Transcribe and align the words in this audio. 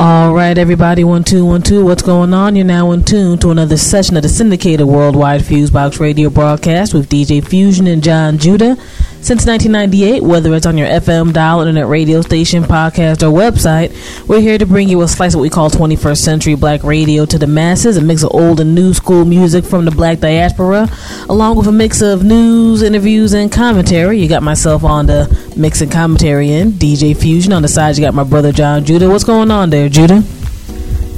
All 0.00 0.32
right, 0.32 0.56
everybody, 0.56 1.02
one 1.02 1.24
two 1.24 1.44
one 1.44 1.60
two. 1.60 1.84
What's 1.84 2.04
going 2.04 2.32
on? 2.32 2.54
You're 2.54 2.64
now 2.64 2.92
in 2.92 3.02
tune 3.02 3.36
to 3.38 3.50
another 3.50 3.76
session 3.76 4.16
of 4.16 4.22
the 4.22 4.28
syndicated 4.28 4.86
worldwide 4.86 5.40
Fusebox 5.40 5.98
radio 5.98 6.30
broadcast 6.30 6.94
with 6.94 7.08
DJ 7.08 7.44
Fusion 7.44 7.88
and 7.88 8.00
John 8.00 8.38
Judah. 8.38 8.76
Since 9.20 9.44
1998, 9.46 10.22
whether 10.22 10.54
it's 10.54 10.64
on 10.64 10.78
your 10.78 10.86
FM 10.88 11.34
dial, 11.34 11.60
internet 11.60 11.86
radio 11.86 12.22
station, 12.22 12.62
podcast, 12.62 13.22
or 13.22 13.36
website, 13.36 13.92
we're 14.26 14.40
here 14.40 14.56
to 14.56 14.64
bring 14.64 14.88
you 14.88 15.02
a 15.02 15.08
slice 15.08 15.34
of 15.34 15.38
what 15.38 15.42
we 15.42 15.50
call 15.50 15.68
21st 15.68 16.16
century 16.16 16.54
black 16.54 16.82
radio 16.82 17.26
to 17.26 17.36
the 17.36 17.46
masses, 17.46 17.98
a 17.98 18.00
mix 18.00 18.22
of 18.22 18.32
old 18.32 18.60
and 18.60 18.74
new 18.74 18.94
school 18.94 19.26
music 19.26 19.66
from 19.66 19.84
the 19.84 19.90
black 19.90 20.20
diaspora, 20.20 20.88
along 21.28 21.56
with 21.56 21.66
a 21.66 21.72
mix 21.72 22.00
of 22.00 22.24
news, 22.24 22.80
interviews, 22.80 23.34
and 23.34 23.52
commentary. 23.52 24.18
You 24.18 24.28
got 24.28 24.42
myself 24.42 24.82
on 24.82 25.06
the 25.06 25.52
mix 25.56 25.82
and 25.82 25.92
commentary 25.92 26.50
in 26.52 26.70
DJ 26.72 27.14
Fusion. 27.14 27.52
On 27.52 27.60
the 27.60 27.68
side, 27.68 27.98
you 27.98 28.04
got 28.04 28.14
my 28.14 28.24
brother 28.24 28.52
John 28.52 28.84
Judah. 28.84 29.10
What's 29.10 29.24
going 29.24 29.50
on 29.50 29.68
there, 29.68 29.90
Judah? 29.90 30.22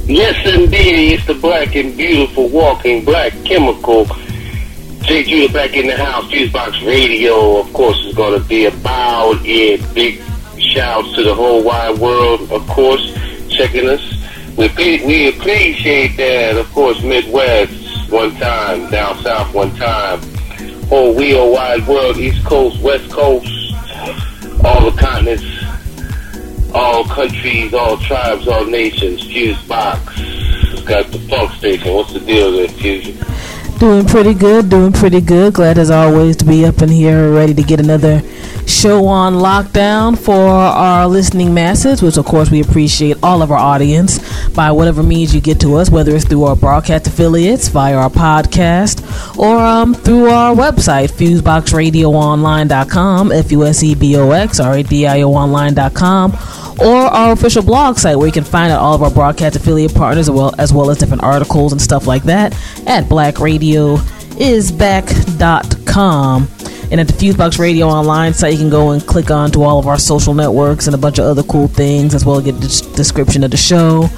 Yes, 0.05 0.45
indeed. 0.45 1.13
It's 1.13 1.25
the 1.27 1.35
black 1.35 1.75
and 1.75 1.95
beautiful 1.95 2.49
walking 2.49 3.05
black 3.05 3.31
chemical 3.45 4.05
Jay 5.03 5.23
Judah 5.23 5.51
back 5.51 5.75
in 5.75 5.87
the 5.87 5.97
house. 5.97 6.25
Fusebox 6.25 6.85
Radio, 6.85 7.59
of 7.59 7.73
course, 7.73 7.99
is 8.05 8.13
going 8.15 8.39
to 8.39 8.47
be 8.47 8.65
about 8.65 9.37
it. 9.43 9.81
Big 9.93 10.21
shouts 10.57 11.13
to 11.15 11.23
the 11.23 11.33
whole 11.33 11.63
wide 11.63 11.97
world, 11.97 12.51
of 12.51 12.65
course, 12.67 13.13
checking 13.49 13.89
us. 13.89 14.01
We, 14.57 14.67
we 15.05 15.29
appreciate 15.29 16.17
that, 16.17 16.57
of 16.57 16.71
course, 16.71 17.01
Midwest 17.01 18.11
one 18.11 18.35
time, 18.35 18.89
down 18.91 19.17
south 19.19 19.53
one 19.53 19.73
time, 19.75 20.21
whole 20.87 21.15
wheel 21.15 21.51
wide 21.51 21.87
world, 21.87 22.17
East 22.17 22.43
Coast, 22.45 22.81
West 22.81 23.09
Coast, 23.09 23.47
all 24.63 24.91
the 24.91 24.97
continents, 24.99 25.45
all 26.73 27.05
countries, 27.05 27.73
all 27.73 27.97
tribes, 27.97 28.47
all 28.47 28.65
nations. 28.65 29.23
Fusebox 29.23 30.85
got 30.85 31.11
the 31.11 31.19
funk 31.19 31.51
station. 31.53 31.93
What's 31.93 32.13
the 32.13 32.19
deal 32.19 32.51
there, 32.51 32.67
Fusion? 32.67 33.17
Doing 33.81 34.05
pretty 34.05 34.35
good, 34.35 34.69
doing 34.69 34.93
pretty 34.93 35.21
good. 35.21 35.55
Glad 35.55 35.79
as 35.79 35.89
always 35.89 36.37
to 36.37 36.45
be 36.45 36.67
up 36.67 36.83
in 36.83 36.89
here, 36.89 37.33
ready 37.33 37.55
to 37.55 37.63
get 37.63 37.79
another 37.79 38.21
show 38.67 39.07
on 39.07 39.33
lockdown 39.33 40.15
for 40.15 40.45
our 40.45 41.07
listening 41.07 41.51
masses, 41.51 42.03
which 42.03 42.17
of 42.17 42.25
course 42.25 42.51
we 42.51 42.61
appreciate 42.61 43.17
all 43.23 43.41
of 43.41 43.51
our 43.51 43.57
audience 43.57 44.19
by 44.49 44.69
whatever 44.69 45.01
means 45.01 45.33
you 45.33 45.41
get 45.41 45.59
to 45.61 45.77
us, 45.77 45.89
whether 45.89 46.15
it's 46.15 46.25
through 46.25 46.43
our 46.43 46.55
broadcast 46.55 47.07
affiliates, 47.07 47.69
via 47.69 47.95
our 47.95 48.11
podcast, 48.11 49.01
or 49.35 49.57
um, 49.57 49.95
through 49.95 50.29
our 50.29 50.55
website, 50.55 51.11
fuseboxradioonline.com, 51.13 53.31
F-U-S-E-B-O-X, 53.31 54.59
R-A-D-I-O 54.59 55.33
online.com, 55.33 56.37
or 56.81 56.97
our 56.97 57.33
official 57.33 57.63
blog 57.63 57.97
site 57.97 58.17
where 58.17 58.27
you 58.27 58.33
can 58.33 58.43
find 58.43 58.71
out 58.71 58.79
all 58.79 58.95
of 58.95 59.03
our 59.03 59.11
broadcast 59.11 59.55
affiliate 59.55 59.93
partners 59.93 60.29
as 60.29 60.31
well 60.31 60.55
as, 60.57 60.73
well 60.73 60.89
as 60.89 60.97
different 60.97 61.23
articles 61.23 61.71
and 61.71 61.81
stuff 61.81 62.07
like 62.07 62.23
that 62.23 62.57
at 62.87 63.07
blackradioisback.com. 63.71 66.47
And 66.91 66.99
at 66.99 67.07
the 67.07 67.13
Fusebox 67.13 67.57
Radio 67.57 67.87
Online 67.87 68.33
site, 68.33 68.51
you 68.53 68.59
can 68.59 68.69
go 68.69 68.91
and 68.91 69.05
click 69.05 69.31
on 69.31 69.49
to 69.51 69.63
all 69.63 69.79
of 69.79 69.87
our 69.87 69.97
social 69.97 70.33
networks 70.33 70.87
and 70.87 70.95
a 70.95 70.97
bunch 70.97 71.19
of 71.19 71.25
other 71.25 71.43
cool 71.43 71.69
things, 71.69 72.13
as 72.13 72.25
well 72.25 72.37
as 72.37 72.43
get 72.43 72.55
the 72.55 72.67
description 72.95 73.45
of 73.45 73.51
the 73.51 73.57
show. 73.57 74.09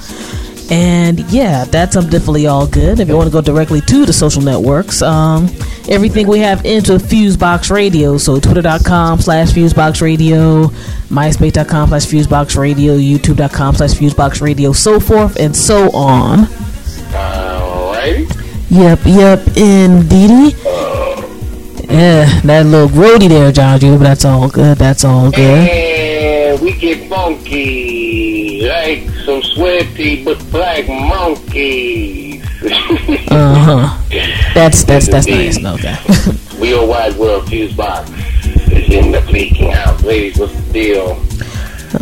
And 0.70 1.20
yeah, 1.30 1.66
that's 1.66 1.94
um, 1.94 2.08
definitely 2.08 2.46
all 2.46 2.66
good. 2.66 2.98
If 2.98 3.06
you 3.06 3.16
want 3.16 3.28
to 3.28 3.32
go 3.32 3.42
directly 3.42 3.80
to 3.82 4.06
the 4.06 4.12
social 4.12 4.42
networks, 4.42 5.02
um, 5.02 5.44
everything 5.88 6.26
we 6.26 6.40
have 6.40 6.64
into 6.64 6.94
Fusebox 6.94 7.70
Radio. 7.70 8.18
So 8.18 8.40
twitter.com 8.40 9.20
slash 9.20 9.50
Fusebox 9.50 10.00
Radio, 10.00 10.64
myspace.com 11.10 11.90
slash 11.90 12.06
Fusebox 12.06 12.56
Radio, 12.56 12.96
youtube.com 12.96 13.74
slash 13.76 13.92
Fusebox 13.92 14.40
Radio, 14.40 14.72
so 14.72 14.98
forth 14.98 15.38
and 15.38 15.54
so 15.54 15.94
on. 15.94 16.48
Alright. 17.14 18.43
Yep, 18.70 19.00
yep, 19.04 19.40
indeedy. 19.56 20.56
Yeah, 21.88 22.40
that 22.40 22.66
little 22.66 22.88
grody 22.88 23.28
there, 23.28 23.52
John 23.52 23.78
Judah, 23.78 23.98
but 23.98 24.04
that's 24.04 24.24
all 24.24 24.48
good. 24.48 24.78
That's 24.78 25.04
all 25.04 25.30
good. 25.30 25.68
And 25.68 26.60
we 26.60 26.72
get 26.72 27.08
funky 27.08 28.66
like 28.66 29.08
some 29.24 29.42
sweaty 29.42 30.24
but 30.24 30.38
black 30.50 30.88
monkeys. 30.88 32.42
uh 33.30 33.54
huh. 33.54 34.02
That's 34.54 34.84
that's 34.84 35.08
that's 35.08 35.26
nice. 35.26 35.62
Okay. 35.62 35.96
we 36.60 36.74
are 36.74 36.86
wide 36.86 37.14
world 37.16 37.48
fuse 37.48 37.74
box 37.74 38.10
is 38.72 38.90
in 38.90 39.12
the 39.12 39.18
freaking 39.18 39.72
house, 39.72 40.02
ladies. 40.02 40.38
What's 40.38 40.54
the 40.54 40.72
deal? 40.72 41.08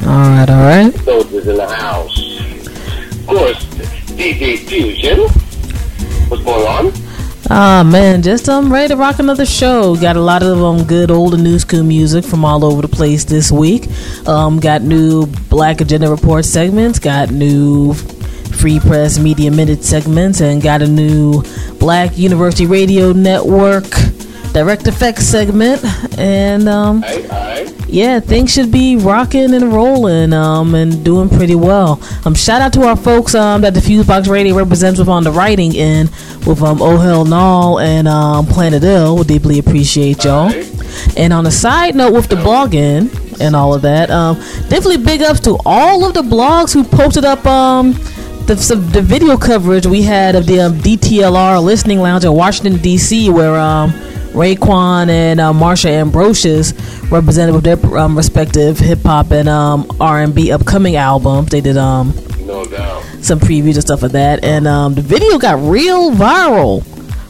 All 0.07 0.29
right, 0.31 0.49
all 0.49 0.63
right. 0.63 0.95
Soldiers 1.01 1.49
in 1.49 1.57
the 1.57 1.69
house. 1.69 2.41
Of 3.21 3.27
course, 3.27 3.65
DJ 4.17 4.59
Fusion. 4.59 5.29
What's 6.33 6.45
going 6.45 6.67
on? 6.67 6.93
Ah 7.51 7.83
man, 7.85 8.23
just 8.23 8.49
um 8.49 8.73
ready 8.73 8.89
to 8.89 8.97
rock 8.97 9.19
another 9.19 9.45
show. 9.45 9.95
Got 9.97 10.17
a 10.17 10.21
lot 10.21 10.43
of 10.43 10.63
um 10.65 10.85
good 10.87 11.11
old 11.11 11.35
and 11.35 11.45
new 11.45 11.59
school 11.59 11.83
music 11.83 12.25
from 12.25 12.43
all 12.43 12.65
over 12.65 12.81
the 12.81 12.89
place 12.89 13.25
this 13.25 13.53
week. 13.53 13.87
Um, 14.27 14.59
got 14.59 14.81
new 14.81 15.27
Black 15.51 15.83
Agenda 15.83 16.09
Report 16.09 16.47
segments. 16.47 16.99
Got 16.99 17.33
new 17.33 17.93
Free 17.93 18.81
Press 18.81 19.19
Media 19.19 19.51
Minute 19.51 19.85
segments, 19.85 20.41
and 20.41 20.63
got 20.63 20.81
a 20.81 20.89
new 20.89 21.43
Black 21.79 22.17
University 22.17 22.65
Radio 22.65 23.13
Network 23.13 23.85
direct 24.55 24.87
effects 24.87 25.27
segment. 25.27 25.85
And 26.19 26.67
um, 26.67 27.05
aye, 27.05 27.29
aye. 27.31 27.82
Yeah, 27.93 28.21
things 28.21 28.51
should 28.51 28.73
be 28.73 28.97
rocking 28.97 29.53
and 29.53 29.71
rolling 29.71 30.33
um, 30.33 30.75
and 30.75 31.05
doing 31.05 31.29
pretty 31.29 31.55
well. 31.55 32.01
Um, 32.25 32.35
shout 32.35 32.63
out 32.63 32.73
to 32.73 32.83
our 32.85 32.97
folks 32.97 33.35
um, 33.35 33.61
that 33.61 33.75
the 33.75 33.81
Fusebox 33.81 34.29
Radio 34.31 34.57
represents 34.57 34.99
with 34.99 35.11
on 35.11 35.25
the 35.25 35.31
writing 35.31 35.77
end 35.77 36.09
with 36.47 36.63
um, 36.63 36.81
Oh 36.81 36.97
Hell 36.97 37.27
Null 37.27 37.81
and 37.81 38.09
um, 38.09 38.47
Planet 38.47 38.83
Ill. 38.83 39.19
We 39.19 39.25
deeply 39.25 39.59
appreciate 39.59 40.25
y'all. 40.25 40.51
And 41.19 41.35
on 41.35 41.47
a 41.47 41.51
side 41.51 41.95
note, 41.95 42.15
with 42.15 42.29
the 42.29 42.37
blogging 42.37 43.41
and 43.41 43.55
all 43.55 43.75
of 43.75 43.83
that, 43.83 44.11
um, 44.11 44.37
definitely 44.71 44.97
big 44.97 45.21
ups 45.21 45.41
to 45.41 45.59
all 45.67 46.07
of 46.07 46.15
the 46.15 46.23
blogs 46.23 46.73
who 46.73 46.85
posted 46.85 47.27
up 47.27 47.45
um, 47.45 47.93
the, 48.47 48.57
some, 48.57 48.89
the 48.91 49.03
video 49.03 49.37
coverage 49.37 49.87
we 49.87 50.01
had 50.01 50.35
of 50.35 50.47
the 50.47 50.61
um, 50.61 50.73
DTLR 50.79 51.63
listening 51.63 52.01
lounge 52.01 52.25
in 52.25 52.33
Washington 52.33 52.81
D.C., 52.81 53.29
where 53.29 53.57
um, 53.57 53.93
Raekwon 54.33 55.09
and 55.09 55.41
uh, 55.41 55.53
Marsha 55.53 55.91
Ambrosius 55.91 56.73
represented 57.11 57.55
with 57.55 57.65
their 57.65 57.99
um, 57.99 58.17
respective 58.17 58.79
hip 58.79 59.01
hop 59.03 59.31
and 59.31 59.49
um, 59.49 59.87
R&B 60.01 60.51
upcoming 60.53 60.97
albums. 60.97 61.51
They 61.51 61.61
did 61.61 61.77
um, 61.77 62.15
No 62.47 62.65
doubt. 62.65 63.03
some 63.21 63.39
previews 63.39 63.75
and 63.75 63.83
stuff 63.83 64.03
of 64.03 64.13
that, 64.13 64.43
and 64.45 64.67
um, 64.67 64.95
the 64.95 65.03
video 65.03 65.39
got 65.39 65.61
real 65.63 66.11
viral 66.13 66.83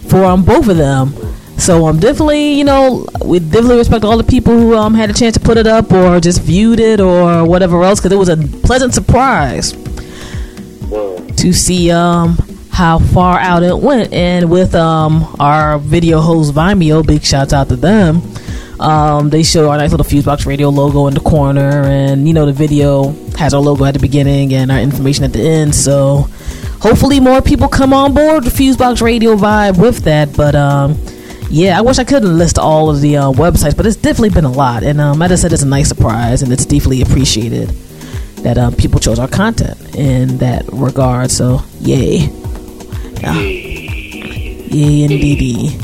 for 0.09 0.25
um, 0.25 0.45
both 0.45 0.69
of 0.69 0.77
them. 0.77 1.15
So 1.59 1.87
um, 1.87 2.01
definitely, 2.01 2.55
you 2.55 2.65
know, 2.65 3.07
we 3.25 3.39
definitely 3.39 3.77
respect 3.77 4.05
all 4.05 4.17
the 4.17 4.25
people 4.25 4.53
who 4.57 4.77
um, 4.77 4.95
had 4.95 5.11
a 5.11 5.13
chance 5.13 5.35
to 5.35 5.41
put 5.41 5.59
it 5.59 5.67
up 5.67 5.93
or 5.93 6.19
just 6.21 6.43
viewed 6.43 6.81
it 6.81 6.99
or 7.01 7.45
whatever 7.45 7.83
else, 7.85 8.01
because 8.01 8.11
it 8.13 8.17
was 8.19 8.29
a 8.29 8.37
pleasant 8.67 8.95
surprise 8.95 9.73
to 11.37 11.53
see 11.53 11.91
um 11.91 12.37
how 12.73 12.99
far 12.99 13.39
out 13.39 13.63
it 13.63 13.79
went. 13.79 14.13
And 14.13 14.51
with 14.51 14.75
um 14.75 15.37
our 15.39 15.79
video 15.79 16.21
host 16.21 16.55
Vimeo, 16.55 17.07
big 17.07 17.23
shouts 17.23 17.53
out 17.53 17.69
to 17.69 17.77
them. 17.77 18.23
Um, 18.81 19.31
they 19.31 19.45
show 19.45 19.71
our 19.71 19.79
nice 19.79 19.93
little 19.93 20.05
Fusebox 20.05 20.45
Radio 20.45 20.69
logo 20.69 21.07
in 21.07 21.15
the 21.15 21.21
corner, 21.21 21.85
and 21.85 22.27
you 22.27 22.35
know 22.35 22.47
the 22.47 22.53
video 22.53 23.13
has 23.37 23.55
our 23.55 23.61
logo 23.61 23.85
at 23.85 23.95
the 23.95 24.01
beginning 24.01 24.53
and 24.55 24.73
our 24.73 24.81
information 24.81 25.25
at 25.25 25.33
the 25.33 25.41
end. 25.41 25.75
So 25.75 26.27
hopefully 26.81 27.21
more 27.21 27.41
people 27.41 27.69
come 27.69 27.93
on 27.93 28.13
board 28.13 28.43
the 28.43 28.51
Fusebox 28.51 29.01
Radio 29.01 29.37
vibe 29.37 29.81
with 29.81 29.99
that. 30.05 30.37
But 30.37 30.57
um, 30.57 30.99
yeah, 31.49 31.79
I 31.79 31.83
wish 31.83 31.99
I 31.99 32.05
could 32.05 32.25
list 32.25 32.59
all 32.59 32.91
of 32.91 33.01
the 33.01 33.19
uh, 33.19 33.31
websites, 33.31 33.77
but 33.77 33.87
it's 33.87 33.95
definitely 33.95 34.31
been 34.31 34.47
a 34.47 34.51
lot. 34.53 34.83
And 34.83 35.01
um, 35.01 35.23
I 35.23 35.33
said, 35.37 35.53
it's 35.53 35.63
a 35.63 35.67
nice 35.67 35.89
surprise, 35.89 36.43
and 36.43 36.53
it's 36.53 36.65
deeply 36.65 37.03
appreciated 37.03 37.69
that 38.39 38.59
um, 38.59 38.75
people 38.75 38.99
chose 38.99 39.21
our 39.21 39.29
content 39.29 39.95
in 39.95 40.39
that 40.39 40.65
regard. 40.73 41.31
So 41.31 41.63
yay. 41.81 42.42
Yeah. 43.23 43.35
Yeah, 43.35 45.05
indeedy. 45.05 45.79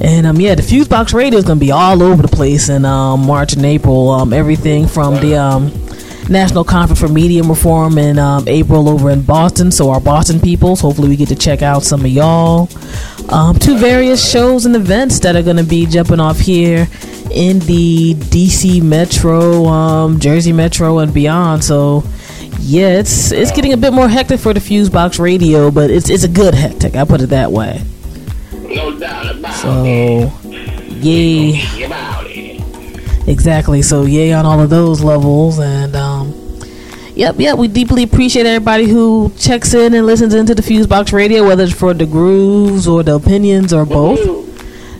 And 0.00 0.26
um, 0.26 0.40
yeah, 0.40 0.54
the 0.54 0.62
Fusebox 0.62 1.14
Radio 1.14 1.38
is 1.38 1.44
gonna 1.44 1.60
be 1.60 1.70
all 1.70 2.02
over 2.02 2.22
the 2.22 2.28
place 2.28 2.68
in 2.68 2.84
um, 2.84 3.26
March 3.26 3.54
and 3.54 3.64
April. 3.64 4.10
Um, 4.10 4.32
everything 4.32 4.86
from 4.86 5.14
the 5.16 5.36
um, 5.36 5.72
National 6.28 6.64
Conference 6.64 7.00
for 7.00 7.08
Media 7.08 7.42
Reform 7.42 7.98
in 7.98 8.18
um, 8.18 8.44
April 8.46 8.88
over 8.88 9.10
in 9.10 9.22
Boston. 9.22 9.70
So, 9.70 9.90
our 9.90 10.00
Boston 10.00 10.40
peoples, 10.40 10.80
hopefully, 10.80 11.08
we 11.08 11.16
get 11.16 11.28
to 11.28 11.36
check 11.36 11.62
out 11.62 11.82
some 11.82 12.00
of 12.04 12.10
y'all. 12.10 12.68
Um, 13.28 13.58
two 13.58 13.78
various 13.78 14.30
shows 14.30 14.66
and 14.66 14.76
events 14.76 15.20
that 15.20 15.36
are 15.36 15.42
going 15.42 15.56
to 15.56 15.64
be 15.64 15.86
jumping 15.86 16.20
off 16.20 16.38
here 16.38 16.88
in 17.30 17.58
the 17.60 18.14
DC 18.14 18.82
Metro, 18.82 19.66
um, 19.66 20.20
Jersey 20.20 20.52
Metro, 20.52 20.98
and 20.98 21.12
beyond. 21.12 21.64
So, 21.64 22.04
yeah, 22.60 22.98
it's 22.98 23.32
it's 23.32 23.50
getting 23.52 23.72
a 23.72 23.76
bit 23.76 23.92
more 23.92 24.08
hectic 24.08 24.40
for 24.40 24.52
the 24.54 24.60
Fusebox 24.60 25.18
Radio, 25.18 25.70
but 25.70 25.90
it's 25.90 26.08
it's 26.10 26.24
a 26.24 26.28
good 26.28 26.54
hectic. 26.54 26.96
I 26.96 27.04
put 27.04 27.20
it 27.20 27.28
that 27.28 27.52
way. 27.52 27.82
No 28.52 28.98
doubt 28.98 29.36
about 29.36 29.54
So, 29.54 29.84
it. 29.86 30.92
yay. 31.02 31.84
About 31.86 32.24
it. 32.26 33.28
Exactly. 33.28 33.82
So 33.82 34.02
yay 34.04 34.32
on 34.32 34.44
all 34.46 34.60
of 34.60 34.70
those 34.70 35.02
levels, 35.02 35.58
and 35.58 35.94
um, 35.96 36.32
yep, 37.14 37.36
yep. 37.38 37.56
We 37.58 37.68
deeply 37.68 38.02
appreciate 38.02 38.46
everybody 38.46 38.86
who 38.88 39.32
checks 39.38 39.74
in 39.74 39.94
and 39.94 40.06
listens 40.06 40.34
into 40.34 40.54
the 40.54 40.62
Fusebox 40.62 41.12
Radio, 41.12 41.44
whether 41.46 41.64
it's 41.64 41.72
for 41.72 41.94
the 41.94 42.06
grooves 42.06 42.86
or 42.88 43.02
the 43.02 43.14
opinions 43.14 43.72
or 43.72 43.84
both. 43.86 44.18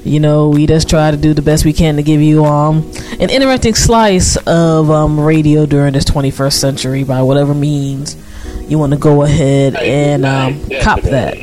You 0.04 0.20
know, 0.20 0.50
we 0.50 0.66
just 0.66 0.88
try 0.88 1.10
to 1.10 1.16
do 1.16 1.32
the 1.32 1.42
best 1.42 1.64
we 1.64 1.72
can 1.72 1.96
to 1.96 2.02
give 2.02 2.20
you 2.20 2.44
um 2.44 2.90
an 3.18 3.30
interesting 3.30 3.74
slice 3.74 4.36
of 4.46 4.90
um 4.90 5.18
radio 5.18 5.64
during 5.66 5.94
this 5.94 6.04
21st 6.04 6.52
century 6.52 7.04
by 7.04 7.22
whatever 7.22 7.54
means 7.54 8.16
you 8.68 8.78
want 8.78 8.92
to 8.92 8.98
go 8.98 9.22
ahead 9.22 9.76
and 9.76 10.24
um, 10.24 10.60
cop 10.82 11.00
that. 11.02 11.36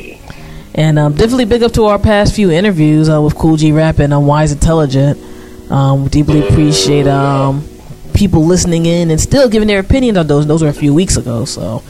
And 0.74 0.98
um, 0.98 1.12
definitely 1.14 1.44
big 1.44 1.62
up 1.62 1.72
to 1.72 1.84
our 1.86 1.98
past 1.98 2.34
few 2.34 2.50
interviews 2.50 3.08
uh, 3.08 3.20
with 3.20 3.36
Kool 3.36 3.56
G 3.56 3.72
Rap 3.72 3.98
and 3.98 4.12
um, 4.12 4.26
Wise 4.26 4.52
Intelligent. 4.52 5.20
Um, 5.70 6.04
we 6.04 6.08
deeply 6.08 6.46
appreciate 6.46 7.06
um, 7.06 7.66
people 8.14 8.44
listening 8.44 8.86
in 8.86 9.10
and 9.10 9.20
still 9.20 9.48
giving 9.48 9.68
their 9.68 9.80
opinions 9.80 10.18
on 10.18 10.26
those. 10.26 10.46
Those 10.46 10.62
were 10.62 10.68
a 10.68 10.74
few 10.74 10.94
weeks 10.94 11.16
ago, 11.16 11.44
so 11.44 11.82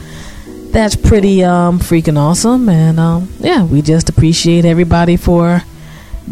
that's 0.70 0.96
pretty 0.96 1.44
um, 1.44 1.78
freaking 1.78 2.18
awesome. 2.18 2.68
And 2.68 2.98
um, 2.98 3.32
yeah, 3.38 3.64
we 3.64 3.82
just 3.82 4.08
appreciate 4.08 4.64
everybody 4.64 5.16
for 5.16 5.62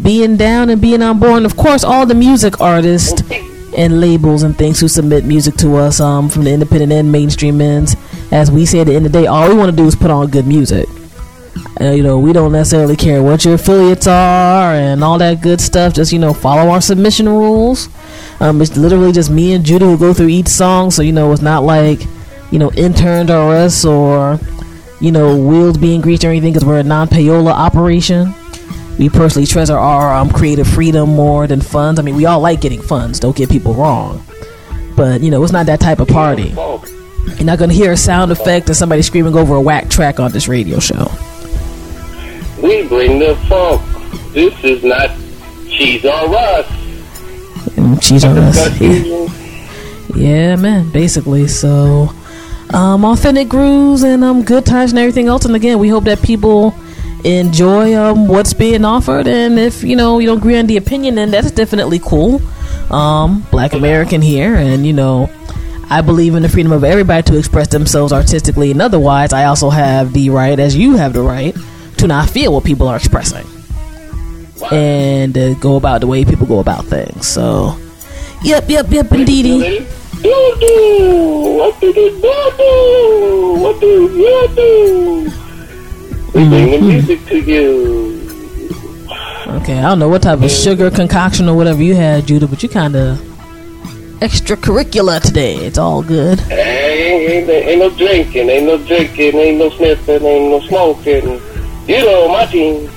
being 0.01 0.37
down 0.37 0.69
and 0.69 0.81
being 0.81 1.01
on 1.01 1.19
board. 1.19 1.37
And 1.37 1.45
of 1.45 1.57
course, 1.57 1.83
all 1.83 2.05
the 2.05 2.15
music 2.15 2.59
artists 2.61 3.21
and 3.77 4.01
labels 4.01 4.43
and 4.43 4.57
things 4.57 4.79
who 4.79 4.87
submit 4.87 5.25
music 5.25 5.55
to 5.55 5.75
us 5.75 5.99
um, 5.99 6.29
from 6.29 6.43
the 6.43 6.51
independent 6.51 6.91
and 6.91 7.11
mainstream 7.11 7.61
ends. 7.61 7.95
As 8.31 8.51
we 8.51 8.65
say 8.65 8.79
at 8.79 8.87
the 8.87 8.95
end 8.95 9.05
of 9.05 9.11
the 9.11 9.21
day, 9.21 9.27
all 9.27 9.49
we 9.49 9.55
want 9.55 9.71
to 9.71 9.75
do 9.75 9.87
is 9.87 9.95
put 9.95 10.11
on 10.11 10.29
good 10.29 10.47
music. 10.47 10.87
Uh, 11.79 11.91
you 11.91 12.03
know, 12.03 12.19
we 12.19 12.31
don't 12.31 12.51
necessarily 12.51 12.95
care 12.95 13.23
what 13.23 13.43
your 13.43 13.55
affiliates 13.55 14.07
are 14.07 14.73
and 14.73 15.03
all 15.03 15.17
that 15.17 15.41
good 15.41 15.59
stuff. 15.59 15.93
Just 15.93 16.11
you 16.11 16.19
know, 16.19 16.33
follow 16.33 16.69
our 16.71 16.81
submission 16.81 17.27
rules. 17.27 17.89
Um, 18.39 18.61
it's 18.61 18.77
literally 18.77 19.11
just 19.11 19.29
me 19.29 19.53
and 19.53 19.65
Judah 19.65 19.85
who 19.85 19.97
go 19.97 20.13
through 20.13 20.29
each 20.29 20.47
song, 20.47 20.91
so 20.91 21.01
you 21.01 21.11
know 21.11 21.31
it's 21.31 21.41
not 21.41 21.63
like 21.63 22.01
you 22.51 22.59
know 22.59 22.71
interned 22.73 23.29
or 23.29 23.55
us 23.55 23.83
or 23.83 24.39
you 24.99 25.11
know 25.11 25.35
wheels 25.37 25.77
being 25.77 26.01
greased 26.01 26.23
or 26.23 26.29
anything 26.29 26.53
because 26.53 26.65
we're 26.65 26.79
a 26.79 26.83
non-payola 26.83 27.51
operation. 27.51 28.33
We 28.99 29.09
personally 29.09 29.47
treasure 29.47 29.77
our 29.77 30.13
um, 30.13 30.29
creative 30.29 30.67
freedom 30.67 31.09
more 31.09 31.47
than 31.47 31.61
funds. 31.61 31.99
I 31.99 32.03
mean, 32.03 32.15
we 32.15 32.25
all 32.25 32.39
like 32.39 32.61
getting 32.61 32.81
funds. 32.81 33.19
Don't 33.19 33.35
get 33.35 33.49
people 33.49 33.73
wrong, 33.73 34.23
but 34.95 35.21
you 35.21 35.31
know 35.31 35.43
it's 35.43 35.53
not 35.53 35.65
that 35.67 35.79
type 35.79 35.99
of 35.99 36.07
party. 36.07 36.49
You're 36.49 37.45
not 37.45 37.59
gonna 37.59 37.73
hear 37.73 37.91
a 37.93 37.97
sound 37.97 38.31
effect 38.31 38.69
or 38.69 38.73
somebody 38.73 39.01
screaming 39.01 39.35
over 39.35 39.55
a 39.55 39.61
whack 39.61 39.89
track 39.89 40.19
on 40.19 40.31
this 40.31 40.47
radio 40.47 40.79
show. 40.79 41.11
We 42.61 42.87
bring 42.87 43.19
the 43.19 43.35
funk. 43.47 43.81
This 44.33 44.63
is 44.63 44.83
not 44.83 45.09
cheese 45.67 46.05
on 46.05 46.35
us. 46.35 47.77
And 47.77 48.01
cheese 48.01 48.23
on 48.23 48.37
us. 48.37 48.79
Yeah. 48.79 49.27
Yeah, 50.15 50.55
man. 50.57 50.91
Basically, 50.91 51.47
so 51.47 52.13
um, 52.73 53.05
authentic 53.05 53.49
grooves 53.49 54.03
and 54.03 54.23
um, 54.23 54.43
good 54.43 54.65
times 54.65 54.91
and 54.91 54.99
everything 54.99 55.27
else. 55.27 55.45
And 55.45 55.55
again, 55.55 55.79
we 55.79 55.89
hope 55.89 56.03
that 56.05 56.21
people 56.21 56.71
enjoy 57.25 57.95
um 57.95 58.27
what's 58.27 58.53
being 58.53 58.85
offered. 58.85 59.27
And 59.27 59.59
if 59.59 59.83
you 59.83 59.95
know 59.95 60.19
you 60.19 60.27
don't 60.27 60.37
agree 60.37 60.57
on 60.57 60.67
the 60.67 60.77
opinion, 60.77 61.15
then 61.15 61.31
that's 61.31 61.51
definitely 61.51 61.99
cool. 61.99 62.41
Um, 62.91 63.45
Black 63.51 63.73
American 63.73 64.21
here, 64.21 64.55
and 64.55 64.85
you 64.85 64.93
know. 64.93 65.29
I 65.93 65.99
believe 65.99 66.35
in 66.35 66.41
the 66.41 66.47
freedom 66.47 66.71
of 66.71 66.85
everybody 66.85 67.21
to 67.23 67.37
express 67.37 67.67
themselves 67.67 68.13
artistically 68.13 68.71
and 68.71 68.81
otherwise. 68.81 69.33
I 69.33 69.43
also 69.43 69.69
have 69.69 70.13
the 70.13 70.29
right, 70.29 70.57
as 70.57 70.73
you 70.73 70.95
have 70.95 71.11
the 71.11 71.21
right, 71.21 71.53
to 71.97 72.07
not 72.07 72.29
feel 72.29 72.53
what 72.53 72.63
people 72.63 72.87
are 72.87 72.95
expressing 72.95 73.45
and 74.71 75.37
uh, 75.37 75.53
go 75.55 75.75
about 75.75 76.01
the 76.01 76.07
way 76.07 76.23
people 76.23 76.45
go 76.45 76.59
about 76.59 76.85
things. 76.85 77.27
So, 77.27 77.77
yep, 78.43 78.69
yep, 78.69 78.87
yep, 78.89 79.11
indeedy. 79.11 79.79
Do 80.21 80.55
do. 80.59 81.57
What 81.57 81.79
do 81.81 81.93
do? 81.93 82.11
What 83.59 83.81
do 83.81 84.07
do? 84.55 85.40
We 86.33 86.47
bring 86.47 86.71
the 86.71 86.79
music 86.79 87.25
to 87.25 87.39
you. 87.39 88.21
Okay, 89.61 89.77
I 89.77 89.81
don't 89.81 89.99
know 89.99 90.07
what 90.07 90.21
type 90.21 90.41
of 90.41 90.49
sugar 90.49 90.89
concoction 90.89 91.49
or 91.49 91.55
whatever 91.55 91.83
you 91.83 91.93
had, 91.95 92.25
Judah, 92.25 92.47
but 92.47 92.63
you 92.63 92.69
kind 92.69 92.95
of 92.95 93.19
extracurricular 94.21 95.21
today. 95.21 95.55
It's 95.55 95.77
all 95.77 96.01
good. 96.01 96.39
Hey, 96.41 97.39
ain't, 97.41 97.49
ain't 97.49 97.79
no 97.79 97.89
drinking, 97.89 98.49
ain't 98.49 98.65
no 98.65 98.77
drinking, 98.85 99.35
ain't 99.35 99.57
no 99.57 99.69
sniffing, 99.71 100.23
ain't 100.23 100.51
no 100.51 100.59
smoking. 100.67 101.41
You 101.87 102.05
know 102.05 102.27
my 102.29 102.45
team. 102.45 102.89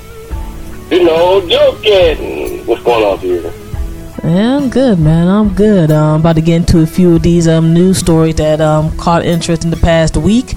You 0.90 1.04
know 1.04 1.46
joking. 1.48 2.64
What's 2.66 2.82
going 2.84 3.04
on 3.04 3.18
here? 3.18 3.52
Yeah, 4.22 4.56
I'm 4.56 4.70
good, 4.70 4.98
man. 4.98 5.26
I'm 5.28 5.54
good. 5.54 5.90
I'm 5.90 6.20
about 6.20 6.36
to 6.36 6.42
get 6.42 6.56
into 6.56 6.82
a 6.82 6.86
few 6.86 7.16
of 7.16 7.22
these 7.22 7.48
um 7.48 7.74
news 7.74 7.98
stories 7.98 8.36
that 8.36 8.60
um 8.60 8.96
caught 8.96 9.24
interest 9.24 9.64
in 9.64 9.70
the 9.70 9.76
past 9.76 10.16
week. 10.16 10.54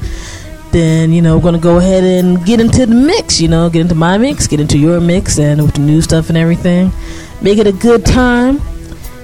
Then 0.78 1.12
you 1.12 1.24
know 1.24 1.38
we're 1.38 1.44
gonna 1.44 1.58
go 1.58 1.78
ahead 1.80 2.04
and 2.04 2.46
get 2.46 2.60
into 2.60 2.86
the 2.86 2.94
mix. 2.94 3.42
You 3.42 3.48
know, 3.48 3.68
get 3.68 3.82
into 3.82 3.96
my 3.96 4.20
mix, 4.20 4.46
get 4.46 4.60
into 4.60 4.78
your 4.78 5.02
mix, 5.02 5.40
and 5.40 5.60
with 5.60 5.74
the 5.74 5.82
new 5.82 6.04
stuff 6.04 6.30
and 6.30 6.38
everything. 6.38 6.92
Make 7.42 7.58
it 7.58 7.66
a 7.66 7.72
good 7.72 8.06
time 8.06 8.62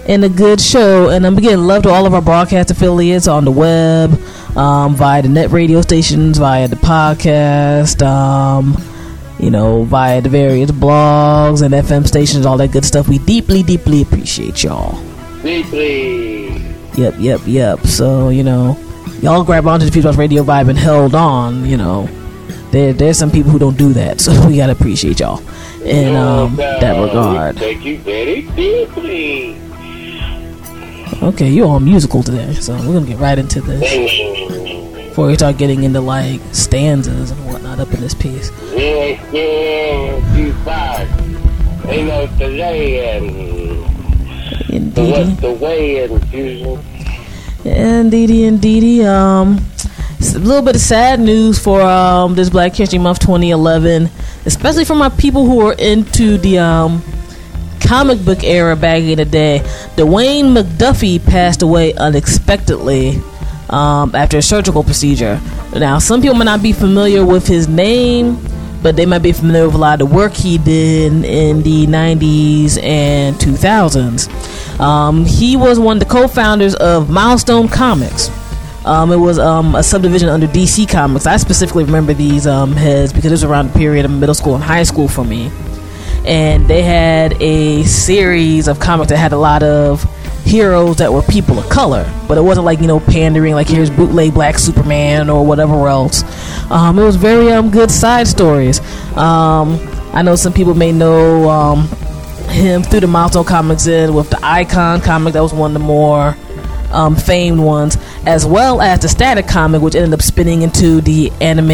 and 0.08 0.26
a 0.26 0.30
good 0.30 0.60
show. 0.60 1.10
And 1.10 1.28
I'm 1.28 1.38
again 1.38 1.68
love 1.68 1.84
to 1.84 1.90
all 1.90 2.08
of 2.08 2.16
our 2.16 2.24
broadcast 2.24 2.72
affiliates 2.72 3.28
on 3.28 3.46
the 3.46 3.52
web, 3.52 4.20
um, 4.58 4.96
via 4.96 5.22
the 5.22 5.30
net 5.30 5.52
radio 5.52 5.82
stations, 5.82 6.40
via 6.40 6.68
the 6.68 6.76
podcast. 6.76 8.04
Um, 8.04 8.76
you 9.38 9.52
know, 9.52 9.84
via 9.84 10.22
the 10.22 10.30
various 10.30 10.72
blogs 10.72 11.62
and 11.62 11.72
FM 11.72 12.08
stations, 12.08 12.48
all 12.48 12.58
that 12.58 12.72
good 12.72 12.84
stuff. 12.84 13.08
We 13.08 13.20
deeply, 13.20 13.62
deeply 13.62 14.02
appreciate 14.02 14.64
y'all. 14.64 15.00
Deeply. 15.44 16.56
Yep, 16.96 17.16
yep, 17.20 17.42
yep. 17.46 17.80
So, 17.82 18.30
you 18.30 18.44
know, 18.44 18.76
y'all 19.24 19.44
grab 19.46 19.66
onto 19.66 19.90
the 19.90 19.92
Fusebox 19.92 20.18
Radio 20.18 20.44
vibe 20.44 20.70
and 20.70 20.78
held 20.78 21.16
on, 21.16 21.66
you 21.66 21.78
know. 21.78 22.08
There, 22.72 22.92
there's 22.92 23.18
some 23.18 23.32
people 23.32 23.52
who 23.52 23.60
don't 23.60 23.78
do 23.78 23.94
that, 23.94 24.20
so 24.26 24.48
we 24.48 24.58
gotta 24.58 24.74
appreciate 24.74 25.22
y'all 25.22 25.42
in 25.84 26.16
um, 26.16 26.56
that 26.58 27.02
regard. 27.02 27.58
Thank 27.58 27.86
you 27.86 28.00
very 28.00 28.42
deeply. 28.42 29.58
Okay, 31.22 31.50
you're 31.50 31.68
all 31.68 31.80
musical 31.80 32.22
today, 32.22 32.54
so 32.56 32.76
we're 32.80 32.94
gonna 32.94 33.06
get 33.06 33.20
right 33.20 33.40
into 33.40 33.62
this 33.62 33.80
before 35.08 35.28
we 35.28 35.36
start 35.36 35.58
getting 35.58 35.84
into 35.84 36.02
like 36.02 36.42
stanzas 36.52 37.32
and 37.32 37.46
whatnot 37.46 37.80
up 37.80 37.94
in 37.94 38.02
this 38.02 38.14
piece. 38.14 38.52
Yeah, 38.74 39.32
yeah, 39.32 40.36
you 40.36 40.54
five. 40.66 41.08
Ain't 41.88 42.08
no 42.08 42.28
delaying. 42.38 43.84
The 44.68 44.76
Indeedy, 44.76 45.12
what's 45.12 45.42
the 45.42 45.52
way 45.54 46.04
in 46.04 46.20
fusion? 46.28 46.93
Indeedy, 47.66 48.46
indeedy. 48.46 49.06
Um, 49.06 49.60
a 50.36 50.40
little 50.40 50.62
bit 50.64 50.76
of 50.76 50.82
sad 50.82 51.20
news 51.20 51.60
for 51.60 51.82
um 51.82 52.34
this 52.36 52.50
Black 52.50 52.74
History 52.74 53.00
Month 53.00 53.20
2011, 53.20 54.10
especially 54.46 54.86
for 54.86 54.96
my 54.96 55.10
people 55.10 55.46
who 55.46 55.62
are 55.62 55.74
into 55.74 56.38
the 56.38 56.60
um 56.60 57.04
comic 57.82 58.24
book 58.26 58.44
era 58.44 58.76
back 58.76 59.04
in 59.04 59.18
the 59.18 59.26
day. 59.26 59.62
Dwayne 59.96 60.56
McDuffie 60.56 61.24
passed 61.24 61.62
away 61.62 61.94
unexpectedly 61.94 63.22
um, 63.70 64.16
after 64.16 64.38
a 64.38 64.42
surgical 64.42 64.84
procedure. 64.84 65.40
Now, 65.76 66.00
some 66.00 66.22
people 66.22 66.36
might 66.36 66.46
not 66.46 66.64
be 66.64 66.72
familiar 66.72 67.26
with 67.26 67.46
his 67.46 67.68
name, 67.68 68.38
but 68.84 68.96
they 68.96 69.06
might 69.06 69.24
be 69.24 69.32
familiar 69.32 69.66
with 69.66 69.76
a 69.76 69.80
lot 69.80 70.02
of 70.02 70.10
the 70.10 70.16
work 70.16 70.34
he 70.34 70.58
did 70.58 71.12
in 71.26 71.64
the 71.64 71.88
90s 71.88 72.82
and 72.84 73.36
2000s. 73.38 74.80
Um, 74.80 75.26
he 75.26 75.56
was 75.56 75.80
one 75.80 75.98
of 75.98 76.00
the 76.00 76.10
co 76.10 76.28
founders 76.28 76.76
of 76.76 77.10
Milestone 77.10 77.68
Comics. 77.68 78.30
Um, 78.86 79.12
it 79.14 79.18
was 79.18 79.40
um, 79.40 79.76
a 79.76 79.82
subdivision 79.82 80.28
under 80.28 80.46
DC 80.46 80.90
Comics. 80.90 81.26
I 81.26 81.38
specifically 81.38 81.86
remember 81.86 82.14
these 82.14 82.46
um, 82.46 82.74
heads 82.74 83.14
because 83.14 83.32
it 83.32 83.36
was 83.36 83.44
around 83.46 83.70
the 83.70 83.80
period 83.80 84.04
of 84.04 84.12
middle 84.12 84.36
school 84.36 84.56
and 84.56 84.64
high 84.64 84.84
school 84.84 85.08
for 85.08 85.24
me 85.24 85.50
and 86.26 86.68
they 86.68 86.82
had 86.82 87.34
a 87.42 87.84
series 87.84 88.68
of 88.68 88.80
comics 88.80 89.10
that 89.10 89.18
had 89.18 89.34
a 89.34 89.38
lot 89.38 89.62
of 89.62 90.04
heroes 90.44 90.98
that 90.98 91.12
were 91.12 91.22
people 91.24 91.58
of 91.58 91.68
color 91.70 92.04
but 92.28 92.38
it 92.38 92.42
wasn't 92.42 92.66
like 92.66 92.80
you 92.80 92.88
know 92.88 93.00
pandering 93.00 93.54
like 93.54 93.68
here's 93.68 93.90
bootleg 93.90 94.34
black 94.34 94.58
superman 94.60 95.30
or 95.30 95.46
whatever 95.46 95.88
else. 95.88 96.24
Um, 96.72 97.00
it 97.00 97.04
was 97.04 97.16
very 97.16 97.52
um, 97.52 97.70
good 97.70 97.92
side 97.92 98.28
stories. 98.28 98.80
Um, 99.18 99.80
i 100.14 100.22
know 100.22 100.36
some 100.36 100.54
people 100.54 100.76
may 100.76 100.92
know 100.92 101.50
um, 101.50 101.88
him 102.50 102.84
through 102.84 103.00
the 103.00 103.08
milestone 103.08 103.46
comics 103.46 103.88
in 103.88 104.14
with 104.14 104.30
the 104.30 104.40
icon 104.44 105.02
comic 105.02 105.34
that 105.34 105.42
was 105.42 105.54
one 105.54 105.76
of 105.76 105.82
the 105.82 105.86
more 105.88 106.36
um, 106.92 107.16
famed 107.16 107.60
ones 107.60 107.98
as 108.26 108.46
well 108.46 108.82
as 108.82 109.00
the 109.00 109.10
Static 109.10 109.48
comic, 109.48 109.82
which 109.82 109.96
ended 109.96 110.14
up 110.14 110.22
spinning 110.22 110.62
into 110.62 111.02
the 111.02 111.32
anime 111.42 111.72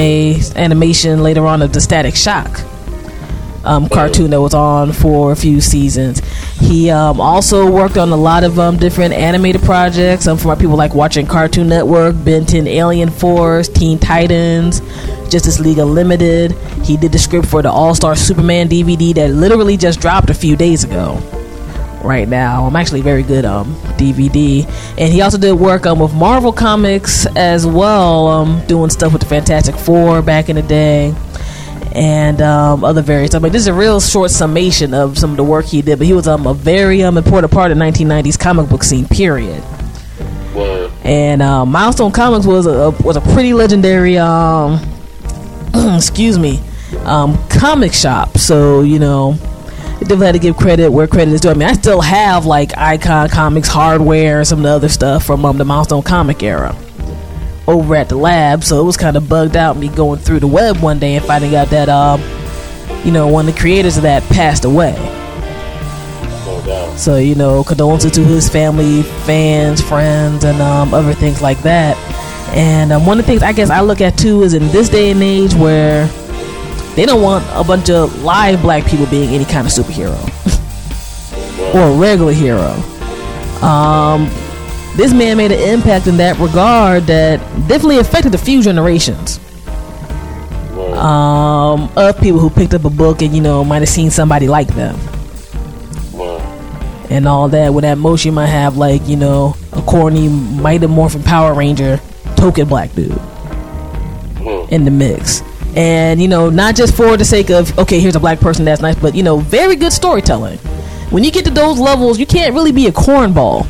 animation 0.56 1.22
later 1.22 1.46
on 1.46 1.62
of 1.62 1.74
the 1.74 1.82
Static 1.82 2.16
Shock 2.16 2.62
um, 3.64 3.90
cartoon 3.90 4.32
that 4.32 4.42
was 4.42 4.54
on 4.54 4.94
for 4.94 5.32
a 5.32 5.36
few 5.36 5.62
seasons. 5.62 6.20
He 6.60 6.90
um, 6.90 7.20
also 7.20 7.70
worked 7.70 7.98
on 7.98 8.10
a 8.10 8.16
lot 8.16 8.44
of 8.44 8.60
um, 8.60 8.78
different 8.78 9.14
animated 9.14 9.62
projects 9.62 10.28
um, 10.28 10.38
for 10.38 10.56
people 10.56 10.76
like 10.76 10.94
watching 10.94 11.26
Cartoon 11.26 11.68
Network, 11.68 12.16
Ben 12.24 12.46
10 12.46 12.68
Alien 12.68 13.10
Force, 13.10 13.68
Teen 13.68 14.00
Titans, 14.00 14.82
Justice 15.30 15.60
League 15.60 15.78
Unlimited. 15.78 16.52
He 16.84 16.98
did 16.98 17.12
the 17.12 17.20
script 17.20 17.48
for 17.48 17.62
the 17.62 17.72
All 17.72 17.96
Star 17.96 18.16
Superman 18.16 18.70
DVD 18.70 19.14
that 19.16 19.32
literally 19.32 19.78
just 19.78 20.00
dropped 20.00 20.30
a 20.30 20.34
few 20.34 20.56
days 20.56 20.84
ago. 20.84 21.22
Right 22.04 22.30
now, 22.30 22.66
I'm 22.66 22.78
actually 22.78 23.02
very 23.02 23.24
good 23.24 23.44
um 23.44 23.76
DVD, 23.98 24.66
and 24.98 25.12
he 25.12 25.22
also 25.22 25.38
did 25.38 25.52
work 25.52 25.86
um 25.86 26.00
with 26.00 26.14
Marvel 26.14 26.54
Comics 26.54 27.26
as 27.36 27.68
well, 27.68 28.28
um 28.30 28.66
doing 28.68 28.90
stuff 28.90 29.12
with 29.12 29.22
the 29.22 29.28
Fantastic 29.28 29.76
Four 29.76 30.22
back 30.22 30.48
in 30.48 30.56
the 30.56 30.62
day 30.62 31.14
and 31.94 32.42
um, 32.42 32.84
other 32.84 33.02
various. 33.02 33.34
I 33.34 33.40
mean, 33.40 33.52
this 33.52 33.64
is 33.64 33.68
a 33.68 33.74
real 33.74 34.00
short 34.00 34.32
summation 34.32 34.94
of 34.94 35.18
some 35.18 35.32
of 35.32 35.38
the 35.38 35.44
work 35.44 35.66
he 35.66 35.82
did, 35.82 35.98
but 35.98 36.08
he 36.08 36.14
was 36.14 36.28
um, 36.28 36.46
a 36.48 36.54
very 36.54 37.04
um, 37.04 37.18
important 37.18 37.52
part 37.52 37.72
of 37.72 37.78
1990s 37.78 38.40
comic 38.40 38.70
book 38.70 38.84
scene. 38.84 39.08
Period. 39.08 39.64
And 41.04 41.42
uh, 41.42 41.66
Milestone 41.66 42.12
Comics 42.12 42.46
was 42.46 42.66
a 42.68 42.92
was 43.04 43.16
a 43.16 43.22
pretty 43.22 43.54
legendary, 43.54 44.18
um, 44.18 44.80
excuse 45.96 46.38
me, 46.38 46.60
um, 47.06 47.38
comic 47.48 47.94
shop. 47.94 48.38
So 48.38 48.82
you 48.82 49.00
know, 49.00 49.34
definitely 50.00 50.26
had 50.26 50.32
to 50.34 50.40
give 50.40 50.58
credit 50.58 50.92
where 50.92 51.08
credit 51.08 51.34
is 51.34 51.42
due. 51.42 51.50
I 51.50 51.54
mean, 51.54 51.68
I 51.68 51.74
still 51.74 52.02
have 52.02 52.46
like 52.46 52.78
Icon 52.78 53.30
Comics 53.30 53.70
hardware 53.70 54.40
and 54.40 54.48
some 54.48 54.60
of 54.60 54.64
the 54.64 54.70
other 54.70 54.90
stuff 54.90 55.26
from 55.26 55.46
um, 55.46 55.58
the 55.58 55.66
Milestone 55.66 56.04
comic 56.04 56.44
era 56.44 56.76
over 57.68 57.96
at 57.96 58.10
the 58.10 58.16
lab. 58.16 58.64
So 58.64 58.82
it 58.82 58.84
was 58.84 58.98
kind 58.98 59.18
of 59.18 59.30
bugged 59.30 59.56
out 59.56 59.78
me 59.78 59.90
going 59.90 60.20
through 60.20 60.40
the 60.40 60.48
web 60.48 60.78
one 60.78 61.00
day 61.00 61.16
and 61.16 61.26
finding 61.26 61.56
out 61.56 61.70
that 61.70 61.90
um, 61.90 62.22
you 63.06 63.12
know, 63.12 63.28
one 63.28 63.48
of 63.48 63.54
the 63.54 63.60
creators 63.60 63.98
of 63.98 64.04
that 64.04 64.24
passed 64.24 64.66
away. 64.66 64.94
No. 66.66 66.94
So 66.98 67.18
you 67.18 67.36
know, 67.36 67.64
condolences 67.64 68.12
to 68.14 68.24
his 68.24 68.50
family, 68.50 69.04
fans, 69.04 69.82
friends, 69.82 70.44
and 70.44 70.62
um, 70.62 70.94
other 70.94 71.14
things 71.14 71.42
like 71.42 71.60
that. 71.64 71.98
And 72.56 72.92
um, 72.92 73.06
one 73.06 73.20
of 73.20 73.26
the 73.26 73.32
things 73.32 73.44
I 73.44 73.54
guess 73.54 73.70
I 73.70 73.82
look 73.82 74.02
at 74.02 74.18
too 74.18 74.44
is 74.44 74.54
in 74.54 74.68
this 74.70 74.90
day 74.90 75.12
and 75.12 75.22
age 75.22 75.54
where 75.54 76.08
they 76.96 77.06
don't 77.06 77.22
want 77.22 77.46
a 77.54 77.64
bunch 77.64 77.90
of 77.90 78.24
live 78.24 78.62
black 78.62 78.86
people 78.86 79.06
being 79.06 79.30
any 79.30 79.46
kind 79.46 79.66
of 79.66 79.72
superhero 79.72 80.18
or 81.76 81.96
a 81.96 81.98
regular 81.98 82.34
hero. 82.34 82.72
Um, 83.66 84.30
this 84.96 85.14
man 85.14 85.38
made 85.38 85.52
an 85.52 85.60
impact 85.60 86.08
in 86.08 86.18
that 86.18 86.38
regard 86.40 87.04
that 87.04 87.40
definitely 87.68 88.00
affected 88.00 88.34
a 88.36 88.38
few 88.38 88.62
generations 88.62 89.40
um, 91.00 91.90
of 91.96 92.20
people 92.20 92.40
who 92.40 92.50
picked 92.50 92.74
up 92.74 92.86
a 92.86 92.90
book 92.90 93.22
and 93.22 93.34
you 93.34 93.42
know 93.42 93.64
might 93.64 93.80
have 93.80 93.90
seen 93.90 94.12
somebody 94.12 94.48
like 94.48 94.68
them 94.70 95.00
and 97.10 97.28
all 97.28 97.48
that. 97.50 97.74
With 97.74 97.84
that 97.84 97.98
most 97.98 98.26
you 98.26 98.32
might 98.32 98.48
have 98.48 98.78
like 98.78 99.08
you 99.08 99.16
know 99.16 99.56
a 99.74 99.82
corny 99.82 100.28
Mighty 100.28 100.88
Morphin 100.88 101.24
Power 101.24 101.54
Ranger 101.54 102.00
token 102.36 102.68
black 102.68 102.94
dude 102.94 103.12
in 104.72 104.86
the 104.86 104.92
mix. 104.92 105.42
And 105.76 106.22
you 106.22 106.28
know, 106.28 106.50
not 106.50 106.76
just 106.76 106.96
for 106.96 107.18
the 107.18 107.26
sake 107.26 107.50
of 107.50 107.78
okay, 107.78 108.00
here's 108.00 108.16
a 108.16 108.20
black 108.20 108.40
person 108.40 108.66
that's 108.66 108.82
nice, 108.82 108.96
but 108.96 109.16
you 109.16 109.24
know, 109.24 109.38
very 109.38 109.76
good 109.76 109.94
storytelling. 109.94 110.58
When 111.10 111.24
you 111.24 111.32
get 111.32 111.46
to 111.46 111.52
those 111.52 111.80
levels, 111.80 112.20
you 112.20 112.26
can't 112.26 112.54
really 112.54 112.72
be 112.72 112.88
a 112.88 112.92
cornball. 112.92 113.68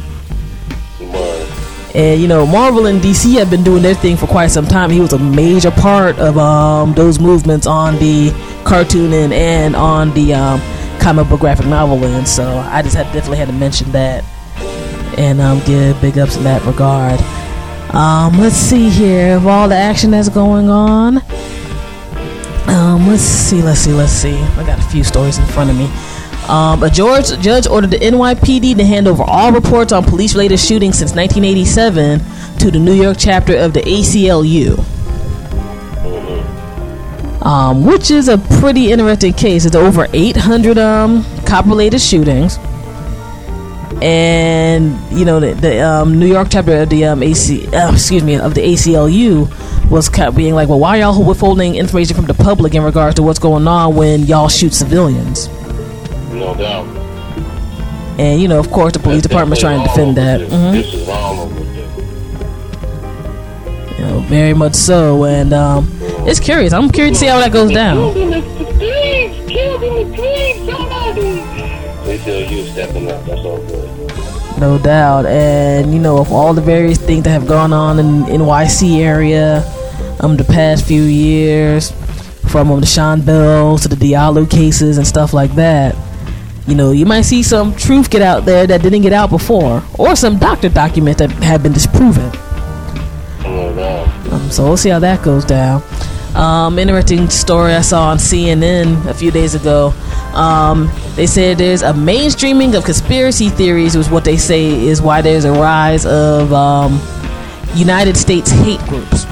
And 1.95 2.21
you 2.21 2.27
know, 2.27 2.45
Marvel 2.45 2.85
and 2.85 3.01
DC 3.01 3.37
have 3.39 3.49
been 3.49 3.63
doing 3.63 3.81
their 3.81 3.95
thing 3.95 4.15
for 4.15 4.27
quite 4.27 4.47
some 4.47 4.65
time. 4.65 4.89
He 4.89 4.99
was 4.99 5.13
a 5.13 5.19
major 5.19 5.71
part 5.71 6.19
of 6.19 6.37
um, 6.37 6.93
those 6.93 7.19
movements 7.19 7.65
on 7.65 7.95
the 7.95 8.29
cartooning 8.63 9.31
and 9.31 9.75
on 9.75 10.13
the 10.13 10.33
um, 10.33 10.61
comic 10.99 11.27
book 11.29 11.39
graphic 11.39 11.65
novel 11.65 12.03
end. 12.05 12.27
So 12.27 12.45
I 12.45 12.81
just 12.81 12.95
had 12.95 13.11
definitely 13.13 13.37
had 13.37 13.47
to 13.47 13.53
mention 13.53 13.91
that 13.91 14.23
and 15.17 15.41
um, 15.41 15.61
give 15.65 15.99
big 16.01 16.17
ups 16.17 16.37
in 16.37 16.43
that 16.43 16.63
regard. 16.65 17.19
Um, 17.93 18.39
let's 18.39 18.55
see 18.55 18.89
here 18.89 19.37
of 19.37 19.47
all 19.47 19.67
the 19.67 19.75
action 19.75 20.11
that's 20.11 20.29
going 20.29 20.69
on. 20.69 21.17
Um, 22.67 23.07
let's 23.07 23.23
see, 23.23 23.63
let's 23.63 23.79
see, 23.79 23.93
let's 23.93 24.11
see. 24.11 24.37
I 24.37 24.63
got 24.63 24.77
a 24.77 24.89
few 24.89 25.03
stories 25.03 25.39
in 25.39 25.45
front 25.47 25.71
of 25.71 25.77
me. 25.77 25.89
Um, 26.49 26.81
a 26.81 26.89
George 26.89 27.27
judge 27.41 27.67
ordered 27.67 27.91
the 27.91 27.99
NYPD 27.99 28.75
to 28.77 28.83
hand 28.83 29.07
over 29.07 29.21
all 29.21 29.51
reports 29.51 29.91
on 29.91 30.03
police-related 30.03 30.59
shootings 30.59 30.97
since 30.97 31.13
1987 31.13 32.19
to 32.57 32.71
the 32.71 32.79
New 32.79 32.95
York 32.95 33.17
chapter 33.19 33.55
of 33.55 33.71
the 33.73 33.81
ACLU, 33.81 34.79
um, 37.45 37.85
which 37.85 38.09
is 38.09 38.29
a 38.29 38.39
pretty 38.59 38.91
interesting 38.91 39.31
case. 39.31 39.63
It's 39.65 39.75
over 39.75 40.07
800 40.11 40.79
um, 40.79 41.23
cop-related 41.45 42.01
shootings, 42.01 42.57
and 44.01 44.99
you 45.15 45.25
know 45.25 45.39
the, 45.39 45.53
the 45.53 45.87
um, 45.87 46.17
New 46.17 46.25
York 46.25 46.47
chapter 46.49 46.77
of 46.77 46.89
the 46.89 47.05
um, 47.05 47.21
AC, 47.21 47.67
uh, 47.67 47.93
excuse 47.93 48.23
me, 48.23 48.37
of 48.37 48.55
the 48.55 48.61
ACLU 48.61 49.91
was 49.91 50.09
of 50.17 50.35
being 50.35 50.55
like, 50.55 50.67
well, 50.67 50.79
why 50.79 50.97
y'all 50.97 51.23
withholding 51.23 51.75
information 51.75 52.15
from 52.15 52.25
the 52.25 52.33
public 52.33 52.73
in 52.73 52.81
regards 52.81 53.17
to 53.17 53.21
what's 53.21 53.37
going 53.37 53.67
on 53.67 53.95
when 53.95 54.23
y'all 54.23 54.49
shoot 54.49 54.73
civilians? 54.73 55.47
No 56.31 56.53
doubt. 56.55 56.85
And 58.19 58.41
you 58.41 58.47
know, 58.47 58.59
of 58.59 58.69
course, 58.71 58.93
the 58.93 58.99
police 58.99 59.21
That's 59.21 59.27
department's 59.29 59.61
trying 59.61 59.81
to 59.81 59.87
defend 59.87 60.17
that. 60.17 60.39
definitely 60.39 60.49
wrong 60.49 60.57
hmm 60.57 60.73
This 60.73 60.91
This 60.91 61.01
is 61.01 61.07
with 61.07 61.75
this. 63.87 63.99
You 63.99 64.05
know, 64.05 64.19
very 64.27 64.53
much 64.53 64.75
so. 64.75 65.23
And 65.25 65.53
um, 65.53 65.87
it's 66.27 66.39
curious. 66.39 66.73
I'm 66.73 66.89
curious 66.89 67.17
to 67.17 67.19
see 67.21 67.29
how 67.29 67.39
that 67.39 67.51
goes 67.51 67.71
down. 67.71 67.95
Killed 67.95 68.17
in 68.17 68.29
the 68.31 68.41
streets. 68.75 69.51
Killed 69.51 69.83
in 69.83 69.93
the 70.09 70.17
streets. 70.17 70.59
Somebody. 70.71 71.31
They 72.05 72.17
tell 72.19 72.51
you 72.51 72.65
stepping 72.67 73.09
up. 73.11 73.25
That's 73.25 73.41
all 73.45 73.57
good. 73.67 74.59
No 74.59 74.77
doubt. 74.77 75.25
And 75.25 75.93
you 75.93 75.99
know, 75.99 76.17
of 76.17 76.31
all 76.33 76.53
the 76.53 76.61
various 76.61 76.97
things 76.97 77.23
that 77.23 77.29
have 77.31 77.47
gone 77.47 77.71
on 77.71 77.99
in 77.99 78.23
NYC 78.25 78.99
area, 78.99 79.63
um, 80.19 80.35
the 80.35 80.43
past 80.43 80.85
few 80.85 81.03
years, 81.03 81.91
from 82.49 82.69
um, 82.71 82.79
the 82.81 82.85
Sean 82.85 83.21
Bell 83.21 83.77
to 83.77 83.87
the 83.87 83.95
Diallo 83.95 84.49
cases 84.49 84.97
and 84.97 85.07
stuff 85.07 85.33
like 85.33 85.55
that. 85.55 85.95
You 86.69 86.75
know, 86.75 86.91
you 86.91 87.07
might 87.07 87.23
see 87.23 87.41
some 87.41 87.75
truth 87.75 88.11
get 88.11 88.21
out 88.21 88.45
there 88.45 88.67
that 88.67 88.83
didn't 88.83 89.01
get 89.01 89.11
out 89.11 89.31
before, 89.31 89.81
or 89.97 90.15
some 90.15 90.37
doctor 90.37 90.69
documents 90.69 91.17
that 91.17 91.31
have 91.41 91.63
been 91.63 91.73
disproven. 91.73 92.31
Um, 94.31 94.51
so 94.51 94.65
we'll 94.65 94.77
see 94.77 94.89
how 94.89 94.99
that 94.99 95.23
goes 95.23 95.43
down. 95.45 95.81
Um, 96.35 96.77
interesting 96.77 97.27
story 97.31 97.73
I 97.73 97.81
saw 97.81 98.09
on 98.09 98.17
CNN 98.17 99.07
a 99.07 99.15
few 99.15 99.31
days 99.31 99.55
ago. 99.55 99.95
Um, 100.35 100.91
they 101.15 101.25
said 101.25 101.57
there's 101.57 101.81
a 101.81 101.91
mainstreaming 101.91 102.77
of 102.77 102.85
conspiracy 102.85 103.49
theories, 103.49 103.97
was 103.97 104.11
what 104.11 104.23
they 104.23 104.37
say 104.37 104.69
is 104.69 105.01
why 105.01 105.23
there's 105.23 105.45
a 105.45 105.51
rise 105.51 106.05
of 106.05 106.53
um, 106.53 107.01
United 107.73 108.15
States 108.15 108.51
hate 108.51 108.79
groups. 108.81 109.25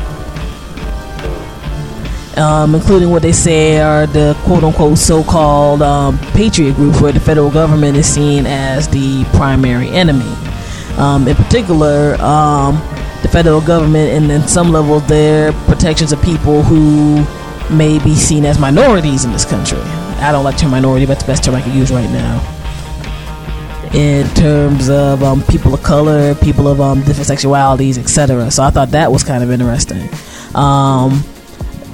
Um, 2.37 2.75
including 2.75 3.09
what 3.09 3.23
they 3.23 3.31
say 3.31 3.79
are 3.79 4.05
the 4.05 4.37
quote 4.43 4.63
unquote 4.63 4.99
so 4.99 5.23
called 5.23 5.81
um, 5.81 6.19
patriot 6.35 6.75
groups, 6.75 7.01
where 7.01 7.11
the 7.11 7.19
federal 7.19 7.49
government 7.49 7.97
is 7.97 8.05
seen 8.05 8.45
as 8.45 8.87
the 8.87 9.23
primary 9.33 9.89
enemy. 9.89 10.31
Um, 10.97 11.27
in 11.27 11.35
particular, 11.35 12.15
um, 12.21 12.75
the 13.21 13.27
federal 13.27 13.61
government 13.61 14.11
and 14.11 14.31
in 14.31 14.47
some 14.47 14.71
levels 14.71 15.05
their 15.07 15.51
protections 15.65 16.11
of 16.11 16.21
people 16.21 16.61
who 16.61 17.25
may 17.75 17.99
be 17.99 18.15
seen 18.15 18.45
as 18.45 18.59
minorities 18.59 19.25
in 19.25 19.31
this 19.31 19.45
country. 19.45 19.79
I 20.19 20.31
don't 20.31 20.43
like 20.43 20.57
term 20.57 20.71
minority, 20.71 21.05
but 21.05 21.13
that's 21.13 21.23
the 21.23 21.31
best 21.31 21.43
term 21.43 21.55
I 21.55 21.61
can 21.61 21.75
use 21.75 21.91
right 21.91 22.09
now. 22.09 22.53
In 23.93 24.27
terms 24.35 24.89
of 24.89 25.23
um, 25.23 25.43
people 25.43 25.73
of 25.73 25.81
color, 25.83 26.35
people 26.35 26.67
of 26.67 26.81
um, 26.81 27.01
different 27.01 27.29
sexualities, 27.29 27.97
etc. 27.97 28.51
So 28.51 28.63
I 28.63 28.69
thought 28.69 28.91
that 28.91 29.11
was 29.11 29.23
kind 29.23 29.43
of 29.43 29.51
interesting. 29.51 30.09
Um, 30.55 31.23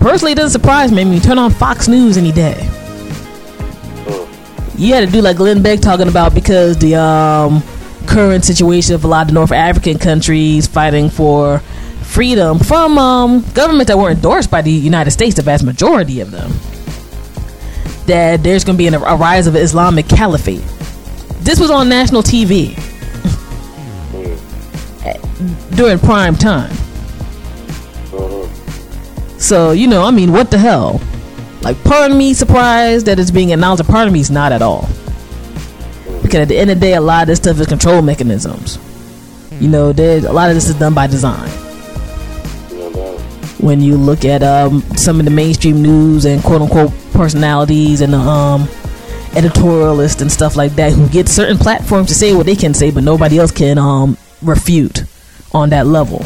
personally, 0.04 0.34
it 0.34 0.36
doesn't 0.36 0.60
surprise 0.60 0.92
me. 0.92 1.02
I 1.02 1.04
mean, 1.06 1.14
you 1.14 1.20
turn 1.22 1.40
on 1.40 1.50
Fox 1.50 1.88
News 1.88 2.18
any 2.18 2.34
day. 2.34 2.70
You 4.78 4.94
had 4.94 5.06
to 5.06 5.12
do 5.12 5.22
like 5.22 5.38
Glenn 5.38 5.64
Beck 5.64 5.80
talking 5.80 6.10
about 6.10 6.36
because 6.36 6.78
the 6.78 6.96
um, 6.96 7.64
current 8.06 8.44
situation 8.44 8.96
of 8.96 9.06
a 9.06 9.08
lot 9.08 9.28
of 9.28 9.34
North 9.34 9.54
African 9.54 9.98
countries 9.98 10.68
fighting 10.68 11.10
for 11.10 11.60
freedom 12.02 12.60
from 12.60 12.98
um, 12.98 13.46
governments 13.54 13.88
that 13.88 13.98
were 13.98 14.12
endorsed 14.12 14.52
by 14.52 14.62
the 14.62 14.72
United 14.72 15.12
States, 15.12 15.36
the 15.36 15.42
vast 15.42 15.64
majority 15.64 16.20
of 16.20 16.32
them. 16.32 16.52
That 18.08 18.44
there's 18.44 18.66
going 18.66 18.76
to 18.76 18.78
be 18.78 18.88
an, 18.88 18.96
a 18.96 19.16
rise 19.16 19.48
of 19.48 19.56
Islamic 19.56 20.10
caliphate. 20.10 20.64
This 21.40 21.62
was 21.62 21.72
on 21.72 21.88
national 21.88 22.24
TV 22.24 22.76
during 25.78 25.98
prime 26.00 26.36
time. 26.36 26.76
So, 29.44 29.72
you 29.72 29.88
know, 29.88 30.04
I 30.04 30.12
mean, 30.12 30.32
what 30.32 30.52
the 30.52 30.58
hell? 30.58 31.02
Like, 31.64 31.76
part 31.84 32.10
of 32.10 32.18
me 32.18 32.34
surprised 32.34 33.08
that 33.08 33.20
it's 33.20 33.30
being 33.30 33.52
announced, 33.52 33.82
and 33.82 33.90
part 33.90 34.08
of 34.08 34.14
me 34.14 34.22
is 34.22 34.32
not 34.32 34.54
at 34.54 34.62
all. 34.62 34.88
Because 36.22 36.40
at 36.40 36.48
the 36.48 36.58
end 36.58 36.70
of 36.70 36.80
the 36.80 36.86
day, 36.86 36.94
a 36.94 37.02
lot 37.02 37.24
of 37.24 37.28
this 37.28 37.40
stuff 37.40 37.60
is 37.60 37.68
control 37.68 38.02
mechanisms. 38.02 38.80
You 39.60 39.68
know, 39.68 39.90
a 39.90 40.20
lot 40.32 40.48
of 40.48 40.56
this 40.56 40.70
is 40.70 40.76
done 40.76 40.94
by 40.94 41.08
design. 41.08 41.50
When 43.60 43.82
you 43.82 43.98
look 43.98 44.24
at 44.24 44.44
um, 44.44 44.82
some 44.96 45.20
of 45.20 45.26
the 45.26 45.32
mainstream 45.32 45.82
news 45.82 46.24
and 46.24 46.42
quote 46.42 46.62
unquote 46.62 46.94
personalities 47.12 48.00
and 48.00 48.14
the 48.14 48.20
um, 48.20 48.64
editorialists 49.34 50.22
and 50.22 50.32
stuff 50.32 50.56
like 50.56 50.72
that 50.76 50.94
who 50.94 51.10
get 51.10 51.28
certain 51.28 51.58
platforms 51.58 52.08
to 52.08 52.16
say 52.16 52.34
what 52.34 52.46
they 52.46 52.56
can 52.56 52.74
say, 52.74 52.92
but 52.92 53.04
nobody 53.04 53.40
else 53.40 53.52
can 53.52 53.78
um, 53.78 54.18
refute 54.42 55.04
on 55.52 55.70
that 55.72 55.86
level 55.86 56.26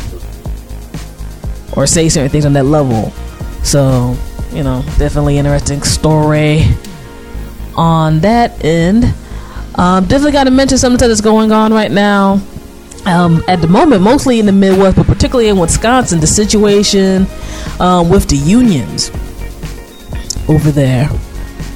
or 1.77 1.85
say 1.85 2.09
certain 2.09 2.29
things 2.29 2.43
on 2.43 2.53
that 2.53 2.63
level. 2.65 3.11
So, 3.63 4.17
you 4.51 4.63
know, 4.63 4.81
definitely 4.97 5.37
interesting 5.37 5.83
story 5.83 6.63
on 7.75 8.19
that 8.21 8.65
end. 8.65 9.05
Um, 9.75 10.05
definitely 10.05 10.31
got 10.31 10.45
to 10.45 10.51
mention 10.51 10.79
something 10.79 11.07
that's 11.07 11.21
going 11.21 11.51
on 11.51 11.71
right 11.71 11.91
now. 11.91 12.41
Um, 13.05 13.43
at 13.47 13.61
the 13.61 13.67
moment, 13.67 14.01
mostly 14.01 14.39
in 14.39 14.47
the 14.47 14.51
Midwest, 14.51 14.97
but 14.97 15.05
particularly 15.05 15.49
in 15.49 15.57
Wisconsin, 15.57 16.19
the 16.19 16.27
situation 16.27 17.27
um, 17.79 18.09
with 18.09 18.27
the 18.27 18.37
unions 18.37 19.11
over 20.49 20.71
there, 20.71 21.05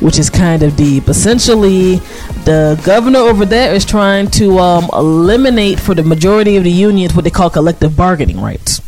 which 0.02 0.18
is 0.18 0.32
kind 0.32 0.64
of 0.64 0.76
deep. 0.76 1.10
Essentially, 1.10 1.98
the 2.44 2.82
governor 2.84 3.20
over 3.20 3.46
there 3.46 3.72
is 3.74 3.86
trying 3.86 4.32
to 4.32 4.58
um, 4.58 4.90
eliminate 4.94 5.80
for 5.80 5.94
the 5.94 6.04
majority 6.04 6.58
of 6.58 6.64
the 6.64 6.72
unions 6.72 7.14
what 7.14 7.24
they 7.24 7.30
call 7.30 7.52
collective 7.52 7.96
bargaining 7.96 8.42
rights. 8.42 8.82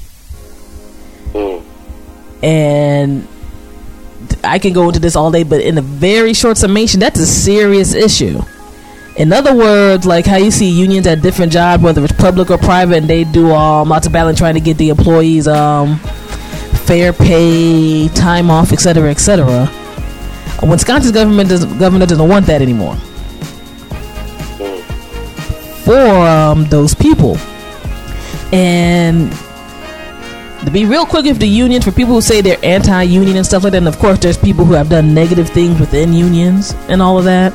And 2.43 3.27
I 4.43 4.59
can 4.59 4.73
go 4.73 4.87
into 4.87 4.99
this 4.99 5.15
all 5.15 5.31
day, 5.31 5.43
but 5.43 5.61
in 5.61 5.77
a 5.77 5.81
very 5.81 6.33
short 6.33 6.57
summation, 6.57 6.99
that's 6.99 7.19
a 7.19 7.25
serious 7.25 7.93
issue. 7.93 8.41
In 9.15 9.31
other 9.31 9.55
words, 9.55 10.05
like 10.05 10.25
how 10.25 10.37
you 10.37 10.51
see 10.51 10.69
unions 10.69 11.07
at 11.07 11.21
different 11.21 11.51
jobs, 11.51 11.81
whether 11.81 12.03
it's 12.03 12.13
public 12.13 12.51
or 12.51 12.57
private, 12.57 12.97
and 12.97 13.07
they 13.09 13.23
do 13.23 13.51
um, 13.51 13.89
lots 13.89 14.05
of 14.07 14.13
battling 14.13 14.35
trying 14.35 14.55
to 14.55 14.59
get 14.59 14.77
the 14.77 14.89
employees 14.89 15.47
um, 15.47 15.97
fair 16.85 17.13
pay, 17.13 18.09
time 18.09 18.51
off, 18.51 18.71
etc., 18.71 19.09
etc. 19.09 19.69
Wisconsin's 20.63 21.13
government 21.13 21.49
doesn't, 21.49 21.77
governor 21.77 22.05
doesn't 22.05 22.27
want 22.27 22.45
that 22.45 22.61
anymore 22.61 22.95
for 25.83 25.99
um, 25.99 26.65
those 26.65 26.93
people. 26.95 27.37
And 28.51 29.31
to 30.65 30.71
be 30.71 30.85
real 30.85 31.05
quick 31.05 31.25
with 31.25 31.39
the 31.39 31.47
unions, 31.47 31.85
for 31.85 31.91
people 31.91 32.13
who 32.13 32.21
say 32.21 32.41
they're 32.41 32.63
anti-union 32.63 33.35
and 33.35 33.45
stuff 33.45 33.63
like 33.63 33.71
that, 33.71 33.79
and 33.79 33.87
of 33.87 33.97
course 33.99 34.19
there's 34.19 34.37
people 34.37 34.65
who 34.65 34.73
have 34.73 34.89
done 34.89 35.13
negative 35.13 35.49
things 35.49 35.79
within 35.79 36.13
unions 36.13 36.73
and 36.87 37.01
all 37.01 37.17
of 37.17 37.25
that. 37.25 37.53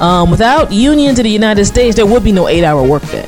Um, 0.00 0.30
without 0.30 0.72
unions 0.72 1.18
in 1.18 1.24
the 1.24 1.30
United 1.30 1.64
States, 1.64 1.96
there 1.96 2.06
would 2.06 2.24
be 2.24 2.32
no 2.32 2.48
eight-hour 2.48 2.82
workday. 2.86 3.26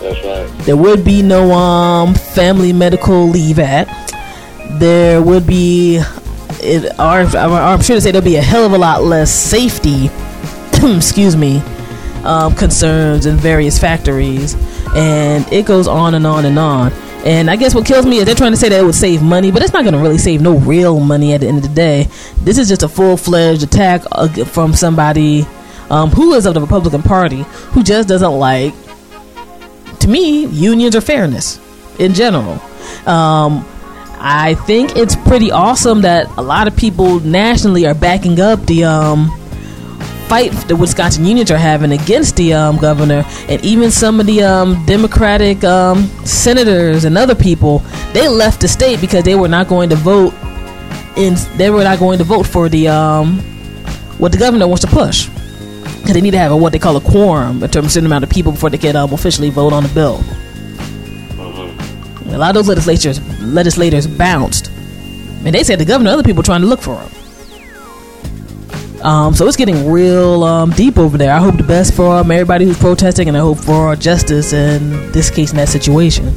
That's 0.00 0.24
right. 0.24 0.64
There 0.64 0.76
would 0.76 1.04
be 1.04 1.22
no 1.22 1.52
um, 1.52 2.14
family 2.14 2.72
medical 2.72 3.28
leave 3.28 3.58
act. 3.58 4.14
There 4.78 5.22
would 5.22 5.46
be, 5.46 6.00
it, 6.60 6.92
or, 6.98 7.36
I'm 7.36 7.82
sure 7.82 7.96
to 7.96 8.00
say 8.00 8.10
there'll 8.10 8.24
be 8.24 8.36
a 8.36 8.42
hell 8.42 8.64
of 8.66 8.72
a 8.72 8.78
lot 8.78 9.04
less 9.04 9.32
safety. 9.32 10.10
excuse 10.96 11.36
me, 11.36 11.62
um, 12.24 12.54
concerns 12.54 13.26
in 13.26 13.36
various 13.36 13.78
factories, 13.78 14.56
and 14.94 15.50
it 15.52 15.66
goes 15.66 15.86
on 15.88 16.14
and 16.14 16.26
on 16.26 16.44
and 16.44 16.58
on. 16.58 16.92
And 17.24 17.50
I 17.50 17.56
guess 17.56 17.74
what 17.74 17.86
kills 17.86 18.04
me 18.04 18.18
is 18.18 18.26
they're 18.26 18.34
trying 18.34 18.52
to 18.52 18.56
say 18.56 18.68
that 18.68 18.80
it 18.80 18.84
would 18.84 18.94
save 18.94 19.22
money, 19.22 19.50
but 19.50 19.62
it's 19.62 19.72
not 19.72 19.82
going 19.82 19.94
to 19.94 20.00
really 20.00 20.18
save 20.18 20.42
no 20.42 20.58
real 20.58 21.00
money 21.00 21.32
at 21.32 21.40
the 21.40 21.48
end 21.48 21.56
of 21.56 21.62
the 21.62 21.74
day. 21.74 22.06
This 22.42 22.58
is 22.58 22.68
just 22.68 22.82
a 22.82 22.88
full 22.88 23.16
fledged 23.16 23.62
attack 23.62 24.02
from 24.48 24.74
somebody 24.74 25.46
um, 25.88 26.10
who 26.10 26.34
is 26.34 26.44
of 26.44 26.52
the 26.52 26.60
Republican 26.60 27.02
Party 27.02 27.42
who 27.72 27.82
just 27.82 28.08
doesn't 28.08 28.32
like, 28.32 28.74
to 30.00 30.08
me, 30.08 30.44
unions 30.46 30.94
or 30.94 31.00
fairness 31.00 31.58
in 31.98 32.12
general. 32.12 32.60
Um, 33.06 33.66
I 34.26 34.54
think 34.66 34.96
it's 34.96 35.16
pretty 35.16 35.50
awesome 35.50 36.02
that 36.02 36.26
a 36.36 36.42
lot 36.42 36.66
of 36.68 36.76
people 36.76 37.20
nationally 37.20 37.86
are 37.86 37.94
backing 37.94 38.40
up 38.40 38.60
the 38.66 38.84
um, 38.84 39.30
fight 40.34 40.50
the 40.66 40.74
Wisconsin 40.74 41.24
unions 41.24 41.48
are 41.52 41.56
having 41.56 41.92
against 41.92 42.34
the 42.34 42.52
um, 42.52 42.76
governor, 42.76 43.24
and 43.48 43.64
even 43.64 43.88
some 43.92 44.18
of 44.18 44.26
the 44.26 44.42
um, 44.42 44.84
Democratic 44.84 45.62
um, 45.62 46.08
senators 46.24 47.04
and 47.04 47.16
other 47.16 47.36
people, 47.36 47.78
they 48.12 48.26
left 48.26 48.60
the 48.60 48.66
state 48.66 49.00
because 49.00 49.22
they 49.22 49.36
were 49.36 49.46
not 49.46 49.68
going 49.68 49.88
to 49.90 49.96
vote. 49.96 50.34
In 51.16 51.36
they 51.56 51.70
were 51.70 51.84
not 51.84 52.00
going 52.00 52.18
to 52.18 52.24
vote 52.24 52.46
for 52.46 52.68
the 52.68 52.88
um, 52.88 53.38
what 54.18 54.32
the 54.32 54.38
governor 54.38 54.66
wants 54.66 54.84
to 54.84 54.90
push 54.90 55.28
because 55.28 56.14
they 56.14 56.20
need 56.20 56.32
to 56.32 56.38
have 56.38 56.50
a, 56.50 56.56
what 56.56 56.72
they 56.72 56.80
call 56.80 56.96
a 56.96 57.00
quorum 57.00 57.62
in 57.62 57.70
terms 57.70 57.96
of 57.96 58.02
the 58.02 58.08
amount 58.08 58.24
of 58.24 58.30
people 58.30 58.50
before 58.50 58.70
they 58.70 58.78
can 58.78 58.96
um, 58.96 59.12
officially 59.12 59.50
vote 59.50 59.72
on 59.72 59.84
the 59.84 59.94
bill. 60.00 60.18
A 62.34 62.38
lot 62.38 62.56
of 62.56 62.66
those 62.66 62.66
legislators 62.66 63.20
legislators 63.40 64.08
bounced, 64.08 64.66
and 65.44 65.54
they 65.54 65.62
said 65.62 65.78
the 65.78 65.84
governor, 65.84 66.10
and 66.10 66.18
other 66.18 66.28
people 66.28 66.42
trying 66.42 66.62
to 66.62 66.66
look 66.66 66.82
for 66.82 66.98
him. 66.98 67.23
Um, 69.04 69.34
so 69.34 69.46
it's 69.46 69.56
getting 69.56 69.90
real 69.90 70.42
um, 70.44 70.70
deep 70.70 70.98
over 70.98 71.18
there. 71.18 71.30
I 71.30 71.38
hope 71.38 71.58
the 71.58 71.62
best 71.62 71.92
for 71.92 72.16
um, 72.16 72.30
everybody 72.30 72.64
who's 72.64 72.78
protesting, 72.78 73.28
and 73.28 73.36
I 73.36 73.40
hope 73.40 73.58
for 73.58 73.94
justice 73.96 74.54
in 74.54 75.12
this 75.12 75.28
case 75.28 75.50
in 75.50 75.58
that 75.58 75.68
situation. 75.68 76.28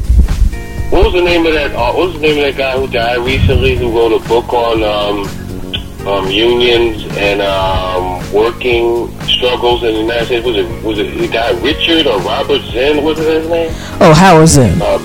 What 0.92 1.06
was 1.06 1.14
the 1.14 1.22
name 1.22 1.46
of 1.46 1.54
that? 1.54 1.74
Uh, 1.74 1.94
what 1.94 2.08
was 2.08 2.14
the 2.16 2.20
name 2.20 2.38
of 2.38 2.44
that 2.44 2.58
guy 2.58 2.78
who 2.78 2.88
died 2.88 3.20
recently? 3.20 3.78
Who 3.78 3.96
wrote 3.96 4.22
a 4.22 4.28
book 4.28 4.52
on 4.52 4.84
um, 4.84 6.08
um, 6.08 6.30
unions 6.30 7.06
and 7.16 7.42
um, 7.42 8.34
working 8.34 9.18
struggles 9.28 9.84
in 9.84 9.94
the 9.94 10.02
United 10.02 10.26
States? 10.26 10.46
Was 10.46 10.58
it 10.58 10.84
was 10.84 11.00
it 11.00 11.18
the 11.18 11.28
guy 11.30 11.52
Richard 11.62 12.06
or 12.06 12.20
Robert 12.20 12.62
Zinn? 12.64 12.98
What 12.98 13.18
was 13.18 13.26
his 13.26 13.48
name? 13.48 13.72
Oh, 14.02 14.14
Howard 14.14 14.50
Zinn. 14.50 14.82
Uh, 14.82 14.98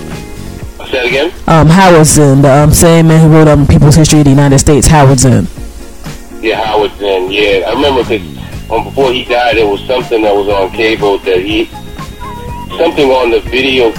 say 0.87 0.99
that 0.99 1.07
again. 1.07 1.33
Um, 1.47 1.69
Howard 1.69 2.07
Zinn, 2.07 2.43
the 2.43 2.53
um, 2.53 2.73
same 2.73 3.07
man 3.07 3.21
who 3.21 3.37
wrote 3.37 3.47
um, 3.47 3.69
People's 3.69 3.95
History 3.95 4.19
of 4.19 4.25
the 4.25 4.31
United 4.31 4.59
States. 4.59 4.89
Howard 4.89 5.21
Zinn. 5.21 5.47
Yeah, 6.43 6.61
Howard 6.67 6.91
Zinn. 6.99 7.31
Yeah, 7.31 7.71
I 7.71 7.73
remember 7.73 8.03
because 8.03 8.27
um, 8.69 8.83
before 8.83 9.13
he 9.13 9.25
died, 9.25 9.57
there 9.59 9.67
was 9.69 9.81
something 9.87 10.23
that 10.23 10.35
was 10.35 10.49
on 10.49 10.73
cable 10.73 11.19
that 11.19 11.39
he 11.39 11.67
something 12.77 13.11
on 13.15 13.31
the 13.31 13.39
video 13.47 13.95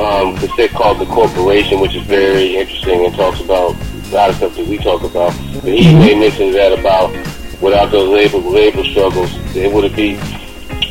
um, 0.00 0.34
cassette 0.38 0.70
called 0.70 0.98
"The 0.98 1.04
Corporation," 1.04 1.80
which 1.80 1.94
is 1.94 2.06
very 2.06 2.56
interesting 2.56 3.04
and 3.04 3.14
talks 3.14 3.38
about 3.40 3.76
a 3.76 4.08
lot 4.16 4.30
of 4.30 4.36
stuff 4.36 4.56
that 4.56 4.66
we 4.66 4.78
talk 4.78 5.02
about. 5.02 5.36
But 5.60 5.76
he 5.76 5.92
made 5.92 6.16
mention 6.16 6.48
of 6.48 6.54
that 6.54 6.72
about 6.72 7.12
without 7.60 7.90
those 7.90 8.08
labor 8.08 8.38
labor 8.38 8.82
struggles, 8.84 9.30
it 9.54 9.70
would 9.70 9.94
be 9.94 10.14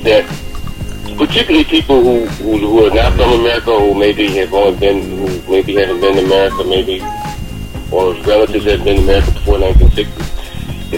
that 0.05 0.29
particularly 1.17 1.65
people 1.65 2.03
who, 2.03 2.27
who 2.37 2.59
who 2.59 2.85
are 2.85 2.93
not 2.93 3.13
from 3.13 3.33
America, 3.39 3.73
who 3.79 3.95
maybe 3.95 4.27
have 4.37 4.53
only 4.53 4.77
been, 4.77 5.01
who 5.17 5.51
maybe 5.51 5.73
haven't 5.73 6.01
been 6.01 6.17
to 6.17 6.23
America, 6.23 6.63
maybe 6.65 7.01
or 7.89 8.13
relatives 8.29 8.65
that 8.65 8.77
have 8.77 8.85
been 8.85 8.97
to 8.97 9.01
America 9.01 9.31
before 9.31 9.57
1960 9.57 10.32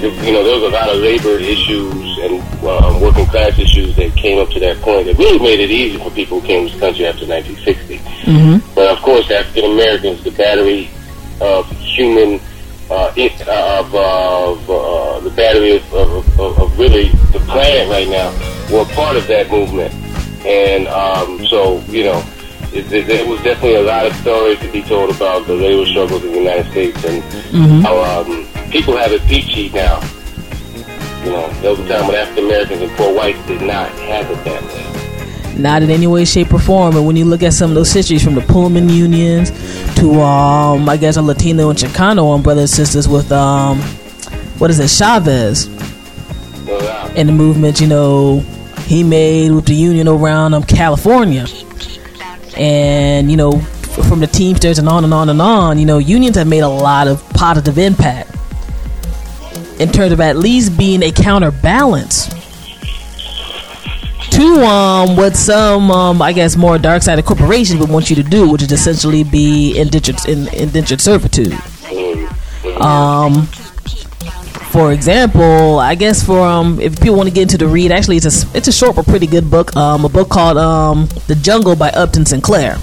you 0.03 0.31
know, 0.31 0.43
there 0.43 0.60
was 0.60 0.63
a 0.63 0.69
lot 0.69 0.89
of 0.89 0.97
labor 0.97 1.38
issues 1.38 2.17
and 2.19 2.41
um, 2.65 3.01
working 3.01 3.25
class 3.27 3.58
issues 3.58 3.95
that 3.95 4.15
came 4.15 4.39
up 4.39 4.49
to 4.49 4.60
that 4.60 4.77
point 4.81 5.05
that 5.05 5.17
really 5.17 5.39
made 5.39 5.60
it 5.60 5.69
easy 5.71 5.97
for 5.97 6.10
people 6.12 6.39
who 6.39 6.47
came 6.47 6.65
to 6.67 6.71
this 6.71 6.79
country 6.79 7.05
after 7.05 7.25
1960. 7.25 7.97
Mm-hmm. 8.29 8.73
But 8.75 8.95
of 8.95 9.01
course, 9.01 9.29
African 9.31 9.71
Americans, 9.71 10.23
the 10.23 10.31
battery 10.31 10.89
of 11.41 11.69
human, 11.79 12.39
uh, 12.89 13.13
it, 13.15 13.47
uh, 13.47 13.79
of, 13.84 13.95
of 13.95 14.69
uh, 14.69 15.19
the 15.21 15.31
battery 15.31 15.77
of, 15.77 15.93
of, 15.93 16.39
of, 16.39 16.79
really 16.79 17.10
the 17.31 17.39
planet 17.47 17.89
right 17.89 18.08
now, 18.10 18.31
were 18.71 18.86
part 18.93 19.15
of 19.15 19.27
that 19.27 19.49
movement. 19.49 19.93
And 20.45 20.88
um, 20.88 21.45
so, 21.47 21.79
you 21.88 22.03
know, 22.03 22.23
it, 22.73 22.91
it, 22.91 23.08
there 23.08 23.27
was 23.27 23.41
definitely 23.41 23.75
a 23.75 23.81
lot 23.81 24.05
of 24.05 24.13
stories 24.17 24.60
to 24.60 24.71
be 24.71 24.81
told 24.84 25.10
about 25.15 25.47
the 25.47 25.53
labor 25.53 25.86
struggles 25.86 26.23
in 26.23 26.31
the 26.31 26.38
United 26.39 26.69
States 26.71 27.03
and 27.05 27.23
Mhm. 27.23 27.81
how 27.81 28.21
um, 28.21 28.45
people 28.71 28.97
have 28.97 29.12
it 29.12 29.21
peachy 29.23 29.69
now. 29.69 30.01
You 31.23 31.32
know, 31.32 31.49
there 31.62 31.71
was 31.71 31.80
a 31.80 31.88
time 31.88 32.08
when 32.08 32.15
African 32.15 32.45
Americans 32.45 32.82
and 32.82 32.91
poor 32.91 33.15
whites 33.15 33.43
did 33.47 33.62
not 33.62 33.89
have 33.91 34.30
it 34.30 34.43
that 34.43 34.63
way. 34.63 35.62
Not 35.62 35.82
in 35.84 35.89
any 35.89 36.06
way, 36.06 36.25
shape, 36.25 36.54
or 36.54 36.60
form. 36.60 36.97
And 36.97 37.08
when 37.08 37.15
you 37.15 37.25
look 37.25 37.41
at 37.41 37.54
some 37.54 37.71
of 37.71 37.75
those 37.75 37.91
histories 37.91 38.23
from 38.23 38.36
the 38.36 38.41
Pullman 38.41 38.89
unions 38.89 39.51
to, 39.95 40.21
um, 40.21 40.88
I 40.89 40.97
guess, 40.97 41.17
a 41.17 41.21
Latino 41.21 41.69
and 41.69 41.80
Chicano 41.80 42.36
um, 42.36 42.43
brothers 42.43 42.78
and 42.78 42.88
sisters 42.88 43.08
with, 43.08 43.32
um, 43.32 43.80
what 44.60 44.69
is 44.69 44.80
it, 44.80 44.89
Chavez 44.89 45.67
and 47.15 47.30
the 47.30 47.34
movement, 47.34 47.80
you 47.80 47.88
know, 47.88 48.39
he 48.86 49.04
made 49.04 49.51
with 49.51 49.65
the 49.65 49.73
union 49.73 50.08
around 50.08 50.54
um, 50.54 50.63
California. 50.63 51.47
And, 52.58 53.32
you 53.32 53.38
know, 53.38 53.60
from 54.10 54.19
the 54.19 54.28
Teamsters 54.28 54.78
and 54.78 54.88
on 54.88 55.04
and 55.04 55.13
on 55.13 55.30
and 55.30 55.41
on, 55.41 55.80
you 55.80 55.86
know, 55.86 55.97
unions 55.97 56.36
have 56.36 56.47
made 56.47 56.60
a 56.60 56.69
lot 56.69 57.08
of 57.08 57.28
positive 57.30 57.78
impact 57.78 58.35
in 59.79 59.91
terms 59.91 60.11
of 60.11 60.21
at 60.21 60.38
least 60.38 60.77
being 60.77 61.03
a 61.03 61.11
counterbalance 61.11 62.27
to 64.31 64.65
um 64.65 65.15
what 65.15 65.35
some 65.35 65.91
um 65.91 66.21
I 66.21 66.33
guess 66.33 66.55
more 66.55 66.77
dark 66.77 67.03
side 67.03 67.19
of 67.19 67.25
corporations 67.25 67.79
would 67.79 67.89
want 67.89 68.09
you 68.09 68.15
to 68.17 68.23
do, 68.23 68.49
which 68.49 68.61
is 68.61 68.71
essentially 68.71 69.23
be 69.23 69.77
indentured 69.77 70.27
in 70.27 70.47
indentured 70.53 71.01
servitude. 71.01 71.53
Um 72.81 73.47
for 74.75 74.91
example, 74.91 75.79
I 75.79 75.95
guess 75.95 76.21
for 76.21 76.41
um, 76.41 76.81
if 76.81 76.99
people 76.99 77.15
want 77.15 77.29
to 77.29 77.33
get 77.33 77.43
into 77.43 77.57
the 77.57 77.65
read, 77.65 77.93
actually, 77.93 78.17
it's 78.17 78.25
a 78.25 78.57
it's 78.57 78.67
a 78.67 78.73
short 78.73 78.97
but 78.97 79.05
pretty 79.05 79.25
good 79.25 79.49
book. 79.49 79.73
Um, 79.73 80.03
a 80.03 80.09
book 80.09 80.27
called 80.27 80.57
um, 80.57 81.07
"The 81.27 81.35
Jungle" 81.35 81.77
by 81.77 81.91
Upton 81.91 82.25
Sinclair. 82.25 82.75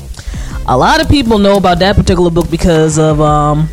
A 0.66 0.74
lot 0.74 1.02
of 1.02 1.10
people 1.10 1.36
know 1.36 1.58
about 1.58 1.80
that 1.80 1.96
particular 1.96 2.30
book 2.30 2.50
because 2.50 2.98
of 2.98 3.20
um, 3.20 3.68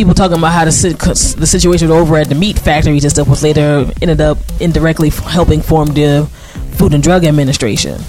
people 0.00 0.14
talking 0.14 0.38
about 0.38 0.50
how 0.50 0.64
the, 0.64 1.36
the 1.38 1.46
situation 1.46 1.90
over 1.90 2.16
at 2.16 2.26
the 2.30 2.34
meat 2.34 2.58
factories 2.58 3.04
and 3.04 3.12
stuff 3.12 3.28
was 3.28 3.42
later 3.42 3.84
ended 4.00 4.18
up 4.18 4.38
indirectly 4.58 5.10
helping 5.10 5.60
form 5.60 5.88
the 5.88 6.26
Food 6.78 6.94
and 6.94 7.02
Drug 7.02 7.22
Administration 7.22 8.00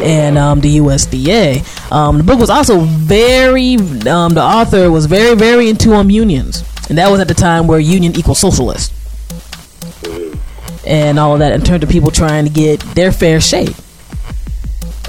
and 0.00 0.38
um, 0.38 0.60
the 0.60 0.78
USDA. 0.78 1.90
Um, 1.90 2.18
the 2.18 2.22
book 2.22 2.38
was 2.38 2.50
also 2.50 2.82
very, 2.82 3.74
um, 4.06 4.34
the 4.34 4.42
author 4.42 4.92
was 4.92 5.06
very, 5.06 5.34
very 5.34 5.68
into 5.68 5.92
um, 5.92 6.08
unions. 6.08 6.62
And 6.88 6.98
that 6.98 7.10
was 7.10 7.18
at 7.18 7.26
the 7.26 7.34
time 7.34 7.66
where 7.66 7.80
union 7.80 8.16
equals 8.16 8.38
socialist. 8.38 8.92
And 10.86 11.18
all 11.18 11.32
of 11.32 11.40
that, 11.40 11.52
in 11.52 11.62
terms 11.62 11.82
of 11.82 11.90
people 11.90 12.12
trying 12.12 12.44
to 12.44 12.50
get 12.50 12.78
their 12.94 13.10
fair 13.10 13.40
shake. 13.40 13.74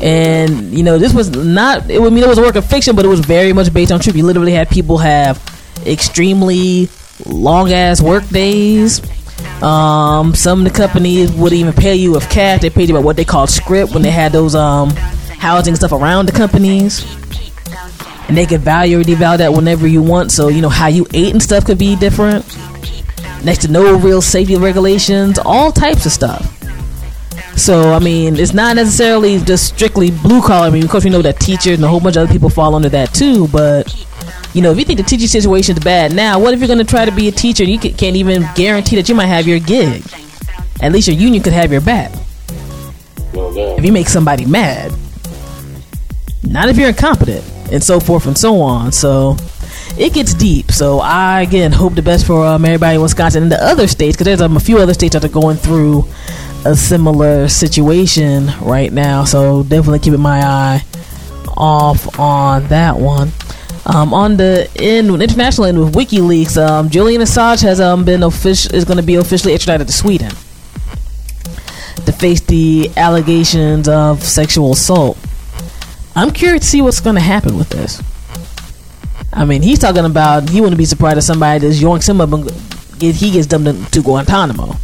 And, 0.02 0.74
you 0.74 0.82
know, 0.82 0.98
this 0.98 1.14
was 1.14 1.30
not, 1.30 1.88
it, 1.88 2.02
I 2.02 2.10
mean, 2.10 2.24
it 2.24 2.28
was 2.28 2.40
a 2.40 2.42
work 2.42 2.56
of 2.56 2.66
fiction, 2.66 2.96
but 2.96 3.06
it 3.06 3.10
was 3.10 3.20
very 3.20 3.54
much 3.54 3.72
based 3.72 3.92
on 3.92 4.00
truth. 4.00 4.16
You 4.16 4.26
literally 4.26 4.54
had 4.54 4.72
people 4.72 4.98
have 4.98 5.53
extremely 5.88 6.90
long 7.26 7.72
ass 7.72 8.02
work 8.02 8.28
days 8.30 9.02
um, 9.64 10.36
some 10.36 10.66
of 10.66 10.72
the 10.72 10.78
companies 10.78 11.32
would 11.32 11.54
even 11.54 11.74
pay 11.74 11.96
you 11.96 12.12
with 12.12 12.30
cash. 12.30 12.62
They 12.62 12.70
paid 12.70 12.90
you 12.90 12.96
by 12.96 13.02
what 13.02 13.16
they 13.16 13.24
called 13.24 13.50
scrip 13.50 13.92
when 13.92 14.02
they 14.02 14.12
had 14.12 14.34
those 14.34 14.56
um, 14.56 14.90
housing 14.90 15.76
stuff 15.76 15.94
around 15.94 16.28
the 16.28 16.34
companies. 16.34 17.06
And 18.28 18.38
they 18.38 18.46
could 18.46 18.62
value 18.62 19.00
or 19.00 19.04
devalue 19.04 19.38
that 19.38 19.54
whenever 19.54 19.88
you 19.88 20.02
want. 20.02 20.32
So, 20.32 20.50
you 20.50 20.62
know, 20.62 20.70
how 20.70 20.88
you 20.88 21.06
ate 21.14 21.32
and 21.32 21.42
stuff 21.42 21.66
could 21.66 21.78
be 21.78 21.96
different. 21.96 22.46
Next 23.44 23.62
to 23.62 23.72
no 23.72 23.98
real 23.98 24.22
safety 24.22 24.58
regulations, 24.58 25.40
all 25.40 25.72
types 25.72 26.06
of 26.06 26.12
stuff. 26.12 26.50
So, 27.58 27.94
I 27.94 28.00
mean, 28.00 28.38
it's 28.38 28.54
not 28.54 28.76
necessarily 28.76 29.40
just 29.40 29.76
strictly 29.76 30.12
blue 30.12 30.42
collar. 30.42 30.68
I 30.68 30.70
mean, 30.72 30.84
of 30.84 30.90
course, 30.90 31.04
we 31.04 31.10
know 31.10 31.22
that 31.22 31.40
teachers 31.40 31.76
and 31.76 31.86
a 31.86 31.88
whole 31.88 32.00
bunch 32.00 32.16
of 32.16 32.24
other 32.24 32.32
people 32.32 32.50
fall 32.50 32.76
under 32.76 32.90
that 32.90 33.14
too, 33.14 33.48
but 33.50 33.94
you 34.54 34.62
know, 34.62 34.72
if 34.72 34.78
you 34.78 34.86
think 34.86 34.98
the 34.98 35.04
teaching 35.04 35.28
situation 35.28 35.78
is 35.78 35.84
bad 35.84 36.14
now, 36.14 36.40
what 36.40 36.54
if 36.54 36.60
you're 36.60 36.68
going 36.68 36.80
to 36.80 36.86
try 36.86 37.06
to 37.06 37.12
be 37.12 37.28
a 37.28 37.32
teacher 37.32 37.64
and 37.64 37.72
you 37.72 37.80
can't 37.80 38.16
even 38.16 38.48
guarantee 38.56 38.96
that 38.96 39.10
you 39.10 39.16
might 39.16 39.26
have 39.26 39.48
your 39.48 39.60
gig? 39.60 40.04
At 40.82 40.92
least 40.92 41.08
your 41.08 41.18
union 41.18 41.42
could 41.42 41.54
have 41.54 41.72
your 41.72 41.82
back. 41.82 42.12
If 43.34 43.84
you 43.84 43.92
make 43.92 44.08
somebody 44.08 44.46
mad, 44.46 44.94
not 46.44 46.70
if 46.70 46.78
you're 46.78 46.90
incompetent, 46.90 47.44
and 47.72 47.84
so 47.84 48.00
forth 48.00 48.28
and 48.28 48.38
so 48.38 48.62
on. 48.62 48.92
So 48.92 49.36
it 49.98 50.14
gets 50.14 50.34
deep. 50.34 50.72
So 50.72 51.00
I 51.00 51.42
again 51.42 51.72
hope 51.72 51.96
the 51.96 52.02
best 52.02 52.28
for 52.28 52.46
um, 52.46 52.66
everybody 52.66 52.96
in 52.96 53.02
Wisconsin 53.02 53.44
and 53.44 53.52
the 53.52 53.64
other 53.64 53.88
states 53.88 54.16
because 54.16 54.26
there's 54.26 54.42
um, 54.42 54.56
a 54.56 54.60
few 54.60 54.78
other 54.78 54.94
states 54.94 55.14
that 55.14 55.26
are 55.26 55.30
going 55.30 55.58
through 55.58 56.08
a 56.66 56.76
similar 56.76 57.48
situation 57.48 58.52
right 58.62 58.92
now. 58.92 59.24
So 59.26 59.64
definitely 59.64 60.00
keeping 60.00 60.22
my 60.22 60.42
eye 60.42 60.86
off 61.58 62.20
on 62.20 62.68
that 62.68 62.98
one. 62.98 63.32
Um, 63.86 64.14
on 64.14 64.38
the 64.38 64.70
end, 64.78 65.10
international 65.22 65.68
end 65.68 65.78
with 65.78 65.94
WikiLeaks, 65.94 66.58
um, 66.58 66.90
Julian 66.90 67.22
Assange 67.22 67.62
has 67.64 67.82
um, 67.82 68.06
been 68.06 68.24
is 68.24 68.86
going 68.86 68.98
to 68.98 69.04
be 69.04 69.16
officially 69.16 69.54
extradited 69.54 69.88
to 69.88 69.94
Sweden 69.94 70.30
to 72.06 72.12
face 72.12 72.42
the 72.42 72.90
allegations 72.96 73.88
of 73.90 74.24
sexual 74.24 74.72
assault. 74.72 75.18
I'm 76.16 76.32
curious 76.32 76.64
to 76.64 76.70
see 76.70 76.82
what's 76.82 77.02
going 77.02 77.16
to 77.16 77.22
happen 77.22 77.58
with 77.58 77.70
this. 77.70 78.02
I 79.34 79.46
mean, 79.46 79.62
he's 79.62 79.80
talking 79.80 80.06
about 80.06 80.50
he 80.50 80.62
wouldn't 80.62 80.78
be 80.78 80.86
surprised 80.86 81.18
if 81.18 81.24
somebody 81.24 81.62
just 81.62 81.82
yoinks 81.82 82.08
him 82.08 82.22
up 82.22 82.32
and 82.32 82.46
get, 83.00 83.16
he 83.16 83.32
gets 83.32 83.48
dumped 83.48 83.92
to 83.94 84.02
Guantanamo 84.02 84.78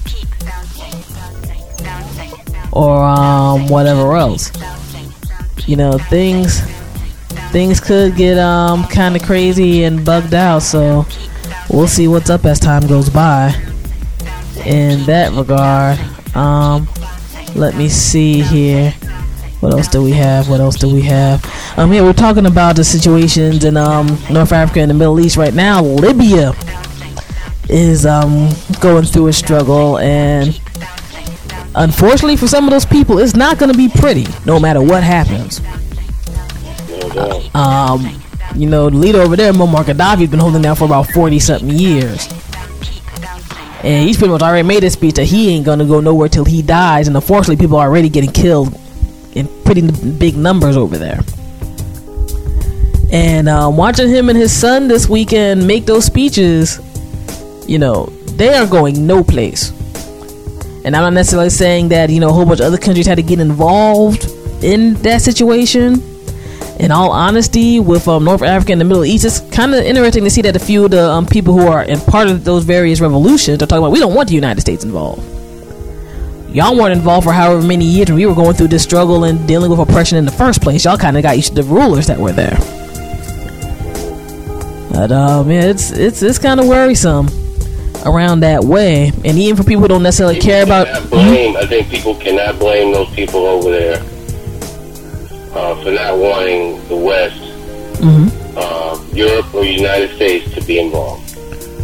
or 2.72 3.04
um, 3.04 3.68
whatever 3.68 4.16
else. 4.16 4.52
You 5.68 5.76
know, 5.76 5.98
things 5.98 6.62
things 7.52 7.80
could 7.80 8.16
get 8.16 8.38
um 8.38 8.86
kind 8.86 9.16
of 9.16 9.24
crazy 9.24 9.84
and 9.84 10.06
bugged 10.06 10.34
out. 10.34 10.60
So 10.60 11.06
we'll 11.70 11.88
see 11.88 12.08
what's 12.08 12.30
up 12.30 12.46
as 12.46 12.60
time 12.60 12.88
goes 12.88 13.10
by. 13.10 13.54
In 14.66 15.06
that 15.06 15.32
regard, 15.34 15.98
um, 16.36 16.88
let 17.56 17.76
me 17.76 17.90
see 17.90 18.42
here. 18.42 18.92
What 19.62 19.74
else 19.74 19.88
do 19.88 20.02
we 20.02 20.12
have? 20.12 20.48
What 20.50 20.62
else 20.62 20.76
do 20.78 20.94
we 20.94 21.02
have? 21.02 21.44
Um, 21.78 21.92
here 21.92 22.04
we're 22.04 22.14
talking 22.14 22.46
about 22.46 22.76
the 22.76 22.84
situations 22.84 23.64
in 23.66 23.78
um 23.78 24.08
North 24.32 24.52
Africa 24.52 24.82
and 24.82 24.90
the 24.90 24.96
Middle 24.96 25.20
East 25.20 25.38
right 25.38 25.54
now. 25.54 25.84
Libya 25.84 26.54
is 27.70 28.06
um 28.06 28.50
going 28.80 29.06
through 29.06 29.28
a 29.28 29.34
struggle 29.34 30.00
and 30.00 30.60
unfortunately 31.76 32.36
for 32.36 32.48
some 32.48 32.64
of 32.64 32.72
those 32.72 32.86
people 32.86 33.20
it's 33.20 33.36
not 33.36 33.60
going 33.60 33.72
to 33.72 33.78
be 33.78 33.88
pretty 33.88 34.26
no 34.44 34.60
matter 34.60 34.82
what 34.82 35.04
happens 35.04 35.62
um, 37.54 38.22
you 38.56 38.68
know, 38.68 38.90
the 38.90 38.98
leader 38.98 39.20
over 39.22 39.36
there, 39.36 39.54
Muammar 39.54 39.84
Gaddafi, 39.84 40.20
has 40.20 40.30
been 40.30 40.40
holding 40.40 40.62
down 40.62 40.76
for 40.76 40.86
about 40.86 41.08
40 41.12 41.40
something 41.40 41.70
years. 41.70 42.28
And 43.84 44.06
he's 44.06 44.18
pretty 44.18 44.34
much 44.34 44.42
already 44.42 44.68
made 44.68 44.84
a 44.84 44.90
speech 44.90 45.16
that 45.16 45.26
he 45.26 45.50
ain't 45.52 45.66
gonna 45.66 45.86
go 45.86 46.02
nowhere 46.02 46.28
till 46.28 46.44
he 46.46 46.62
dies. 46.62 47.08
And 47.08 47.16
unfortunately, 47.16 47.56
people 47.56 47.78
are 47.78 47.88
already 47.88 48.10
getting 48.10 48.32
killed 48.32 48.78
in 49.34 49.48
pretty 49.64 49.90
big 50.18 50.36
numbers 50.36 50.76
over 50.76 50.98
there. 50.98 51.22
And 53.12 53.48
um, 53.48 53.78
watching 53.78 54.10
him 54.10 54.30
and 54.30 54.38
his 54.38 54.52
son 54.52 54.88
this 54.88 55.08
weekend 55.08 55.66
make 55.66 55.86
those 55.86 56.06
speeches, 56.06 56.80
you 57.68 57.80
know, 57.80 58.08
they 58.36 58.54
are 58.54 58.68
going 58.68 59.08
no 59.08 59.24
place. 59.24 59.72
And 60.84 60.96
I'm 60.96 61.04
not 61.04 61.14
necessarily 61.14 61.50
saying 61.50 61.90
that, 61.90 62.10
you 62.10 62.20
know, 62.20 62.30
a 62.30 62.34
whole 62.34 62.46
bunch 62.46 62.60
of 62.60 62.68
other 62.68 62.78
countries 62.78 63.06
had 63.06 63.16
to 63.16 63.24
get 63.24 63.40
involved 63.40 64.26
in 64.62 64.94
that 64.96 65.22
situation 65.22 66.02
in 66.80 66.92
all 66.92 67.12
honesty, 67.12 67.80
with 67.80 68.08
um, 68.08 68.24
North 68.24 68.42
Africa 68.42 68.72
and 68.72 68.80
the 68.80 68.86
Middle 68.86 69.04
East, 69.04 69.26
it's 69.26 69.42
kind 69.54 69.76
of 69.76 69.84
interesting 69.84 70.24
to 70.24 70.30
see 70.30 70.42
that 70.42 70.56
a 70.56 70.60
few 70.60 70.86
of 70.86 70.92
the 70.92 71.10
um, 71.10 71.26
people 71.26 71.54
who 71.54 71.68
are 71.68 71.84
in 71.84 72.00
part 72.00 72.30
of 72.30 72.46
those 72.46 72.64
various 72.64 73.02
revolutions 73.02 73.62
are 73.62 73.66
talking 73.66 73.84
about 73.84 73.92
we 73.92 74.00
don't 74.00 74.16
want 74.16 74.30
the 74.30 74.36
United 74.36 74.62
States 74.62 74.86
involved. 74.86 75.22
Y'all 76.56 76.76
weren't 76.76 76.94
involved 76.94 77.26
for 77.26 77.34
however 77.34 77.62
many 77.62 77.86
years, 77.86 78.10
and 78.10 78.18
we 78.18 78.26
were 78.26 78.34
going 78.34 78.56
through 78.56 78.70
this 78.70 78.82
struggle 78.82 79.26
and 79.26 79.46
dealing 79.46 79.70
with 79.70 79.80
oppression 79.80 80.18
in 80.18 80.26
the 80.26 80.32
first 80.32 80.62
place. 80.62 80.86
Y'all 80.86 80.98
kind 80.98 81.18
of 81.18 81.22
got 81.22 81.36
used 81.36 81.50
to 81.50 81.62
the 81.62 81.64
rulers 81.64 82.08
that 82.08 82.18
were 82.18 82.32
there. 82.32 82.58
But 84.92 85.12
um, 85.12 85.52
yeah, 85.52 85.66
it's 85.66 85.92
it's 85.92 86.24
it's 86.24 86.40
kind 86.40 86.62
of 86.62 86.68
worrisome 86.68 87.28
around 88.06 88.40
that 88.40 88.64
way, 88.64 89.12
and 89.26 89.38
even 89.38 89.58
for 89.58 89.64
people 89.64 89.82
who 89.82 89.90
don't 89.90 90.02
necessarily 90.02 90.36
people 90.36 90.50
care 90.50 90.64
about. 90.64 91.10
Blame. 91.10 91.58
I 91.58 91.66
think 91.66 91.90
people 91.90 92.16
cannot 92.16 92.58
blame 92.58 92.94
those 92.94 93.14
people 93.14 93.46
over 93.46 93.70
there 93.70 94.02
uh, 95.54 95.82
for 95.84 95.92
not 95.92 96.18
wanting 96.18 96.88
the 96.88 96.96
West, 96.96 97.40
mm-hmm. 98.02 98.58
uh, 98.58 99.04
Europe, 99.14 99.54
or 99.54 99.64
United 99.64 100.16
States 100.16 100.54
to 100.54 100.62
be 100.66 100.80
involved. 100.80 101.28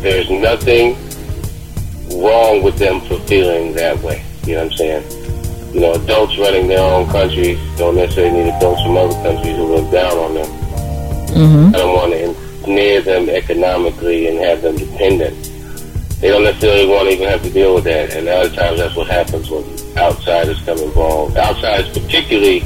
There's 0.02 0.30
nothing 0.30 0.96
wrong 2.22 2.62
with 2.62 2.78
them 2.78 3.02
for 3.02 3.20
feeling 3.22 3.74
that 3.74 4.00
way. 4.00 4.24
You 4.46 4.56
know 4.56 4.64
what 4.64 4.72
I'm 4.72 4.78
saying? 4.78 5.74
You 5.74 5.82
know, 5.82 5.94
adults 5.94 6.38
running 6.38 6.68
their 6.68 6.80
own 6.80 7.10
countries 7.10 7.60
don't 7.78 7.96
necessarily 7.96 8.44
need 8.44 8.54
adults 8.54 8.82
from 8.84 8.98
other 8.98 9.16
countries 9.24 9.58
who 9.58 9.76
look 9.76 9.92
down 9.92 10.18
on 10.18 10.34
them. 10.36 10.46
Mm-hmm. 11.36 11.76
I 11.76 11.78
don't 11.78 11.96
want 11.96 12.12
to 12.12 12.24
ensnare 12.24 13.02
them 13.02 13.30
economically 13.30 14.28
and 14.28 14.38
have 14.40 14.62
them 14.62 14.78
dependent. 14.78 15.52
They 16.22 16.30
don't 16.30 16.44
necessarily 16.44 16.88
want 16.88 17.10
to 17.10 17.16
even 17.16 17.28
have 17.28 17.44
to 17.44 17.50
deal 17.50 17.76
with 17.76 17.84
that. 17.84 18.14
And 18.14 18.28
a 18.28 18.36
lot 18.38 18.46
of 18.46 18.56
times 18.56 18.80
that's 18.80 18.96
what 18.96 19.08
happens 19.08 19.50
when 19.50 19.64
outsiders 19.98 20.62
come 20.62 20.78
involved. 20.78 21.36
Outsiders, 21.36 21.90
particularly 21.90 22.62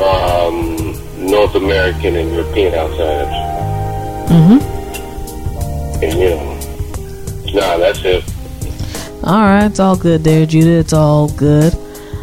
um, 0.00 0.76
North 1.18 1.54
American 1.54 2.16
and 2.16 2.30
European 2.32 2.74
outsiders. 2.74 3.32
Mm-hmm. 4.30 4.60
And 6.04 6.14
you 6.18 6.30
know, 6.30 7.60
nah, 7.60 7.76
that's 7.78 8.00
it. 8.04 8.24
All 9.24 9.40
right, 9.40 9.66
it's 9.66 9.78
all 9.78 9.96
good 9.96 10.24
there, 10.24 10.46
Judah. 10.46 10.78
It's 10.78 10.92
all 10.92 11.28
good. 11.28 11.74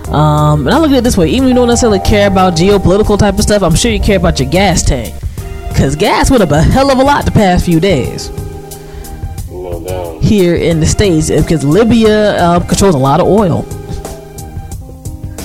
Um, 0.10 0.68
and 0.68 0.76
I 0.76 0.80
look 0.80 0.92
at 0.92 0.98
it 0.98 1.04
this 1.04 1.16
way: 1.16 1.30
even 1.30 1.44
if 1.44 1.50
you 1.50 1.56
don't 1.56 1.68
necessarily 1.68 2.00
care 2.00 2.28
about 2.28 2.56
geopolitical 2.56 3.18
type 3.18 3.36
of 3.36 3.42
stuff, 3.42 3.62
I'm 3.62 3.76
sure 3.76 3.92
you 3.92 4.00
care 4.02 4.18
about 4.18 4.40
your 4.40 4.50
gas 4.50 4.84
tank, 4.84 5.14
because 5.70 5.96
gas 5.96 6.30
went 6.32 6.44
up 6.44 6.52
a 6.52 6.62
hell 6.62 6.92
of 6.92 6.98
a 6.98 7.04
lot 7.04 7.26
the 7.26 7.32
past 7.32 7.64
few 7.64 7.80
days. 7.80 8.30
No 9.50 9.80
doubt. 9.86 10.22
Here 10.22 10.56
in 10.56 10.80
the 10.80 10.86
states, 10.86 11.30
because 11.30 11.64
Libya 11.64 12.36
uh, 12.36 12.60
controls 12.68 12.96
a 12.96 12.98
lot 12.98 13.20
of 13.20 13.28
oil. 13.28 13.66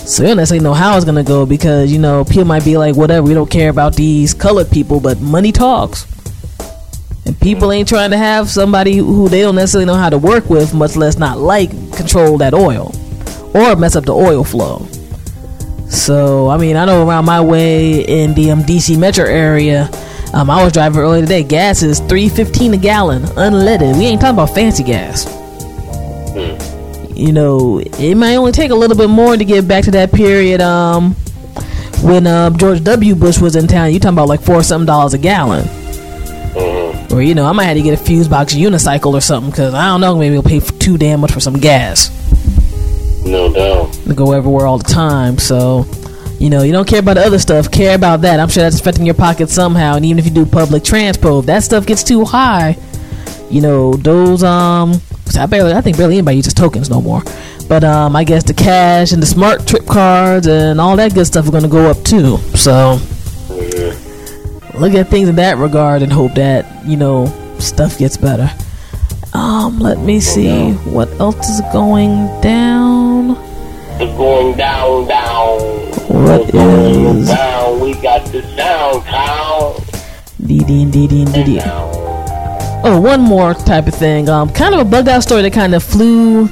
So 0.06 0.22
you 0.22 0.28
don't 0.28 0.36
necessarily 0.36 0.62
know 0.62 0.74
how 0.74 0.96
it's 0.96 1.04
gonna 1.04 1.24
go 1.24 1.46
because 1.46 1.90
you 1.90 1.98
know 1.98 2.24
people 2.24 2.44
might 2.44 2.64
be 2.64 2.76
like, 2.76 2.94
whatever, 2.94 3.26
we 3.26 3.34
don't 3.34 3.50
care 3.50 3.70
about 3.70 3.96
these 3.96 4.34
colored 4.34 4.70
people, 4.70 5.00
but 5.00 5.20
money 5.20 5.50
talks, 5.50 6.06
and 7.24 7.38
people 7.40 7.72
ain't 7.72 7.88
trying 7.88 8.10
to 8.10 8.18
have 8.18 8.50
somebody 8.50 8.98
who 8.98 9.28
they 9.30 9.40
don't 9.40 9.54
necessarily 9.54 9.86
know 9.86 9.94
how 9.94 10.10
to 10.10 10.18
work 10.18 10.50
with, 10.50 10.74
much 10.74 10.94
less 10.94 11.16
not 11.16 11.38
like, 11.38 11.70
control 11.96 12.36
that 12.38 12.52
oil 12.52 12.94
or 13.54 13.76
mess 13.76 13.96
up 13.96 14.04
the 14.04 14.12
oil 14.14 14.44
flow. 14.44 14.86
So 15.88 16.48
I 16.50 16.58
mean, 16.58 16.76
I 16.76 16.84
know 16.84 17.06
around 17.08 17.24
my 17.24 17.40
way 17.40 18.02
in 18.02 18.34
the 18.34 18.50
um, 18.50 18.62
DC 18.62 18.98
metro 18.98 19.24
area, 19.24 19.88
Um, 20.34 20.50
I 20.50 20.62
was 20.64 20.72
driving 20.72 20.98
earlier 21.00 21.22
today. 21.22 21.44
Gas 21.44 21.82
is 21.82 22.00
three 22.00 22.28
fifteen 22.28 22.74
a 22.74 22.76
gallon, 22.76 23.22
unleaded. 23.22 23.96
We 23.96 24.04
ain't 24.06 24.20
talking 24.20 24.34
about 24.34 24.54
fancy 24.54 24.82
gas. 24.82 25.24
You 27.14 27.32
know, 27.32 27.78
it 27.80 28.14
might 28.16 28.34
only 28.36 28.52
take 28.52 28.70
a 28.70 28.74
little 28.74 28.96
bit 28.96 29.08
more 29.08 29.36
to 29.36 29.44
get 29.44 29.68
back 29.68 29.84
to 29.84 29.90
that 29.92 30.12
period. 30.12 30.60
Um, 30.60 31.12
when 32.02 32.26
uh, 32.26 32.50
George 32.50 32.82
W. 32.84 33.14
Bush 33.14 33.38
was 33.38 33.56
in 33.56 33.66
town, 33.66 33.92
you 33.92 34.00
talking 34.00 34.14
about 34.16 34.28
like 34.28 34.40
four 34.42 34.62
something 34.62 34.86
dollars 34.86 35.14
a 35.14 35.18
gallon. 35.18 35.66
Or 37.12 37.22
you 37.22 37.34
know, 37.36 37.46
I 37.46 37.52
might 37.52 37.64
have 37.66 37.76
to 37.76 37.82
get 37.82 37.94
a 37.98 38.02
fuse 38.02 38.26
box 38.26 38.54
unicycle 38.54 39.14
or 39.14 39.20
something 39.20 39.50
because 39.50 39.72
I 39.72 39.86
don't 39.86 40.00
know, 40.00 40.16
maybe 40.18 40.34
we'll 40.34 40.42
pay 40.42 40.58
for 40.58 40.72
too 40.74 40.98
damn 40.98 41.20
much 41.20 41.30
for 41.32 41.38
some 41.38 41.54
gas 41.54 42.10
No 43.24 43.52
doubt. 43.52 43.92
to 43.92 44.14
go 44.14 44.32
everywhere 44.32 44.66
all 44.66 44.78
the 44.78 44.84
time. 44.84 45.38
So, 45.38 45.86
you 46.40 46.50
know, 46.50 46.62
you 46.62 46.72
don't 46.72 46.88
care 46.88 46.98
about 46.98 47.14
the 47.14 47.24
other 47.24 47.38
stuff. 47.38 47.70
Care 47.70 47.94
about 47.94 48.22
that. 48.22 48.40
I'm 48.40 48.48
sure 48.48 48.64
that's 48.64 48.80
affecting 48.80 49.06
your 49.06 49.14
pocket 49.14 49.48
somehow. 49.48 49.94
And 49.94 50.04
even 50.04 50.18
if 50.18 50.24
you 50.24 50.32
do 50.32 50.44
public 50.44 50.82
transport, 50.82 51.44
if 51.44 51.46
that 51.46 51.62
stuff 51.62 51.86
gets 51.86 52.02
too 52.02 52.24
high. 52.24 52.76
You 53.48 53.60
know, 53.60 53.92
those 53.94 54.42
um, 54.42 54.94
I 55.36 55.46
barely, 55.46 55.72
I 55.72 55.80
think 55.80 55.96
barely 55.96 56.16
anybody 56.18 56.36
uses 56.38 56.54
tokens 56.54 56.88
no 56.90 57.00
more. 57.00 57.22
But 57.68 57.82
um, 57.84 58.14
I 58.14 58.24
guess 58.24 58.44
the 58.44 58.54
cash 58.54 59.12
and 59.12 59.22
the 59.22 59.26
SmarTrip 59.26 59.86
cards 59.86 60.46
and 60.46 60.80
all 60.80 60.96
that 60.96 61.14
good 61.14 61.26
stuff 61.26 61.48
are 61.48 61.50
going 61.50 61.62
to 61.62 61.68
go 61.68 61.90
up 61.90 62.02
too. 62.04 62.36
So 62.56 62.98
look 64.78 64.94
at 64.94 65.08
things 65.08 65.28
in 65.28 65.36
that 65.36 65.56
regard 65.58 66.02
and 66.02 66.12
hope 66.12 66.34
that 66.34 66.84
you 66.84 66.96
know 66.96 67.26
stuff 67.58 67.98
gets 67.98 68.16
better. 68.16 68.50
Um, 69.32 69.78
let 69.80 69.98
me 69.98 70.20
see 70.20 70.72
what 70.72 71.08
else 71.20 71.48
is 71.48 71.60
going 71.72 72.26
down. 72.40 73.36
It's 74.00 74.16
going 74.16 74.56
down, 74.56 75.08
down. 75.08 75.58
What 76.08 76.52
going 76.52 77.16
is- 77.18 77.28
down? 77.28 77.80
We 77.80 77.94
got 77.94 78.24
the 78.26 78.42
sound 78.56 79.04
count. 79.04 79.80
Dee 80.46 80.58
dee 80.60 80.84
dee. 80.84 82.03
Oh, 82.86 83.00
one 83.00 83.22
more 83.22 83.54
type 83.54 83.86
of 83.86 83.94
thing. 83.94 84.28
Um, 84.28 84.52
kind 84.52 84.74
of 84.74 84.80
a 84.80 84.84
bugged 84.84 85.08
out 85.08 85.22
story 85.22 85.40
that 85.40 85.54
kind 85.54 85.74
of 85.74 85.82
flew 85.82 86.50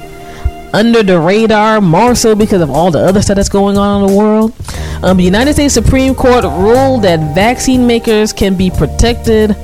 under 0.72 1.02
the 1.02 1.20
radar, 1.20 1.82
more 1.82 2.14
so 2.14 2.34
because 2.34 2.62
of 2.62 2.70
all 2.70 2.90
the 2.90 3.00
other 3.00 3.20
stuff 3.20 3.36
that's 3.36 3.50
going 3.50 3.76
on 3.76 4.02
in 4.02 4.10
the 4.10 4.16
world. 4.16 4.54
Um, 5.02 5.18
the 5.18 5.24
United 5.24 5.52
States 5.52 5.74
Supreme 5.74 6.14
Court 6.14 6.44
ruled 6.44 7.02
that 7.02 7.34
vaccine 7.34 7.86
makers 7.86 8.32
can 8.32 8.56
be 8.56 8.70
protected 8.70 9.54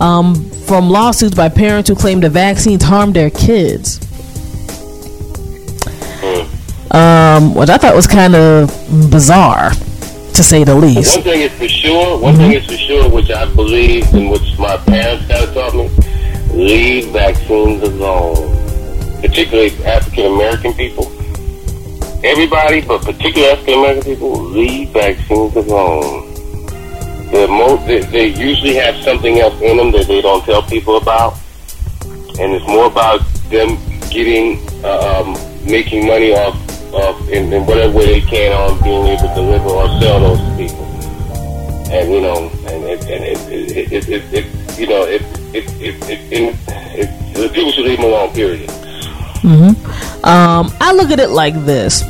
um, 0.00 0.34
from 0.66 0.90
lawsuits 0.90 1.36
by 1.36 1.48
parents 1.48 1.88
who 1.88 1.94
claim 1.94 2.18
the 2.18 2.28
vaccines 2.28 2.82
harm 2.82 3.12
their 3.12 3.30
kids. 3.30 4.00
Um, 6.90 7.54
which 7.54 7.68
I 7.68 7.76
thought 7.76 7.94
was 7.94 8.08
kind 8.08 8.34
of 8.34 8.68
bizarre, 9.12 9.70
to 9.70 10.42
say 10.42 10.64
the 10.64 10.74
least. 10.74 11.14
One 11.14 11.24
thing 11.24 11.42
is 11.42 11.52
for 11.52 11.68
sure, 11.68 12.18
one 12.18 12.34
thing 12.34 12.52
is 12.52 12.66
for 12.66 12.76
sure, 12.76 13.08
which 13.10 13.30
I 13.30 13.44
believe 13.54 14.12
and 14.12 14.30
which 14.30 14.58
my 14.58 14.76
parents 14.78 15.28
kind 15.28 15.44
of 15.44 15.54
taught 15.54 15.74
me, 15.74 15.90
leave 16.56 17.10
vaccines 17.12 17.82
alone. 17.82 18.54
Particularly 19.20 19.70
African 19.84 20.32
American 20.32 20.72
people. 20.72 21.06
Everybody, 22.24 22.80
but 22.80 23.02
particularly 23.02 23.52
African 23.52 23.74
American 23.74 24.02
people, 24.02 24.42
leave 24.42 24.88
vaccines 24.90 25.54
alone. 25.54 26.32
The 27.30 27.82
they, 27.86 28.00
they 28.00 28.26
usually 28.28 28.74
have 28.74 28.96
something 29.02 29.38
else 29.38 29.60
in 29.60 29.76
them 29.76 29.90
that 29.92 30.06
they 30.06 30.22
don't 30.22 30.44
tell 30.44 30.62
people 30.62 30.96
about. 30.96 31.36
And 32.38 32.52
it's 32.52 32.66
more 32.66 32.86
about 32.86 33.20
them 33.50 33.76
getting, 34.08 34.58
uh, 34.84 35.24
um, 35.24 35.32
making 35.70 36.06
money 36.06 36.32
off 36.32 36.54
of, 36.94 37.28
in, 37.28 37.52
in 37.52 37.66
whatever 37.66 37.92
way 37.92 38.20
they 38.20 38.26
can 38.26 38.52
on 38.52 38.82
being 38.82 39.06
able 39.06 39.28
to 39.28 39.34
deliver 39.34 39.68
or 39.68 39.88
sell 40.00 40.20
those 40.20 40.56
people 40.56 40.95
and 41.90 42.12
you 42.12 42.20
know, 42.20 42.50
and 42.66 42.84
it, 42.84 43.00
and 43.02 43.24
it, 43.24 43.38
it, 43.52 43.92
it, 43.92 44.08
it, 44.08 44.34
it 44.34 44.78
you 44.78 44.86
know, 44.86 45.02
it, 45.02 45.22
it, 45.54 45.64
it, 45.80 46.10
it, 46.10 46.32
it, 46.32 46.56
it, 46.68 47.34
the 47.34 47.48
people 47.48 47.72
should 47.72 47.84
leave 47.84 47.98
them 47.98 48.06
alone. 48.06 48.32
Period. 48.32 48.70
Hmm. 48.70 49.68
Um, 50.24 50.72
I 50.80 50.92
look 50.92 51.10
at 51.10 51.20
it 51.20 51.30
like 51.30 51.54
this. 51.64 52.02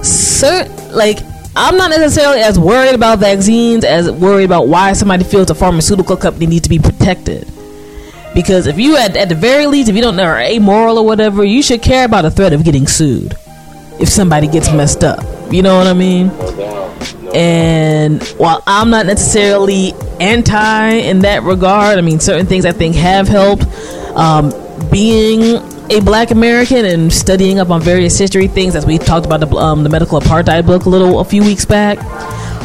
Cert, 0.00 0.92
like 0.92 1.18
I'm 1.56 1.76
not 1.76 1.90
necessarily 1.90 2.40
as 2.40 2.58
worried 2.58 2.94
about 2.94 3.18
vaccines 3.18 3.84
as 3.84 4.10
worried 4.10 4.44
about 4.44 4.68
why 4.68 4.92
somebody 4.92 5.24
feels 5.24 5.50
a 5.50 5.54
pharmaceutical 5.54 6.16
company 6.16 6.46
needs 6.46 6.62
to 6.62 6.70
be 6.70 6.78
protected. 6.78 7.48
Because 8.34 8.66
if 8.66 8.78
you 8.78 8.96
at, 8.96 9.16
at 9.16 9.28
the 9.28 9.34
very 9.34 9.66
least, 9.66 9.90
if 9.90 9.96
you 9.96 10.00
don't 10.00 10.16
know 10.16 10.24
are 10.24 10.38
amoral 10.38 10.98
or 10.98 11.04
whatever, 11.04 11.44
you 11.44 11.62
should 11.62 11.82
care 11.82 12.06
about 12.06 12.22
the 12.22 12.30
threat 12.30 12.52
of 12.52 12.64
getting 12.64 12.86
sued 12.86 13.36
if 14.00 14.08
somebody 14.08 14.46
gets 14.46 14.72
messed 14.72 15.04
up. 15.04 15.24
You 15.52 15.62
know 15.62 15.76
what 15.76 15.86
I 15.86 15.92
mean? 15.92 16.30
And 17.34 18.22
while 18.36 18.62
I'm 18.66 18.90
not 18.90 19.06
necessarily 19.06 19.92
anti 20.20 20.90
in 20.90 21.20
that 21.20 21.42
regard, 21.42 21.98
I 21.98 22.02
mean, 22.02 22.20
certain 22.20 22.46
things 22.46 22.66
I 22.66 22.72
think 22.72 22.94
have 22.96 23.28
helped. 23.28 23.64
Um, 24.14 24.52
being 24.90 25.62
a 25.90 26.00
black 26.00 26.30
American 26.30 26.84
and 26.84 27.12
studying 27.12 27.58
up 27.58 27.70
on 27.70 27.80
various 27.80 28.18
history 28.18 28.48
things, 28.48 28.74
as 28.74 28.86
we 28.86 28.98
talked 28.98 29.26
about 29.26 29.40
the, 29.40 29.48
um, 29.56 29.82
the 29.82 29.88
medical 29.88 30.20
apartheid 30.20 30.66
book 30.66 30.84
a 30.84 30.88
little 30.88 31.20
a 31.20 31.24
few 31.24 31.42
weeks 31.42 31.64
back, 31.64 31.98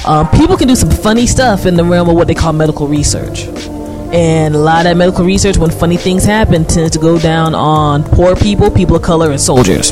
um, 0.06 0.28
people 0.30 0.58
can 0.58 0.68
do 0.68 0.76
some 0.76 0.90
funny 0.90 1.28
stuff 1.28 1.66
in 1.66 1.76
the 1.76 1.84
realm 1.84 2.10
of 2.10 2.16
what 2.16 2.28
they 2.28 2.36
call 2.36 2.54
medical 2.54 2.88
research. 2.88 3.46
And 4.14 4.56
a 4.56 4.58
lot 4.58 4.80
of 4.80 4.84
that 4.86 4.98
medical 4.98 5.26
research, 5.26 5.58
when 5.58 5.70
funny 5.70 5.98
things 5.98 6.24
happen, 6.24 6.64
tends 6.64 6.92
to 6.92 7.00
go 7.00 7.20
down 7.20 7.54
on 7.54 8.04
poor 8.04 8.36
people, 8.36 8.72
people 8.72 8.96
of 8.96 9.02
color, 9.02 9.32
and 9.32 9.42
soldiers. 9.42 9.92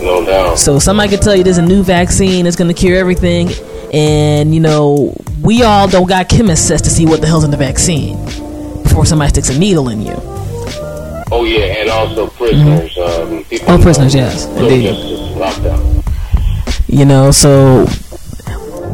No 0.00 0.24
doubt. 0.24 0.58
So 0.58 0.78
somebody 0.78 1.10
could 1.10 1.22
tell 1.22 1.34
you 1.34 1.44
there's 1.44 1.58
a 1.58 1.62
new 1.62 1.82
vaccine 1.82 2.44
that's 2.44 2.56
going 2.56 2.68
to 2.68 2.78
cure 2.78 2.96
everything, 2.98 3.50
and 3.92 4.54
you 4.54 4.60
know 4.60 5.14
we 5.42 5.62
all 5.62 5.88
don't 5.88 6.08
got 6.08 6.28
chemists 6.28 6.68
to 6.68 6.90
see 6.90 7.06
what 7.06 7.20
the 7.20 7.26
hell's 7.26 7.44
in 7.44 7.50
the 7.50 7.56
vaccine 7.56 8.22
before 8.82 9.04
somebody 9.06 9.30
sticks 9.30 9.50
a 9.50 9.58
needle 9.58 9.88
in 9.88 10.02
you. 10.02 10.14
Oh 11.30 11.44
yeah, 11.44 11.80
and 11.80 11.90
also 11.90 12.28
prisoners. 12.28 12.96
Um, 12.98 13.44
people. 13.44 13.70
Oh, 13.70 13.78
prisoners, 13.80 14.14
yes, 14.14 14.46
indeed. 14.46 14.94
lockdown. 15.36 16.04
You 16.88 17.04
know, 17.04 17.30
so 17.30 17.84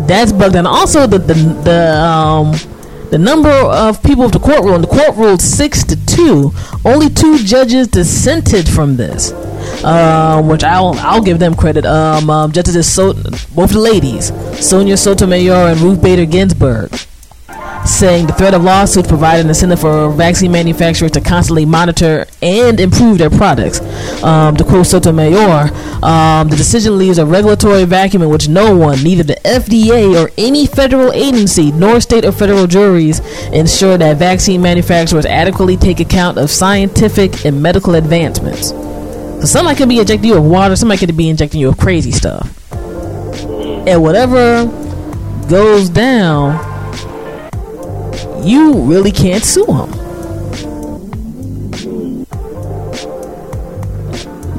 that's 0.07 0.33
bugged. 0.33 0.57
And 0.57 0.67
also 0.67 1.07
the 1.07 1.19
the 1.19 1.35
the 1.65 1.95
um 2.01 2.53
the 3.15 3.19
number 3.21 3.49
of 3.49 4.03
people 4.03 4.25
of 4.25 4.33
the 4.33 4.41
court 4.41 4.65
ruled. 4.65 4.83
The 4.83 4.89
court 4.89 5.17
ruled 5.17 5.41
six 5.41 5.85
to 5.85 5.95
two. 6.05 6.51
Only 6.85 7.09
two 7.09 7.39
judges 7.39 7.87
dissented 7.87 8.69
from 8.69 8.97
this. 8.97 9.33
Um, 9.85 10.49
which 10.49 10.65
I'll 10.65 10.95
I'll 10.99 11.23
give 11.23 11.39
them 11.39 11.55
credit. 11.55 11.87
Um, 11.87 12.29
um 12.29 12.51
Justices 12.51 12.93
so 12.93 13.13
both 13.55 13.73
ladies, 13.73 14.33
Sonia 14.59 14.97
Sotomayor 14.97 15.69
and 15.71 15.81
Ruth 15.81 16.03
Bader 16.03 16.25
Ginsburg, 16.25 16.91
saying 17.85 18.27
the 18.27 18.33
threat 18.33 18.55
of 18.55 18.63
lawsuits 18.63 19.09
provide 19.09 19.41
an 19.41 19.49
incentive 19.49 19.81
for 19.81 20.11
vaccine 20.11 20.51
manufacturers 20.51 21.11
to 21.13 21.21
constantly 21.21 21.67
monitor 21.67 22.27
and 22.43 22.81
improve 22.81 23.19
their 23.19 23.31
products. 23.31 23.81
Um, 24.23 24.57
to 24.57 24.65
quote 24.65 24.87
Sotomayor, 24.87 25.71
um, 26.03 26.49
the 26.49 26.57
decision 26.57 26.99
leaves 26.99 27.19
a 27.19 27.27
regulatory 27.27 27.85
vacuum 27.85 28.23
in 28.23 28.31
which 28.31 28.49
no 28.49 28.75
one, 28.77 29.03
neither 29.03 29.23
the 29.23 29.37
FDA 29.45 30.19
or 30.21 30.31
any 30.39 30.67
federal 30.67 31.13
agency, 31.13 31.73
nor 31.73 32.01
state 32.01 32.25
or 32.25 32.33
federal 32.33 32.67
juries, 32.67 33.21
ensure 33.53 33.99
that 33.99 34.17
vaccine 34.17 34.63
manufacturers 34.63 35.27
adequately 35.27 35.77
take 35.77 36.01
account 36.01 36.39
of 36.39 36.51
scientific 36.51 37.45
and 37.45 37.63
medical 37.63 37.95
advancements. 37.95 38.71
So 38.71 39.45
somebody 39.45 39.77
could 39.77 39.89
be 39.91 39.99
injecting 39.99 40.31
you 40.31 40.41
with 40.41 40.51
water, 40.51 40.75
somebody 40.75 41.05
could 41.05 41.17
be 41.17 41.29
injecting 41.29 41.61
you 41.61 41.69
with 41.69 41.79
crazy 41.79 42.13
stuff. 42.13 42.51
And 43.87 44.03
whatever 44.03 44.65
goes 45.49 45.91
down, 45.91 46.74
you 48.45 48.75
really 48.83 49.13
can't 49.13 49.45
sue 49.45 49.67
them. 49.67 49.91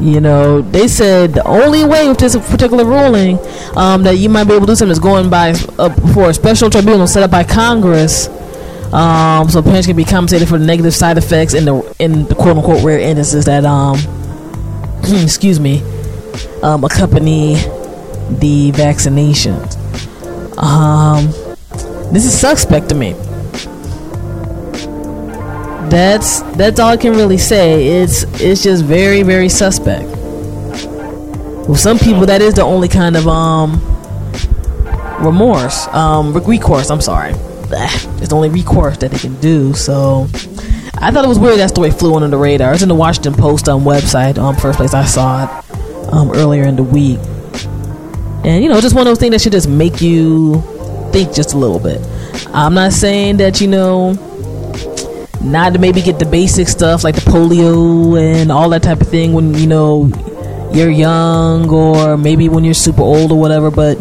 You 0.02 0.20
know, 0.20 0.62
they 0.62 0.88
said 0.88 1.34
the 1.34 1.44
only 1.48 1.84
way 1.84 2.08
with 2.08 2.20
this 2.20 2.36
particular 2.36 2.86
ruling 2.86 3.40
um, 3.76 4.04
that 4.04 4.18
you 4.18 4.30
might 4.30 4.44
be 4.44 4.54
able 4.54 4.68
to 4.68 4.74
do 4.74 4.76
something 4.76 4.92
is 4.92 5.00
going 5.00 5.30
by 5.30 5.52
uh, 5.80 5.90
for 6.14 6.30
a 6.30 6.34
special 6.34 6.70
tribunal 6.70 7.08
set 7.08 7.24
up 7.24 7.32
by 7.32 7.44
Congress, 7.44 8.28
um, 8.94 9.50
so 9.50 9.62
parents 9.64 9.88
can 9.88 9.96
be 9.96 10.04
compensated 10.04 10.48
for 10.48 10.58
the 10.58 10.66
negative 10.66 10.94
side 10.94 11.18
effects 11.18 11.54
in 11.54 11.66
the 11.66 11.96
in 11.98 12.26
the 12.26 12.36
quote 12.36 12.58
unquote 12.58 12.84
rare 12.84 13.00
instances 13.00 13.46
that 13.46 13.66
um, 13.66 13.98
excuse 15.24 15.60
me, 15.60 15.82
um, 16.62 16.84
accompany 16.84 17.56
the 18.40 18.72
vaccinations. 18.74 19.76
Um, 20.62 21.32
this 22.14 22.26
is 22.26 22.38
suspect 22.38 22.90
to 22.90 22.96
me. 22.96 23.16
That's 25.96 26.42
that's 26.58 26.78
all 26.78 26.90
I 26.90 26.98
can 26.98 27.14
really 27.14 27.38
say. 27.38 27.88
It's 27.88 28.24
it's 28.42 28.62
just 28.62 28.84
very 28.84 29.24
very 29.24 29.48
suspect. 29.48 30.04
With 31.70 31.80
some 31.80 31.98
people, 31.98 32.26
that 32.26 32.42
is 32.42 32.54
the 32.54 32.64
only 32.64 32.90
kind 32.90 33.16
of 33.16 33.30
um 33.30 33.76
remorse, 35.22 35.88
um 35.94 36.34
recourse. 36.34 36.92
I'm 36.92 37.00
sorry, 37.00 37.32
it's 37.32 38.28
the 38.28 38.36
only 38.36 38.50
recourse 38.50 38.98
that 38.98 39.12
they 39.12 39.18
can 39.18 39.40
do. 39.40 39.74
So 39.74 40.28
I 40.96 41.12
thought 41.12 41.24
it 41.24 41.30
was 41.30 41.40
weird 41.40 41.60
that 41.60 41.70
story 41.70 41.92
flew 41.92 42.14
under 42.16 42.28
the 42.28 42.36
radar. 42.36 42.74
It's 42.74 42.84
in 42.84 42.90
the 42.90 42.94
Washington 42.94 43.34
Post 43.34 43.70
um, 43.70 43.86
website. 43.86 44.38
Um, 44.38 44.58
first 44.58 44.76
place 44.78 44.94
I 44.94 45.06
saw 45.06 45.46
it 45.46 46.12
um 46.12 46.30
earlier 46.34 46.66
in 46.66 46.76
the 46.76 46.84
week, 46.84 47.20
and 48.44 48.62
you 48.62 48.68
know, 48.68 48.82
just 48.82 48.96
one 48.96 49.08
of 49.08 49.12
those 49.12 49.20
things 49.20 49.32
that 49.32 49.40
should 49.40 49.54
just 49.54 49.70
make 49.70 50.02
you 50.02 50.62
think 51.14 51.34
just 51.34 51.54
a 51.54 51.58
little 51.58 51.80
bit. 51.80 52.02
I'm 52.54 52.74
not 52.74 52.92
saying 52.92 53.38
that 53.38 53.62
you 53.62 53.70
know 53.70 54.35
not 55.46 55.74
to 55.74 55.80
maybe 55.80 56.02
get 56.02 56.20
the 56.20 56.26
basic 56.26 56.68
stuff 56.68 57.04
like 57.04 57.16
the 57.16 57.22
polio 57.22 58.20
and 58.20 58.52
all 58.52 58.70
that 58.70 58.84
type 58.84 59.00
of 59.00 59.08
thing 59.08 59.34
when 59.34 59.54
you 59.54 59.68
know 59.68 60.10
you're 60.74 60.90
young 60.90 61.70
or 61.70 62.18
maybe 62.18 62.50
when 62.50 62.64
you're 62.64 62.74
super 62.74 63.02
old 63.02 63.32
or 63.32 63.40
whatever. 63.40 63.72
But 63.72 63.96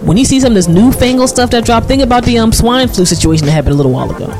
when 0.00 0.16
you 0.16 0.24
see 0.24 0.40
some 0.40 0.52
of 0.52 0.54
this 0.54 0.68
newfangled 0.68 1.28
stuff 1.28 1.50
that 1.50 1.64
dropped, 1.64 1.86
think 1.86 2.02
about 2.02 2.24
the 2.24 2.38
um, 2.38 2.52
swine 2.52 2.88
flu 2.88 3.04
situation 3.04 3.46
that 3.46 3.52
happened 3.52 3.74
a 3.74 3.76
little 3.76 3.92
while 3.92 4.10
ago. 4.10 4.30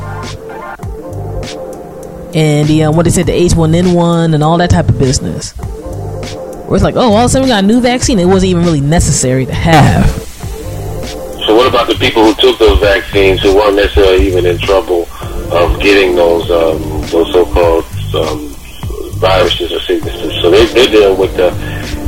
And 2.34 2.66
the 2.68 2.84
um, 2.84 2.96
what 2.96 3.04
they 3.04 3.10
said, 3.10 3.26
the 3.26 3.32
H1N1 3.32 4.34
and 4.34 4.42
all 4.42 4.58
that 4.58 4.70
type 4.70 4.88
of 4.88 4.98
business. 4.98 5.52
Where 5.52 6.76
it's 6.76 6.84
like, 6.84 6.96
oh, 6.96 7.12
all 7.12 7.18
of 7.18 7.24
a 7.26 7.28
sudden 7.28 7.44
we 7.44 7.48
got 7.50 7.64
a 7.64 7.66
new 7.66 7.80
vaccine. 7.80 8.18
It 8.18 8.24
wasn't 8.24 8.50
even 8.50 8.64
really 8.64 8.80
necessary 8.80 9.44
to 9.46 9.54
have. 9.54 10.08
So 11.46 11.54
what 11.54 11.68
about 11.68 11.88
the 11.88 11.94
people 11.94 12.24
who 12.24 12.34
took 12.40 12.58
those 12.58 12.80
vaccines 12.80 13.42
who 13.42 13.54
weren't 13.54 13.76
necessarily 13.76 14.26
even 14.26 14.46
in 14.46 14.58
trouble 14.58 15.04
of 15.54 15.80
getting 15.80 16.16
those 16.16 16.50
um, 16.50 16.80
those 17.10 17.32
so-called 17.32 17.84
um, 18.14 18.48
viruses 19.18 19.72
or 19.72 19.80
sicknesses? 19.80 20.40
So 20.40 20.50
they, 20.50 20.66
they're 20.66 20.88
dealing 20.88 21.18
with 21.18 21.36
the 21.36 21.50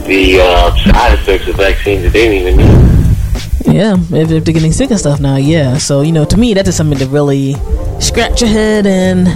the 0.06 0.40
uh, 0.40 0.76
side 0.76 1.18
effects 1.18 1.48
of 1.48 1.56
vaccines 1.56 2.02
that 2.02 2.12
they 2.12 2.28
didn't 2.28 2.48
even 2.48 2.56
need. 2.58 3.74
Yeah, 3.74 3.94
if, 3.94 4.30
if 4.30 4.44
they're 4.44 4.54
getting 4.54 4.72
sick 4.72 4.90
and 4.90 4.98
stuff 4.98 5.20
now, 5.20 5.36
yeah. 5.36 5.78
So 5.78 6.02
you 6.02 6.12
know, 6.12 6.24
to 6.24 6.36
me, 6.36 6.54
that's 6.54 6.74
something 6.74 6.98
to 6.98 7.06
really 7.06 7.54
scratch 8.00 8.40
your 8.40 8.50
head 8.50 8.86
and 8.86 9.28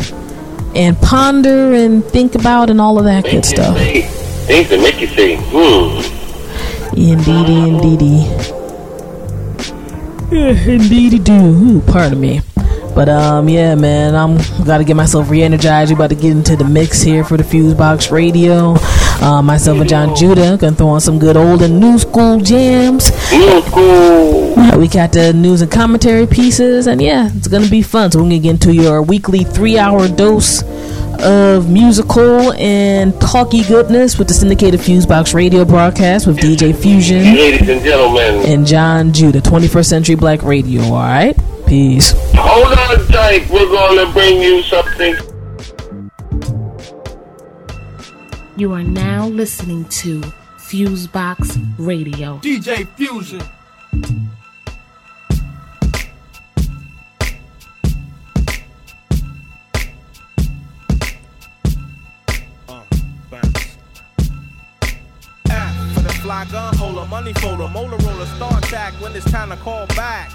and 0.75 0.97
ponder 1.01 1.73
and 1.73 2.05
think 2.05 2.35
about 2.35 2.71
and 2.71 2.81
all 2.81 2.99
of 2.99 3.05
that 3.05 3.25
good 3.25 3.45
stuff. 3.45 3.77
Things 3.77 4.69
that 4.71 4.81
make 4.81 5.01
you 5.01 5.07
say, 5.09 5.37
hmm. 5.41 6.01
Indeedy, 6.97 7.69
indeedy. 7.69 8.27
Yeah, 10.31 10.73
indeedy 10.75 11.19
do. 11.19 11.33
Ooh, 11.33 11.81
pardon 11.81 12.21
me. 12.21 12.41
But 13.01 13.09
um, 13.09 13.49
yeah, 13.49 13.77
man, 13.77 14.15
I'm 14.15 14.37
gotta 14.63 14.85
get 14.85 14.95
myself 14.95 15.31
re-energized. 15.31 15.91
We 15.91 15.95
about 15.95 16.11
to 16.11 16.15
get 16.15 16.33
into 16.33 16.55
the 16.55 16.67
mix 16.67 17.01
here 17.01 17.25
for 17.25 17.39
the 17.39 17.43
Fusebox 17.43 18.11
Radio. 18.11 18.75
Uh, 19.25 19.41
myself 19.41 19.81
and 19.81 19.89
John 19.89 20.15
Judah 20.15 20.59
gonna 20.59 20.77
throw 20.77 20.89
on 20.89 21.01
some 21.01 21.19
good 21.19 21.35
old 21.35 21.63
and 21.63 21.81
new 21.81 21.99
school 21.99 22.39
jams. 22.41 23.11
New 23.33 23.63
school. 23.63 24.53
Uh, 24.59 24.77
we 24.77 24.87
got 24.87 25.15
the 25.15 25.33
news 25.33 25.63
and 25.63 25.73
commentary 25.73 26.27
pieces, 26.27 26.87
and 26.87 27.01
yeah, 27.01 27.31
it's 27.35 27.49
gonna 27.49 27.71
be 27.71 27.81
fun. 27.81 28.11
So 28.11 28.19
we're 28.19 28.25
gonna 28.25 28.39
get 28.39 28.51
into 28.51 28.75
your 28.75 29.01
weekly 29.01 29.45
three-hour 29.45 30.09
dose 30.09 30.63
of 31.23 31.71
musical 31.71 32.53
and 32.53 33.19
talky 33.19 33.65
goodness 33.65 34.19
with 34.19 34.29
the 34.29 34.35
syndicated 34.35 34.79
Fusebox 34.79 35.33
Radio 35.33 35.65
broadcast 35.65 36.27
with 36.27 36.37
DJ 36.37 36.77
Fusion. 36.77 37.23
Ladies 37.23 37.67
and 37.67 37.83
gentlemen. 37.83 38.45
And 38.45 38.67
John 38.67 39.15
Judah, 39.15 39.41
21st 39.41 39.87
Century 39.87 40.17
Black 40.17 40.43
Radio. 40.43 40.83
All 40.83 40.97
right, 40.97 41.35
peace. 41.71 42.13
Hold 42.35 42.77
on 42.77 43.07
tight. 43.07 43.49
We're 43.49 43.71
gonna 43.71 44.13
bring 44.13 44.43
you 44.43 44.61
something. 44.63 45.15
You 48.57 48.73
are 48.73 48.83
now 48.83 49.29
listening 49.29 49.85
to 50.01 50.21
Fusebox 50.59 51.65
Radio. 51.79 52.39
DJ 52.39 52.89
Fusion. 52.97 53.41
Uh, 62.69 62.83
fly 66.21 66.45
gun 66.47 66.75
holder, 66.75 67.07
money 67.07 67.33
folder, 67.35 67.69
molar 67.69 67.97
roller, 67.99 68.27
star 68.27 68.59
attack 68.59 68.93
when 68.95 69.15
it's 69.15 69.31
time 69.31 69.51
to 69.51 69.57
call 69.57 69.87
back. 69.89 70.33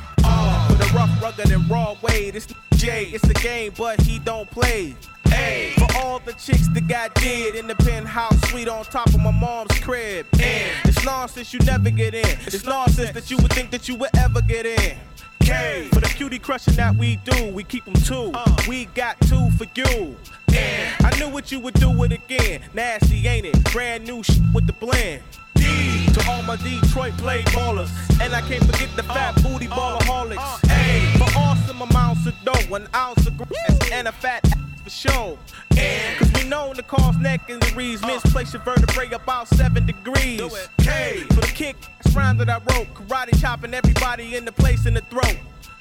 Rough, 0.95 1.21
rugged, 1.21 1.51
and 1.51 1.69
raw 1.69 1.97
way. 2.01 2.31
This 2.31 2.47
J, 2.75 3.05
it's 3.08 3.27
a 3.29 3.34
game, 3.34 3.73
but 3.77 3.99
he 4.01 4.17
don't 4.17 4.49
play. 4.49 4.95
Hey, 5.27 5.73
for 5.77 5.88
all 5.97 6.19
the 6.19 6.31
chicks 6.34 6.69
that 6.69 6.88
got 6.88 7.13
dead 7.15 7.55
in 7.55 7.67
the 7.67 7.75
penthouse 7.75 8.39
suite 8.49 8.69
on 8.69 8.86
top 8.86 9.08
of 9.08 9.19
my 9.19 9.31
mom's 9.31 9.77
crib. 9.79 10.25
And 10.41 10.71
it's 10.86 11.03
nonsense 11.03 11.51
you 11.51 11.60
never 11.60 11.89
get 11.89 12.13
in. 12.13 12.25
It's 12.45 12.63
nonsense 12.63 13.12
that 13.12 13.29
you 13.29 13.36
would 13.38 13.51
think 13.51 13.71
that 13.71 13.89
you 13.89 13.95
would 13.95 14.12
ever 14.17 14.41
get 14.41 14.65
in. 14.65 14.97
K, 15.41 15.89
for 15.91 15.99
the 15.99 16.08
cutie 16.08 16.39
crushing 16.39 16.75
that 16.75 16.95
we 16.95 17.17
do, 17.17 17.47
we 17.47 17.65
keep 17.65 17.84
them 17.84 17.95
two. 17.95 18.31
Uh, 18.34 18.55
we 18.67 18.86
got 18.86 19.19
two 19.21 19.49
for 19.51 19.67
you. 19.75 20.15
And 20.55 21.05
I 21.05 21.19
knew 21.19 21.27
what 21.27 21.51
you 21.51 21.60
would 21.60 21.73
do 21.73 22.03
it 22.03 22.13
again. 22.13 22.62
Nasty, 22.73 23.27
ain't 23.27 23.45
it? 23.45 23.73
Brand 23.73 24.08
new 24.08 24.23
shit 24.23 24.41
with 24.53 24.65
the 24.65 24.73
blend. 24.73 25.23
D 25.55 26.05
to 26.15 26.32
all 26.32 26.41
my 26.43 26.56
Detroit 26.56 27.13
play 27.17 27.41
ballers. 27.43 27.91
And 28.21 28.34
I 28.34 28.41
can't 28.41 28.63
forget 28.63 28.89
the 28.95 29.04
fat 29.04 29.38
uh, 29.38 29.41
booty 29.41 29.67
uh, 29.67 29.75
ballaholics. 29.75 30.38
Uh. 30.38 30.60
A 30.71 31.17
for 31.17 31.38
awesome 31.38 31.82
amounts 31.82 32.25
of 32.25 32.34
dough, 32.43 32.75
an 32.75 32.88
ounce 32.95 33.28
of 33.28 33.38
grass, 33.38 33.91
and 33.91 34.08
a 34.08 34.12
fat 34.12 34.45
ass 34.45 34.54
for 34.84 34.89
show. 34.89 35.38
And 35.78 36.17
cause 36.17 36.32
we 36.34 36.47
know 36.47 36.73
the 36.73 36.84
cause 36.84 37.17
neck 37.17 37.49
injuries, 37.49 38.01
misplace 38.01 38.54
your 38.54 38.62
vertebrae 38.62 39.12
about 39.12 39.47
seven 39.49 39.86
degrees. 39.86 40.69
K 40.78 41.25
for 41.30 41.41
the 41.41 41.51
kick 41.54 41.75
round 42.13 42.39
that 42.39 42.49
I 42.49 42.60
wrote, 42.71 42.88
karate 42.93 43.39
chopping 43.41 43.73
everybody 43.73 44.36
in 44.36 44.45
the 44.45 44.54
place 44.54 44.86
in 44.86 44.93
the 44.93 45.01
throat. 45.01 45.38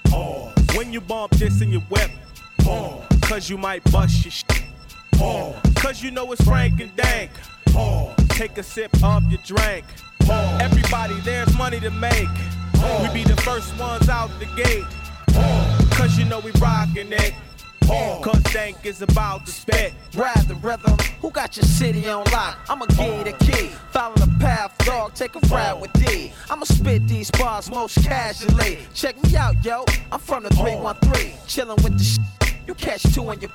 Pause. 0.07 0.53
When 0.77 0.93
you 0.93 1.01
bump 1.01 1.33
this 1.33 1.61
in 1.61 1.71
your 1.71 1.83
whip, 1.83 2.11
Pause. 2.59 3.05
cause 3.23 3.49
you 3.49 3.57
might 3.57 3.85
bust 3.93 4.25
your 4.25 4.33
shit. 4.33 4.65
Pause. 5.13 5.55
Cause 5.77 6.03
you 6.03 6.11
know 6.11 6.33
it's 6.33 6.43
Frank 6.43 6.81
and 6.81 6.95
Dank. 6.97 7.31
Pause. 7.67 8.15
Take 8.31 8.59
a 8.59 8.65
sip 8.65 8.91
of 9.05 9.31
your 9.31 9.41
drink. 9.45 9.85
Everybody, 10.61 11.21
there's 11.21 11.57
money 11.57 11.81
to 11.81 11.91
make. 11.91 12.29
We 13.03 13.09
be 13.13 13.25
the 13.25 13.41
first 13.43 13.77
ones 13.79 14.09
out 14.09 14.31
the 14.39 14.47
gate. 14.63 14.85
Cause 15.93 16.19
you 16.19 16.25
know 16.25 16.41
we 16.41 16.51
rockin' 16.53 17.13
it. 17.13 17.35
Cause 18.23 18.43
Dank 18.45 18.87
is 18.87 19.03
about 19.03 19.47
to 19.47 19.53
spit. 19.53 19.93
Rather, 20.15 20.55
rhythm, 20.55 20.97
who 21.21 21.31
got 21.31 21.57
your 21.57 21.65
city 21.65 22.09
on 22.09 22.25
lock? 22.33 22.59
I'ma 22.69 22.87
give 22.87 23.19
you 23.19 23.25
the 23.25 23.33
key. 23.45 23.69
Follow 23.91 24.15
the 24.15 24.35
path, 24.41 24.77
dog, 24.79 25.15
take 25.15 25.35
a 25.37 25.41
ride 25.49 25.75
with 25.81 25.93
D. 25.93 26.33
I'ma 26.51 26.65
spit 26.65 27.07
these 27.07 27.31
bars 27.33 27.71
most 27.71 28.03
casually. 28.05 28.79
Check 28.95 29.23
me 29.23 29.37
out, 29.37 29.63
yo. 29.65 29.85
I'm 30.11 30.21
from 30.21 30.45
the 30.45 30.51
313. 30.51 31.33
Chillin' 31.47 31.83
with 31.85 31.99
the 31.99 32.05
sh. 32.05 32.19
You 32.67 32.75
catch 32.75 33.03
two 33.15 33.31
in 33.31 33.41
your. 33.41 33.51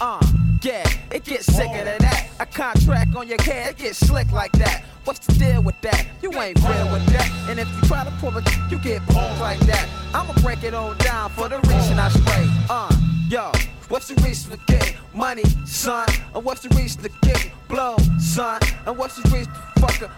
Uh, 0.00 0.24
yeah, 0.62 0.84
it 1.10 1.24
gets 1.24 1.46
sicker 1.46 1.84
than 1.84 1.98
that. 1.98 2.28
A 2.40 2.46
contract 2.46 3.14
on 3.14 3.28
your 3.28 3.40
head, 3.42 3.70
it 3.70 3.76
gets 3.76 3.98
slick 3.98 4.30
like 4.32 4.52
that. 4.52 4.84
What's 5.04 5.24
the 5.26 5.32
deal 5.34 5.62
with 5.62 5.80
that? 5.82 6.06
You 6.22 6.32
ain't 6.40 6.58
real 6.62 6.90
with 6.92 7.06
that. 7.06 7.30
And 7.48 7.60
if 7.60 7.68
you 7.68 7.88
try 7.88 8.04
to 8.04 8.10
pull 8.12 8.36
it, 8.36 8.48
you 8.70 8.78
get 8.78 9.02
pulled 9.06 9.38
like 9.38 9.60
that. 9.60 9.88
I'ma 10.14 10.32
break 10.42 10.62
it 10.64 10.74
on 10.74 10.96
down 10.98 11.30
for 11.30 11.48
the 11.48 11.58
reason 11.60 11.98
I 11.98 12.08
spray. 12.08 12.48
Uh, 12.68 12.94
yo. 13.28 13.52
What's 13.88 14.08
the 14.08 14.14
reason 14.22 14.50
to 14.50 14.58
get 14.66 14.96
money, 15.14 15.44
son? 15.66 16.08
And 16.34 16.42
what's 16.42 16.62
the 16.62 16.74
reason 16.74 17.02
to 17.02 17.10
get 17.20 17.50
blow, 17.68 17.96
son? 18.18 18.60
And 18.86 18.96
what's 18.96 19.16
the 19.16 19.28
reason 19.28 19.52
to 19.52 19.80
fuck 19.80 20.00
a 20.00 20.10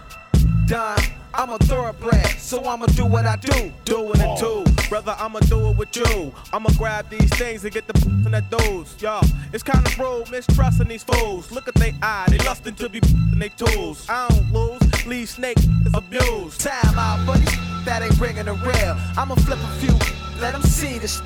dime? 0.66 0.98
I'm 1.34 1.50
a 1.50 1.58
thoroughbred, 1.58 2.26
so 2.38 2.64
I'ma 2.64 2.86
do 2.86 3.04
what 3.04 3.26
I 3.26 3.36
do. 3.36 3.70
Doing 3.84 4.20
it 4.20 4.38
too, 4.38 4.64
brother. 4.88 5.14
I'ma 5.18 5.40
do 5.40 5.68
it 5.68 5.76
with 5.76 5.94
you. 5.94 6.32
I'ma 6.52 6.70
grab 6.78 7.10
these 7.10 7.28
things 7.34 7.62
and 7.64 7.72
get 7.72 7.86
the 7.86 7.98
from 8.22 8.32
that 8.32 8.50
those. 8.50 8.96
Yo, 9.00 9.20
it's 9.52 9.62
kinda 9.62 9.90
rude, 9.98 10.30
mistrusting 10.30 10.88
these 10.88 11.04
fools. 11.04 11.52
Look 11.52 11.68
at 11.68 11.74
they 11.74 11.94
eye, 12.02 12.26
they 12.28 12.38
lusting 12.38 12.74
to 12.76 12.88
be 12.88 12.98
in 13.32 13.38
they 13.38 13.50
tools. 13.50 14.06
I 14.08 14.28
don't 14.28 14.52
lose, 14.52 15.06
leave 15.06 15.28
snake 15.28 15.58
is 15.58 15.66
abused. 15.94 16.60
Time 16.60 16.98
out, 16.98 17.24
buddy. 17.26 17.44
That 17.84 18.02
ain't 18.02 18.16
bringing 18.18 18.46
the 18.46 18.54
real. 18.54 18.96
I'ma 19.16 19.34
flip 19.34 19.58
a 19.62 19.68
few, 19.78 19.94
let 20.40 20.52
them 20.52 20.62
see 20.62 20.98
this. 20.98 21.20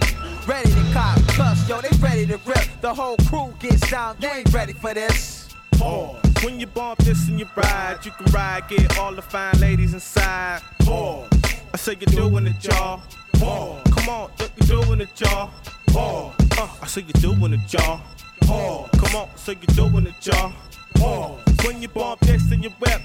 Ready 0.46 0.70
to 0.70 0.90
cop, 0.92 1.18
plus 1.28 1.68
yo, 1.68 1.80
they 1.80 1.96
ready 1.98 2.26
to 2.26 2.40
rip. 2.46 2.66
The 2.80 2.92
whole 2.92 3.16
crew 3.28 3.54
gets 3.60 3.88
down, 3.88 4.16
you 4.20 4.28
ain't 4.28 4.52
ready 4.52 4.72
for 4.72 4.92
this. 4.92 5.39
Pause. 5.80 6.44
When 6.44 6.60
you 6.60 6.66
bump 6.66 6.98
this 6.98 7.26
and 7.28 7.38
your 7.38 7.48
ride, 7.56 8.04
you 8.04 8.10
can 8.10 8.30
ride, 8.32 8.68
get 8.68 8.98
all 8.98 9.14
the 9.14 9.22
fine 9.22 9.58
ladies 9.60 9.94
inside. 9.94 10.60
Pause. 10.80 11.26
I 11.72 11.76
say 11.78 11.96
you're 11.98 12.28
doing 12.28 12.46
it, 12.46 12.62
y'all. 12.62 13.00
Pause. 13.32 13.82
Come 13.94 14.08
on, 14.10 14.30
look, 14.38 14.50
you're 14.58 14.84
doing 14.84 15.00
it, 15.00 15.18
y'all. 15.18 15.50
Pause. 15.86 16.34
Uh, 16.58 16.68
I 16.82 16.86
say 16.86 17.00
you're 17.00 17.34
doing 17.34 17.54
it, 17.54 17.72
y'all. 17.72 17.98
Pause. 18.42 18.90
Come 18.92 19.16
on, 19.22 19.28
say 19.36 19.54
you're 19.54 19.88
doing 19.88 20.06
it, 20.06 20.26
y'all. 20.26 20.52
Pause. 20.96 21.40
When 21.64 21.80
you 21.80 21.88
bump 21.88 22.20
this 22.20 22.52
in 22.52 22.62
your 22.62 22.72
whip, 22.72 23.00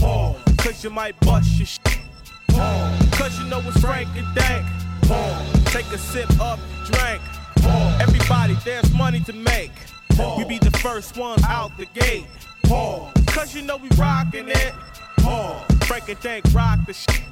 Pause. 0.00 0.36
Cause 0.58 0.82
you 0.82 0.90
might 0.90 1.18
bust 1.20 1.56
your 1.58 1.66
shit. 1.66 2.00
Pause. 2.48 3.08
Cause 3.12 3.38
you 3.38 3.46
know 3.46 3.62
it's 3.64 3.80
Frank 3.80 4.08
and 4.16 4.34
Dank. 4.34 4.66
Pause. 5.02 5.64
Take 5.66 5.86
a 5.92 5.98
sip 5.98 6.28
of 6.40 6.58
drink. 6.86 7.22
Pause. 7.62 8.02
Everybody, 8.02 8.54
there's 8.64 8.92
money 8.94 9.20
to 9.20 9.32
make. 9.32 9.70
Pause. 10.16 10.38
We 10.38 10.44
be 10.44 10.58
the 10.58 10.70
first 10.78 11.16
ones 11.16 11.42
out 11.44 11.76
the 11.76 11.86
gate. 11.86 12.26
Pause. 12.64 13.12
Cause 13.26 13.54
you 13.54 13.62
know 13.62 13.76
we 13.76 13.88
rockin' 13.98 14.48
it. 14.48 14.72
Pause. 15.18 15.64
Frank 15.84 16.08
and 16.08 16.20
Dank 16.20 16.44
rock 16.54 16.78
the 16.86 16.94
shit. 16.94 17.22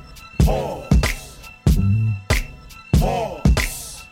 Pause. 0.41 1.39
Pause. 2.99 4.05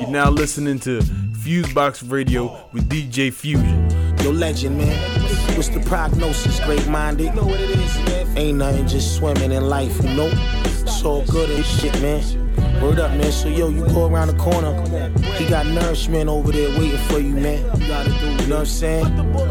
You're 0.00 0.08
now 0.08 0.30
listening 0.30 0.78
to 0.80 1.00
Fusebox 1.00 2.10
Radio 2.10 2.68
with 2.72 2.88
DJ 2.88 3.32
Fusion. 3.32 3.90
Yo, 4.22 4.30
legend, 4.30 4.78
man. 4.78 4.96
What's 5.56 5.68
the 5.68 5.80
prognosis, 5.80 6.60
great 6.60 6.86
minded? 6.88 7.24
You 7.24 7.32
know 7.32 7.44
what 7.44 7.60
it 7.60 7.70
is, 7.70 7.96
man. 8.04 8.38
Ain't 8.38 8.58
nothing, 8.58 8.86
just 8.86 9.16
swimming 9.16 9.50
in 9.50 9.68
life, 9.68 9.96
you 10.02 10.10
know? 10.14 10.30
It's 10.64 11.02
all 11.02 11.24
good 11.26 11.50
and 11.50 11.64
shit, 11.64 12.00
man. 12.00 12.22
Word 12.80 12.98
up, 12.98 13.10
man. 13.12 13.30
So 13.30 13.48
yo, 13.48 13.68
you 13.68 13.84
go 13.86 14.06
around 14.06 14.28
the 14.28 14.34
corner. 14.34 14.72
He 15.36 15.46
got 15.46 15.66
nourishment 15.66 16.30
over 16.30 16.50
there 16.50 16.70
waiting 16.78 16.98
for 17.08 17.18
you, 17.18 17.34
man. 17.34 17.58
You 18.40 18.46
know 18.46 18.56
what 18.56 18.60
I'm 18.60 18.66
saying? 18.66 19.06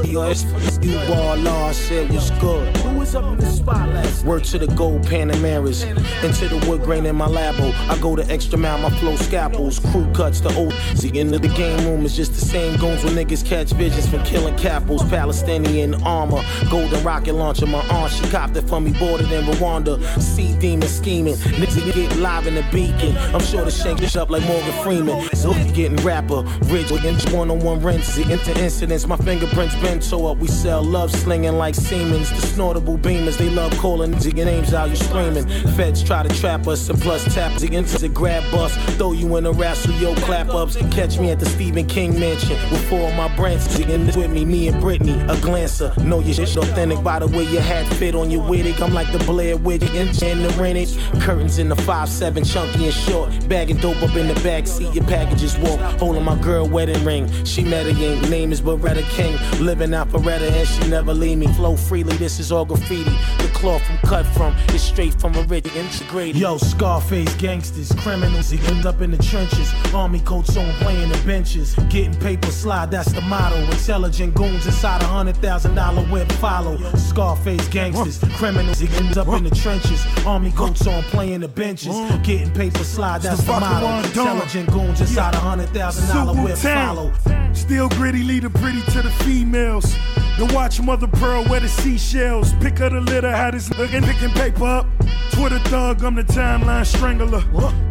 Yo, 0.05 0.23
it's 0.23 0.43
you 0.81 0.95
ball 1.07 1.37
law. 1.37 1.67
I 1.67 1.71
said 1.73 2.09
what's 2.11 2.31
good. 2.31 2.88
Was 3.09 3.15
up 3.15 3.31
in 3.31 3.37
the 3.39 3.45
spotlight? 3.47 4.23
Word 4.23 4.43
to 4.43 4.59
the 4.59 4.67
gold 4.75 5.01
Panameras. 5.01 5.83
Into 6.23 6.47
the 6.47 6.63
wood 6.69 6.83
grain 6.83 7.07
in 7.07 7.15
my 7.15 7.25
labo. 7.27 7.73
Oh. 7.73 7.87
I 7.89 7.97
go 7.99 8.15
the 8.15 8.31
extra 8.31 8.55
mile, 8.55 8.77
my 8.77 8.91
flow 8.99 9.15
scalpels. 9.15 9.79
Crew 9.79 10.07
cuts 10.13 10.41
the 10.41 10.53
old. 10.55 10.73
See, 10.93 11.17
into 11.17 11.39
the 11.39 11.47
game 11.47 11.83
room 11.85 12.05
is 12.05 12.15
just 12.15 12.33
the 12.33 12.41
same 12.41 12.77
goons 12.77 13.03
when 13.03 13.13
niggas 13.13 13.43
catch 13.43 13.71
visions 13.71 14.07
from 14.07 14.23
killing 14.25 14.55
capitals. 14.57 15.03
Palestinian 15.09 15.95
armor. 16.03 16.43
Golden 16.69 17.03
rocket 17.03 17.33
launcher. 17.33 17.65
My 17.65 17.81
aunt, 17.89 18.11
she 18.11 18.29
copped 18.29 18.55
it 18.57 18.69
for 18.69 18.79
me, 18.79 18.91
it 18.91 19.31
in 19.31 19.45
Rwanda. 19.55 19.99
Sea 20.21 20.55
demon 20.59 20.87
scheming. 20.87 21.33
Niggas 21.33 21.91
get 21.91 22.15
live 22.17 22.45
in 22.45 22.53
the 22.53 22.65
beacon. 22.71 23.17
I'm 23.33 23.41
sure 23.41 23.65
to 23.65 23.71
shake 23.71 23.97
this 23.97 24.15
up 24.17 24.29
like 24.29 24.43
Morgan 24.43 24.83
Freeman. 24.83 25.35
So 25.35 25.53
getting 25.73 25.95
rapper, 26.05 26.43
rich, 26.65 26.91
against 26.91 27.31
one 27.31 27.49
on 27.49 27.59
one 27.59 27.79
rents. 27.79 28.15
Into 28.19 28.55
incidents, 28.63 29.07
my 29.07 29.17
fingerprints 29.17 29.75
been 29.77 29.99
toe 29.99 30.27
up. 30.27 30.37
We 30.37 30.47
sell 30.47 30.83
love 30.83 31.09
slinging 31.09 31.53
like 31.53 31.73
Siemens. 31.73 32.29
The 32.29 32.45
snortable 32.45 32.98
beamers, 32.99 33.37
they 33.37 33.49
love 33.49 33.71
calling 33.77 34.13
your 34.21 34.45
names 34.45 34.73
out, 34.73 34.89
you 34.89 34.95
screaming. 34.95 35.47
Feds 35.75 36.03
try 36.03 36.23
to 36.23 36.39
trap 36.39 36.67
us, 36.67 36.89
and 36.89 36.99
plus 37.01 37.23
tap 37.33 37.61
into 37.61 37.97
the 37.97 38.09
grab 38.09 38.43
us. 38.53 38.75
Throw 38.97 39.13
you 39.13 39.35
in 39.37 39.45
a 39.45 39.51
wrestle, 39.51 39.93
yo, 39.93 40.15
clap 40.15 40.49
ups. 40.49 40.75
Catch 40.91 41.19
me 41.19 41.31
at 41.31 41.39
the 41.39 41.45
Stephen 41.45 41.85
King 41.87 42.19
mansion 42.19 42.57
with 42.71 42.87
four 42.89 43.09
of 43.09 43.15
my 43.15 43.33
brands. 43.35 43.75
Digging 43.75 44.05
with 44.07 44.29
me, 44.29 44.45
me 44.45 44.67
and 44.67 44.79
Brittany, 44.79 45.19
a 45.27 45.39
glancer. 45.41 45.93
Know 46.03 46.19
your 46.19 46.33
shit 46.33 46.55
authentic 46.57 47.03
by 47.03 47.19
the 47.19 47.27
way 47.27 47.43
your 47.43 47.61
hat 47.61 47.85
fit 47.95 48.15
on 48.15 48.29
your 48.29 48.47
wig. 48.47 48.59
I'm 48.81 48.93
like 48.93 49.11
the 49.11 49.19
Blair 49.19 49.57
Witch 49.57 49.83
in 49.83 50.41
the 50.41 50.49
rentage. 50.59 50.97
Curtains 51.21 51.59
in 51.59 51.69
the 51.69 51.75
5'7, 51.75 52.51
chunky 52.51 52.85
and 52.85 52.93
short. 52.93 53.29
Bagging 53.47 53.77
dope 53.77 54.01
up 54.01 54.15
in 54.15 54.27
the 54.27 54.39
back 54.41 54.67
seat, 54.67 54.93
your 54.93 55.05
packages 55.05 55.57
walk. 55.57 55.79
Holding 55.99 56.23
my 56.23 56.39
girl 56.41 56.67
wedding 56.67 57.03
ring. 57.05 57.27
She 57.45 57.63
met 57.63 57.85
a 57.85 57.93
name 58.29 58.51
is 58.51 58.61
Beretta 58.61 59.03
King. 59.11 59.37
Living 59.63 59.93
out 59.93 60.09
Beretta 60.09 60.51
and 60.51 60.67
she 60.67 60.89
never 60.89 61.13
leave 61.13 61.37
me. 61.37 61.47
Flow 61.53 61.75
freely, 61.75 62.15
this 62.17 62.39
is 62.39 62.51
all 62.51 62.65
graffiti. 62.79 63.11
The 63.43 63.49
cloth 63.53 63.83
I'm 63.89 63.97
cut 64.07 64.25
from 64.25 64.55
is 64.73 64.81
straight 64.81 65.13
from 65.19 65.35
a 65.35 65.41
rich 65.43 65.65
integrated. 65.75 66.37
Yo, 66.37 66.57
Scarface 66.57 67.33
gangsters, 67.35 67.91
criminals, 67.99 68.49
they 68.49 68.57
end 68.67 68.85
up 68.85 69.01
in 69.01 69.11
the 69.11 69.17
trenches. 69.17 69.73
Army 69.93 70.19
coats 70.21 70.55
on 70.57 70.71
playing 70.75 71.09
the 71.09 71.17
benches. 71.25 71.75
Getting 71.89 72.15
paper 72.19 72.51
slide, 72.51 72.91
that's 72.91 73.11
the 73.11 73.21
motto. 73.21 73.57
Intelligent 73.57 74.33
goons 74.35 74.65
inside 74.65 75.01
a 75.01 75.05
hundred 75.05 75.37
thousand 75.37 75.75
dollar 75.75 76.03
whip 76.03 76.31
follow. 76.33 76.77
Scarface 76.95 77.67
gangsters, 77.69 78.19
criminals, 78.37 78.79
they 78.79 78.87
end 78.97 79.17
up 79.17 79.27
in 79.27 79.43
the 79.43 79.51
trenches. 79.55 80.05
Army 80.25 80.51
coats 80.51 80.85
on 80.87 81.03
playing 81.03 81.41
the 81.41 81.47
benches. 81.47 81.95
Getting 82.23 82.51
paper 82.53 82.83
slide, 82.83 83.21
that's 83.21 83.43
the 83.43 83.51
motto. 83.59 84.07
Intelligent 84.07 84.69
goons 84.71 85.01
inside 85.01 85.35
a 85.35 85.39
hundred 85.39 85.69
thousand 85.69 86.07
dollar 86.15 86.33
whip 86.41 86.57
follow. 86.57 87.11
Still 87.53 87.89
gritty, 87.89 88.23
lead 88.23 88.45
a 88.45 88.49
pretty 88.49 88.81
to 88.91 89.01
the 89.01 89.11
females. 89.23 89.95
Then 90.39 90.53
watch 90.53 90.79
Mother 90.79 91.07
Pearl 91.07 91.43
wear 91.49 91.59
the 91.59 91.67
seashells. 91.67 92.53
Pick 92.69 92.81
up 92.81 92.91
the 92.91 93.01
litter, 93.01 93.31
how 93.31 93.49
this 93.49 93.67
looking, 93.79 94.03
picking 94.03 94.29
paper 94.29 94.63
up. 94.63 94.85
Twitter 95.31 95.57
thug, 95.69 96.03
I'm 96.03 96.13
the 96.13 96.23
timeline 96.23 96.85
strangler. 96.85 97.41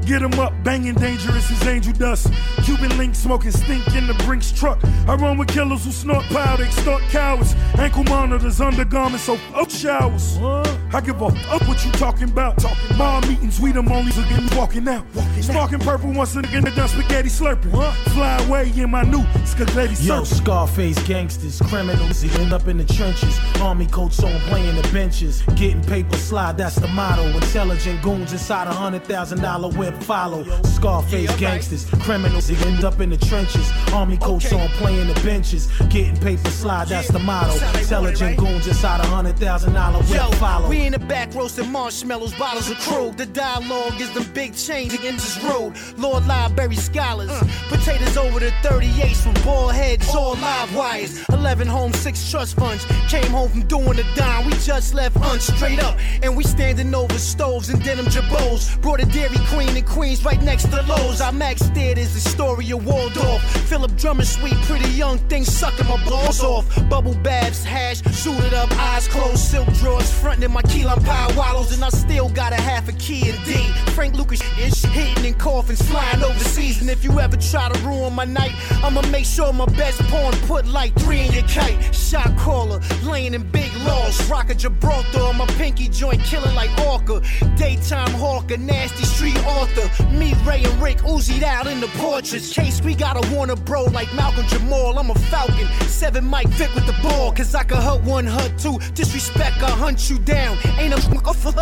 Get 0.07 0.23
him 0.23 0.39
up, 0.39 0.53
banging 0.63 0.95
dangerous 0.95 1.51
as 1.51 1.67
angel 1.67 1.93
dust. 1.93 2.33
Cuban 2.63 2.97
link 2.97 3.15
smoking 3.15 3.51
stink 3.51 3.87
in 3.95 4.07
the 4.07 4.15
Brinks 4.25 4.53
truck. 4.53 4.79
I 5.09 5.17
run 5.17 5.37
with 5.37 5.49
killers 5.49 5.85
who 5.85 5.91
snort 5.91 6.25
powder, 6.27 6.65
extort 6.65 7.03
cowards. 7.11 7.55
Ankle 7.77 8.05
monitors, 8.05 8.61
undergarments, 8.61 9.25
so 9.25 9.37
up 9.55 9.69
showers. 9.71 10.39
I 10.39 11.03
give 11.05 11.21
a 11.21 11.31
fuck 11.31 11.69
what 11.69 11.85
you 11.85 11.91
talking 11.93 12.31
about. 12.31 12.59
Talking 12.59 12.97
Mall 12.97 13.21
meetings, 13.23 13.61
we 13.61 13.73
them 13.73 13.91
only 13.91 14.13
again 14.13 14.49
walking 14.57 14.87
out. 14.89 15.05
Sparking 15.41 15.81
purple 15.81 16.13
once 16.13 16.37
a 16.37 16.43
nigga 16.43 16.75
done 16.75 16.89
spaghetti 16.89 17.29
slurping. 17.29 17.73
Fly 18.13 18.39
away 18.47 18.73
in 18.77 18.91
my 18.91 19.03
new 19.03 19.23
Scaleti 19.45 20.07
Yo, 20.07 20.23
surf. 20.23 20.39
Scarface 20.39 21.03
gangsters, 21.07 21.61
criminals, 21.63 22.23
end 22.39 22.53
up 22.53 22.69
in 22.69 22.79
the 22.79 22.85
trenches. 22.85 23.39
Army 23.61 23.87
coats 23.87 24.23
on 24.23 24.33
playing 24.69 24.83
the 24.83 24.93
benches. 24.93 25.43
Getting 25.57 25.83
paper 25.83 26.17
slide, 26.17 26.59
that's 26.59 26.77
the 26.77 26.89
motto. 26.89 27.25
Intelligent 27.25 28.03
goons 28.03 28.33
inside 28.33 28.67
a 28.67 28.73
hundred 28.73 29.05
thousand 29.05 29.41
dollar 29.41 29.71
whip 29.71 29.95
follow. 30.03 30.45
Scarface 30.63 31.35
gangsters, 31.37 31.87
criminals, 32.03 32.49
they 32.49 32.57
end 32.67 32.85
up 32.85 33.01
in 33.01 33.11
the 33.11 33.17
trenches. 33.17 33.71
Army 33.93 34.17
coats 34.17 34.53
on 34.53 34.69
playing 34.71 35.09
the 35.09 35.21
benches. 35.21 35.67
Getting 35.89 36.17
paper 36.17 36.51
slide, 36.51 36.89
that's 36.89 37.09
the 37.09 37.19
motto. 37.19 37.55
Intelligent 37.79 38.37
goons 38.39 38.67
inside 38.67 39.01
a 39.01 39.07
hundred 39.07 39.39
thousand 39.39 39.75
dollar 39.75 40.03
whip 40.05 40.35
follow. 40.35 40.69
we 40.69 40.87
in 40.87 40.93
the 40.93 40.99
back 40.99 41.35
roasting 41.35 41.71
marshmallows, 41.71 42.35
bottles 42.35 42.71
of 42.71 42.79
Krug. 42.79 43.17
The 43.17 43.27
dialogue 43.27 44.01
is 44.01 44.13
them 44.13 44.27
big 44.35 44.55
chains 44.55 44.95
against 44.95 45.35
this 45.35 45.45
road. 45.45 45.75
Lord 45.97 46.27
Library 46.27 46.77
scholars, 46.77 47.31
mm. 47.31 47.69
potatoes 47.69 48.17
over 48.17 48.41
the 48.41 48.51
38s 48.63 49.23
from 49.23 49.35
ball 49.45 49.69
heads, 49.69 50.15
all 50.15 50.35
live 50.37 50.75
wires. 50.75 51.25
11 51.31 51.67
home, 51.67 51.93
6 51.93 52.31
trust 52.31 52.57
funds. 52.57 52.85
Came 53.09 53.31
home 53.31 53.49
from 53.49 53.63
doing 53.67 53.97
the 53.97 54.07
dime, 54.15 54.47
we 54.47 54.58
just 54.65 54.95
left 54.95 55.17
unch 55.17 55.43
straight 55.43 55.83
up. 55.83 55.97
And 56.23 56.37
we 56.37 56.45
standing 56.45 56.95
over 56.95 57.19
stoves 57.19 57.69
and 57.69 57.83
denim 57.83 58.07
jabos. 58.07 58.81
Brought 58.81 59.01
a 59.01 59.07
Dairy 59.07 59.39
Queen 59.49 59.77
in 59.77 59.85
Queens 59.85 60.25
right 60.25 60.41
next 60.43 60.71
to 60.71 60.83
Lowe's. 60.83 61.21
Our 61.21 61.33
Max 61.33 61.65
stairs 61.65 61.99
is 61.99 62.15
the 62.15 62.31
story 62.31 62.71
of 62.71 62.85
Waldorf. 62.85 63.43
Philip 63.69 63.97
Drummond, 63.97 64.29
sweet, 64.29 64.55
pretty 64.63 64.89
young 64.91 65.19
thing 65.29 65.45
sucking 65.45 65.87
my 65.87 66.03
balls 66.05 66.43
off. 66.43 66.67
Bubble 66.89 67.15
baths, 67.23 67.65
hash, 67.65 68.03
suited 68.15 68.55
up, 68.55 68.71
eyes 68.73 69.09
closed, 69.09 69.39
silk 69.39 69.69
drawers, 69.75 70.13
frontin' 70.13 70.45
in 70.45 70.53
my 70.53 70.63
key 70.63 70.85
lime 70.85 71.03
pie 71.03 71.33
wallows, 71.37 71.73
and 71.73 71.85
I 71.85 71.91
still 71.91 72.29
got 72.29 72.53
a 72.53 72.61
half 72.61 72.89
a 72.89 72.93
key 72.93 73.29
in 73.29 73.37
D. 73.45 73.55
Frank 73.93 74.15
Lucas 74.15 74.41
is 74.59 74.83
hitting 74.85 75.27
and 75.27 75.39
coughing, 75.39 75.77
flying 75.77 76.23
overseas. 76.23 76.81
And 76.81 76.91
if 76.91 77.05
you 77.05 77.19
ever 77.21 77.37
try 77.37 77.69
to 77.69 77.79
ruin 77.87 78.13
my 78.15 78.25
night, 78.25 78.53
I'ma 78.83 79.03
make 79.11 79.25
sure 79.25 79.53
my 79.53 79.67
best 79.67 80.01
pawn 80.05 80.33
put 80.47 80.67
like 80.67 80.95
three 80.97 81.21
in 81.21 81.33
your 81.33 81.45
kite. 81.45 81.95
Shot 81.95 82.37
caller, 82.37 82.81
laying 83.05 83.35
in 83.35 83.43
big 83.51 83.73
laws, 83.79 84.29
rock 84.31 84.48
a 84.51 84.55
Gibraltar 84.55 85.21
on 85.21 85.37
my 85.37 85.47
pinky 85.59 85.89
joint, 85.89 86.23
killing 86.23 86.55
like 86.55 86.71
Orca. 86.87 87.21
Daytime 87.57 88.11
hawker, 88.13 88.57
nasty 88.57 89.05
street 89.05 89.39
author. 89.45 90.05
Me, 90.11 90.35
Ray, 90.45 90.63
and 90.65 90.83
Rick 90.83 90.99
Uzi'd 90.99 91.43
out 91.43 91.67
in 91.67 91.81
the 91.81 91.89
portraits. 91.99 92.53
Case 92.53 92.83
we 92.83 92.95
got 92.95 93.17
a 93.17 93.35
Warner 93.35 93.57
bro 93.57 93.85
like 93.85 94.13
Malcolm 94.15 94.47
Jamal. 94.47 94.99
I'm 94.99 95.11
a 95.11 95.15
Falcon, 95.15 95.67
seven 95.89 96.25
Mike 96.25 96.49
Vick 96.49 96.75
with 96.75 96.87
the 96.87 96.97
ball, 97.03 97.33
cause 97.33 97.55
I 97.55 97.65
can 97.65 97.79
hurt 97.79 98.03
one, 98.03 98.27
hurt 98.27 98.59
two. 98.59 98.79
Disrespect, 98.95 99.63
I 99.63 99.71
hunt 99.71 100.09
you 100.11 100.19
down. 100.19 100.59
Ain't 100.79 100.95
a 100.95 100.99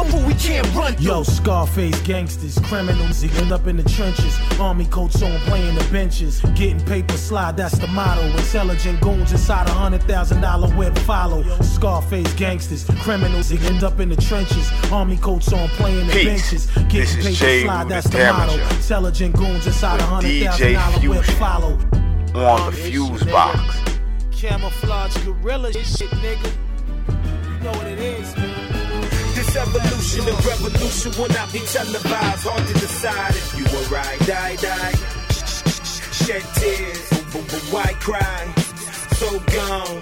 who 0.05 0.26
we 0.26 0.34
can't 0.34 0.66
run 0.74 0.95
through. 0.95 1.07
Yo, 1.07 1.22
Scarface 1.22 2.01
gangsters, 2.03 2.59
criminals, 2.64 3.22
end 3.24 3.53
up 3.53 3.66
in 3.66 3.76
the 3.76 3.82
trenches. 3.84 4.39
Army 4.61 4.87
coats 4.87 5.22
on 5.22 5.39
playing 5.41 5.74
the 5.74 5.84
benches. 5.91 6.41
Getting 6.55 6.80
paper 6.84 7.16
slide, 7.16 7.57
that's 7.57 7.78
the 7.78 7.87
motto. 7.89 8.22
Intelligent 8.22 9.01
goons 9.01 9.32
inside 9.32 9.68
a 9.68 9.72
hundred 9.72 10.03
thousand 10.03 10.41
dollar 10.41 10.68
whip 10.74 10.97
follow. 11.01 11.43
Scarface 11.61 12.32
gangsters, 12.34 12.76
criminals, 13.03 13.49
they 13.49 13.59
end 13.66 13.83
up 13.85 14.01
in 14.01 14.09
the 14.09 14.16
trenches. 14.16 14.70
Army 14.93 15.16
coats 15.16 15.53
on 15.53 15.68
playing 15.70 16.07
the 16.07 16.12
Peace. 16.12 16.24
benches. 16.27 16.66
This 16.66 16.85
Getting 17.14 17.18
is 17.18 17.24
paper 17.24 17.35
Jay 17.37 17.64
slide, 17.64 17.89
that's 17.89 18.09
the 18.09 18.18
the 18.18 18.33
motto. 18.33 18.55
Intelligent 18.77 19.37
goons 19.37 19.66
inside 19.66 20.01
a 20.01 20.05
hundred 20.05 20.29
DJ 20.29 20.74
thousand 20.74 20.74
dollar 21.03 21.09
whip 21.16 21.24
Fusion. 21.24 21.35
follow. 21.41 21.72
on 22.35 22.70
the 22.70 22.77
fuse 22.77 23.24
box. 23.24 23.81
Camouflage 24.33 25.16
gorilla 25.24 25.72
shit, 25.72 26.11
nigga. 26.11 26.53
You 27.59 27.64
know 27.64 27.72
what 27.72 27.87
it 27.87 27.99
is, 27.99 28.37
man. 28.37 29.01
This 29.35 29.57
evolution 29.57 30.29
of 30.29 30.47
revolution 30.47 31.12
will 31.20 31.29
not 31.29 31.53
be 31.53 31.61
televised. 31.61 32.47
Hard 32.47 32.66
to 32.66 32.72
decide 32.74 33.31
if 33.31 33.59
you 33.59 33.64
were 33.64 33.87
right, 33.97 34.18
die, 34.27 34.57
die. 34.57 34.93
Shed 36.12 36.43
tears, 36.55 37.09
but 37.33 37.62
why 37.70 37.93
cry? 38.01 38.53
So 39.16 39.39
gone. 39.41 40.01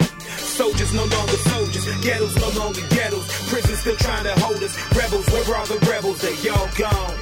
Soldiers 0.55 0.93
no 0.93 1.05
longer 1.05 1.37
soldiers, 1.51 1.85
ghettos 1.97 2.37
no 2.37 2.49
longer 2.61 2.81
ghettos. 2.91 3.27
Prisons 3.51 3.81
still 3.81 3.97
trying 3.97 4.23
to 4.23 4.33
hold 4.39 4.63
us. 4.63 4.77
Rebels, 4.95 5.27
where 5.31 5.57
are 5.57 5.67
the 5.67 5.85
rebels? 5.91 6.21
They 6.21 6.49
all 6.49 6.69
gone. 6.79 7.17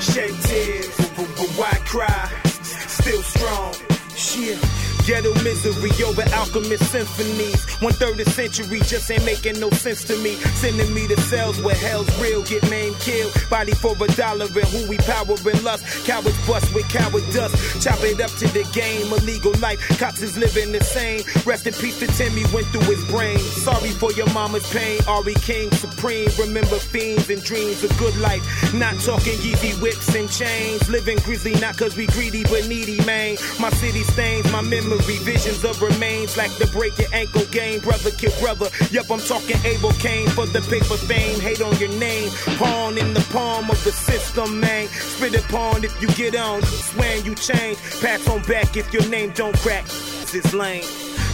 Shed 0.00 0.32
tears, 0.44 0.96
but 1.14 1.50
why 1.58 1.72
cry? 1.84 2.30
Still 2.46 3.20
strong. 3.20 3.74
Shit. 4.16 4.89
Ghetto 5.10 5.34
misery 5.42 5.90
over 6.04 6.22
alchemist 6.34 6.84
symphonies. 6.92 7.64
One 7.82 7.92
third 7.94 8.20
of 8.20 8.28
century 8.28 8.78
just 8.78 9.10
ain't 9.10 9.24
making 9.24 9.58
no 9.58 9.68
sense 9.70 10.04
to 10.04 10.16
me. 10.18 10.36
Sending 10.62 10.94
me 10.94 11.08
to 11.08 11.20
cells 11.22 11.60
where 11.60 11.74
hell's 11.74 12.06
real, 12.20 12.44
get 12.44 12.62
maimed, 12.70 12.96
killed. 13.00 13.34
Body 13.50 13.72
for 13.72 13.96
a 14.00 14.06
dollar 14.14 14.44
and 14.44 14.68
who 14.70 14.88
we 14.88 14.98
power 14.98 15.34
and 15.34 15.64
lust. 15.64 16.06
Cowards 16.06 16.38
bust 16.46 16.72
with 16.72 16.88
coward 16.90 17.24
dust. 17.32 17.82
Chop 17.82 17.98
it 18.04 18.20
up 18.20 18.30
to 18.38 18.46
the 18.54 18.62
game, 18.72 19.12
illegal 19.12 19.50
life. 19.58 19.80
Cops 19.98 20.22
is 20.22 20.38
living 20.38 20.70
the 20.70 20.80
same. 20.84 21.24
Rest 21.44 21.66
in 21.66 21.74
peace 21.74 21.98
to 21.98 22.06
Timmy, 22.06 22.44
went 22.54 22.68
through 22.68 22.94
his 22.94 23.04
brain. 23.06 23.40
Sorry 23.40 23.90
for 23.90 24.12
your 24.12 24.32
mama's 24.32 24.70
pain. 24.70 25.00
Ari 25.08 25.34
King 25.42 25.72
supreme. 25.72 26.28
Remember 26.38 26.78
fiends 26.78 27.28
and 27.30 27.42
dreams 27.42 27.82
of 27.82 27.90
good 27.98 28.16
life. 28.18 28.44
Not 28.74 28.94
talking 29.00 29.38
Yeezy 29.42 29.74
whips 29.82 30.14
and 30.14 30.30
chains. 30.30 30.88
Living 30.88 31.18
grizzly, 31.24 31.54
not 31.56 31.76
cause 31.76 31.96
we 31.96 32.06
greedy 32.06 32.44
but 32.44 32.68
needy, 32.68 33.04
man. 33.04 33.36
My 33.58 33.70
city 33.70 34.04
stains 34.04 34.48
my 34.52 34.60
memory. 34.60 34.99
Memory, 35.00 35.18
visions 35.24 35.64
of 35.64 35.80
remains 35.82 36.36
like 36.36 36.50
the 36.56 36.66
break 36.68 36.96
your 36.98 37.08
ankle 37.12 37.44
game. 37.46 37.80
Brother 37.80 38.10
kill 38.10 38.32
brother. 38.40 38.68
Yup, 38.90 39.10
I'm 39.10 39.20
talking 39.20 39.56
Abel 39.64 39.92
Kane 39.92 40.28
for 40.30 40.46
the 40.46 40.60
paper 40.62 40.96
fame. 40.96 41.40
Hate 41.40 41.60
on 41.60 41.76
your 41.78 41.92
name. 41.98 42.30
Pawn 42.58 42.98
in 42.98 43.14
the 43.14 43.26
palm 43.32 43.70
of 43.70 43.82
the 43.84 43.92
system, 43.92 44.60
man. 44.60 44.88
Spit 44.88 45.34
upon 45.44 45.84
if 45.84 46.00
you 46.00 46.08
get 46.08 46.34
on. 46.34 46.62
Swearing 46.62 47.24
you 47.24 47.34
change. 47.34 47.78
Pass 48.00 48.26
on 48.28 48.42
back 48.42 48.76
if 48.76 48.92
your 48.92 49.06
name 49.08 49.30
don't 49.34 49.56
crack. 49.58 49.84
This 50.32 50.52
lane. 50.54 50.84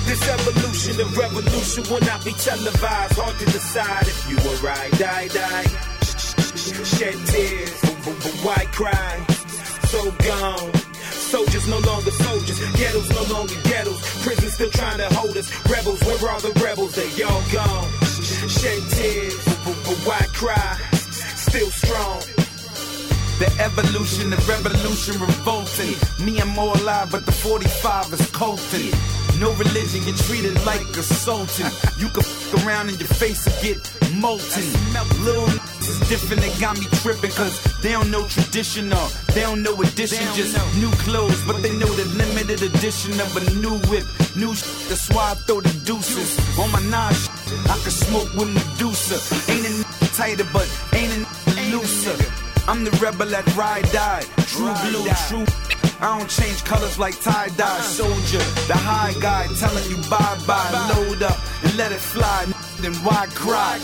This 0.06 0.22
evolution 0.28 1.00
of 1.00 1.16
revolution 1.16 1.84
will 1.90 2.00
not 2.00 2.24
be 2.24 2.32
televised. 2.32 3.18
Hard 3.18 3.38
to 3.38 3.44
decide 3.46 4.06
if 4.06 4.30
you 4.30 4.36
will 4.36 4.60
right. 4.62 4.90
die, 4.92 5.28
die. 5.28 5.66
Shed 6.66 7.14
tears, 7.26 7.80
why 8.42 8.64
cry? 8.72 9.26
So 9.88 10.10
gone. 10.12 10.85
Soldiers 11.26 11.66
no 11.66 11.78
longer 11.80 12.12
soldiers, 12.12 12.60
ghettos 12.76 13.10
no 13.10 13.34
longer 13.34 13.54
ghettos. 13.64 14.00
Prisons 14.22 14.54
still 14.54 14.70
trying 14.70 14.98
to 14.98 15.12
hold 15.12 15.36
us. 15.36 15.50
Rebels, 15.68 16.00
where 16.04 16.30
are 16.30 16.40
the 16.40 16.52
rebels? 16.62 16.94
They 16.94 17.22
all 17.24 17.42
gone. 17.52 17.90
Shed 18.46 18.80
tears, 18.90 19.44
but 19.64 19.98
why 20.06 20.20
cry? 20.32 20.78
Still 21.34 21.68
strong. 21.70 22.20
The 23.40 23.50
evolution 23.60 24.32
of 24.32 24.48
revolution 24.48 25.20
revolting. 25.20 25.94
Me, 26.24 26.40
I'm 26.40 26.48
more 26.50 26.76
alive, 26.76 27.10
but 27.10 27.26
the 27.26 27.32
45 27.32 28.12
is 28.12 28.30
colting. 28.30 28.92
No 29.40 29.52
religion, 29.54 30.04
get 30.04 30.16
treated 30.16 30.54
like 30.64 30.86
a 30.96 31.02
sultan. 31.02 31.70
You 31.98 32.08
can 32.08 32.22
fuck 32.22 32.64
around 32.64 32.88
in 32.88 32.98
your 32.98 33.08
face 33.08 33.46
and 33.46 33.56
get 33.60 33.82
molten. 34.14 34.64
Little 35.24 35.50
is 35.88 36.08
different, 36.08 36.42
they 36.42 36.52
got 36.60 36.78
me 36.78 36.86
tripping, 37.02 37.30
cause 37.30 37.54
they 37.82 37.92
don't 37.92 38.10
know 38.10 38.26
traditional. 38.28 39.06
They 39.34 39.42
don't 39.42 39.62
know 39.62 39.74
addition, 39.82 40.24
just 40.34 40.56
new 40.76 40.90
clothes, 41.06 41.40
but 41.46 41.62
they 41.62 41.72
know 41.76 41.86
the 41.86 42.04
limited 42.16 42.62
edition 42.62 43.12
of 43.20 43.36
a 43.36 43.42
new 43.60 43.76
whip. 43.90 44.04
New 44.36 44.54
shit, 44.54 44.88
that's 44.88 45.08
why 45.10 45.32
I 45.32 45.34
throw 45.34 45.60
the 45.60 45.72
deuces. 45.84 46.38
On 46.58 46.70
my 46.72 46.80
nine 46.82 47.14
I 47.68 47.76
can 47.82 47.90
smoke 47.90 48.32
with 48.34 48.48
Medusa. 48.52 49.18
Ain't 49.52 49.66
a 49.66 49.70
n- 49.70 49.84
tighter, 50.14 50.46
but 50.52 50.66
ain't 50.94 51.12
a 51.12 51.16
n- 51.16 51.70
looser. 51.70 52.16
I'm 52.68 52.84
the 52.84 52.90
rebel 53.02 53.26
that 53.28 53.46
ride 53.56 53.88
die. 53.92 54.24
True 54.46 54.74
blue, 54.82 55.06
true. 55.28 55.46
I 56.00 56.18
don't 56.18 56.28
change 56.28 56.62
colors 56.64 56.98
like 56.98 57.18
tie 57.20 57.48
dye. 57.56 57.80
Soldier, 57.80 58.42
the 58.66 58.76
high 58.76 59.14
guy 59.20 59.46
telling 59.58 59.88
you 59.88 59.96
bye 60.10 60.38
bye. 60.46 60.92
Load 60.94 61.22
up 61.22 61.38
and 61.64 61.76
let 61.76 61.92
it 61.92 62.00
fly. 62.00 62.44
Then 62.80 62.92
why 63.04 63.26
cry? 63.34 63.78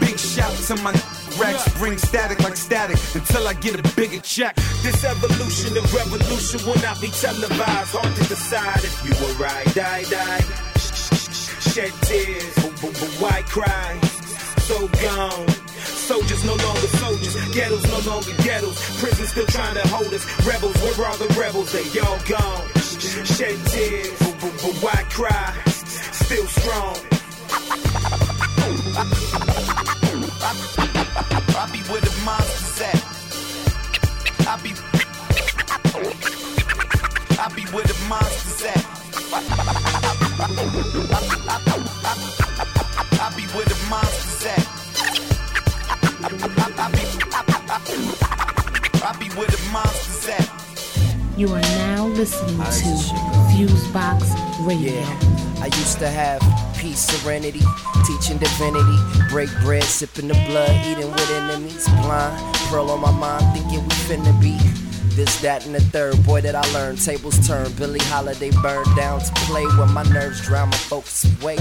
Big 0.00 0.18
shout 0.18 0.54
to 0.66 0.76
my 0.82 0.92
Rex. 1.38 1.78
Bring 1.78 1.98
static 1.98 2.40
like 2.40 2.56
static 2.56 2.98
until 3.14 3.46
I 3.46 3.54
get 3.54 3.78
a 3.78 3.96
bigger 3.96 4.20
check. 4.20 4.56
This 4.82 5.04
evolution 5.04 5.76
of 5.76 5.92
revolution 5.94 6.64
will 6.66 6.80
not 6.82 7.00
be 7.00 7.08
televised. 7.08 7.94
Hard 7.94 8.14
to 8.16 8.24
decide 8.28 8.82
if 8.82 9.04
you 9.04 9.14
will 9.20 9.34
ride, 9.36 9.66
die, 9.74 10.04
die. 10.10 10.40
Shed 10.78 11.92
tears, 12.02 12.54
why 13.20 13.42
cry? 13.42 13.98
So 14.66 14.88
gone. 14.88 15.48
Soldiers 16.08 16.44
no 16.44 16.54
longer 16.54 16.88
soldiers, 16.98 17.36
ghettos 17.52 17.84
no 17.86 18.10
longer 18.10 18.32
ghettos. 18.42 18.78
Prisons 19.00 19.28
still 19.28 19.46
trying 19.46 19.74
to 19.74 19.86
hold 19.88 20.12
us. 20.12 20.24
Rebels, 20.46 20.74
where 20.82 21.06
are 21.06 21.16
the 21.18 21.28
rebels? 21.38 21.72
They 21.72 22.00
all 22.00 22.18
gone. 22.26 22.66
Shed 23.26 23.58
tears, 23.66 24.18
why 24.82 25.04
cry? 25.10 25.54
Still 25.66 26.46
strong. 26.46 28.37
I 28.98 29.02
be 31.72 31.78
where 31.88 32.00
the 32.00 32.10
monsters. 32.24 33.02
I 34.44 34.58
be. 34.60 34.74
Where 37.70 37.84
the 37.84 37.94
monsters. 38.08 38.84
I 49.02 49.12
be 49.16 49.28
where 49.36 49.46
the 49.46 49.58
monsters. 49.70 50.48
You 51.36 51.54
are 51.54 51.60
now 51.60 52.06
listening 52.06 52.56
to 52.56 52.64
Fusebox 53.52 54.34
Radio. 54.66 54.92
Yeah, 54.92 55.47
I 55.60 55.66
used 55.66 55.98
to 55.98 56.08
have 56.08 56.40
peace, 56.76 57.00
serenity, 57.00 57.62
teaching 58.06 58.38
divinity, 58.38 58.98
break 59.28 59.50
bread, 59.62 59.84
sipping 59.84 60.28
the 60.28 60.34
blood, 60.46 60.70
eating 60.86 61.10
with 61.10 61.30
enemies, 61.30 61.88
blind, 62.02 62.38
pearl 62.68 62.90
on 62.90 63.00
my 63.00 63.10
mind, 63.10 63.44
thinking 63.52 63.82
we 63.82 63.94
finna 64.06 64.40
be. 64.40 64.56
This, 65.16 65.40
that, 65.40 65.66
and 65.66 65.74
the 65.74 65.80
third. 65.80 66.24
Boy, 66.24 66.42
that 66.42 66.54
I 66.54 66.62
learned. 66.72 67.04
Tables 67.04 67.44
turn. 67.44 67.72
Billie 67.72 67.98
Holiday 67.98 68.52
burned 68.62 68.94
down 68.94 69.18
to 69.18 69.32
play 69.46 69.64
when 69.64 69.92
my 69.92 70.04
nerves 70.04 70.40
drown 70.46 70.68
my 70.70 70.76
focus 70.76 71.26
away. 71.40 71.56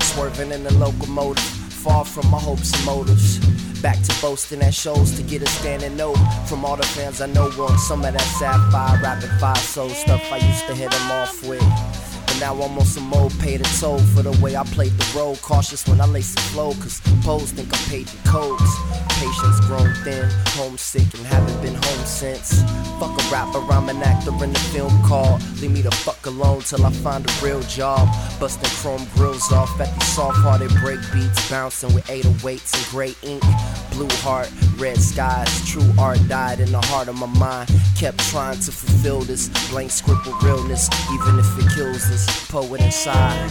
Swerving 0.00 0.52
in 0.52 0.62
the 0.62 0.72
locomotive, 0.74 1.42
far 1.42 2.04
from 2.04 2.30
my 2.30 2.38
hopes 2.38 2.72
and 2.72 2.86
motives. 2.86 3.40
Back 3.82 4.00
to 4.02 4.20
boasting 4.20 4.62
at 4.62 4.74
shows 4.74 5.16
to 5.16 5.24
get 5.24 5.42
a 5.42 5.46
standing 5.46 5.96
note 5.96 6.18
from 6.46 6.64
all 6.64 6.76
the 6.76 6.84
fans 6.84 7.20
I 7.20 7.26
know 7.26 7.50
want 7.58 7.80
some 7.80 8.04
of 8.04 8.12
that 8.12 8.20
sapphire, 8.38 9.02
rapid 9.02 9.30
fire 9.40 9.56
soul 9.56 9.88
stuff 9.88 10.22
I 10.30 10.36
used 10.36 10.66
to 10.66 10.74
hit 10.74 10.92
them 10.92 11.10
off 11.10 11.42
with. 11.48 12.09
Now 12.40 12.54
I'm 12.54 12.78
on 12.78 12.86
some 12.86 13.12
old 13.12 13.38
paid 13.38 13.60
a 13.60 13.64
toll 13.78 13.98
for 13.98 14.22
the 14.22 14.32
way 14.42 14.56
I 14.56 14.64
played 14.64 14.92
the 14.92 15.18
role. 15.18 15.36
Cautious 15.36 15.86
when 15.86 16.00
I 16.00 16.06
lace 16.06 16.34
the 16.34 16.40
flow, 16.40 16.72
cause 16.72 17.02
pose 17.22 17.52
think 17.52 17.68
I'm 17.70 17.84
paid 17.90 18.08
in 18.10 18.18
codes. 18.24 18.72
Patience 19.20 19.60
grown 19.66 19.92
thin, 20.04 20.26
homesick, 20.56 21.12
and 21.12 21.26
haven't 21.26 21.60
been 21.60 21.74
home 21.74 22.04
since. 22.06 22.62
Fuck 22.98 23.12
a 23.12 23.24
rapper, 23.30 23.60
I'm 23.70 23.90
an 23.90 24.02
actor 24.02 24.32
in 24.42 24.54
the 24.54 24.58
film 24.72 25.02
called. 25.02 25.42
Leave 25.60 25.70
me 25.70 25.82
the 25.82 25.90
fuck 25.90 26.24
alone 26.24 26.62
till 26.62 26.86
I 26.86 26.90
find 26.90 27.28
a 27.28 27.44
real 27.44 27.60
job. 27.64 28.08
Busting 28.40 28.70
chrome 28.80 29.06
grills 29.16 29.52
off 29.52 29.78
at 29.78 29.92
these 29.92 30.08
soft 30.08 30.38
hearted 30.38 30.70
break 30.80 31.00
beats, 31.12 31.50
bouncing 31.50 31.92
with 31.92 32.06
808s 32.06 32.74
and 32.74 32.86
gray 32.86 33.14
ink. 33.22 33.42
Blue 33.90 34.08
heart, 34.24 34.50
red 34.78 34.96
skies, 34.96 35.68
true 35.68 35.92
art 35.98 36.20
died 36.26 36.60
in 36.60 36.72
the 36.72 36.80
heart 36.80 37.08
of 37.08 37.16
my 37.16 37.26
mind. 37.26 37.68
Kept 37.98 38.18
trying 38.30 38.58
to 38.60 38.72
fulfill 38.72 39.20
this 39.20 39.48
blank 39.68 39.90
scribble 39.90 40.32
realness, 40.42 40.88
even 41.12 41.38
if 41.38 41.58
it 41.58 41.74
kills 41.74 42.08
this 42.08 42.29
poet 42.48 42.80
inside. 42.80 43.50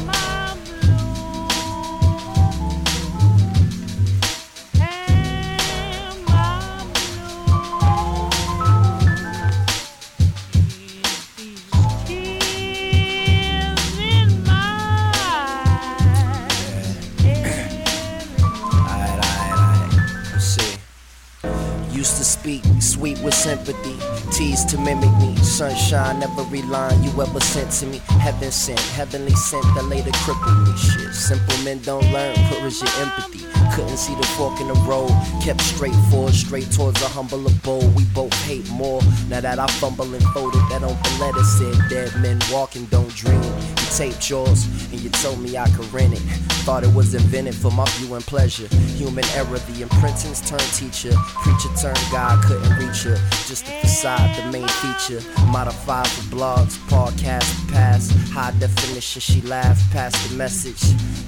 Used 21.92 22.18
to 22.18 22.24
speak 22.24 22.64
sweet 22.80 23.20
with 23.20 23.34
sympathy, 23.34 23.98
tease 24.32 24.64
to 24.66 24.78
mimic 24.78 25.12
me. 25.18 25.36
Sunshine, 25.38 26.22
every 26.24 26.62
line 26.64 27.04
you 27.04 27.12
ever 27.22 27.40
sent 27.40 27.72
to 27.80 27.86
me. 27.86 28.02
Heaven 28.20 28.52
sent, 28.52 28.80
heavenly 28.80 29.36
sent 29.36 29.64
that 29.76 29.86
later 29.86 30.12
crippled 30.24 30.68
me. 30.68 30.76
Shit, 30.78 31.14
simple 31.14 31.58
men 31.64 31.80
don't 31.80 32.04
learn. 32.12 32.36
Where 32.50 32.68
is 32.68 32.82
your 32.82 32.92
empathy? 33.02 33.46
Couldn't 33.74 33.98
see 33.98 34.16
the 34.16 34.26
fork 34.38 34.60
in 34.60 34.68
the 34.68 34.80
road. 34.88 35.12
Kept 35.44 35.62
straight 35.62 35.96
forward, 36.10 36.34
straight 36.34 36.72
towards 36.72 37.02
a 37.02 37.08
humble 37.08 37.46
abode. 37.46 37.96
We 37.96 38.04
both 38.06 38.34
hate 38.46 38.70
more. 38.72 39.02
Now 39.30 39.42
that 39.42 39.60
I 39.60 39.68
fumble 39.80 40.14
and 40.14 40.24
folded, 40.34 40.62
that 40.70 40.82
the 40.82 41.18
letter 41.20 41.44
said 41.44 41.90
dead 41.90 42.22
men 42.22 42.40
walking 42.52 42.86
don't 42.86 43.14
dream. 43.16 43.79
Taped 43.96 44.30
yours 44.30 44.66
and 44.92 45.02
you 45.02 45.10
told 45.10 45.40
me 45.40 45.58
I 45.58 45.68
could 45.72 45.92
rent 45.92 46.14
it. 46.14 46.20
Thought 46.64 46.84
it 46.84 46.94
was 46.94 47.16
invented 47.16 47.56
for 47.56 47.72
my 47.72 47.86
view 47.98 48.14
and 48.16 48.24
pleasure. 48.24 48.68
Human 48.96 49.26
error, 49.36 49.58
the 49.58 49.82
imprintings 49.82 50.48
turned 50.48 50.62
teacher. 50.74 51.12
Preacher 51.42 51.70
turned 51.82 52.00
God, 52.12 52.44
couldn't 52.46 52.78
reach 52.78 53.04
her. 53.04 53.16
Just 53.48 53.66
the 53.66 53.72
facade, 53.82 54.36
the 54.38 54.52
main 54.52 54.68
feature. 54.68 55.22
Modified 55.48 56.08
for 56.08 56.36
blogs, 56.36 56.78
podcast, 56.88 57.50
pass. 57.72 58.10
High 58.30 58.52
definition, 58.60 59.22
she 59.22 59.42
laughed 59.42 59.92
past 59.92 60.16
the 60.30 60.36
message. 60.36 60.82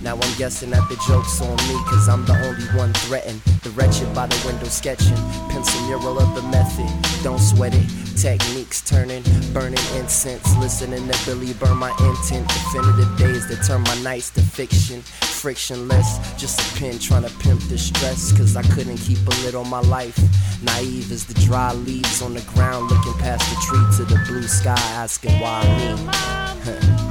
Now 0.03 0.13
I'm 0.13 0.37
guessing 0.37 0.69
that 0.71 0.87
the 0.89 0.95
joke's 1.07 1.41
on 1.41 1.55
me, 1.67 1.75
cause 1.85 2.07
I'm 2.07 2.25
the 2.25 2.37
only 2.45 2.65
one 2.77 2.93
threatened. 2.93 3.41
The 3.63 3.71
wretched 3.71 4.13
by 4.13 4.27
the 4.27 4.47
window 4.47 4.67
sketching. 4.67 5.17
Pencil 5.49 5.81
mural 5.87 6.19
of 6.19 6.35
the 6.35 6.43
method. 6.49 6.89
Don't 7.23 7.39
sweat 7.39 7.73
it. 7.73 7.87
Techniques 8.17 8.81
turning, 8.81 9.23
burning 9.53 9.79
incense. 9.95 10.55
Listening 10.57 11.07
to 11.07 11.25
Billy 11.25 11.53
burn 11.53 11.77
my 11.77 11.91
intent. 11.91 12.50
Definitive 12.53 13.17
days 13.17 13.47
that 13.47 13.65
turn 13.65 13.81
my 13.81 14.01
nights 14.01 14.29
to 14.31 14.41
fiction. 14.41 15.01
Frictionless, 15.01 16.19
just 16.37 16.59
a 16.59 16.79
pen 16.79 16.99
trying 16.99 17.23
to 17.23 17.33
pimp 17.39 17.61
the 17.63 17.77
stress. 17.77 18.31
Cause 18.37 18.55
I 18.55 18.63
couldn't 18.63 18.97
keep 18.97 19.19
a 19.19 19.31
lid 19.43 19.55
on 19.55 19.69
my 19.69 19.81
life. 19.81 20.17
Naive 20.63 21.11
as 21.11 21.25
the 21.25 21.33
dry 21.45 21.73
leaves 21.73 22.21
on 22.21 22.33
the 22.33 22.41
ground, 22.53 22.89
looking 22.89 23.13
past 23.13 23.43
the 23.49 23.59
tree 23.61 24.05
to 24.05 24.13
the 24.13 24.23
blue 24.27 24.47
sky, 24.47 24.75
asking 24.77 25.39
why 25.39 25.63
me. 25.77 27.10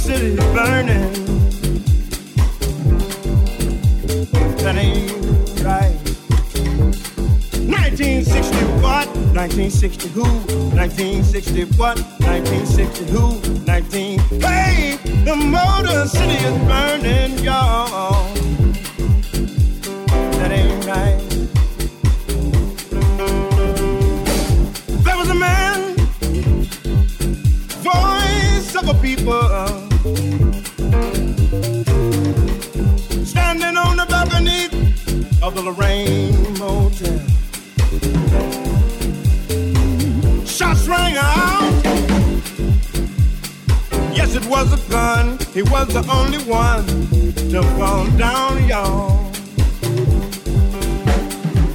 City 0.00 0.26
is 0.28 0.38
burning. 0.54 1.12
That 4.62 4.76
ain't 4.76 5.12
right. 5.62 5.94
1960 7.68 8.56
what? 8.80 9.06
1960 9.36 10.08
who? 10.08 10.22
1960 10.74 11.64
what? 11.76 11.98
1960 12.20 13.04
who? 13.12 13.40
19. 13.66 14.18
Hey, 14.40 14.98
the 15.24 15.36
Motor 15.36 16.06
City 16.08 16.34
is 16.34 16.58
burning, 16.66 17.38
y'all. 17.44 18.32
That 20.38 20.50
ain't 20.50 20.86
right. 20.86 21.20
There 25.04 25.16
was 25.18 25.28
a 25.28 25.34
man, 25.34 25.94
voice 27.84 28.74
of 28.76 28.88
a 28.88 28.94
people, 29.02 29.39
gun. 44.90 45.38
He 45.54 45.62
was 45.62 45.88
the 45.88 46.04
only 46.10 46.38
one 46.44 46.84
to 47.52 47.62
fall 47.78 48.06
down, 48.18 48.66
y'all. 48.68 49.30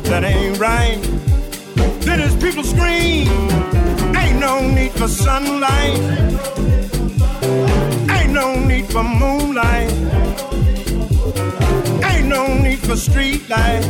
That 0.03 0.23
ain't 0.23 0.59
right. 0.59 1.01
Then 2.01 2.19
his 2.19 2.35
people 2.35 2.63
scream, 2.63 3.27
ain't 4.15 4.39
no 4.39 4.61
need 4.61 4.91
for 4.91 5.07
sunlight, 5.07 5.99
ain't 8.11 8.31
no 8.31 8.55
need 8.63 8.85
for 8.85 9.03
moonlight, 9.03 9.91
ain't 12.03 12.27
no 12.27 12.45
need 12.61 12.79
for 12.79 12.95
street 12.95 13.49
light, 13.49 13.81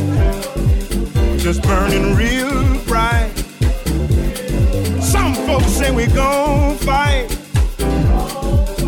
just 1.36 1.62
burning 1.62 2.16
real 2.16 2.78
bright. 2.86 3.30
Some 5.02 5.34
folks 5.46 5.66
say 5.66 5.90
we 5.90 6.06
gon' 6.06 6.78
fight, 6.78 7.35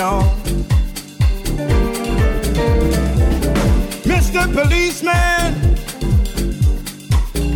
His. 0.00 0.22
Mr. 4.08 4.42
Policeman 4.54 5.52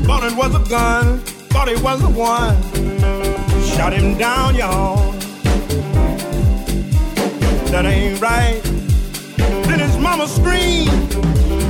thought 0.04 0.24
it 0.24 0.36
was 0.36 0.54
a 0.54 0.68
gun, 0.68 1.20
thought 1.52 1.68
it 1.68 1.80
was 1.82 2.02
the 2.02 2.10
one. 2.10 2.56
Shot 3.74 3.94
him 3.94 4.18
down, 4.18 4.56
y'all. 4.56 5.12
That 7.72 7.86
ain't 7.86 8.20
right. 8.20 8.60
Then 9.66 9.80
his 9.80 9.96
mama 9.96 10.28
screamed, 10.28 10.90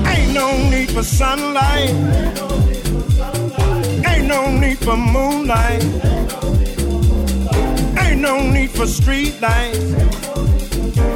Ain't 0.08 0.34
no 0.34 0.48
need 0.70 0.90
for 0.90 1.04
sunlight. 1.04 1.94
Ain't 4.10 4.26
no 4.26 4.50
need 4.50 4.78
for 4.78 4.96
moonlight. 4.96 5.84
Ain't 8.00 8.20
no 8.20 8.50
need 8.50 8.70
for 8.70 8.88
street 8.88 9.40
lights. 9.40 10.03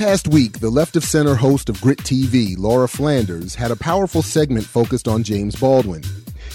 Past 0.00 0.28
week, 0.28 0.60
the 0.60 0.70
left 0.70 0.96
of 0.96 1.04
center 1.04 1.34
host 1.34 1.68
of 1.68 1.78
Grit 1.82 1.98
TV, 1.98 2.56
Laura 2.56 2.88
Flanders, 2.88 3.54
had 3.54 3.70
a 3.70 3.76
powerful 3.76 4.22
segment 4.22 4.64
focused 4.64 5.06
on 5.06 5.22
James 5.22 5.54
Baldwin. 5.54 6.02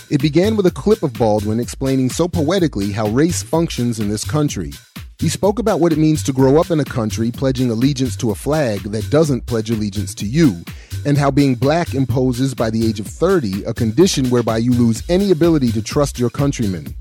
It 0.09 0.19
began 0.19 0.55
with 0.55 0.65
a 0.65 0.71
clip 0.71 1.03
of 1.03 1.13
Baldwin 1.13 1.59
explaining 1.59 2.09
so 2.09 2.27
poetically 2.27 2.91
how 2.91 3.07
race 3.09 3.43
functions 3.43 3.99
in 3.99 4.09
this 4.09 4.25
country. 4.25 4.71
He 5.19 5.29
spoke 5.29 5.59
about 5.59 5.79
what 5.79 5.93
it 5.93 5.99
means 5.99 6.23
to 6.23 6.33
grow 6.33 6.59
up 6.59 6.71
in 6.71 6.79
a 6.79 6.83
country 6.85 7.29
pledging 7.29 7.69
allegiance 7.69 8.15
to 8.17 8.31
a 8.31 8.35
flag 8.35 8.79
that 8.79 9.11
doesn't 9.11 9.45
pledge 9.45 9.69
allegiance 9.69 10.15
to 10.15 10.25
you, 10.25 10.63
and 11.05 11.15
how 11.15 11.29
being 11.29 11.53
black 11.53 11.93
imposes 11.93 12.55
by 12.55 12.71
the 12.71 12.83
age 12.87 12.99
of 12.99 13.05
30 13.05 13.65
a 13.65 13.75
condition 13.75 14.27
whereby 14.31 14.57
you 14.57 14.71
lose 14.71 15.03
any 15.07 15.29
ability 15.29 15.71
to 15.73 15.83
trust 15.83 16.17
your 16.17 16.31
countrymen. 16.31 16.95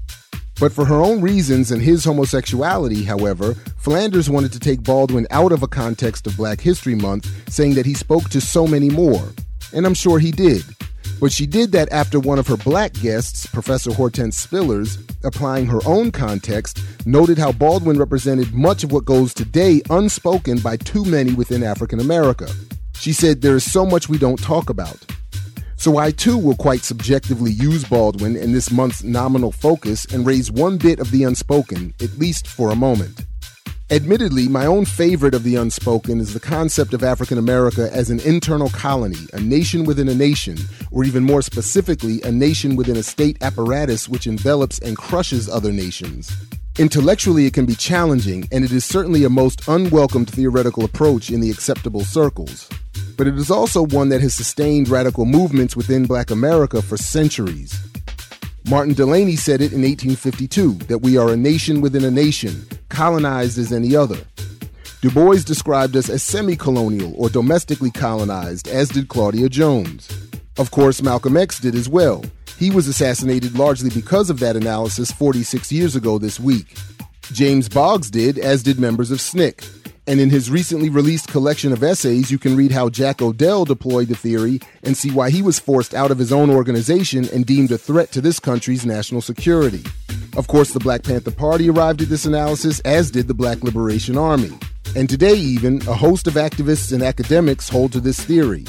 But 0.61 0.73
for 0.73 0.85
her 0.85 1.01
own 1.01 1.21
reasons 1.21 1.71
and 1.71 1.83
his 1.83 2.05
homosexuality, 2.05 3.05
however, 3.05 3.55
Flanders 3.79 4.31
wanted 4.31 4.53
to 4.53 4.61
take 4.61 4.83
Baldwin 4.83 5.27
out 5.31 5.53
of 5.53 5.63
a 5.63 5.69
context 5.69 6.27
of 6.27 6.37
Black 6.37 6.61
History 6.61 6.95
Month, 6.95 7.29
saying 7.51 7.75
that 7.75 7.87
he 7.87 7.95
spoke 7.95 8.29
to 8.31 8.41
so 8.41 8.67
many 8.67 8.89
more. 8.89 9.33
And 9.73 9.85
I'm 9.85 9.95
sure 9.95 10.19
he 10.19 10.31
did. 10.31 10.63
But 11.21 11.33
she 11.33 11.47
did 11.47 11.73
that 11.73 11.91
after 11.93 12.21
one 12.21 12.39
of 12.39 12.47
her 12.47 12.57
black 12.57 12.93
guests, 12.95 13.47
Professor 13.47 13.93
Hortense 13.93 14.47
Spillers, 14.47 14.99
applying 15.25 15.67
her 15.67 15.81
own 15.87 16.11
context, 16.11 16.81
noted 17.07 17.39
how 17.39 17.53
Baldwin 17.53 17.99
represented 17.99 18.53
much 18.53 18.85
of 18.85 18.93
what 18.93 19.05
goes 19.05 19.35
today 19.35 19.81
unspoken 19.91 20.59
by 20.59 20.77
too 20.77 21.05
many 21.05 21.33
within 21.33 21.63
African 21.63 22.01
America. 22.01 22.49
She 22.95 23.13
said 23.13 23.43
there 23.43 23.57
is 23.57 23.71
so 23.71 23.85
much 23.85 24.09
we 24.09 24.19
don't 24.19 24.41
talk 24.43 24.71
about. 24.71 24.99
So 25.77 25.99
I 25.99 26.11
too 26.11 26.39
will 26.39 26.57
quite 26.57 26.83
subjectively 26.83 27.51
use 27.51 27.85
Baldwin 27.85 28.37
in 28.37 28.53
this 28.53 28.71
month's 28.71 29.03
nominal 29.03 29.53
focus 29.53 30.05
and 30.07 30.27
raise 30.27 30.51
one 30.51 30.79
bit 30.79 31.01
of 31.01 31.11
the 31.11 31.25
unspoken, 31.25 31.95
at 32.01 32.19
least 32.19 32.47
for 32.47 32.71
a 32.71 32.77
moment. 32.77 33.25
Admittedly, 33.91 34.49
my 34.49 34.65
own 34.65 34.87
favorite 34.87 35.35
of 35.35 35.43
the 35.43 35.57
unspoken 35.57 36.19
is 36.19 36.33
the 36.33 36.41
concept 36.41 36.95
of 36.95 37.05
African 37.05 37.37
America 37.37 37.91
as 37.93 38.09
an 38.09 38.19
internal 38.21 38.71
colony, 38.71 39.19
a 39.35 39.41
nation 39.41 39.85
within 39.85 40.09
a 40.09 40.15
nation, 40.15 40.57
or 40.91 41.05
even 41.05 41.23
more 41.23 41.43
specifically, 41.43 42.23
a 42.23 42.33
nation 42.33 42.77
within 42.77 42.97
a 42.97 43.03
state 43.03 43.37
apparatus 43.43 44.09
which 44.09 44.27
envelops 44.27 44.79
and 44.79 44.97
crushes 44.97 45.51
other 45.51 45.71
nations. 45.71 46.35
Intellectually, 46.79 47.45
it 47.45 47.53
can 47.53 47.67
be 47.67 47.75
challenging, 47.75 48.49
and 48.51 48.65
it 48.65 48.73
is 48.73 48.87
certainly 48.87 49.23
a 49.23 49.29
most 49.29 49.69
unwelcomed 49.69 50.31
theoretical 50.31 50.85
approach 50.85 51.31
in 51.31 51.41
the 51.41 51.51
acceptable 51.51 52.05
circles. 52.05 52.69
But 53.17 53.27
it 53.27 53.37
is 53.37 53.51
also 53.51 53.87
one 53.87 54.09
that 54.09 54.21
has 54.21 54.35
sustained 54.35 54.89
radical 54.89 55.25
movements 55.25 55.77
within 55.77 56.07
black 56.07 56.31
America 56.31 56.83
for 56.83 56.97
centuries. 56.97 57.79
Martin 58.69 58.95
Delany 58.95 59.37
said 59.37 59.61
it 59.61 59.73
in 59.73 59.83
1852 59.83 60.73
that 60.89 60.99
we 60.99 61.17
are 61.17 61.31
a 61.31 61.37
nation 61.37 61.81
within 61.81 62.05
a 62.05 62.11
nation, 62.11 62.67
colonized 62.89 63.59
as 63.59 63.73
any 63.73 63.95
other. 63.95 64.19
Du 65.03 65.11
Bois 65.11 65.43
described 65.45 65.97
us 65.97 66.09
as 66.09 66.23
semi 66.23 66.57
colonial 66.57 67.13
or 67.17 67.29
domestically 67.29 67.91
colonized, 67.91 68.67
as 68.69 68.89
did 68.89 69.09
Claudia 69.09 69.51
Jones. 69.51 70.09
Of 70.57 70.71
course, 70.71 71.03
Malcolm 71.03 71.37
X 71.37 71.61
did 71.61 71.75
as 71.75 71.91
well. 71.91 72.25
He 72.59 72.71
was 72.71 72.89
assassinated 72.89 73.59
largely 73.59 73.91
because 73.91 74.31
of 74.31 74.41
that 74.41 74.57
analysis 74.57 75.13
46 75.13 75.71
years 75.71 75.95
ago 75.95 76.19
this 76.19 76.41
week. 76.41 76.79
James 77.33 77.69
Boggs 77.69 78.11
did, 78.11 78.39
as 78.39 78.63
did 78.63 78.79
members 78.79 79.11
of 79.11 79.19
SNCC. 79.19 79.84
And 80.07 80.21
in 80.21 80.29
his 80.29 80.51
recently 80.51 80.91
released 80.91 81.29
collection 81.29 81.73
of 81.73 81.83
essays, 81.83 82.31
you 82.31 82.39
can 82.39 82.57
read 82.57 82.73
how 82.73 82.91
Jack 82.91 83.23
O'Dell 83.23 83.65
deployed 83.65 84.09
the 84.09 84.15
theory 84.15 84.61
and 84.83 84.97
see 84.97 85.11
why 85.11 85.31
he 85.31 85.41
was 85.41 85.59
forced 85.59 85.95
out 85.95 86.11
of 86.11 86.19
his 86.19 86.31
own 86.31 86.51
organization 86.51 87.27
and 87.33 87.47
deemed 87.47 87.73
a 87.73 87.79
threat 87.79 88.13
to 88.13 88.21
this 88.21 88.39
country's 88.39 88.85
national 88.85 89.23
security. 89.23 89.83
Of 90.37 90.47
course, 90.47 90.73
the 90.73 90.81
Black 90.81 91.05
Panther 91.05 91.31
Party 91.31 91.71
arrived 91.71 92.03
at 92.03 92.09
this 92.09 92.27
analysis, 92.27 92.81
as 92.81 93.11
did 93.11 93.29
the 93.29 93.35
Black 93.35 93.63
Liberation 93.63 94.19
Army. 94.19 94.53
And 94.95 95.09
today, 95.09 95.35
even, 95.35 95.81
a 95.89 95.95
host 95.95 96.27
of 96.27 96.35
activists 96.35 96.93
and 96.93 97.03
academics 97.03 97.69
hold 97.69 97.93
to 97.93 98.01
this 98.01 98.21
theory. 98.21 98.67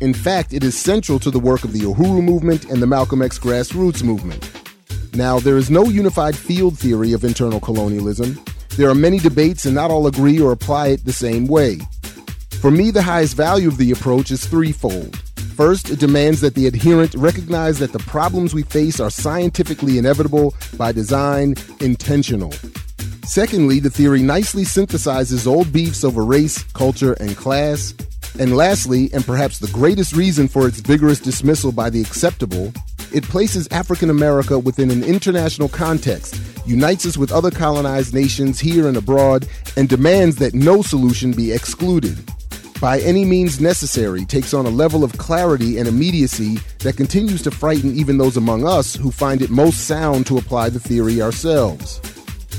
In 0.00 0.14
fact, 0.14 0.54
it 0.54 0.64
is 0.64 0.76
central 0.76 1.18
to 1.18 1.30
the 1.30 1.38
work 1.38 1.64
of 1.64 1.72
the 1.72 1.80
Uhuru 1.80 2.22
movement 2.22 2.64
and 2.70 2.80
the 2.80 2.86
Malcolm 2.86 3.20
X 3.20 3.38
grassroots 3.38 4.02
movement. 4.02 4.50
Now, 5.14 5.38
there 5.38 5.58
is 5.58 5.70
no 5.70 5.84
unified 5.84 6.36
field 6.36 6.78
theory 6.78 7.12
of 7.12 7.24
internal 7.24 7.60
colonialism. 7.60 8.42
There 8.76 8.90
are 8.90 8.94
many 8.94 9.18
debates, 9.18 9.64
and 9.64 9.74
not 9.74 9.90
all 9.90 10.06
agree 10.06 10.38
or 10.38 10.52
apply 10.52 10.88
it 10.88 11.04
the 11.04 11.12
same 11.12 11.46
way. 11.46 11.78
For 12.60 12.70
me, 12.70 12.90
the 12.90 13.02
highest 13.02 13.34
value 13.34 13.68
of 13.68 13.78
the 13.78 13.90
approach 13.90 14.30
is 14.30 14.44
threefold. 14.44 15.16
First, 15.56 15.88
it 15.88 15.98
demands 15.98 16.42
that 16.42 16.54
the 16.54 16.66
adherent 16.66 17.14
recognize 17.14 17.78
that 17.78 17.92
the 17.92 17.98
problems 18.00 18.52
we 18.52 18.62
face 18.62 19.00
are 19.00 19.10
scientifically 19.10 19.96
inevitable, 19.96 20.54
by 20.76 20.92
design, 20.92 21.54
intentional. 21.80 22.52
Secondly, 23.24 23.80
the 23.80 23.88
theory 23.88 24.20
nicely 24.20 24.64
synthesizes 24.64 25.46
old 25.46 25.72
beefs 25.72 26.04
over 26.04 26.22
race, 26.22 26.62
culture, 26.74 27.14
and 27.14 27.34
class. 27.34 27.94
And 28.38 28.54
lastly, 28.54 29.08
and 29.14 29.24
perhaps 29.24 29.58
the 29.58 29.72
greatest 29.72 30.14
reason 30.14 30.48
for 30.48 30.68
its 30.68 30.80
vigorous 30.80 31.20
dismissal 31.20 31.72
by 31.72 31.88
the 31.88 32.02
acceptable, 32.02 32.74
it 33.12 33.24
places 33.24 33.68
African 33.70 34.10
America 34.10 34.58
within 34.58 34.90
an 34.90 35.04
international 35.04 35.68
context, 35.68 36.40
unites 36.66 37.06
us 37.06 37.16
with 37.16 37.32
other 37.32 37.50
colonized 37.50 38.12
nations 38.14 38.60
here 38.60 38.88
and 38.88 38.96
abroad, 38.96 39.48
and 39.76 39.88
demands 39.88 40.36
that 40.36 40.54
no 40.54 40.82
solution 40.82 41.32
be 41.32 41.52
excluded. 41.52 42.18
By 42.80 43.00
any 43.00 43.24
means 43.24 43.60
necessary, 43.60 44.24
takes 44.24 44.52
on 44.52 44.66
a 44.66 44.70
level 44.70 45.02
of 45.02 45.16
clarity 45.16 45.78
and 45.78 45.88
immediacy 45.88 46.58
that 46.80 46.96
continues 46.96 47.42
to 47.42 47.50
frighten 47.50 47.94
even 47.96 48.18
those 48.18 48.36
among 48.36 48.66
us 48.66 48.94
who 48.94 49.10
find 49.10 49.40
it 49.40 49.50
most 49.50 49.86
sound 49.86 50.26
to 50.26 50.36
apply 50.38 50.68
the 50.68 50.80
theory 50.80 51.22
ourselves. 51.22 52.00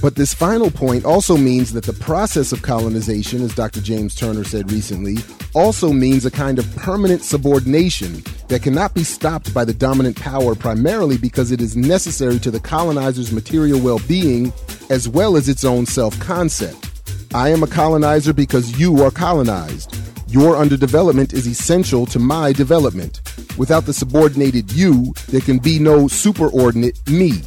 But 0.01 0.15
this 0.15 0.33
final 0.33 0.69
point 0.69 1.05
also 1.05 1.35
means 1.37 1.73
that 1.73 1.83
the 1.83 1.93
process 1.93 2.51
of 2.51 2.61
colonization, 2.61 3.41
as 3.41 3.55
Dr. 3.55 3.81
James 3.81 4.13
Turner 4.13 4.43
said 4.43 4.71
recently, 4.71 5.17
also 5.53 5.91
means 5.91 6.25
a 6.25 6.31
kind 6.31 6.59
of 6.59 6.75
permanent 6.75 7.23
subordination 7.23 8.23
that 8.47 8.61
cannot 8.61 8.93
be 8.93 9.03
stopped 9.03 9.53
by 9.53 9.65
the 9.65 9.73
dominant 9.73 10.15
power 10.19 10.53
primarily 10.53 11.17
because 11.17 11.51
it 11.51 11.61
is 11.61 11.75
necessary 11.75 12.37
to 12.39 12.51
the 12.51 12.59
colonizer's 12.59 13.31
material 13.31 13.79
well 13.79 13.99
being 14.07 14.53
as 14.89 15.09
well 15.09 15.35
as 15.35 15.49
its 15.49 15.63
own 15.63 15.85
self 15.85 16.17
concept. 16.19 16.91
I 17.33 17.49
am 17.49 17.63
a 17.63 17.67
colonizer 17.67 18.33
because 18.33 18.79
you 18.79 19.03
are 19.03 19.11
colonized. 19.11 19.97
Your 20.29 20.55
underdevelopment 20.55 21.33
is 21.33 21.47
essential 21.47 22.05
to 22.07 22.19
my 22.19 22.51
development. 22.51 23.21
Without 23.57 23.85
the 23.85 23.93
subordinated 23.93 24.71
you, 24.71 25.13
there 25.29 25.41
can 25.41 25.57
be 25.57 25.79
no 25.79 26.05
superordinate 26.05 27.09
me. 27.09 27.41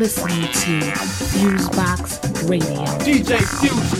Listening 0.00 0.40
to 0.44 0.80
Fusebox 0.96 2.48
Radio. 2.48 2.86
DJ 3.04 3.36
Fusion. 3.60 3.99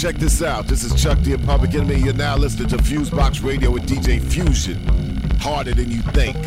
Check 0.00 0.16
this 0.16 0.40
out. 0.40 0.66
This 0.66 0.82
is 0.82 0.94
Chuck 0.94 1.20
D 1.20 1.36
Public 1.36 1.74
Enemy. 1.74 1.96
You're 1.96 2.14
now 2.14 2.34
listening 2.34 2.68
to 2.68 2.78
Fusebox 2.78 3.44
Radio 3.44 3.70
with 3.70 3.86
DJ 3.86 4.18
Fusion. 4.18 4.78
Harder 5.40 5.74
than 5.74 5.90
you 5.90 6.00
think. 6.00 6.38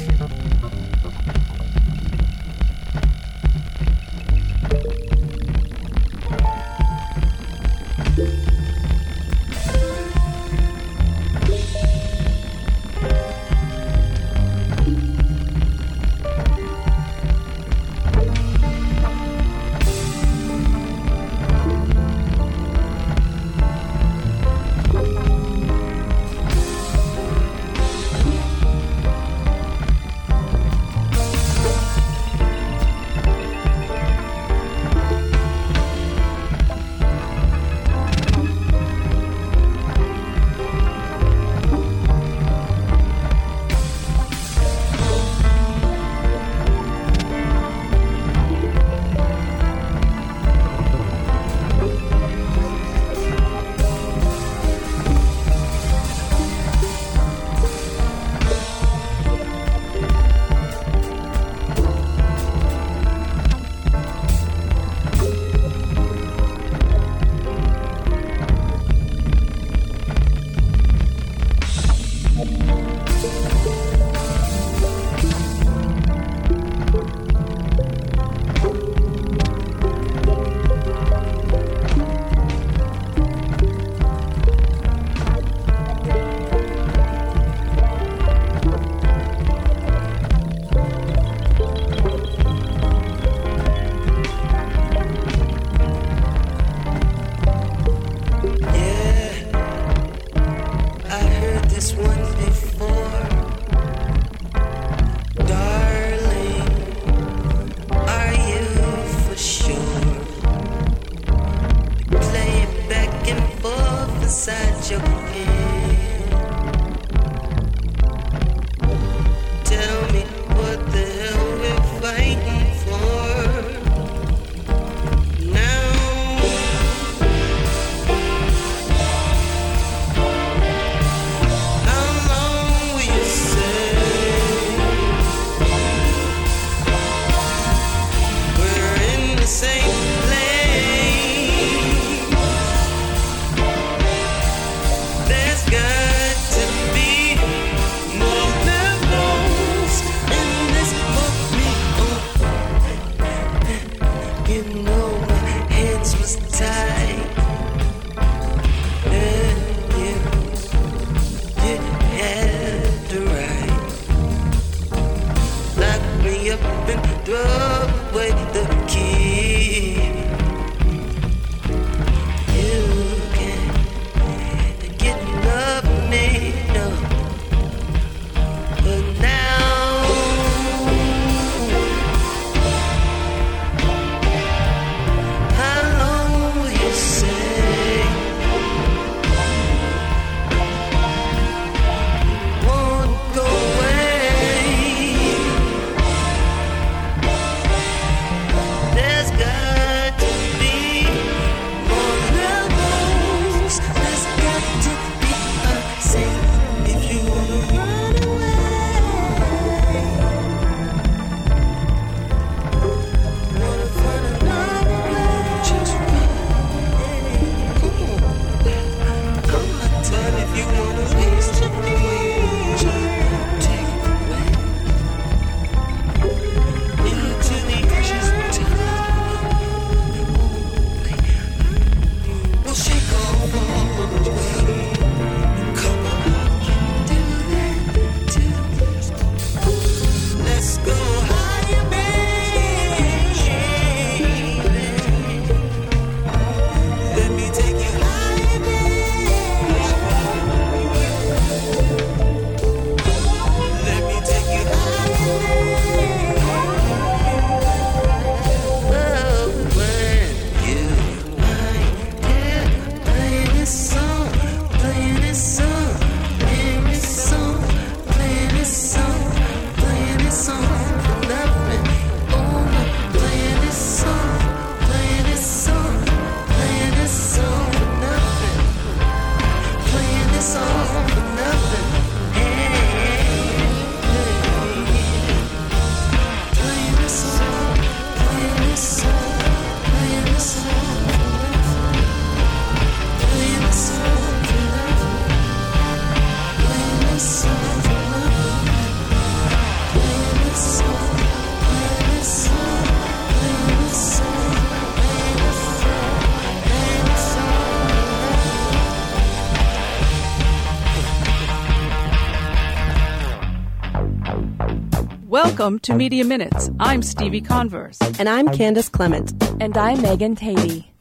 Welcome 315.63 315.79
to 315.79 315.95
Media 315.95 316.25
Minutes. 316.25 316.69
I'm 316.77 317.01
Stevie 317.01 317.39
Converse. 317.39 317.97
And 318.19 318.27
I'm 318.27 318.49
Candace 318.49 318.89
Clement. 318.89 319.31
And 319.61 319.77
I'm 319.77 320.01
Megan 320.01 320.35
Tady. 320.35 320.91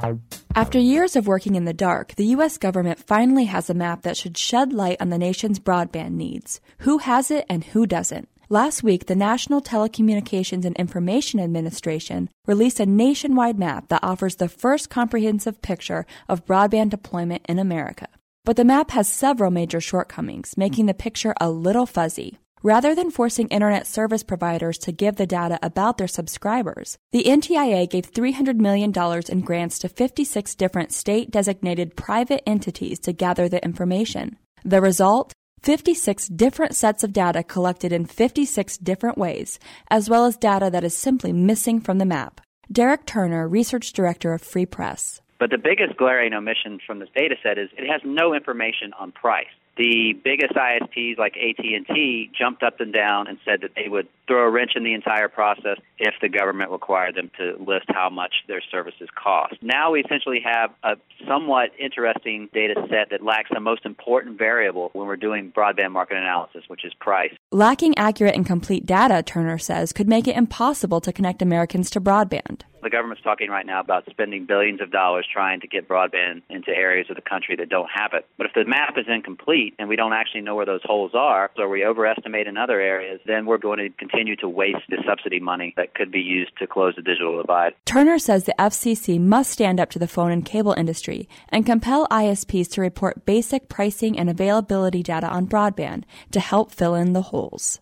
After 0.55 0.79
years 0.79 1.17
of 1.17 1.27
working 1.27 1.57
in 1.57 1.65
the 1.65 1.73
dark, 1.73 2.15
the 2.15 2.27
U.S. 2.27 2.59
government 2.59 3.01
finally 3.01 3.47
has 3.47 3.69
a 3.69 3.75
map 3.75 4.03
that 4.03 4.17
should 4.17 4.39
shed 4.39 4.73
light 4.73 4.99
on 5.01 5.09
the 5.09 5.19
nation's 5.19 5.59
broadband 5.59 6.13
needs. 6.13 6.61
Who 6.79 6.99
has 6.99 7.29
it 7.33 7.45
and 7.51 7.65
who 7.65 7.89
doesn't? 7.89 8.29
Last 8.49 8.85
week, 8.85 9.07
the 9.07 9.17
National 9.17 9.61
Telecommunications 9.61 10.65
and 10.65 10.77
Information 10.77 11.41
Administration 11.41 12.31
released 12.47 12.79
a 12.79 12.87
nationwide 12.87 13.59
map 13.59 13.89
that 13.89 14.05
offers 14.05 14.37
the 14.37 14.49
first 14.49 14.89
comprehensive 14.89 15.61
picture 15.61 16.07
of 16.29 16.47
broadband 16.47 16.91
deployment 16.91 17.45
in 17.49 17.59
America. 17.59 18.07
But 18.45 18.55
the 18.55 18.65
map 18.65 18.93
has 18.93 19.09
several 19.09 19.51
major 19.51 19.81
shortcomings, 19.81 20.57
making 20.57 20.87
the 20.87 20.95
picture 20.95 21.35
a 21.41 21.51
little 21.51 21.87
fuzzy. 21.87 22.39
Rather 22.65 22.95
than 22.95 23.11
forcing 23.11 23.49
internet 23.49 23.89
service 23.89 24.23
providers 24.23 24.79
to 24.79 24.93
give 24.93 25.17
the 25.17 25.27
data 25.27 25.59
about 25.63 25.99
their 25.99 26.07
subscribers, 26.07 26.97
the 27.11 27.25
NTIA 27.25 27.91
gave 27.91 28.13
$300 28.13 28.57
million 28.57 28.93
in 29.29 29.41
grants 29.41 29.81
to 29.81 29.89
56 29.89 30.55
different 30.55 30.93
state 30.93 31.33
designated 31.33 31.97
private 31.97 32.49
entities 32.49 33.01
to 33.01 33.13
gather 33.13 33.49
the 33.49 33.63
information. 33.65 34.37
The 34.65 34.81
result? 34.81 35.33
56 35.63 36.29
different 36.29 36.77
sets 36.77 37.03
of 37.03 37.13
data 37.13 37.43
collected 37.43 37.93
in 37.93 38.07
56 38.07 38.79
different 38.79 39.19
ways, 39.19 39.59
as 39.91 40.09
well 40.09 40.25
as 40.27 40.37
data 40.37 40.71
that 40.71 40.85
is 40.85 40.97
simply 40.97 41.33
missing 41.33 41.81
from 41.81 41.99
the 41.99 42.05
map. 42.05 42.41
Derek 42.71 43.07
Turner, 43.07 43.49
Research 43.49 43.93
Director 43.93 44.33
of 44.33 44.41
Free 44.41 44.67
Press. 44.67 45.21
But 45.41 45.51
the 45.51 45.59
biggest 45.59 45.97
glaring 45.97 46.33
omission 46.33 46.79
from 46.87 47.01
this 47.01 47.09
data 47.15 47.35
set 47.43 47.59
is 47.59 47.71
it 47.77 47.91
has 47.91 48.03
no 48.05 48.35
information 48.35 48.93
on 49.01 49.11
price 49.11 49.47
the 49.77 50.13
biggest 50.25 50.55
ISPs 50.55 51.19
like 51.19 51.37
AT&T 51.37 52.31
jumped 52.39 52.63
up 52.63 52.81
and 52.81 52.93
down 52.93 53.27
and 53.27 53.39
said 53.45 53.63
that 53.63 53.71
they 53.75 53.89
would 53.89 54.07
throw 54.27 54.47
a 54.47 54.51
wrench 54.51 54.73
in 54.77 54.85
the 54.85 54.93
entire 54.93 55.29
process 55.29 55.79
if 55.99 56.15
the 56.21 56.29
government 56.29 56.71
required 56.71 57.15
them 57.15 57.31
to 57.39 57.57
list 57.63 57.87
how 57.89 58.11
much 58.11 58.35
their 58.49 58.61
services 58.71 59.09
cost. 59.15 59.55
Now 59.63 59.93
we 59.93 60.03
essentially 60.03 60.41
have 60.45 60.71
a 60.83 60.97
somewhat 61.27 61.71
interesting 61.79 62.49
data 62.53 62.75
set 62.91 63.11
that 63.11 63.23
lacks 63.23 63.51
the 63.53 63.61
most 63.61 63.87
important 63.87 64.39
variable 64.39 64.91
when 64.93 65.07
we're 65.07 65.17
doing 65.17 65.53
broadband 65.53 65.93
market 65.93 66.17
analysis, 66.17 66.65
which 66.69 66.85
is 66.85 66.93
price. 66.95 67.33
Lacking 67.51 67.97
accurate 67.97 68.35
and 68.35 68.45
complete 68.45 68.85
data, 68.85 69.23
Turner 69.23 69.59
says, 69.59 69.93
could 69.93 70.09
make 70.09 70.29
it 70.29 70.37
impossible 70.37 71.01
to 71.01 71.13
connect 71.13 71.41
Americans 71.43 71.89
to 71.91 72.01
broadband. 72.01 72.63
The 72.83 72.91
government's 72.91 73.23
talking 73.23 73.49
right 73.49 73.65
now 73.65 73.81
about 73.81 74.05
spending 74.11 74.45
billions 74.45 74.81
of 74.81 74.91
dollars 74.91 75.27
trying 75.33 75.61
to 75.61 75.69
get 75.69 75.89
broadband 75.89 76.43
into 76.51 76.71
areas 76.71 77.07
of 77.11 77.17
the 77.17 77.23
country 77.23 77.55
that 77.57 77.69
don't 77.69 77.89
have 77.95 78.13
it. 78.13 78.27
But 78.37 78.47
if 78.47 78.55
the 78.55 78.65
map 78.65 78.99
is 78.99 79.07
incomplete 79.09 79.75
and 79.79 79.89
we 79.89 79.95
don't 79.95 80.13
actually 80.13 80.41
know 80.41 80.57
where 80.57 80.67
those 80.67 80.83
holes 80.83 81.13
are, 81.15 81.51
or 81.57 81.69
we 81.69 81.85
overestimate 81.85 82.49
in 82.49 82.57
other 82.57 82.81
areas, 82.81 83.21
then 83.25 83.47
we're 83.47 83.59
going 83.59 83.79
to 83.79 83.89
continue 83.91 84.35
to 84.37 84.49
waste 84.49 84.83
the 84.89 84.99
subsidy 85.07 85.39
money 85.39 85.75
that 85.77 85.95
could 85.95 86.11
be 86.11 86.21
used 86.21 86.51
to 86.59 86.67
close 86.67 86.95
the 86.97 87.03
digital 87.03 87.41
divide. 87.41 87.75
Turner 87.85 88.19
says 88.19 88.45
the 88.45 88.55
FCC 88.59 89.21
must 89.21 89.51
stand 89.53 89.79
up 89.79 89.91
to 89.91 89.99
the 89.99 90.09
phone 90.09 90.33
and 90.33 90.45
cable 90.45 90.73
industry 90.73 91.29
and 91.51 91.65
compel 91.65 92.09
ISPs 92.09 92.69
to 92.73 92.81
report 92.81 93.25
basic 93.25 93.69
pricing 93.69 94.19
and 94.19 94.29
availability 94.29 95.03
data 95.03 95.29
on 95.29 95.47
broadband 95.47 96.03
to 96.33 96.41
help 96.41 96.73
fill 96.73 96.97
in 96.97 97.13
the 97.13 97.23
holes. 97.23 97.81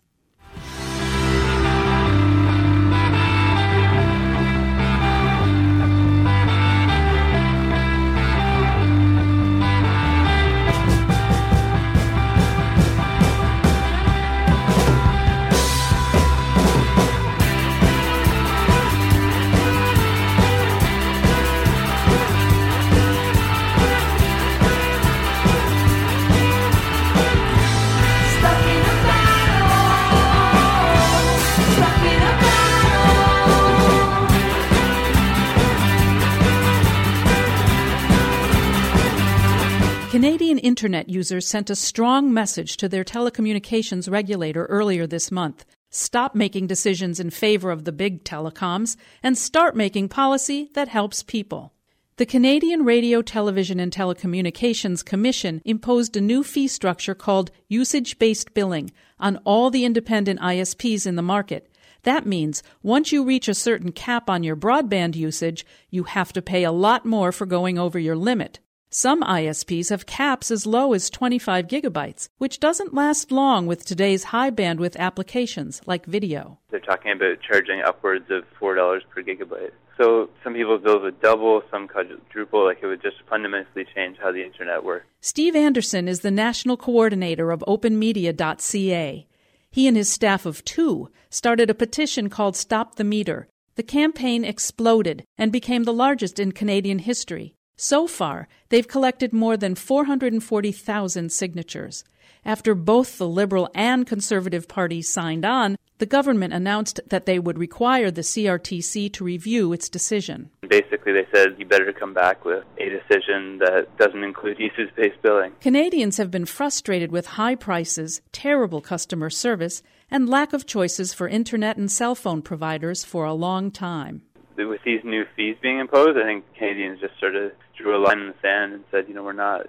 Canadian 40.11 40.57
internet 40.57 41.07
users 41.07 41.47
sent 41.47 41.69
a 41.69 41.75
strong 41.75 42.33
message 42.33 42.75
to 42.75 42.89
their 42.89 43.05
telecommunications 43.05 44.11
regulator 44.11 44.65
earlier 44.65 45.07
this 45.07 45.31
month. 45.31 45.63
Stop 45.89 46.35
making 46.35 46.67
decisions 46.67 47.17
in 47.17 47.29
favor 47.29 47.71
of 47.71 47.85
the 47.85 47.93
big 47.93 48.25
telecoms 48.25 48.97
and 49.23 49.37
start 49.37 49.73
making 49.73 50.09
policy 50.09 50.69
that 50.73 50.89
helps 50.89 51.23
people. 51.23 51.71
The 52.17 52.25
Canadian 52.25 52.83
Radio, 52.83 53.21
Television 53.21 53.79
and 53.79 53.89
Telecommunications 53.89 55.05
Commission 55.05 55.61
imposed 55.63 56.17
a 56.17 56.21
new 56.21 56.43
fee 56.43 56.67
structure 56.67 57.15
called 57.15 57.49
usage 57.69 58.19
based 58.19 58.53
billing 58.53 58.91
on 59.17 59.37
all 59.45 59.69
the 59.69 59.85
independent 59.85 60.41
ISPs 60.41 61.07
in 61.07 61.15
the 61.15 61.21
market. 61.21 61.69
That 62.03 62.25
means 62.25 62.63
once 62.83 63.13
you 63.13 63.23
reach 63.23 63.47
a 63.47 63.53
certain 63.53 63.93
cap 63.93 64.29
on 64.29 64.43
your 64.43 64.57
broadband 64.57 65.15
usage, 65.15 65.65
you 65.89 66.03
have 66.03 66.33
to 66.33 66.41
pay 66.41 66.65
a 66.65 66.71
lot 66.73 67.05
more 67.05 67.31
for 67.31 67.45
going 67.45 67.79
over 67.79 67.97
your 67.97 68.17
limit. 68.17 68.59
Some 68.93 69.21
ISPs 69.21 69.89
have 69.89 70.05
caps 70.05 70.51
as 70.51 70.65
low 70.65 70.91
as 70.91 71.09
25 71.09 71.67
gigabytes, 71.67 72.27
which 72.39 72.59
doesn't 72.59 72.93
last 72.93 73.31
long 73.31 73.65
with 73.65 73.85
today's 73.85 74.25
high 74.25 74.51
bandwidth 74.51 74.97
applications 74.97 75.79
like 75.85 76.05
video. 76.05 76.59
They're 76.71 76.81
talking 76.81 77.13
about 77.13 77.37
charging 77.39 77.81
upwards 77.85 78.29
of 78.29 78.43
$4 78.59 78.99
per 79.09 79.23
gigabyte. 79.23 79.71
So 79.97 80.29
some 80.43 80.55
people's 80.55 80.83
bills 80.83 81.03
would 81.03 81.21
double, 81.21 81.61
some 81.71 81.87
quadruple, 81.87 82.65
like 82.65 82.79
it 82.83 82.87
would 82.87 83.01
just 83.01 83.15
fundamentally 83.29 83.85
change 83.95 84.17
how 84.21 84.33
the 84.33 84.43
internet 84.43 84.83
works. 84.83 85.05
Steve 85.21 85.55
Anderson 85.55 86.09
is 86.09 86.19
the 86.19 86.29
national 86.29 86.75
coordinator 86.75 87.51
of 87.51 87.63
openmedia.ca. 87.69 89.25
He 89.69 89.87
and 89.87 89.95
his 89.95 90.09
staff 90.09 90.45
of 90.45 90.65
two 90.65 91.09
started 91.29 91.69
a 91.69 91.73
petition 91.73 92.29
called 92.29 92.57
Stop 92.57 92.95
the 92.95 93.05
Meter. 93.05 93.47
The 93.75 93.83
campaign 93.83 94.43
exploded 94.43 95.23
and 95.37 95.49
became 95.49 95.85
the 95.85 95.93
largest 95.93 96.41
in 96.41 96.51
Canadian 96.51 96.99
history. 96.99 97.55
So 97.83 98.05
far, 98.05 98.47
they've 98.69 98.87
collected 98.87 99.33
more 99.33 99.57
than 99.57 99.73
440,000 99.73 101.31
signatures. 101.31 102.03
After 102.45 102.75
both 102.75 103.17
the 103.17 103.27
Liberal 103.27 103.71
and 103.73 104.05
Conservative 104.05 104.67
parties 104.67 105.09
signed 105.09 105.43
on, 105.43 105.77
the 105.97 106.05
government 106.05 106.53
announced 106.53 106.99
that 107.07 107.25
they 107.25 107.39
would 107.39 107.57
require 107.57 108.11
the 108.11 108.21
CRTC 108.21 109.11
to 109.13 109.23
review 109.23 109.73
its 109.73 109.89
decision. 109.89 110.51
Basically, 110.69 111.11
they 111.11 111.25
said 111.33 111.55
you 111.57 111.65
better 111.65 111.91
come 111.91 112.13
back 112.13 112.45
with 112.45 112.63
a 112.77 112.87
decision 112.87 113.57
that 113.57 113.87
doesn't 113.97 114.23
include 114.23 114.59
usage 114.59 114.93
based 114.95 115.19
billing. 115.23 115.53
Canadians 115.59 116.17
have 116.17 116.29
been 116.29 116.45
frustrated 116.45 117.11
with 117.11 117.25
high 117.41 117.55
prices, 117.55 118.21
terrible 118.31 118.81
customer 118.81 119.31
service, 119.31 119.81
and 120.11 120.29
lack 120.29 120.53
of 120.53 120.67
choices 120.67 121.15
for 121.15 121.27
internet 121.27 121.77
and 121.77 121.91
cell 121.91 122.13
phone 122.13 122.43
providers 122.43 123.03
for 123.03 123.25
a 123.25 123.33
long 123.33 123.71
time 123.71 124.21
with 124.57 124.81
these 124.83 125.01
new 125.03 125.25
fees 125.35 125.57
being 125.61 125.79
imposed, 125.79 126.17
I 126.17 126.23
think 126.23 126.45
Canadians 126.57 126.99
just 126.99 127.19
sort 127.19 127.35
of 127.35 127.51
drew 127.77 127.95
a 127.95 128.01
line 128.03 128.19
in 128.19 128.27
the 128.27 128.35
sand 128.41 128.73
and 128.73 128.83
said, 128.91 129.05
you 129.07 129.13
know, 129.13 129.23
we're 129.23 129.33
not 129.33 129.67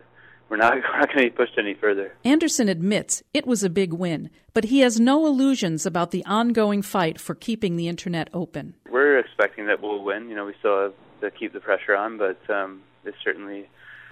we're 0.53 0.59
not, 0.59 0.75
we're 0.93 0.99
not 0.99 1.09
going 1.09 1.25
to 1.25 1.31
be 1.31 1.31
pushed 1.31 1.59
any 1.59 1.75
further. 1.75 2.15
Anderson 2.25 2.69
admits 2.69 3.23
it 3.33 3.47
was 3.47 3.65
a 3.65 3.71
big 3.71 3.93
win, 3.93 4.29
but 4.53 4.65
he 4.65 4.81
has 4.81 5.01
no 5.01 5.27
illusions 5.27 5.87
about 5.87 6.11
the 6.11 6.25
ongoing 6.27 6.83
fight 6.83 7.19
for 7.19 7.35
keeping 7.35 7.77
the 7.77 7.89
internet 7.89 8.29
open. 8.35 8.75
We're 8.91 9.19
expecting 9.19 9.67
that 9.67 9.81
we'll 9.81 10.05
win. 10.05 10.29
You 10.29 10.37
know, 10.37 10.45
we 10.45 10.55
still 10.59 10.83
have 10.83 10.93
to 11.23 11.31
keep 11.31 11.55
the 11.55 11.61
pressure 11.61 11.97
on, 11.97 12.19
but 12.19 12.39
um, 12.51 12.83
it's 13.05 13.17
certainly 13.25 13.69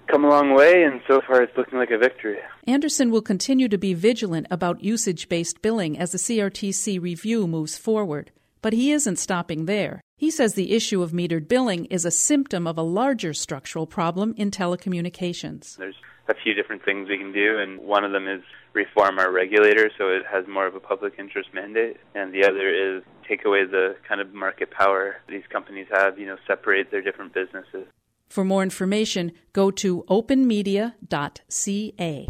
come 0.06 0.24
a 0.24 0.28
long 0.28 0.54
way, 0.54 0.82
and 0.82 1.02
so 1.06 1.20
far 1.26 1.42
it's 1.42 1.56
looking 1.58 1.78
like 1.78 1.90
a 1.90 1.98
victory. 1.98 2.38
Anderson 2.66 3.10
will 3.10 3.22
continue 3.22 3.68
to 3.68 3.78
be 3.78 3.92
vigilant 3.92 4.46
about 4.50 4.82
usage 4.82 5.28
based 5.28 5.60
billing 5.60 5.98
as 5.98 6.12
the 6.12 6.18
CRTC 6.18 7.00
review 7.00 7.46
moves 7.46 7.76
forward. 7.76 8.32
But 8.62 8.72
he 8.72 8.92
isn't 8.92 9.16
stopping 9.16 9.66
there. 9.66 10.00
He 10.20 10.30
says 10.30 10.52
the 10.52 10.72
issue 10.72 11.02
of 11.02 11.12
metered 11.12 11.48
billing 11.48 11.86
is 11.86 12.04
a 12.04 12.10
symptom 12.10 12.66
of 12.66 12.76
a 12.76 12.82
larger 12.82 13.32
structural 13.32 13.86
problem 13.86 14.34
in 14.36 14.50
telecommunications. 14.50 15.78
There's 15.78 15.94
a 16.28 16.34
few 16.34 16.52
different 16.52 16.84
things 16.84 17.08
we 17.08 17.16
can 17.16 17.32
do, 17.32 17.58
and 17.58 17.80
one 17.80 18.04
of 18.04 18.12
them 18.12 18.28
is 18.28 18.42
reform 18.74 19.18
our 19.18 19.32
regulator 19.32 19.90
so 19.96 20.08
it 20.08 20.24
has 20.30 20.46
more 20.46 20.66
of 20.66 20.74
a 20.74 20.78
public 20.78 21.14
interest 21.18 21.48
mandate, 21.54 21.96
and 22.14 22.34
the 22.34 22.44
other 22.44 22.68
is 22.68 23.02
take 23.26 23.46
away 23.46 23.64
the 23.64 23.96
kind 24.06 24.20
of 24.20 24.34
market 24.34 24.70
power 24.70 25.16
these 25.26 25.44
companies 25.48 25.86
have, 25.90 26.18
you 26.18 26.26
know, 26.26 26.36
separate 26.46 26.90
their 26.90 27.00
different 27.00 27.32
businesses. 27.32 27.86
For 28.30 28.44
more 28.44 28.62
information, 28.62 29.32
go 29.52 29.70
to 29.72 30.04
openmedia.ca. 30.04 32.28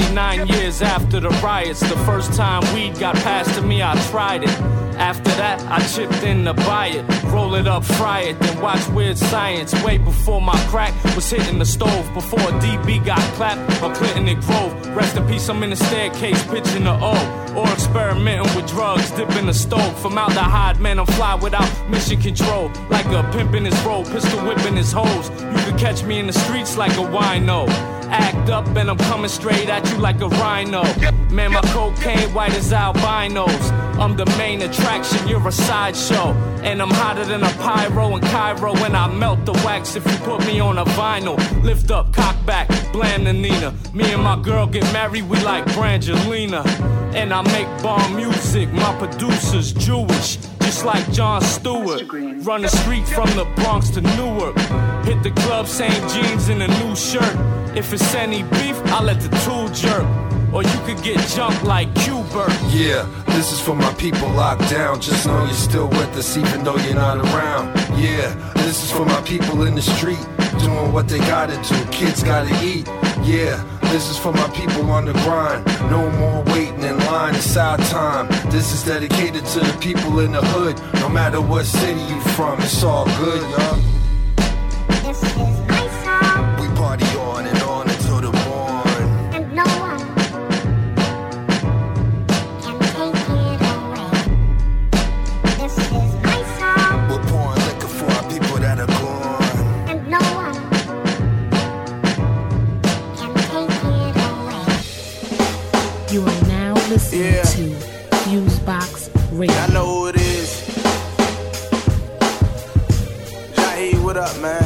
nine 0.13 0.47
years 0.47 0.81
after 0.81 1.19
the 1.19 1.29
riots. 1.43 1.79
The 1.79 1.97
first 2.05 2.33
time 2.33 2.61
weed 2.73 2.99
got 2.99 3.15
passed 3.15 3.53
to 3.55 3.61
me, 3.61 3.81
I 3.81 3.95
tried 4.09 4.43
it. 4.43 4.49
After 5.01 5.31
that, 5.31 5.59
I 5.71 5.79
chipped 5.87 6.23
in 6.23 6.45
to 6.45 6.53
buy 6.53 6.87
it, 6.87 7.23
roll 7.25 7.55
it 7.55 7.67
up, 7.67 7.83
fry 7.83 8.21
it, 8.21 8.39
then 8.39 8.61
watch 8.61 8.87
Weird 8.89 9.17
Science. 9.17 9.73
Way 9.83 9.97
before 9.97 10.41
my 10.41 10.57
crack 10.67 10.93
was 11.15 11.29
hitting 11.29 11.57
the 11.57 11.65
stove, 11.65 12.13
before 12.13 12.39
DB 12.61 13.03
got 13.03 13.19
clapped 13.35 13.81
or 13.81 13.93
Clinton 13.95 14.27
and 14.27 14.41
Grove. 14.43 14.95
Rest 14.95 15.17
in 15.17 15.25
peace, 15.27 15.49
I'm 15.49 15.63
in 15.63 15.71
the 15.71 15.75
staircase, 15.75 16.45
pitching 16.47 16.83
the 16.83 16.93
O. 16.93 17.13
Or 17.55 17.67
experimenting 17.67 18.55
with 18.55 18.67
drugs, 18.69 19.11
dipping 19.11 19.47
the 19.47 19.53
stove. 19.53 19.99
Formaldehyde, 20.01 20.79
man, 20.79 20.99
I'm 20.99 21.05
fly 21.05 21.35
without 21.35 21.69
mission 21.89 22.21
control. 22.21 22.71
Like 22.89 23.05
a 23.07 23.29
pimp 23.33 23.53
in 23.55 23.65
his 23.65 23.79
robe, 23.81 24.07
pistol 24.07 24.39
whipping 24.45 24.75
his 24.75 24.91
hose. 24.91 25.29
You 25.29 25.63
can 25.65 25.77
catch 25.77 26.03
me 26.03 26.19
in 26.19 26.27
the 26.27 26.33
streets 26.33 26.77
like 26.77 26.93
a 26.93 27.05
wino. 27.15 27.67
Act 28.09 28.49
up 28.49 28.67
and 28.75 28.89
I'm 28.89 28.97
coming 28.97 29.29
straight 29.29 29.69
at 29.69 29.89
you 29.89 29.97
like 29.97 30.21
a 30.21 30.27
rhino. 30.27 30.83
Man, 31.29 31.51
my 31.51 31.61
cocaine 31.73 32.33
white 32.33 32.53
as 32.53 32.71
albinos. 32.73 33.71
I'm 34.01 34.15
the 34.17 34.25
main 34.35 34.63
attraction, 34.63 35.27
you're 35.27 35.47
a 35.47 35.51
sideshow. 35.51 36.33
And 36.63 36.81
I'm 36.81 36.89
hotter 36.89 37.23
than 37.23 37.43
a 37.43 37.49
pyro 37.59 38.15
in 38.15 38.21
Cairo 38.21 38.73
when 38.81 38.95
I 38.95 39.07
melt 39.07 39.45
the 39.45 39.53
wax 39.63 39.95
if 39.95 40.03
you 40.11 40.17
put 40.25 40.39
me 40.47 40.59
on 40.59 40.79
a 40.79 40.85
vinyl. 40.85 41.37
Lift 41.63 41.91
up, 41.91 42.11
cock 42.11 42.35
back, 42.43 42.67
blam 42.91 43.25
the 43.25 43.33
Nina. 43.33 43.75
Me 43.93 44.11
and 44.11 44.23
my 44.23 44.41
girl 44.41 44.65
get 44.65 44.91
married, 44.91 45.29
we 45.29 45.39
like 45.41 45.65
Brangelina. 45.65 46.65
And 47.13 47.31
I 47.31 47.43
make 47.43 47.67
bomb 47.83 48.15
music, 48.15 48.73
my 48.73 48.91
producer's 48.97 49.71
Jewish. 49.71 50.37
Just 50.61 50.83
like 50.83 51.11
Jon 51.11 51.43
Stewart. 51.43 52.01
Run 52.43 52.63
the 52.63 52.69
street 52.69 53.07
from 53.07 53.29
the 53.35 53.45
Bronx 53.55 53.91
to 53.91 54.01
Newark. 54.01 54.57
Hit 55.05 55.21
the 55.21 55.31
club, 55.43 55.67
same 55.67 56.01
jeans 56.09 56.49
and 56.49 56.63
a 56.63 56.67
new 56.83 56.95
shirt. 56.95 57.35
If 57.77 57.93
it's 57.93 58.15
any 58.15 58.41
beef, 58.43 58.81
I'll 58.85 59.03
let 59.03 59.21
the 59.21 59.29
tool 59.45 59.69
jerk. 59.69 60.30
Or 60.53 60.63
you 60.63 60.79
could 60.85 61.01
get 61.01 61.17
jumped 61.29 61.63
like 61.63 61.93
Q-Bert. 61.95 62.51
Yeah, 62.69 63.07
this 63.27 63.53
is 63.53 63.61
for 63.61 63.73
my 63.73 63.93
people 63.93 64.27
locked 64.31 64.69
down. 64.69 64.99
Just 64.99 65.25
know 65.25 65.45
you're 65.45 65.53
still 65.53 65.87
with 65.87 66.17
us 66.17 66.35
even 66.35 66.63
though 66.65 66.75
you're 66.77 66.95
not 66.95 67.19
around. 67.19 67.73
Yeah, 67.97 68.33
this 68.55 68.83
is 68.83 68.91
for 68.91 69.05
my 69.05 69.21
people 69.21 69.63
in 69.63 69.75
the 69.75 69.81
street. 69.81 70.19
Doing 70.59 70.91
what 70.91 71.07
they 71.07 71.19
gotta 71.19 71.55
do. 71.55 71.85
Kids 71.91 72.21
gotta 72.21 72.53
eat. 72.63 72.85
Yeah, 73.23 73.63
this 73.83 74.09
is 74.09 74.17
for 74.17 74.33
my 74.33 74.49
people 74.49 74.91
on 74.91 75.05
the 75.05 75.13
grind. 75.13 75.65
No 75.89 76.09
more 76.19 76.43
waiting 76.53 76.83
in 76.83 76.97
line, 77.05 77.35
it's 77.35 77.55
our 77.55 77.77
time. 77.77 78.27
This 78.51 78.73
is 78.73 78.83
dedicated 78.83 79.45
to 79.45 79.59
the 79.59 79.77
people 79.79 80.19
in 80.19 80.33
the 80.33 80.41
hood. 80.41 80.77
No 80.95 81.07
matter 81.07 81.39
what 81.39 81.65
city 81.65 82.01
you 82.01 82.19
from, 82.35 82.59
it's 82.59 82.83
all 82.83 83.05
good, 83.05 83.41
y'all. 83.51 83.79
You 106.11 106.21
are 106.23 106.41
now 106.47 106.73
listening 106.89 107.21
Yeah. 107.21 107.41
to 107.43 107.75
Fusebox 108.25 109.09
Radio. 109.31 109.55
I 109.55 109.67
know 109.67 109.85
who 109.85 110.07
it 110.07 110.17
is. 110.17 110.49
Jaheed, 113.55 114.03
what 114.03 114.17
up, 114.17 114.35
man? 114.41 114.61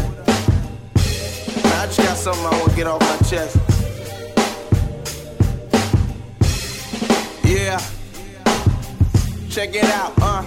Man, 0.95 1.79
I 1.81 1.85
just 1.85 1.99
got 1.99 2.17
something 2.17 2.45
I 2.45 2.49
want 2.59 2.71
to 2.71 2.75
get 2.75 2.87
off 2.87 2.99
my 3.01 3.17
chest. 3.29 3.57
Yeah. 7.43 7.79
Check 9.49 9.75
it 9.75 9.85
out, 9.85 10.13
uh. 10.21 10.43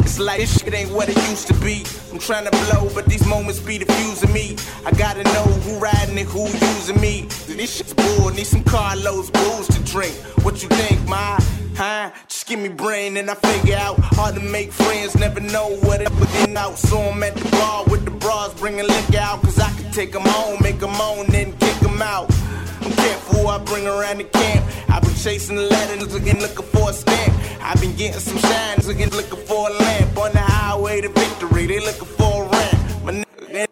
It's 0.00 0.20
like 0.20 0.38
this 0.38 0.60
shit 0.60 0.72
ain't 0.72 0.92
what 0.92 1.08
it 1.08 1.16
used 1.28 1.48
to 1.48 1.54
be. 1.54 1.84
I'm 2.16 2.22
trying 2.22 2.46
to 2.46 2.50
blow, 2.72 2.88
but 2.94 3.04
these 3.04 3.26
moments 3.26 3.60
be 3.60 3.76
diffusing 3.76 4.32
me. 4.32 4.56
I 4.86 4.90
gotta 4.92 5.22
know 5.22 5.44
who 5.64 5.78
riding 5.78 6.16
and 6.18 6.26
who 6.26 6.44
using 6.46 6.98
me. 6.98 7.26
This 7.46 7.76
shit's 7.76 7.92
bull, 7.92 8.30
need 8.30 8.46
some 8.46 8.64
Carlos 8.64 9.28
booze 9.28 9.68
to 9.68 9.84
drink. 9.84 10.14
What 10.42 10.62
you 10.62 10.70
think, 10.70 11.06
my? 11.06 11.36
Huh? 11.76 12.10
Just 12.26 12.46
give 12.46 12.58
me 12.58 12.70
brain 12.70 13.18
and 13.18 13.30
I 13.30 13.34
figure 13.34 13.76
out 13.76 13.98
hard 13.98 14.34
to 14.36 14.40
make 14.40 14.72
friends. 14.72 15.14
Never 15.14 15.40
know 15.40 15.76
what 15.80 16.00
it 16.00 16.08
within 16.18 16.56
out. 16.56 16.78
So 16.78 16.98
I'm 16.98 17.22
at 17.22 17.36
the 17.36 17.50
bar 17.50 17.84
with 17.84 18.06
the 18.06 18.12
bras, 18.12 18.54
bringing 18.54 18.86
liquor 18.86 19.18
out. 19.18 19.42
Cause 19.42 19.60
I 19.60 19.68
can 19.72 19.92
take 19.92 20.12
them 20.12 20.22
home, 20.24 20.56
make 20.62 20.80
them 20.80 20.96
moan, 20.96 21.26
then 21.26 21.52
kick 21.58 21.78
them 21.80 22.00
out. 22.00 22.30
Careful 22.92 23.48
I 23.48 23.58
bring 23.58 23.86
around 23.86 24.18
the 24.18 24.24
camp. 24.24 24.64
I've 24.88 25.02
been 25.02 25.14
chasing 25.14 25.56
the 25.56 25.62
letters 25.62 26.14
again, 26.14 26.40
looking 26.40 26.66
for 26.66 26.90
a 26.90 26.92
stamp. 26.92 27.34
I've 27.62 27.80
been 27.80 27.96
getting 27.96 28.20
some 28.20 28.38
shines 28.38 28.88
again, 28.88 29.10
looking 29.10 29.44
for 29.46 29.68
a 29.68 29.72
lamp. 29.72 30.16
On 30.18 30.32
the 30.32 30.38
highway 30.38 31.00
to 31.00 31.08
victory, 31.08 31.66
they 31.66 31.80
looking 31.80 32.08
for 32.18 32.44
a 32.44 32.48
ramp. 32.48 33.04
My 33.04 33.12
nigga, 33.12 33.66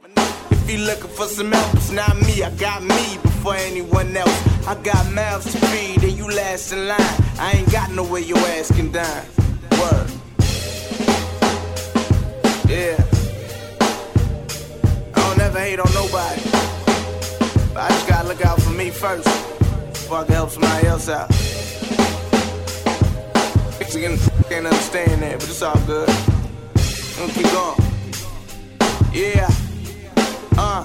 if 0.50 0.70
you 0.70 0.78
looking 0.78 1.10
for 1.10 1.26
some 1.26 1.52
help, 1.52 1.74
it's 1.74 1.90
not 1.90 2.16
me. 2.16 2.42
I 2.42 2.50
got 2.56 2.82
me 2.82 3.18
before 3.22 3.56
anyone 3.56 4.16
else. 4.16 4.66
I 4.66 4.74
got 4.82 5.12
mouths 5.12 5.52
to 5.52 5.58
feed, 5.66 6.02
and 6.02 6.12
you 6.12 6.28
last 6.28 6.72
in 6.72 6.88
line. 6.88 6.98
I 7.38 7.52
ain't 7.56 7.70
got 7.70 7.90
no 7.92 8.02
way 8.02 8.22
your 8.22 8.38
ass 8.38 8.70
can 8.74 8.90
dine. 8.90 9.26
Word. 9.78 10.10
Yeah. 12.68 12.96
I 15.14 15.20
don't 15.28 15.40
ever 15.40 15.60
hate 15.60 15.78
on 15.78 15.92
nobody. 15.94 16.53
But 17.74 17.82
I 17.82 17.88
just 17.88 18.06
gotta 18.06 18.28
look 18.28 18.44
out 18.46 18.62
for 18.62 18.70
me 18.70 18.90
first 18.90 19.24
before 19.24 20.18
I 20.18 20.24
can 20.24 20.34
help 20.34 20.50
somebody 20.50 20.86
else 20.86 21.08
out. 21.08 21.28
Niggas 23.80 24.00
can't, 24.00 24.48
can't 24.48 24.66
understand 24.66 25.22
that, 25.22 25.40
but 25.40 25.48
it's 25.48 25.60
all 25.60 25.74
good. 25.84 26.08
I'm 26.08 27.26
gonna 27.26 27.32
keep 27.32 27.50
going. 27.50 27.80
Yeah. 29.12 29.50
Uh. 30.56 30.84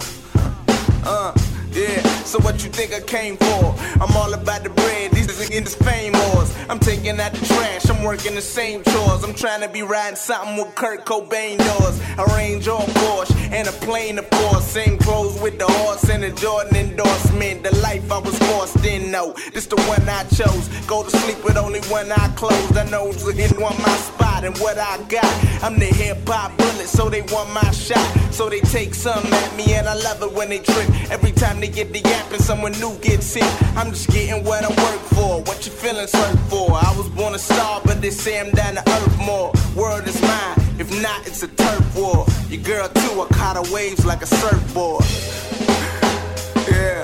Uh. 1.05 1.48
Yeah, 1.71 2.01
so 2.23 2.39
what 2.39 2.63
you 2.63 2.69
think 2.71 2.93
I 2.93 2.99
came 2.99 3.37
for? 3.37 3.75
I'm 4.01 4.15
all 4.17 4.33
about 4.33 4.63
the 4.63 4.69
bread, 4.69 5.11
these 5.11 5.27
niggas 5.27 5.51
in 5.55 5.63
this 5.63 5.75
fame 5.75 6.13
wars. 6.13 6.53
I'm 6.67 6.79
taking 6.79 7.19
out 7.19 7.31
the 7.33 7.45
trash, 7.45 7.89
I'm 7.89 8.03
working 8.03 8.35
the 8.35 8.41
same 8.41 8.83
chores. 8.83 9.23
I'm 9.23 9.33
trying 9.35 9.61
to 9.61 9.69
be 9.69 9.83
riding 9.83 10.15
something 10.15 10.57
with 10.57 10.73
Kurt 10.75 11.05
Cobain 11.05 11.57
doors. 11.57 11.99
A 12.17 12.25
Range 12.35 12.67
or 12.67 12.81
Porsche, 12.81 13.33
and 13.51 13.67
a 13.67 13.71
plane, 13.71 14.17
of 14.17 14.29
course. 14.29 14.65
Same 14.65 14.97
clothes 14.97 15.39
with 15.41 15.57
the 15.57 15.65
horse 15.65 16.09
and 16.09 16.23
a 16.23 16.31
Jordan 16.31 16.75
endorsement. 16.75 17.63
The 17.63 17.75
life 17.77 18.11
I 18.11 18.17
was 18.17 18.37
forced 18.39 18.83
in, 18.83 19.11
no, 19.11 19.33
this 19.53 19.67
the 19.67 19.77
one 19.83 20.07
I 20.09 20.23
chose. 20.23 20.67
Go 20.87 21.03
to 21.03 21.09
sleep 21.09 21.43
with 21.43 21.55
only 21.55 21.81
one 21.81 22.11
eye 22.11 22.33
closed. 22.35 22.75
I 22.75 22.89
know 22.89 23.11
who's 23.11 23.27
in 23.27 23.61
one 23.61 23.77
my 23.77 23.95
spot 23.97 24.43
and 24.43 24.57
what 24.57 24.77
I 24.77 25.01
got. 25.03 25.63
I'm 25.63 25.79
the 25.79 25.85
hip 25.85 26.27
hop 26.27 26.57
bullet, 26.57 26.87
so 26.87 27.09
they 27.09 27.21
want 27.21 27.53
my 27.53 27.71
shot. 27.71 28.05
So 28.31 28.49
they 28.49 28.59
take 28.61 28.93
some 28.93 29.25
at 29.25 29.55
me, 29.55 29.73
and 29.73 29.87
I 29.87 29.93
love 29.93 30.21
it 30.23 30.31
when 30.33 30.49
they 30.49 30.59
trip. 30.59 30.89
Every 31.11 31.31
time 31.31 31.58
they 31.61 31.67
get 31.67 31.91
the 31.91 31.99
yap 31.99 32.31
and 32.31 32.41
someone 32.41 32.71
new 32.73 32.95
gets 32.99 33.33
hit, 33.33 33.43
I'm 33.75 33.89
just 33.91 34.09
getting 34.09 34.43
what 34.43 34.63
I 34.63 34.69
work 34.69 35.01
for. 35.15 35.41
What 35.41 35.65
you 35.65 35.71
feeling 35.71 36.07
hurt 36.11 36.39
for? 36.49 36.71
I 36.71 36.93
was 36.97 37.09
born 37.09 37.35
a 37.35 37.39
star, 37.39 37.81
but 37.83 38.01
they 38.01 38.11
say 38.11 38.39
I'm 38.39 38.51
down 38.51 38.75
to 38.75 38.81
earth 38.81 39.17
more. 39.17 39.51
World 39.75 40.07
is 40.07 40.21
mine, 40.21 40.55
if 40.79 40.89
not, 41.01 41.27
it's 41.27 41.43
a 41.43 41.47
turf 41.47 41.95
war. 41.95 42.25
Your 42.49 42.61
girl 42.63 42.87
too, 42.89 43.21
I 43.21 43.27
caught 43.31 43.55
her 43.57 43.73
waves 43.73 44.05
like 44.05 44.21
a 44.21 44.27
surfboard. 44.27 45.03
yeah. 46.71 47.03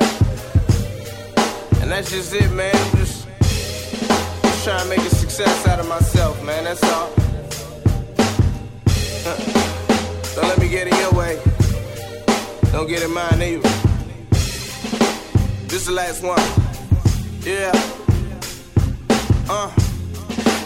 And 1.81 1.91
that's 1.91 2.11
just 2.11 2.33
it, 2.33 2.51
man. 2.51 2.75
I'm 2.75 2.97
just, 2.97 3.27
just 3.39 4.63
trying 4.63 4.83
to 4.83 4.89
make 4.89 4.99
a 4.99 5.15
success 5.15 5.67
out 5.67 5.79
of 5.79 5.87
myself, 5.87 6.41
man. 6.43 6.63
That's 6.63 6.83
all. 6.83 7.09
Don't 10.35 10.47
let 10.49 10.59
me 10.59 10.69
get 10.69 10.87
in 10.87 10.95
your 10.97 11.13
way. 11.13 11.39
Don't 12.71 12.87
get 12.87 13.03
in 13.03 13.11
mine 13.11 13.41
either. 13.41 13.84
This 15.67 15.81
is 15.81 15.85
the 15.87 15.93
last 15.93 16.23
one. 16.23 16.37
Yeah. 17.41 17.71
Uh. 19.49 19.71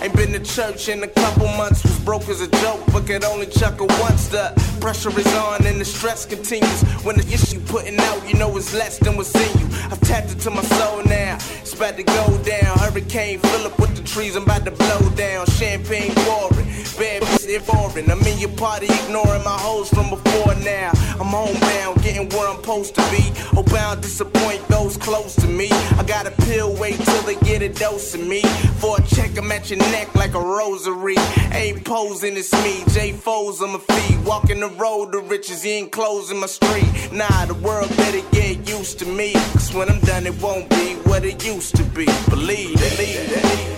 Ain't 0.01 0.15
been 0.15 0.31
to 0.31 0.39
church 0.39 0.87
in 0.87 1.03
a 1.03 1.07
couple 1.07 1.45
months, 1.57 1.83
was 1.83 1.99
broke 1.99 2.29
as 2.29 2.39
a 2.39 2.47
joke, 2.47 2.79
but 2.93 3.05
could 3.05 3.25
only 3.25 3.47
chuckle 3.47 3.87
once. 3.99 4.29
The 4.29 4.53
pressure 4.79 5.09
is 5.19 5.27
on 5.35 5.65
and 5.65 5.79
the 5.79 5.83
stress 5.83 6.25
continues. 6.25 6.81
When 7.03 7.17
the 7.17 7.27
issue 7.33 7.59
putting 7.65 7.99
out, 7.99 8.25
you 8.25 8.35
know 8.35 8.55
it's 8.55 8.73
less 8.73 8.97
than 8.97 9.17
what's 9.17 9.35
in 9.35 9.59
you. 9.59 9.67
I've 9.91 9.99
tapped 10.01 10.31
into 10.31 10.51
my 10.51 10.61
soul 10.63 11.03
now, 11.03 11.37
about 11.79 11.95
to 11.95 12.03
go 12.03 12.43
down. 12.43 12.77
Hurricane 12.77 13.39
Philip 13.39 13.79
with 13.79 13.95
the 13.95 14.03
trees, 14.03 14.35
I'm 14.35 14.43
about 14.43 14.65
to 14.65 14.71
blow 14.71 15.09
down. 15.15 15.45
Champagne 15.45 16.11
pouring, 16.13 16.65
bad 16.99 17.23
bitch 17.23 17.65
boring. 17.65 18.11
I'm 18.11 18.21
in 18.27 18.37
your 18.37 18.49
party, 18.57 18.87
ignoring 18.87 19.43
my 19.45 19.57
hoes 19.57 19.89
from 19.89 20.09
before 20.09 20.55
now. 20.55 20.91
I'm 21.19 21.27
homebound, 21.27 22.01
getting 22.03 22.27
where 22.29 22.49
I'm 22.49 22.57
supposed 22.57 22.95
to 22.95 23.01
be. 23.09 23.31
Oh, 23.55 23.63
I 23.69 23.93
don't 23.93 24.01
disappoint 24.01 24.67
those 24.67 24.97
close 24.97 25.35
to 25.37 25.47
me. 25.47 25.69
I 25.71 26.03
got 26.05 26.27
a 26.27 26.31
pill, 26.31 26.75
wait 26.75 26.99
till 26.99 27.21
they 27.23 27.35
get 27.35 27.61
a 27.61 27.69
dose 27.69 28.13
of 28.13 28.27
me. 28.27 28.41
For 28.81 28.97
a 28.97 29.01
check, 29.07 29.37
I'm 29.37 29.49
at 29.51 29.69
your 29.69 29.79
neck 29.79 30.13
like 30.15 30.33
a 30.33 30.41
rosary. 30.41 31.15
Ain't 31.53 31.85
posing, 31.85 32.35
it's 32.35 32.51
me. 32.61 32.83
J 32.89 33.13
foes 33.13 33.61
on 33.61 33.71
my 33.71 33.79
feet. 33.79 34.19
Walking 34.25 34.59
the 34.59 34.69
road 34.69 35.13
to 35.13 35.19
riches, 35.19 35.63
he 35.63 35.71
ain't 35.71 35.93
closing 35.93 36.39
my 36.39 36.47
street. 36.47 37.11
Nah, 37.13 37.45
the 37.45 37.55
world 37.55 37.89
better 37.95 38.21
get 38.31 38.67
used 38.67 38.99
to 38.99 39.05
me. 39.05 39.31
Cause 39.53 39.73
when 39.73 39.89
I'm 39.89 39.99
done, 40.01 40.27
it 40.27 40.39
won't 40.41 40.69
be 40.69 40.95
what 41.07 41.23
it 41.23 41.45
used 41.45 41.68
to 41.71 41.83
be. 41.83 42.05
Believe, 42.29 42.75
believe, 42.75 43.29
believe. 43.29 43.77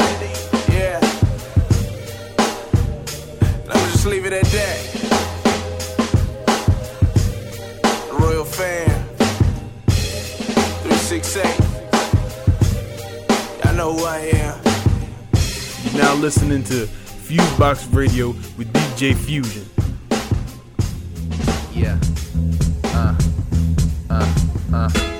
Yeah. 0.70 1.00
Let 3.68 3.76
me 3.76 3.92
just 3.92 4.06
leave 4.06 4.26
it 4.26 4.34
at 4.34 4.46
that. 4.46 4.80
Royal 8.20 8.46
fan. 8.46 9.08
368. 10.84 11.44
Y'all 13.66 13.76
know 13.76 13.94
who 13.94 14.06
I 14.06 14.20
am. 14.34 14.60
You're 15.84 16.04
now 16.04 16.14
listening 16.16 16.64
to 16.66 16.88
Fusebox 17.28 17.94
Radio 17.94 18.28
with 18.58 18.72
DJ 18.74 19.16
Fusion. 19.16 19.66
Yeah. 21.74 21.98
Uh. 22.94 23.16
Uh. 24.10 24.28
Uh. 24.74 25.11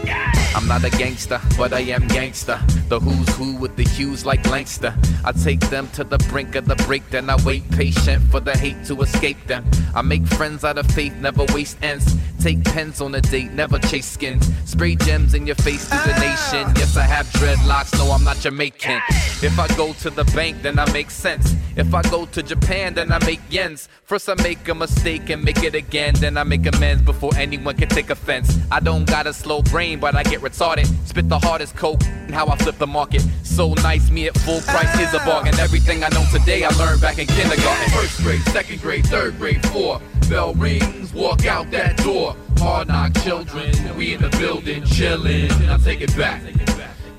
I'm 0.54 0.68
not 0.68 0.84
a 0.84 0.90
gangster, 0.90 1.40
but 1.58 1.72
I 1.72 1.80
am 1.80 2.08
gangster. 2.08 2.60
The 2.90 3.00
who's 3.00 3.36
who 3.36 3.56
with 3.56 3.78
the 3.78 3.84
hues 3.84 4.26
like 4.26 4.46
Langston. 4.50 4.94
I 5.24 5.32
take 5.32 5.62
them 5.70 5.88
to 5.94 6.04
the 6.04 6.18
brink 6.30 6.56
of 6.56 6.66
the 6.66 6.76
break, 6.88 7.10
then 7.10 7.30
I 7.30 7.38
wait 7.46 7.70
patient 7.72 8.24
for 8.30 8.42
the 8.42 8.58
hate 8.58 8.84
to 8.86 9.02
escape 9.02 9.38
them. 9.48 9.64
I 9.96 10.02
make 10.02 10.26
friends 10.26 10.66
out 10.66 10.78
of 10.78 10.88
faith, 10.88 11.16
never 11.16 11.46
waste 11.54 11.78
ends. 11.82 12.16
Take 12.42 12.64
pens 12.66 13.02
on 13.02 13.16
a 13.16 13.22
date, 13.22 13.52
never 13.52 13.80
chase 13.80 14.08
skins. 14.08 14.50
Spray 14.66 14.96
gems 14.96 15.36
in 15.36 15.46
your 15.46 15.56
face 15.56 15.86
to 15.86 15.96
the 15.96 16.14
nation. 16.20 16.74
Yes, 16.76 16.98
I 16.98 17.04
have 17.04 17.28
dreadlocks, 17.28 17.98
no, 17.98 18.12
I'm 18.12 18.24
not 18.24 18.38
Jamaican. 18.38 19.00
If 19.42 19.58
I 19.58 19.68
go 19.78 19.94
to 19.94 20.10
the 20.10 20.26
bank, 20.36 20.62
then 20.62 20.80
I 20.80 20.92
make 20.92 21.12
sense. 21.12 21.56
If 21.76 21.94
I 21.94 22.02
go 22.04 22.26
to 22.26 22.44
Japan, 22.44 22.96
then 22.96 23.12
I 23.12 23.24
make 23.26 23.42
yens. 23.50 23.88
First, 24.04 24.28
I 24.28 24.36
make 24.44 24.68
a 24.68 24.76
mistake 24.76 25.30
and 25.30 25.44
make 25.44 25.64
it 25.64 25.76
again. 25.76 26.16
Then 26.16 26.36
I 26.38 26.44
make 26.44 26.66
amends 26.66 27.02
before 27.04 27.32
anyone 27.38 27.78
can 27.78 27.88
take 27.88 28.10
offense. 28.10 28.58
I 28.70 28.82
don't 28.82 29.06
got 29.06 29.26
a 29.26 29.34
slow 29.34 29.62
brain, 29.62 30.00
but 30.00 30.16
I 30.16 30.24
get 30.24 30.41
retarded. 30.42 30.88
Spit 31.08 31.30
the 31.30 31.40
hardest 31.40 31.76
coke 31.76 32.04
and 32.04 32.34
how 32.34 32.48
I 32.48 32.58
flip 32.58 32.78
the 32.78 32.88
market. 32.88 33.24
So 33.44 33.74
nice, 33.76 34.10
me 34.10 34.28
at 34.28 34.38
full 34.40 34.62
price 34.62 34.94
is 35.00 35.14
a 35.14 35.22
ah. 35.22 35.26
bargain. 35.26 35.60
Everything 35.60 36.04
I 36.04 36.10
know 36.10 36.26
today, 36.32 36.64
I 36.64 36.70
learned 36.78 37.02
back 37.02 37.20
in 37.20 37.28
kindergarten. 37.28 37.90
First 37.92 38.22
grade, 38.22 38.42
second 38.50 38.82
grade, 38.82 39.06
third 39.06 39.38
grade, 39.38 39.66
four. 39.68 40.02
Bell 40.30 40.54
rings, 40.56 41.14
walk 41.14 41.46
out 41.46 41.72
that 41.72 41.98
door. 41.98 42.36
Hard 42.58 42.90
knock 42.90 43.14
children, 43.24 43.74
we 43.98 44.14
in 44.14 44.22
the 44.22 44.30
building 44.38 44.84
chillin'. 44.84 45.52
I 45.70 45.78
take 45.78 46.02
it 46.02 46.16
back. 46.16 46.42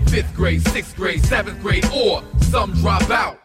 Fifth 0.08 0.34
grade, 0.34 0.66
sixth 0.68 0.94
grade, 0.96 1.24
seventh 1.24 1.60
grade, 1.60 1.84
or 1.94 2.22
some 2.40 2.72
drop 2.74 3.10
out. 3.10 3.40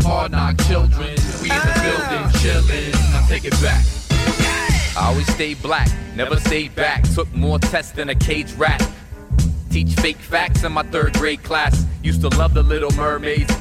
Hard 0.00 0.32
knock 0.32 0.58
children, 0.62 1.14
we 1.42 1.50
in 1.50 1.62
the 1.62 1.72
ah. 1.76 1.82
building 1.84 2.40
chillin'. 2.40 2.94
I 3.14 3.28
take 3.28 3.44
it 3.44 3.60
back. 3.62 4.75
I 4.96 5.08
always 5.08 5.26
stayed 5.34 5.60
black, 5.60 5.88
never 6.14 6.36
stayed 6.40 6.74
back. 6.74 7.02
Took 7.14 7.32
more 7.34 7.58
tests 7.58 7.92
than 7.92 8.08
a 8.08 8.14
cage 8.14 8.52
rat. 8.54 8.82
Teach 9.70 9.92
fake 10.00 10.16
facts 10.16 10.64
in 10.64 10.72
my 10.72 10.84
third 10.84 11.12
grade 11.14 11.42
class. 11.42 11.84
Used 12.02 12.22
to 12.22 12.28
love 12.28 12.54
the 12.54 12.62
little 12.62 12.90
mermaids. 12.92 13.54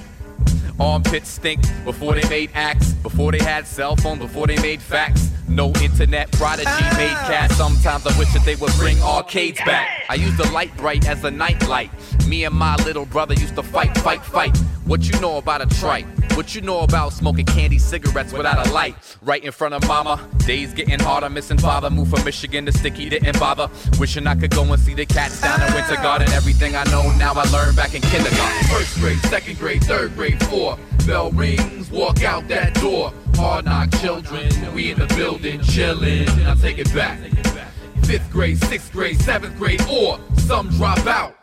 Armpits 0.80 1.30
stink 1.30 1.62
before 1.84 2.16
they 2.16 2.28
made 2.30 2.52
acts, 2.54 2.94
before 2.94 3.34
they 3.34 3.40
had 3.40 3.68
cell 3.68 3.98
phones, 3.98 4.20
before 4.20 4.48
they 4.48 4.56
made 4.62 4.82
facts. 4.82 5.30
No 5.48 5.74
internet 5.74 6.32
prodigy 6.32 6.70
ah. 6.70 6.94
made 6.98 7.28
cats. 7.28 7.56
Sometimes 7.56 8.08
I 8.08 8.18
wish 8.18 8.32
that 8.34 8.44
they 8.46 8.56
would 8.56 8.74
bring 8.74 9.02
arcades 9.02 9.60
back. 9.66 10.06
I 10.10 10.16
used 10.16 10.38
the 10.38 10.50
Lite-Brite 10.52 11.08
as 11.08 11.24
a 11.26 11.32
night 11.32 11.68
light. 11.68 11.92
Me 12.28 12.46
and 12.46 12.56
my 12.56 12.76
little 12.78 13.06
brother 13.06 13.34
used 13.34 13.56
to 13.56 13.64
fight, 13.64 13.98
fight, 13.98 14.24
fight. 14.24 14.58
What 14.86 15.04
you 15.04 15.20
know 15.20 15.38
about 15.38 15.62
a 15.62 15.68
trike? 15.80 16.08
What 16.36 16.54
you 16.54 16.60
know 16.60 16.82
about 16.82 17.14
smoking 17.14 17.46
candy 17.46 17.80
cigarettes 17.80 18.34
without 18.34 18.68
a 18.68 18.70
light? 18.74 18.98
Right 19.22 19.42
in 19.42 19.54
front 19.54 19.74
of 19.74 19.88
mama. 19.88 20.20
Days 20.40 20.74
getting 20.74 21.00
harder, 21.00 21.30
missing 21.30 21.58
father. 21.58 21.90
Moved 21.90 22.12
from 22.12 22.26
Michigan 22.26 22.66
to 22.66 22.74
Sticky, 22.74 23.08
didn't 23.08 23.40
bother. 23.40 23.70
Wishing 24.00 24.28
I 24.28 24.36
could 24.36 24.52
go 24.52 24.64
and 24.64 24.82
see 24.82 24.94
the 24.94 25.06
cats 25.06 25.40
down 25.40 25.62
in 25.62 25.74
Winter 25.74 25.96
Garden. 25.96 26.30
Everything 26.34 26.76
I 26.76 26.84
know 26.92 27.10
now 27.16 27.32
I 27.36 27.50
learned 27.52 27.78
back 27.78 27.96
in 27.96 28.02
kindergarten. 28.02 28.68
First 28.68 29.00
grade, 29.00 29.18
second 29.20 29.58
grade, 29.60 29.82
third 29.86 30.14
grade, 30.16 30.44
four. 30.48 30.78
Bell 31.08 31.32
rings, 31.32 31.90
walk 31.90 32.22
out 32.26 32.50
that 32.50 32.74
door. 32.82 33.14
Hard 33.36 33.64
knock 33.64 33.92
children, 34.02 34.50
we 34.74 34.92
in 34.92 35.00
the 35.00 35.08
building 35.16 35.62
chillin'. 35.62 36.28
I 36.46 36.56
take 36.56 36.80
it 36.80 36.94
back. 36.94 37.18
Fifth 38.04 38.30
grade, 38.30 38.62
sixth 38.66 38.92
grade, 38.92 39.22
seventh 39.22 39.58
grade, 39.58 39.82
or 39.90 40.20
some 40.36 40.70
drop 40.72 41.00
out. 41.08 41.34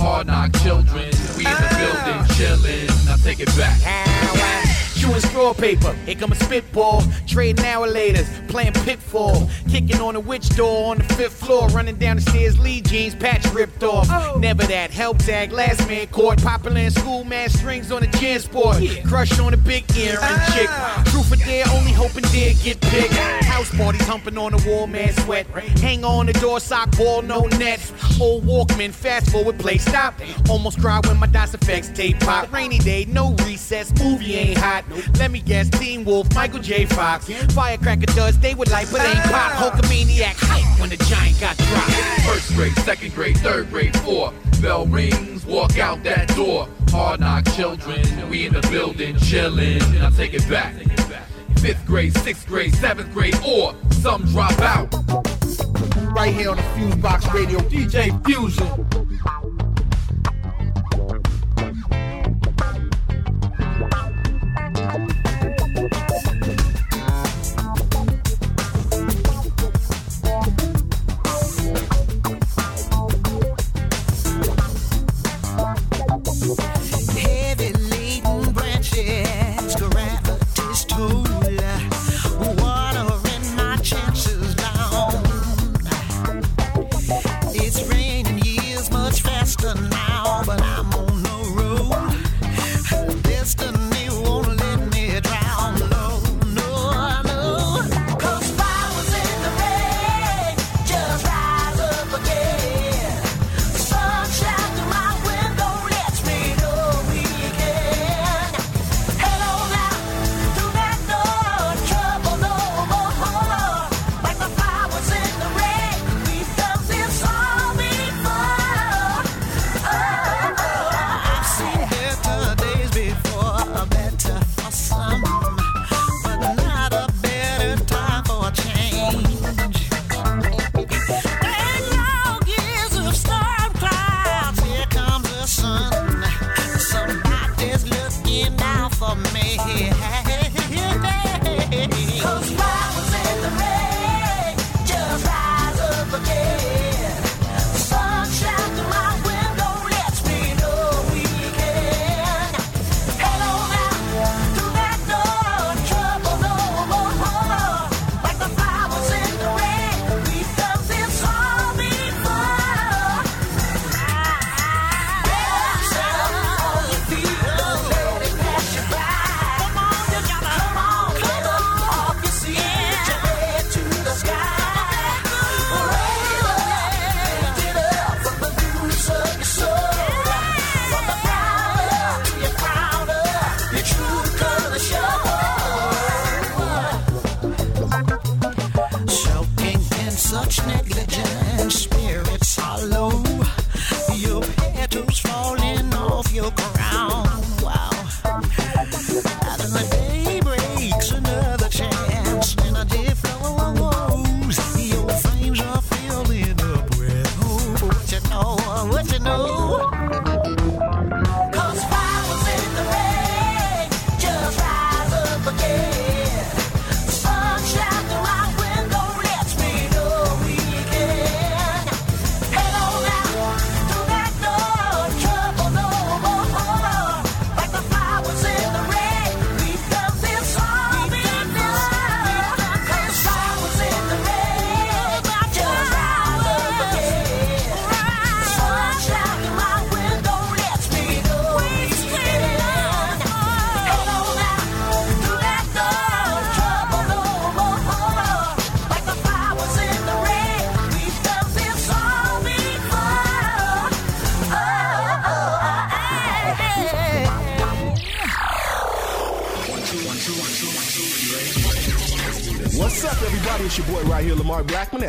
Hard 0.00 0.28
knock 0.28 0.52
children, 0.62 1.10
we 1.36 1.44
in 1.44 1.52
the 1.52 1.76
building 1.76 2.22
chillin'. 2.36 3.08
I 3.08 3.16
take 3.22 3.40
it 3.40 3.48
back. 3.56 4.67
Chewing 5.08 5.20
straw 5.22 5.54
paper, 5.54 5.94
here 6.04 6.16
come 6.16 6.32
a 6.32 6.34
spitball. 6.34 7.02
Trading 7.26 7.64
laters, 7.64 8.28
playing 8.48 8.74
pitfall. 8.74 9.48
Kicking 9.70 10.00
on 10.00 10.14
the 10.14 10.20
witch 10.20 10.50
door 10.50 10.90
on 10.90 10.98
the 10.98 11.04
fifth 11.14 11.32
floor. 11.32 11.68
Running 11.68 11.96
down 11.96 12.16
the 12.16 12.22
stairs, 12.22 12.58
Lee 12.58 12.82
jeans, 12.82 13.14
patch 13.14 13.46
ripped 13.54 13.82
off. 13.82 14.06
Oh. 14.10 14.38
Never 14.38 14.64
that, 14.64 14.90
help 14.90 15.18
tag, 15.18 15.50
last 15.50 15.86
man 15.88 16.08
caught. 16.08 16.42
Popular 16.42 16.80
in 16.80 16.90
school, 16.90 17.24
man 17.24 17.48
strings 17.48 17.90
on 17.90 18.02
the 18.02 18.06
gym 18.18 18.38
sport. 18.38 18.76
Crush 19.06 19.38
on 19.38 19.54
a 19.54 19.56
big 19.56 19.84
earring 19.96 20.18
ah. 20.20 21.04
chick. 21.04 21.12
Truth 21.12 21.32
or 21.32 21.36
dare, 21.36 21.64
only 21.72 21.92
hoping 21.92 22.24
dare 22.24 22.52
get 22.62 22.78
picked. 22.82 23.14
House 23.14 23.74
parties 23.76 24.06
humping 24.06 24.36
on 24.36 24.52
the 24.52 24.68
wall, 24.68 24.86
man 24.86 25.14
sweat. 25.24 25.46
Hang 25.80 26.04
on 26.04 26.26
the 26.26 26.34
door, 26.34 26.60
sock 26.60 26.94
ball, 26.98 27.22
no 27.22 27.46
net. 27.58 27.80
Old 28.20 28.44
Walkman, 28.44 28.90
fast 28.90 29.30
forward, 29.30 29.58
play 29.58 29.78
stop. 29.78 30.14
Almost 30.50 30.80
cry 30.80 31.00
when 31.06 31.16
my 31.16 31.28
DOS 31.28 31.54
effects 31.54 31.88
tape 31.88 32.20
pop. 32.20 32.52
Rainy 32.52 32.78
day, 32.78 33.06
no 33.08 33.34
recess, 33.46 33.90
movie 34.02 34.34
ain't 34.34 34.58
hot. 34.58 34.84
Let 35.18 35.30
me 35.30 35.40
guess, 35.40 35.68
Teen 35.70 36.04
Wolf, 36.04 36.32
Michael 36.34 36.60
J. 36.60 36.86
Fox. 36.86 37.28
Firecracker 37.54 38.06
does, 38.06 38.38
they 38.38 38.54
would 38.54 38.70
like, 38.70 38.90
but 38.90 39.00
ain't 39.00 39.18
pop. 39.24 39.52
Ah. 39.54 39.70
Hulkamaniac 39.70 40.36
hype 40.38 40.80
when 40.80 40.90
the 40.90 40.96
giant 40.96 41.40
got 41.40 41.56
dropped. 41.56 41.92
First 42.26 42.54
grade, 42.54 42.74
second 42.84 43.14
grade, 43.14 43.36
third 43.38 43.70
grade, 43.70 43.96
four. 43.98 44.32
Bell 44.60 44.86
rings, 44.86 45.46
walk 45.46 45.78
out 45.78 46.02
that 46.04 46.28
door. 46.34 46.68
Hard 46.90 47.20
knock 47.20 47.44
children, 47.54 48.02
we 48.28 48.46
in 48.46 48.52
the 48.54 48.60
building 48.70 49.14
chillin'. 49.16 50.02
I 50.02 50.10
take 50.10 50.34
it 50.34 50.48
back. 50.48 50.74
Fifth 51.58 51.84
grade, 51.86 52.16
sixth 52.18 52.46
grade, 52.46 52.74
seventh 52.74 53.12
grade, 53.12 53.36
or 53.46 53.74
some 53.90 54.22
drop 54.26 54.58
out. 54.60 54.92
right 56.14 56.32
here 56.32 56.50
on 56.50 56.56
the 56.56 56.62
Fuse 56.74 56.94
Box 56.96 57.26
Radio. 57.34 57.58
DJ 57.60 58.24
Fusion. 58.24 59.77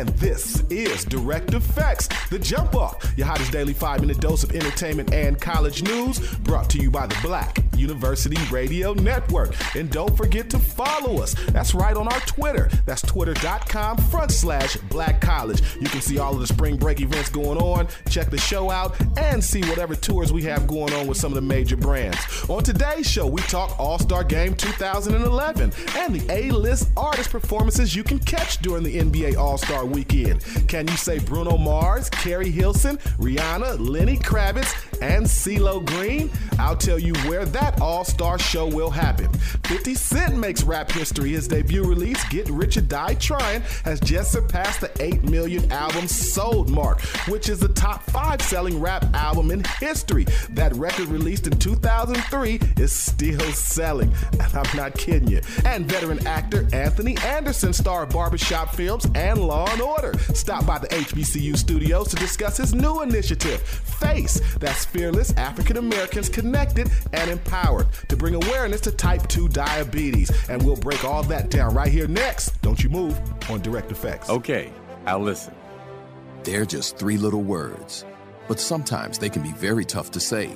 And 0.00 0.08
this 0.16 0.62
is 0.70 1.04
Direct 1.04 1.52
Effects, 1.52 2.08
the 2.30 2.38
jump 2.38 2.74
off, 2.74 3.12
your 3.18 3.26
hottest 3.26 3.52
daily 3.52 3.74
five 3.74 4.00
minute 4.00 4.18
dose 4.18 4.42
of 4.42 4.52
entertainment 4.52 5.12
and 5.12 5.38
college 5.38 5.82
news, 5.82 6.36
brought 6.38 6.70
to 6.70 6.78
you 6.78 6.90
by 6.90 7.06
the 7.06 7.16
Black 7.22 7.59
University 7.80 8.36
Radio 8.50 8.92
Network. 8.92 9.54
And 9.74 9.90
don't 9.90 10.16
forget 10.16 10.50
to 10.50 10.58
follow 10.58 11.22
us. 11.22 11.34
That's 11.48 11.74
right 11.74 11.96
on 11.96 12.06
our 12.12 12.20
Twitter. 12.20 12.68
That's 12.86 13.02
twitter.com 13.02 13.96
front 13.96 14.30
slash 14.30 14.76
black 14.88 15.20
college. 15.20 15.62
You 15.80 15.88
can 15.88 16.00
see 16.00 16.18
all 16.18 16.34
of 16.34 16.40
the 16.40 16.46
spring 16.46 16.76
break 16.76 17.00
events 17.00 17.30
going 17.30 17.58
on, 17.58 17.88
check 18.08 18.30
the 18.30 18.38
show 18.38 18.70
out, 18.70 18.94
and 19.16 19.42
see 19.42 19.62
whatever 19.62 19.94
tours 19.94 20.32
we 20.32 20.42
have 20.42 20.66
going 20.66 20.92
on 20.94 21.06
with 21.06 21.16
some 21.18 21.32
of 21.32 21.36
the 21.36 21.40
major 21.40 21.76
brands. 21.76 22.18
On 22.48 22.62
today's 22.62 23.08
show, 23.08 23.26
we 23.26 23.40
talk 23.42 23.78
All 23.78 23.98
Star 23.98 24.24
Game 24.24 24.54
2011 24.54 25.72
and 25.96 26.14
the 26.14 26.32
A 26.32 26.50
list 26.50 26.90
artist 26.96 27.30
performances 27.30 27.94
you 27.94 28.04
can 28.04 28.18
catch 28.18 28.58
during 28.58 28.82
the 28.82 28.98
NBA 28.98 29.36
All 29.36 29.58
Star 29.58 29.84
weekend. 29.84 30.44
Can 30.68 30.86
you 30.88 30.96
say 30.96 31.18
Bruno 31.18 31.56
Mars, 31.56 32.10
Keri 32.10 32.50
Hilson, 32.50 32.98
Rihanna, 33.18 33.76
Lenny 33.78 34.16
Kravitz, 34.16 34.74
and 35.00 35.24
CeeLo 35.24 35.84
Green? 35.84 36.30
I'll 36.60 36.76
tell 36.76 36.98
you 36.98 37.14
where 37.26 37.46
that 37.46 37.80
All 37.80 38.04
Star 38.04 38.38
show 38.38 38.66
will 38.66 38.90
happen. 38.90 39.32
50 39.64 39.94
Cent 39.94 40.36
makes 40.36 40.62
rap 40.62 40.89
history. 40.90 41.30
His 41.30 41.48
debut 41.48 41.84
release, 41.84 42.22
Get 42.28 42.48
Rich 42.50 42.76
or 42.76 42.82
Die 42.82 43.14
Trying, 43.14 43.62
has 43.84 44.00
just 44.00 44.32
surpassed 44.32 44.80
the 44.80 44.90
8 45.02 45.24
million 45.24 45.70
albums 45.72 46.14
sold 46.14 46.70
mark, 46.70 47.00
which 47.28 47.48
is 47.48 47.60
the 47.60 47.68
top 47.68 48.02
five 48.10 48.42
selling 48.42 48.80
rap 48.80 49.04
album 49.14 49.50
in 49.50 49.64
history. 49.78 50.26
That 50.50 50.74
record 50.74 51.08
released 51.08 51.46
in 51.46 51.58
2003 51.58 52.60
is 52.76 52.92
still 52.92 53.40
selling. 53.52 54.12
And 54.32 54.54
I'm 54.54 54.76
not 54.76 54.94
kidding 54.94 55.28
you. 55.28 55.40
And 55.64 55.86
veteran 55.86 56.26
actor 56.26 56.68
Anthony 56.72 57.16
Anderson, 57.18 57.72
star 57.72 58.04
of 58.04 58.10
barbershop 58.10 58.74
films 58.74 59.06
and 59.14 59.38
Law 59.38 59.70
and 59.70 59.80
Order, 59.80 60.18
stopped 60.34 60.66
by 60.66 60.78
the 60.78 60.88
HBCU 60.88 61.56
studios 61.56 62.08
to 62.08 62.16
discuss 62.16 62.56
his 62.56 62.74
new 62.74 63.02
initiative, 63.02 63.60
FACE. 63.60 64.40
That's 64.58 64.84
Fearless 64.84 65.32
African 65.36 65.76
Americans 65.76 66.28
Connected 66.28 66.90
and 67.12 67.30
Empowered 67.30 67.86
to 68.08 68.16
bring 68.16 68.34
awareness 68.34 68.80
to 68.82 68.92
type 68.92 69.26
2 69.28 69.48
diabetes. 69.48 70.30
And 70.48 70.62
we'll 70.64 70.76
break 70.80 71.04
all 71.04 71.22
that 71.24 71.50
down 71.50 71.74
right 71.74 71.92
here 71.92 72.08
next. 72.08 72.60
Don't 72.62 72.82
you 72.82 72.90
move 72.90 73.18
on 73.50 73.60
Direct 73.60 73.92
Effects. 73.92 74.30
Okay, 74.30 74.72
I'll 75.06 75.20
listen. 75.20 75.54
They're 76.42 76.64
just 76.64 76.96
three 76.96 77.18
little 77.18 77.42
words, 77.42 78.04
but 78.48 78.58
sometimes 78.58 79.18
they 79.18 79.28
can 79.28 79.42
be 79.42 79.52
very 79.52 79.84
tough 79.84 80.10
to 80.12 80.20
say, 80.20 80.50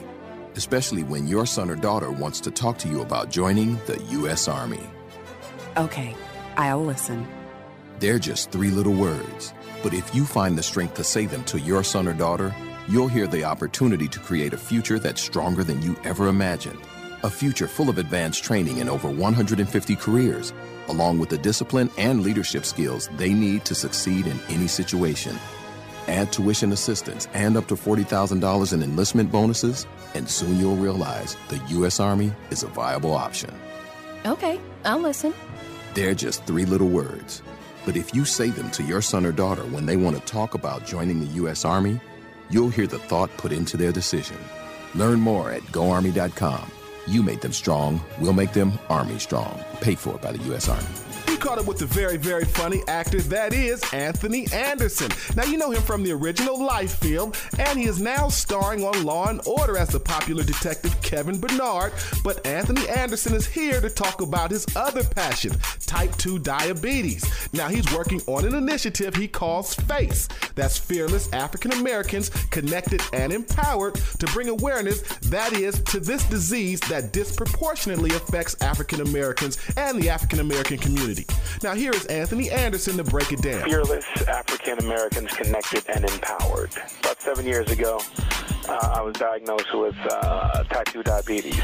especially 0.57 1.03
when 1.03 1.27
your 1.27 1.47
son 1.47 1.71
or 1.71 1.77
daughter 1.77 2.11
wants 2.11 2.41
to 2.41 2.51
talk 2.51 2.79
to 2.79 2.89
you 2.89 3.03
about 3.03 3.31
joining 3.31 3.77
the 3.87 4.03
U.S. 4.11 4.49
Army. 4.49 4.83
Okay, 5.77 6.17
I'll 6.57 6.85
listen. 6.85 7.27
They're 7.99 8.19
just 8.19 8.51
three 8.51 8.71
little 8.71 8.95
words. 8.95 9.53
But 9.83 9.93
if 9.93 10.15
you 10.15 10.25
find 10.25 10.57
the 10.57 10.63
strength 10.63 10.95
to 10.95 11.05
say 11.05 11.27
them 11.27 11.45
to 11.45 11.61
your 11.61 11.85
son 11.85 12.09
or 12.09 12.15
daughter, 12.15 12.55
you'll 12.89 13.09
hear 13.09 13.27
the 13.27 13.45
opportunity 13.45 14.09
to 14.09 14.19
create 14.19 14.55
a 14.55 14.59
future 14.59 14.99
that's 14.99 15.21
stronger 15.21 15.63
than 15.63 15.83
you 15.83 15.97
ever 16.05 16.29
imagined. 16.29 16.81
A 17.25 17.31
future 17.31 17.67
full 17.67 17.89
of 17.89 17.97
advanced 17.97 18.45
training 18.45 18.77
in 18.77 18.89
over 18.91 19.09
150 19.09 19.97
careers, 19.97 20.53
along 20.89 21.19
with 21.19 21.31
the 21.31 21.39
discipline 21.39 21.89
and 21.97 22.23
leadership 22.23 22.67
skills 22.67 23.09
they 23.17 23.33
need 23.33 23.65
to 23.65 23.75
succeed 23.75 24.27
in 24.27 24.39
any 24.51 24.67
situation. 24.69 25.39
Add 26.07 26.33
tuition 26.35 26.71
assistance 26.73 27.29
and 27.33 27.57
up 27.57 27.67
to 27.69 27.77
$40,000 27.77 28.75
in 28.75 28.83
enlistment 28.83 29.33
bonuses, 29.33 29.87
and 30.13 30.29
soon 30.29 30.59
you'll 30.61 30.77
realize 30.77 31.39
the 31.49 31.57
U.S. 31.71 31.99
Army 31.99 32.31
is 32.51 32.63
a 32.63 32.67
viable 32.67 33.15
option. 33.15 33.59
Okay, 34.27 34.61
I'll 34.85 34.99
listen. 34.99 35.33
They're 35.95 36.15
just 36.15 36.45
three 36.45 36.67
little 36.67 36.89
words. 36.91 37.41
But 37.87 37.97
if 37.97 38.15
you 38.15 38.27
say 38.27 38.51
them 38.51 38.71
to 38.73 38.83
your 38.83 39.01
son 39.01 39.25
or 39.25 39.33
daughter 39.33 39.65
when 39.65 39.87
they 39.87 39.97
want 39.97 40.17
to 40.17 40.23
talk 40.31 40.53
about 40.53 40.85
joining 40.85 41.21
the 41.21 41.33
U.S. 41.41 41.65
Army, 41.65 41.99
you'll 42.51 42.69
hear 42.69 42.87
the 42.87 42.99
thought 42.99 43.35
put 43.39 43.51
into 43.51 43.79
their 43.79 43.93
decision. 43.93 44.37
Learn 44.95 45.21
more 45.21 45.51
at 45.51 45.63
goarmy.com. 45.73 46.71
You 47.07 47.23
made 47.23 47.41
them 47.41 47.53
strong, 47.53 48.01
we'll 48.19 48.33
make 48.33 48.53
them 48.53 48.73
Army 48.89 49.19
strong. 49.19 49.63
Paid 49.81 49.99
for 49.99 50.19
by 50.19 50.33
the 50.33 50.43
U.S. 50.45 50.69
Army. 50.69 51.14
We 51.35 51.41
caught 51.41 51.59
up 51.59 51.67
with 51.67 51.79
the 51.79 51.87
very, 51.87 52.17
very 52.17 52.45
funny 52.45 52.81
actor 52.87 53.21
that 53.21 53.53
is 53.53 53.83
Anthony 53.93 54.47
Anderson. 54.53 55.11
Now, 55.35 55.43
you 55.43 55.59
know 55.59 55.73
him 55.73 55.83
from 55.83 56.05
the 56.05 56.13
original 56.13 56.65
Life 56.65 56.95
film, 56.99 57.33
and 57.59 57.77
he 57.77 57.87
is 57.87 58.01
now 58.01 58.29
starring 58.29 58.85
on 58.85 59.03
Law 59.03 59.27
and 59.27 59.41
Order 59.45 59.77
as 59.77 59.89
the 59.89 59.99
popular 59.99 60.45
detective 60.45 60.97
Kevin 61.03 61.41
Bernard. 61.41 61.93
But 62.23 62.47
Anthony 62.47 62.89
Anderson 62.89 63.35
is 63.35 63.49
here 63.49 63.81
to 63.81 63.91
talk 63.91 64.21
about 64.21 64.53
his 64.53 64.65
other 64.77 65.03
passion, 65.03 65.51
type 65.81 66.15
2 66.19 66.39
diabetes. 66.39 67.25
Now, 67.53 67.67
he's 67.67 67.93
working 67.93 68.21
on 68.29 68.45
an 68.45 68.55
initiative 68.55 69.17
he 69.17 69.27
calls 69.27 69.75
FACE. 69.75 70.29
That's 70.55 70.79
Fearless 70.79 71.33
African 71.33 71.73
Americans 71.73 72.31
Connected 72.51 73.03
and 73.13 73.33
Empowered 73.33 73.97
to 74.21 74.27
bring 74.27 74.51
awareness, 74.51 75.01
that 75.31 75.53
is, 75.53 75.83
to 75.83 75.99
this 75.99 76.23
disease 76.27 76.79
that 76.83 77.13
disproportionately 77.13 78.11
affects 78.11 78.55
African 78.61 79.01
Americans 79.01 79.59
and 79.77 80.01
the 80.01 80.09
African 80.09 80.39
American 80.39 80.79
community. 80.79 81.24
Now, 81.63 81.75
here 81.75 81.93
is 81.93 82.05
Anthony 82.07 82.51
Anderson 82.51 82.97
to 82.99 83.05
break 83.05 83.33
it 83.33 83.41
down. 83.41 83.63
Fearless 83.63 84.05
African 84.29 84.79
Americans 84.81 85.33
Connected 85.33 85.85
and 85.89 86.05
Empowered. 86.05 86.71
About 87.01 87.21
seven 87.23 87.47
years 87.47 87.71
ago, 87.71 88.01
uh, 88.69 88.91
I 88.95 89.01
was 89.01 89.15
diagnosed 89.15 89.75
with 89.75 89.97
uh, 90.11 90.65
type 90.65 90.87
2 90.87 91.03
diabetes. 91.03 91.61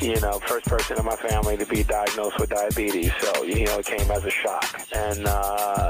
You 0.00 0.18
know, 0.20 0.38
first 0.40 0.66
person 0.66 0.98
in 0.98 1.04
my 1.04 1.16
family 1.16 1.56
to 1.56 1.66
be 1.66 1.82
diagnosed 1.82 2.38
with 2.40 2.50
diabetes, 2.50 3.12
so, 3.20 3.44
you 3.44 3.66
know, 3.66 3.78
it 3.78 3.86
came 3.86 4.10
as 4.10 4.24
a 4.24 4.30
shock. 4.30 4.80
And 4.94 5.26
uh, 5.26 5.88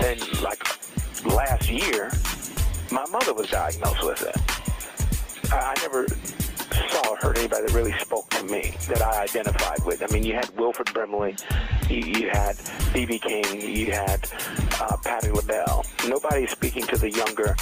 then, 0.00 0.18
like, 0.42 0.62
last 1.24 1.70
year, 1.70 2.10
my 2.90 3.06
mother 3.06 3.34
was 3.34 3.48
diagnosed 3.48 4.04
with 4.04 4.22
it. 4.22 5.52
I, 5.52 5.74
I 5.76 5.80
never 5.82 6.06
saw 6.88 7.10
or 7.10 7.16
heard 7.16 7.38
anybody 7.38 7.66
that 7.66 7.74
really 7.74 7.92
spoke 7.98 8.28
to 8.30 8.44
me 8.44 8.74
that 8.88 9.02
I 9.02 9.22
identified 9.22 9.84
with. 9.84 10.02
I 10.02 10.12
mean, 10.12 10.24
you 10.24 10.34
had 10.34 10.48
Wilford 10.56 10.92
Brimley, 10.92 11.36
you, 11.88 11.98
you 11.98 12.30
had 12.30 12.56
B.B. 12.92 13.18
King, 13.18 13.60
you 13.60 13.92
had 13.92 14.28
uh, 14.80 14.96
Patti 14.98 15.30
LaBelle. 15.30 15.84
Nobody's 16.08 16.50
speaking 16.50 16.82
to 16.86 16.96
the 16.96 17.10
younger 17.10 17.56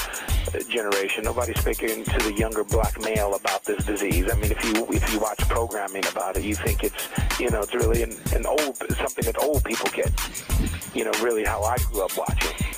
uh, 0.54 0.58
generation. 0.68 1.24
Nobody's 1.24 1.58
speaking 1.60 2.04
to 2.04 2.18
the 2.18 2.32
younger 2.32 2.64
black 2.64 3.00
male 3.00 3.34
about 3.34 3.64
this 3.64 3.84
disease. 3.84 4.30
I 4.30 4.36
mean, 4.36 4.52
if 4.52 4.64
you 4.64 4.86
if 4.90 5.12
you 5.12 5.20
watch 5.20 5.38
programming 5.48 6.06
about 6.06 6.36
it, 6.36 6.44
you 6.44 6.54
think 6.54 6.84
it's 6.84 7.08
you 7.40 7.50
know 7.50 7.60
it's 7.60 7.74
really 7.74 8.02
an, 8.02 8.16
an 8.34 8.46
old 8.46 8.76
something 8.76 9.24
that 9.24 9.38
old 9.42 9.64
people 9.64 9.90
get. 9.92 10.12
You 10.94 11.04
know, 11.04 11.12
really 11.22 11.44
how 11.44 11.62
I 11.62 11.76
grew 11.90 12.04
up 12.04 12.16
watching 12.16 12.75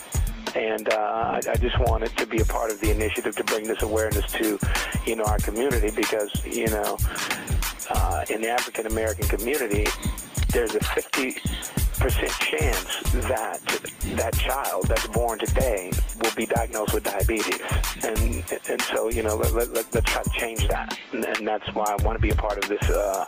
and 0.59 0.89
uh, 0.89 0.97
I, 0.97 1.41
I 1.51 1.57
just 1.57 1.79
wanted 1.79 2.17
to 2.17 2.27
be 2.27 2.41
a 2.41 2.45
part 2.45 2.73
of 2.73 2.81
the 2.81 2.91
initiative 2.91 3.37
to 3.37 3.45
bring 3.45 3.65
this 3.65 3.81
awareness 3.83 4.31
to, 4.33 4.59
you 5.07 5.15
know, 5.15 5.25
our 5.25 5.39
community 5.39 5.91
because, 5.95 6.31
you 6.45 6.67
know, 6.67 6.99
uh, 7.91 8.25
in 8.29 8.43
the 8.43 8.49
African 8.49 8.87
American 8.87 9.29
community, 9.29 9.87
there's 10.53 10.75
a 10.75 10.81
50 10.81 11.37
percent 11.99 12.33
chance 12.39 13.01
that 13.27 13.61
that 14.17 14.33
child 14.35 14.87
that's 14.87 15.07
born 15.09 15.39
today 15.39 15.91
will 16.23 16.35
be 16.37 16.47
diagnosed 16.47 16.95
with 16.95 17.05
diabetes, 17.05 17.61
and 18.05 18.45
and 18.69 18.81
so 18.83 19.09
you 19.09 19.23
know 19.23 19.37
let, 19.37 19.53
let, 19.53 19.73
let, 19.73 19.97
us 19.97 20.05
try 20.05 20.23
to 20.23 20.31
change 20.31 20.69
that, 20.69 20.97
and, 21.13 21.25
and 21.25 21.47
that's 21.47 21.67
why 21.75 21.85
I 21.99 22.03
want 22.05 22.17
to 22.17 22.23
be 22.23 22.31
a 22.31 22.37
part 22.37 22.59
of 22.59 22.69
this. 22.69 22.83
Uh, 22.89 23.25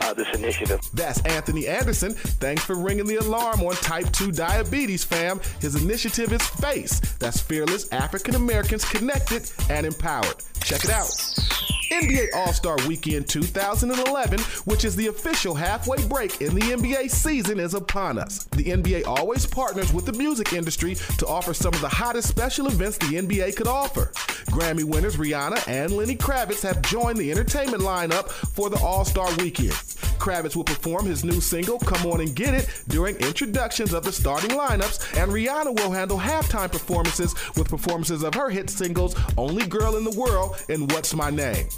uh, 0.00 0.14
this 0.14 0.28
initiative. 0.34 0.80
That's 0.94 1.20
Anthony 1.22 1.66
Anderson. 1.66 2.14
Thanks 2.14 2.64
for 2.64 2.76
ringing 2.76 3.06
the 3.06 3.16
alarm 3.16 3.62
on 3.62 3.74
type 3.76 4.10
2 4.12 4.32
diabetes, 4.32 5.04
fam. 5.04 5.40
His 5.60 5.82
initiative 5.82 6.32
is 6.32 6.42
FACE. 6.42 7.00
That's 7.18 7.40
Fearless 7.40 7.92
African 7.92 8.34
Americans 8.34 8.84
Connected 8.84 9.50
and 9.70 9.86
Empowered. 9.86 10.36
Check 10.62 10.84
it 10.84 10.90
out. 10.90 11.67
NBA 11.90 12.34
All 12.34 12.52
Star 12.52 12.76
Weekend 12.86 13.28
2011, 13.28 14.40
which 14.66 14.84
is 14.84 14.94
the 14.94 15.06
official 15.06 15.54
halfway 15.54 16.04
break 16.06 16.40
in 16.42 16.54
the 16.54 16.60
NBA 16.60 17.10
season, 17.10 17.58
is 17.58 17.72
upon 17.72 18.18
us. 18.18 18.44
The 18.44 18.64
NBA 18.64 19.06
always 19.06 19.46
partners 19.46 19.92
with 19.92 20.04
the 20.04 20.12
music 20.12 20.52
industry 20.52 20.96
to 21.16 21.26
offer 21.26 21.54
some 21.54 21.72
of 21.72 21.80
the 21.80 21.88
hottest 21.88 22.28
special 22.28 22.66
events 22.66 22.98
the 22.98 23.16
NBA 23.16 23.56
could 23.56 23.68
offer. 23.68 24.12
Grammy 24.50 24.84
winners 24.84 25.16
Rihanna 25.16 25.66
and 25.66 25.92
Lenny 25.92 26.16
Kravitz 26.16 26.62
have 26.62 26.82
joined 26.82 27.18
the 27.18 27.30
entertainment 27.30 27.82
lineup 27.82 28.28
for 28.28 28.68
the 28.68 28.78
All 28.78 29.04
Star 29.04 29.34
Weekend. 29.36 29.72
Kravitz 30.18 30.56
will 30.56 30.64
perform 30.64 31.06
his 31.06 31.24
new 31.24 31.40
single, 31.40 31.78
Come 31.78 32.10
On 32.10 32.20
and 32.20 32.34
Get 32.34 32.52
It, 32.52 32.82
during 32.88 33.16
introductions 33.16 33.92
of 33.92 34.04
the 34.04 34.12
starting 34.12 34.50
lineups, 34.50 35.22
and 35.22 35.32
Rihanna 35.32 35.74
will 35.76 35.92
handle 35.92 36.18
halftime 36.18 36.70
performances 36.70 37.34
with 37.56 37.68
performances 37.68 38.22
of 38.22 38.34
her 38.34 38.50
hit 38.50 38.68
singles, 38.68 39.16
Only 39.36 39.66
Girl 39.66 39.96
in 39.96 40.04
the 40.04 40.18
World 40.18 40.62
and 40.68 40.90
What's 40.92 41.14
My 41.14 41.30
Name. 41.30 41.68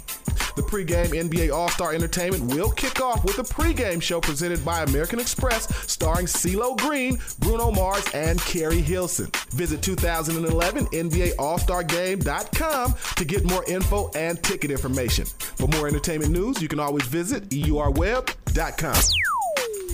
The 0.55 0.61
pregame 0.61 1.11
NBA 1.11 1.53
All 1.53 1.69
Star 1.69 1.93
Entertainment 1.93 2.53
will 2.53 2.71
kick 2.71 2.99
off 3.01 3.23
with 3.23 3.39
a 3.39 3.43
pregame 3.43 4.01
show 4.01 4.19
presented 4.19 4.63
by 4.65 4.83
American 4.83 5.19
Express 5.19 5.73
starring 5.89 6.25
CeeLo 6.25 6.77
Green, 6.77 7.17
Bruno 7.39 7.71
Mars, 7.71 8.05
and 8.13 8.39
Keri 8.41 8.81
Hilson. 8.81 9.31
Visit 9.51 9.81
2011 9.81 10.87
NBA 10.87 11.33
All 11.39 11.57
Star 11.57 11.83
Game.com 11.83 12.95
to 13.15 13.25
get 13.25 13.45
more 13.45 13.63
info 13.65 14.11
and 14.15 14.41
ticket 14.43 14.71
information. 14.71 15.25
For 15.25 15.67
more 15.69 15.87
entertainment 15.87 16.31
news, 16.31 16.61
you 16.61 16.67
can 16.67 16.79
always 16.79 17.05
visit 17.05 17.49
EURWeb.com. 17.49 19.01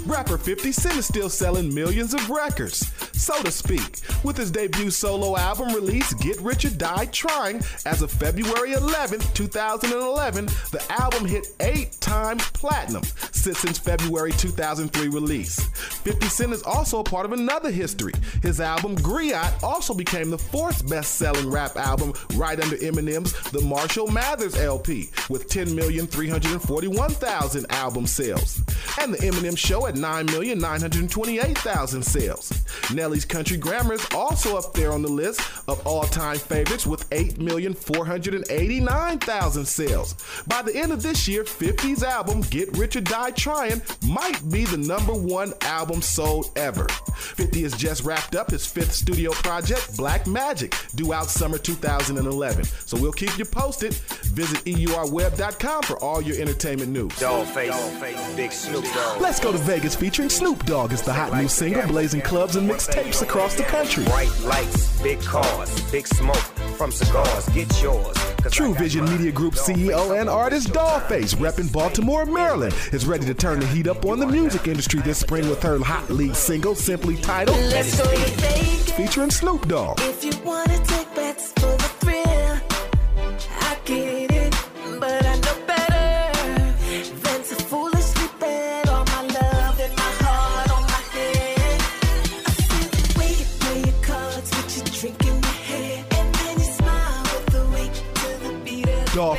Rapper 0.08 0.38
50 0.38 0.72
Cent 0.72 0.98
is 0.98 1.06
still 1.06 1.30
selling 1.30 1.76
millions 1.76 2.14
of 2.14 2.30
records, 2.30 2.90
so 3.12 3.44
to 3.44 3.52
speak, 3.52 4.00
with 4.24 4.38
his 4.38 4.52
debut 4.52 4.90
solo 4.90 5.36
album 5.36 5.74
release, 5.74 6.14
Get 6.14 6.40
Rich 6.40 6.64
or 6.64 6.70
Die 6.70 7.06
Trying, 7.08 7.60
as 7.86 8.02
of 8.02 8.10
February 8.10 8.72
11, 8.72 9.20
2011. 9.34 10.46
The 10.46 10.82
album 10.90 11.26
hit 11.26 11.48
eight 11.60 12.00
times 12.00 12.50
platinum 12.52 13.04
since 13.34 13.66
its 13.66 13.80
February 13.80 14.32
2003 14.32 15.10
release. 15.10 15.60
50 15.68 16.26
Cent 16.28 16.54
is 16.54 16.64
also 16.64 17.00
a 17.00 17.04
part 17.04 17.26
of 17.26 17.34
another 17.34 17.70
history. 17.70 18.14
His 18.42 18.62
album 18.62 18.96
Griot 18.96 19.62
also 19.62 19.94
became 19.94 20.30
the 20.30 20.38
fourth 20.38 20.90
best-selling 20.90 21.52
rap 21.52 21.76
album 21.76 22.14
right 22.36 22.62
under 22.62 22.78
Eminem's 22.78 23.34
The 23.52 23.60
Marshall 23.62 24.10
Mathers 24.10 24.56
LP, 24.56 25.10
with 25.30 25.50
10,341,000 25.50 27.66
album 27.72 28.08
sales. 28.08 28.62
And 29.02 29.14
the 29.14 29.18
Eminem 29.18 29.57
Show 29.58 29.88
at 29.88 29.96
9,928,000 29.96 32.04
sales. 32.04 32.52
Nelly's 32.94 33.26
Country 33.26 33.58
Grammar 33.58 33.96
is 33.96 34.08
also 34.16 34.58
up 34.58 34.74
there 34.74 34.94
on 34.94 35.02
the 35.02 35.10
list 35.10 35.42
of 35.68 35.86
all-time 35.86 36.38
favorites 36.38 36.88
with 36.88 37.10
8,489,000 37.10 39.66
sales. 39.66 40.16
By 40.48 40.62
the 40.62 40.76
end 40.76 40.92
of 40.92 41.02
this 41.02 41.28
year, 41.28 41.44
50's 41.44 42.04
album 42.04 42.42
Get 42.42 42.78
Rich 42.78 42.96
or 42.96 43.02
Die 43.02 43.32
Trying 43.32 43.82
might 44.06 44.40
be 44.50 44.66
the 44.66 44.78
number 44.78 45.14
one 45.14 45.54
album 45.62 46.02
sold 46.02 46.52
ever. 46.56 46.88
50 46.88 47.64
has 47.64 47.76
just 47.76 48.04
wrapped 48.04 48.36
up 48.36 48.52
his 48.52 48.66
fifth 48.66 48.94
studio 48.94 49.32
project, 49.32 49.98
Black 49.98 50.28
Magic, 50.28 50.74
due 50.96 51.14
out 51.14 51.28
summer 51.28 51.58
2011. 51.58 52.64
So 52.86 52.98
we'll 53.00 53.12
keep 53.12 53.38
you 53.38 53.46
posted. 53.46 53.94
Visit 53.94 54.64
EURWeb.com 54.66 55.84
for 55.84 56.02
all 56.04 56.22
your 56.22 56.40
entertainment 56.40 56.92
news. 56.92 57.12
Dollface, 57.14 58.36
Big 58.36 58.52
Snoop 58.52 58.86
Dogg. 58.94 59.22
Let's 59.22 59.40
go 59.40 59.47
to 59.52 59.58
Vegas 59.60 59.96
featuring 59.96 60.30
Snoop 60.30 60.66
Dogg 60.66 60.92
as 60.92 61.02
the 61.02 61.14
hot 61.14 61.34
new 61.34 61.48
single 61.48 61.86
blazing 61.88 62.22
clubs 62.22 62.56
and 62.56 62.70
mixtapes 62.70 63.22
across 63.22 63.56
the 63.56 63.64
country. 63.64 64.04
Bright 64.06 64.40
lights, 64.42 65.02
big 65.02 65.20
cars, 65.22 65.92
big 65.92 66.08
smoke 66.08 66.36
from 66.78 66.92
cigars. 66.92 67.48
Get 67.50 67.82
yours. 67.82 68.18
True 68.52 68.74
Vision 68.76 69.06
Media 69.06 69.32
Group 69.32 69.54
CEO 69.56 70.20
and 70.20 70.30
artist 70.30 70.70
Dollface, 70.70 71.36
repping 71.36 71.72
Baltimore, 71.72 72.26
Maryland, 72.26 72.74
is 72.92 73.06
ready 73.06 73.26
to 73.26 73.34
turn 73.34 73.60
the 73.60 73.68
heat 73.68 73.88
up 73.88 74.06
on 74.06 74.20
the 74.20 74.28
music 74.28 74.68
industry 74.68 75.02
this 75.02 75.20
spring 75.20 75.48
with 75.50 75.62
her 75.64 75.80
hot 75.80 76.10
lead 76.10 76.36
single, 76.36 76.76
simply 76.76 77.18
titled 77.18 77.58
Let's 77.58 77.98
go 77.98 78.10
to 78.10 78.18
Vegas. 78.18 78.92
featuring 78.92 79.32
Snoop 79.32 79.68
Dogg. 79.68 80.00
If 80.02 80.24
you 80.24 80.32
wanna 80.44 80.78
take 80.86 81.14
bets 81.16 81.52
for 81.54 81.87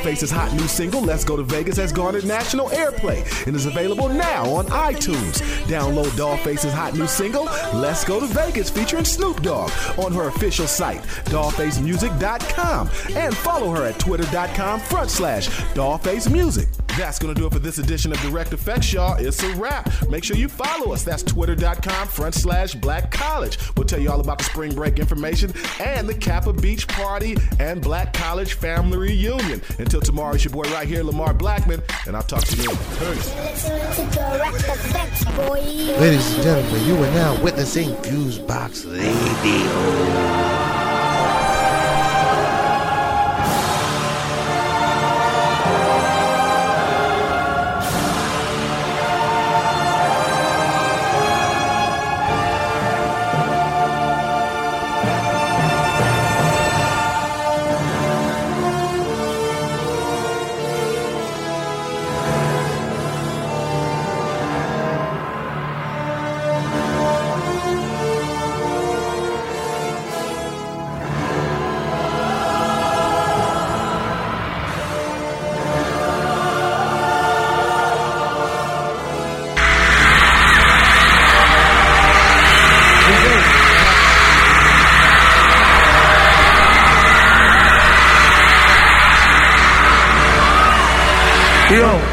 Dollface's 0.08 0.30
hot 0.30 0.50
new 0.54 0.66
single, 0.66 1.02
Let's 1.02 1.22
Go 1.22 1.36
to 1.36 1.42
Vegas, 1.42 1.76
has 1.76 1.92
garnered 1.92 2.24
national 2.24 2.70
airplay 2.70 3.46
and 3.46 3.54
is 3.54 3.66
available 3.66 4.08
now 4.08 4.48
on 4.48 4.64
iTunes. 4.68 5.42
Download 5.66 6.08
Dollface's 6.16 6.72
hot 6.72 6.94
new 6.94 7.06
single, 7.06 7.44
Let's 7.74 8.04
Go 8.04 8.18
to 8.18 8.26
Vegas, 8.26 8.70
featuring 8.70 9.04
Snoop 9.04 9.42
Dogg, 9.42 9.70
on 9.98 10.14
her 10.14 10.28
official 10.28 10.66
site, 10.66 11.02
dollfacemusic.com, 11.26 12.88
and 13.16 13.36
follow 13.36 13.70
her 13.70 13.84
at 13.84 13.98
twitter.com 13.98 14.80
front 14.80 15.10
slash 15.10 15.48
dollfacemusic. 15.74 16.87
That's 16.98 17.20
to 17.20 17.32
do 17.32 17.46
it 17.46 17.52
for 17.52 17.60
this 17.60 17.78
edition 17.78 18.10
of 18.10 18.20
Direct 18.22 18.52
Effects, 18.52 18.92
y'all. 18.92 19.16
It's 19.18 19.40
a 19.44 19.54
wrap. 19.54 19.88
Make 20.10 20.24
sure 20.24 20.36
you 20.36 20.48
follow 20.48 20.92
us. 20.92 21.04
That's 21.04 21.22
twitter.com 21.22 22.08
front 22.08 22.34
slash 22.34 22.74
black 22.74 23.12
college. 23.12 23.56
We'll 23.76 23.86
tell 23.86 24.00
you 24.00 24.10
all 24.10 24.18
about 24.20 24.38
the 24.38 24.44
spring 24.44 24.74
break 24.74 24.98
information 24.98 25.52
and 25.78 26.08
the 26.08 26.14
Kappa 26.14 26.52
Beach 26.52 26.88
party 26.88 27.36
and 27.60 27.80
Black 27.80 28.12
College 28.12 28.54
family 28.54 28.98
reunion. 28.98 29.62
Until 29.78 30.00
tomorrow, 30.00 30.34
it's 30.34 30.44
your 30.44 30.52
boy 30.52 30.64
right 30.72 30.88
here, 30.88 31.04
Lamar 31.04 31.32
Blackman, 31.34 31.82
and 32.08 32.16
I'll 32.16 32.22
talk 32.22 32.42
to 32.42 32.56
you. 32.56 32.70
Peace. 32.70 33.34
Ladies 36.00 36.34
and 36.34 36.42
gentlemen, 36.42 36.84
you 36.84 36.96
are 36.96 37.12
now 37.12 37.40
witnessing 37.42 37.90
Fusebox 37.90 38.84
Radio. 38.90 40.67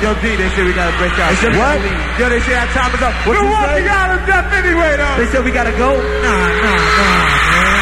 Yo, 0.06 0.14
D, 0.22 0.38
they 0.38 0.50
said 0.54 0.70
we 0.70 0.74
gotta 0.78 0.94
break 1.02 1.18
out. 1.18 1.34
They 1.34 1.50
said 1.50 1.58
what? 1.58 1.82
Yo, 2.22 2.30
they 2.30 2.38
say 2.46 2.54
our 2.54 2.70
time 2.78 2.94
is 2.94 3.02
up. 3.02 3.10
What 3.26 3.42
We're 3.42 3.42
you 3.42 3.50
walking 3.50 3.90
out 3.90 4.14
of 4.14 4.22
death 4.30 4.54
anyway, 4.54 4.94
though. 5.02 5.18
They 5.18 5.26
said 5.34 5.42
we 5.42 5.50
gotta 5.50 5.74
go? 5.74 5.98
Nah, 5.98 6.46
nah, 6.62 6.78
nah, 6.78 7.26
man. 7.58 7.82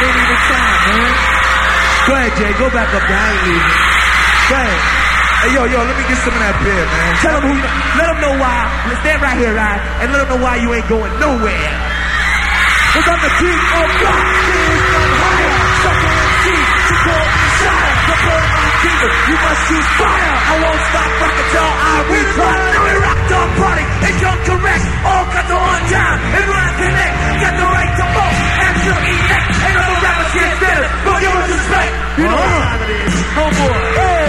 It 0.00 0.08
ain't 0.08 0.24
even 0.24 0.40
time, 0.48 0.80
man. 0.88 1.12
Go 2.08 2.12
ahead, 2.16 2.32
Jay. 2.40 2.52
Go 2.56 2.66
back 2.72 2.88
up 2.96 3.04
there. 3.04 3.12
I 3.12 3.28
ain't 3.28 3.44
leaving. 3.44 3.76
Go 4.48 4.54
ahead. 4.56 4.80
Hey, 5.44 5.50
yo, 5.52 5.62
yo, 5.68 5.78
let 5.84 5.96
me 6.00 6.04
get 6.08 6.18
some 6.24 6.32
of 6.32 6.40
that 6.40 6.56
beer, 6.64 6.80
man. 6.80 7.12
Tell 7.20 7.34
them 7.36 7.44
who. 7.44 7.52
you, 7.52 7.68
Let 8.00 8.06
them 8.08 8.18
know 8.24 8.34
why. 8.40 8.64
Let's 8.88 9.00
stand 9.04 9.20
right 9.20 9.36
here, 9.36 9.52
right? 9.52 9.80
And 10.00 10.16
let 10.16 10.24
them 10.24 10.28
know 10.32 10.40
why 10.40 10.64
you 10.64 10.72
ain't 10.72 10.88
going 10.88 11.12
nowhere. 11.20 11.72
Cause 12.96 13.04
I'm 13.04 13.20
the 13.20 13.32
king 13.36 13.60
of 13.76 13.88
rock. 14.00 14.69
My. 19.00 19.08
You 19.30 19.36
must 19.40 19.62
choose 19.68 19.88
fire. 19.96 20.34
I 20.50 20.54
won't 20.60 20.82
stop 20.90 21.10
rocking 21.20 21.48
till 21.50 21.70
I 21.70 21.94
retire. 22.10 22.68
Now 22.70 22.82
we 22.84 22.94
rock 23.00 23.20
the 23.30 23.40
party. 23.60 23.84
It's 24.10 24.18
your 24.20 24.36
correct. 24.44 24.84
All 25.08 25.24
got 25.32 25.44
the 25.48 25.56
on 25.56 25.80
time. 25.88 26.18
And 26.36 26.44
when 26.50 26.68
connect, 26.80 27.14
got 27.40 27.54
the 27.60 27.66
right 27.70 27.92
to 27.96 28.04
vote. 28.12 28.36
Answer 28.60 28.96
elect. 29.00 29.46
Ain't 29.64 29.78
other 29.80 29.98
rappers 30.04 30.32
here 30.36 30.54
better. 30.60 30.86
But 31.04 31.16
give 31.20 31.34
us 31.40 31.48
respect. 31.48 31.92
You 32.20 32.26
know 32.28 32.36
what 32.36 32.60
time 32.60 32.82
it 32.84 32.90
is. 32.90 33.14
Oh, 33.16 33.40
Homeboy. 33.40 33.80
Hey, 33.80 34.04
hey, 34.04 34.19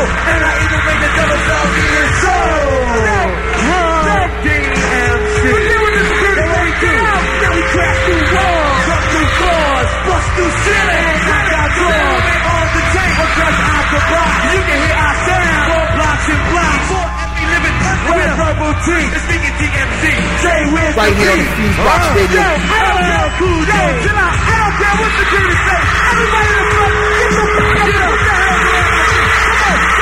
And 0.00 0.40
I 0.40 0.52
even 0.64 0.80
made 0.86 1.00
the 1.04 1.10
devil 1.12 1.38
tell 1.44 1.66
me 1.70 1.84
his 1.90 2.10
soul. 2.24 2.80
Run, 3.70 4.30
DMC. 4.44 5.40
We're 5.50 5.66
doing 5.68 5.92
this 6.00 6.10
pretty 6.20 6.46
way 6.50 6.68
down. 6.80 7.20
Now 7.40 7.52
we 7.56 7.62
crash 7.74 7.98
through 8.06 8.26
walls, 8.32 8.80
jump 8.88 9.04
through 9.10 9.30
floors, 9.40 9.90
bust 10.08 10.28
through 10.36 10.54
ceilings, 10.64 11.22
knock 11.28 11.48
out 11.60 11.70
doors. 11.80 12.24
And 12.30 12.42
on 12.50 12.66
the 12.70 12.82
tank, 12.94 13.12
because 13.20 13.58
I 13.60 13.80
can 13.90 14.04
block. 14.10 14.34
You 14.50 14.60
can 14.64 14.78
hear 14.80 14.98
our 15.00 15.16
sound, 15.26 15.60
four 15.68 15.86
blocks 15.96 16.26
and 16.30 16.42
blocks. 16.50 16.86
Four 16.90 17.20
living 17.50 17.76
with 18.14 18.32
purple 18.40 18.74
tee. 18.86 19.06
It's 19.10 19.24
speaking 19.26 19.54
DMC. 19.60 20.04
Jay 20.40 20.62
Wiz. 20.72 20.92
Right 20.96 21.14
here 21.16 21.32
on 21.34 21.38
the 21.40 21.48
Fusebox 21.56 22.02
Radio. 22.16 22.40
Yo, 22.40 22.48
I 22.50 22.80
don't 22.88 23.04
care. 23.04 23.30
Cool, 23.40 23.62
yo, 23.68 23.80
chill 24.00 24.18
out. 24.20 24.36
I 24.40 24.54
don't 24.60 24.74
care 24.80 24.96
what 25.00 25.12
the 25.18 25.24
dude 25.30 25.58
say. 25.60 25.80
Everybody 26.10 26.48
in 26.50 26.56
the 26.60 26.66
front, 26.70 26.94
get 27.00 27.30
the 27.30 27.44
fuck 27.44 27.50
up. 27.50 27.70
Put 27.70 27.90
your 27.90 28.10
the 28.10 28.34
shit. 29.10 29.29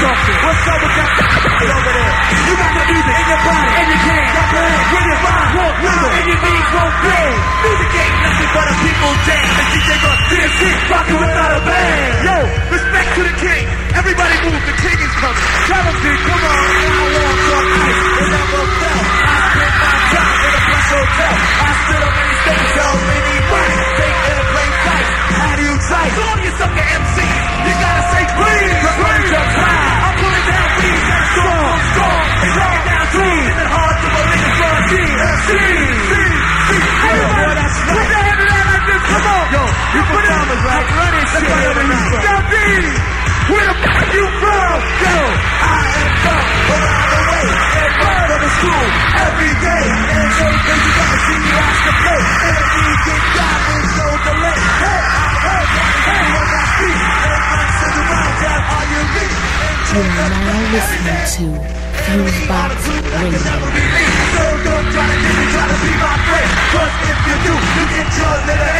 Him. 0.00 0.16
What's 0.16 0.64
up 0.64 0.80
with 0.80 0.96
that 0.96 1.12
over 1.60 1.92
there? 1.92 2.14
You 2.40 2.54
got 2.56 2.72
the 2.72 2.84
music 2.88 3.16
in 3.20 3.26
your 3.28 3.40
body, 3.44 3.68
in 3.68 3.88
your 3.92 4.00
hand, 4.00 4.28
got 4.32 4.48
the 4.48 4.60
hand, 4.64 4.84
with 4.96 5.06
your 5.12 5.20
mind, 5.20 5.48
won't 5.60 5.76
wiggle, 5.84 6.10
and 6.16 6.24
your 6.24 6.40
knees 6.40 6.68
won't 6.72 6.96
bend. 7.04 7.36
Music 7.60 7.90
ain't 8.00 8.16
nothing 8.24 8.50
but 8.56 8.64
a 8.64 8.74
people's 8.80 9.20
jam. 9.28 9.44
And 9.60 9.68
DJ 9.76 9.90
Gus, 10.00 10.20
DMC, 10.32 10.60
rockin' 10.88 11.18
without 11.20 11.52
a 11.52 11.60
band. 11.68 12.12
Yo, 12.24 12.36
respect 12.72 13.08
to 13.12 13.22
the 13.28 13.34
king. 13.44 13.64
Everybody 13.92 14.34
move, 14.40 14.62
the 14.64 14.76
king 14.80 14.98
is 15.04 15.14
coming. 15.20 15.44
Tell 15.68 15.84
him, 15.84 15.96
dude, 16.00 16.22
come 16.24 16.42
on. 16.48 16.56
I 16.56 16.96
walk 17.12 17.44
on 17.60 17.64
ice, 17.84 18.00
it 18.00 18.28
never 18.32 18.62
fell. 18.80 19.02
I 19.04 19.36
spent 19.52 19.74
my 19.84 19.96
time 20.16 20.38
in 20.40 20.52
a 20.56 20.60
plush 20.64 20.88
hotel. 20.96 21.34
I 21.60 21.70
stood 21.76 22.02
on 22.08 22.12
many 22.16 22.34
stages, 22.40 22.72
held 22.72 23.00
many 23.04 23.36
mics. 23.52 24.09
How 25.40 25.56
do 25.56 25.62
you 25.64 25.76
try? 25.88 26.04
So 26.14 26.20
all 26.20 26.38
you 26.44 26.52
sucker 26.60 26.86
MCs, 27.00 27.40
you 27.66 27.72
gotta 27.80 28.04
say 28.12 28.22
please. 28.36 28.76
Please, 29.00 29.32
high. 29.32 30.04
I'm 30.04 30.14
pulling 30.20 30.46
down 30.50 30.68
weeds 30.80 31.08
and 31.16 31.26
strong, 31.32 31.76
strong. 31.90 32.24
It's 32.44 32.56
rocking 32.60 32.86
down. 32.86 33.06
Is 33.10 33.58
it 33.60 33.70
hard 33.74 33.96
to 34.00 34.08
believe 34.14 34.44
it's 34.44 34.58
for 34.60 34.70
a 34.70 34.82
team? 34.90 35.16
MC, 35.30 35.48
Everybody, 37.10 37.64
put 37.90 38.06
your 38.10 38.20
hand 38.20 38.38
in 38.40 38.46
the 38.46 38.54
air 38.54 38.66
like 38.70 38.84
this. 38.90 39.02
Come 39.10 39.26
on. 39.30 39.44
Yo, 39.50 39.62
you 39.64 40.02
put 40.10 40.22
it 40.24 40.60
right. 40.60 40.86
Running 41.00 41.26
shit. 41.30 41.42
Yo, 42.20 42.34
D, 42.50 42.54
where 43.50 43.66
the 43.70 43.76
fuck 43.80 44.08
you 44.14 44.26
from? 44.40 44.76
Yo, 45.00 45.16
I 45.60 45.80
am 46.00 46.12
from 46.20 46.44
around 46.70 47.08
the 47.10 47.22
way. 47.30 47.46
And 47.80 47.92
run 48.00 48.20
to 48.30 48.36
the 48.44 48.50
school 48.60 48.86
every 49.24 49.52
day. 49.64 49.84
And 50.14 50.30
so 50.36 50.46
things 50.68 50.84
you 50.86 50.92
gotta 51.00 51.18
see 51.26 51.38
me 51.40 51.50
watch 51.58 51.80
the 51.88 51.94
play. 52.00 52.20
And 52.20 52.56
if 52.60 52.70
you 52.76 52.90
get 53.08 53.22
got 53.40 53.58
no 54.00 54.08
delay. 54.24 54.58
Hey, 54.80 54.99
I 55.40 55.48
heard 55.48 55.68
that. 55.72 55.94
Hey, 56.04 56.24
what 56.36 56.52
I 56.52 56.68
see. 56.76 57.00
And 57.00 57.32
run 57.40 57.68
to 57.80 57.88
the 57.96 58.02
round 58.12 58.36
down 58.44 58.60
all 58.60 58.84
you 58.92 59.02
need. 59.16 59.32
You 59.90 60.04
are 60.04 60.32
now 60.36 60.60
listening 60.76 61.24
to 61.32 61.46
Fusebox 62.04 62.76
Radio. 63.10 63.40
To 63.40 64.56
get 64.60 65.16
me, 65.20 65.44
try 68.10 68.70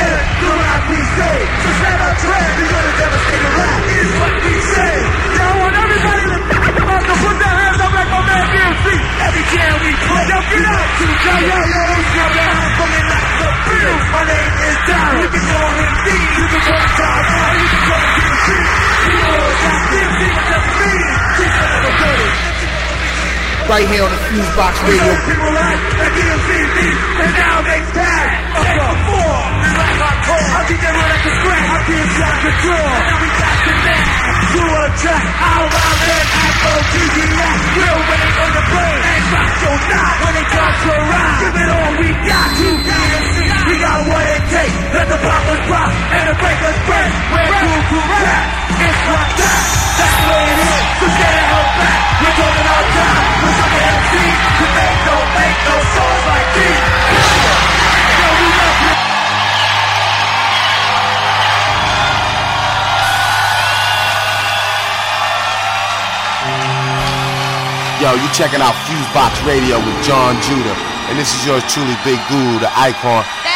my 8.10 8.20
man 8.26 8.46
MC. 8.50 8.84
Every 9.24 9.44
jam 9.54 9.74
we 9.80 9.92
play, 9.94 10.24
yo, 10.30 10.38
get 10.50 10.64
up. 10.66 10.86
Yo, 11.00 11.06
yo, 11.10 11.36
yo, 11.46 11.58
yo, 11.70 11.80
what's 11.90 12.16
up, 12.20 12.30
man? 12.34 12.54
I'm 12.60 12.72
coming 12.78 13.06
like 13.10 13.30
the 13.40 13.48
bill. 13.70 13.94
My 14.10 14.22
name 14.30 14.54
is 14.66 14.78
Down. 14.90 15.12
You 15.20 15.28
can 15.30 15.44
call 15.50 15.70
him 15.80 15.92
D. 16.04 16.08
You 16.10 16.46
can 16.50 16.62
call 16.66 16.80
him 16.80 16.92
Tom. 16.98 17.20
You 17.60 17.66
can 17.70 17.82
call 17.86 18.02
him 18.04 18.20
MC. 18.30 18.48
You 18.50 19.16
know 19.20 19.36
what 19.40 19.56
that 19.60 19.80
is. 20.00 20.12
This 20.20 20.34
is 20.34 20.46
the 20.50 20.58
meeting. 20.80 21.18
This 21.38 21.54
is 21.54 21.70
the 21.70 21.90
dirty. 22.00 22.30
Right 23.70 23.86
here 23.86 24.02
on 24.02 24.10
the 24.10 24.20
fuse 24.26 24.52
box 24.58 24.74
Radio. 24.82 25.14
People 25.30 25.52
like 25.54 25.78
that 25.94 26.10
DMCD, 26.10 26.78
and 27.22 27.32
now 27.38 27.56
they 27.62 27.80
pass. 27.94 28.30
Take 28.50 28.82
the 28.82 28.98
floor. 29.06 29.38
It's 29.62 29.76
like 29.78 29.96
hardcore. 30.02 30.48
I 30.50 30.62
think 30.66 30.80
they 30.82 30.90
run 30.90 31.06
at 31.06 31.22
the 31.22 31.32
scratch. 31.38 31.70
I 31.70 31.78
can't 31.86 32.10
stop 32.18 32.36
the 32.42 32.52
door. 32.66 32.90
And 32.90 33.04
now 33.06 33.18
we 33.22 33.28
got 33.30 33.56
the 33.62 33.74
man 33.86 34.39
to 34.50 34.62
attack. 34.66 35.26
How 35.38 35.62
about 35.62 35.96
that 36.10 36.26
Afro-TGS? 36.26 37.60
We're 37.70 38.02
waiting 38.10 38.36
on 38.40 38.50
the 38.50 38.64
plane. 38.66 39.02
And 39.10 39.24
rock 39.30 39.52
your 39.62 39.78
knot 39.90 40.14
when 40.26 40.34
it 40.42 40.48
comes 40.50 40.78
to 40.80 40.92
rhyme. 41.06 41.38
Give 41.40 41.56
it 41.60 41.70
all 41.70 41.92
we 42.00 42.08
got 42.26 42.48
to 42.58 42.68
DMC. 42.82 43.36
We 43.70 43.74
got 43.78 43.98
what 44.10 44.26
it 44.26 44.44
takes. 44.50 44.76
Let 44.90 45.06
the 45.06 45.18
poppers 45.22 45.62
pop 45.70 45.90
and 45.90 46.24
the 46.30 46.34
breakers 46.34 46.78
break. 46.90 47.10
We're 47.30 47.46
cool, 47.46 47.80
cool 47.94 48.06
rap. 48.10 48.46
It's 48.80 49.02
like 49.06 49.32
that. 49.38 49.60
That's 50.00 50.16
the 50.18 50.26
way 50.34 50.44
it 50.50 50.58
is. 50.66 50.84
So 50.98 51.06
get 51.14 51.30
the 51.30 51.44
hell 51.46 51.68
back. 51.78 52.00
We're 52.20 52.36
talking 52.40 52.66
all 52.74 52.86
time. 52.90 53.22
We're 53.38 53.56
talking 53.60 53.84
MC. 53.86 54.12
To 54.50 54.66
make 54.74 54.98
no, 55.06 55.16
make 55.30 55.58
no 55.62 55.76
songs 55.94 56.22
like 56.26 56.48
these. 56.58 56.82
Yo, 58.18 58.28
we 58.34 58.46
love 58.50 58.78
you. 58.82 59.09
Yo, 68.00 68.14
you 68.14 68.32
checking 68.32 68.62
out 68.62 68.72
Fusebox 68.88 69.44
Radio 69.44 69.76
with 69.76 70.02
John 70.02 70.40
Judah. 70.40 70.72
And 71.12 71.18
this 71.18 71.34
is 71.36 71.44
yours 71.44 71.62
truly, 71.68 71.92
Big 72.02 72.16
Guru, 72.32 72.58
the 72.58 72.72
icon. 72.72 73.49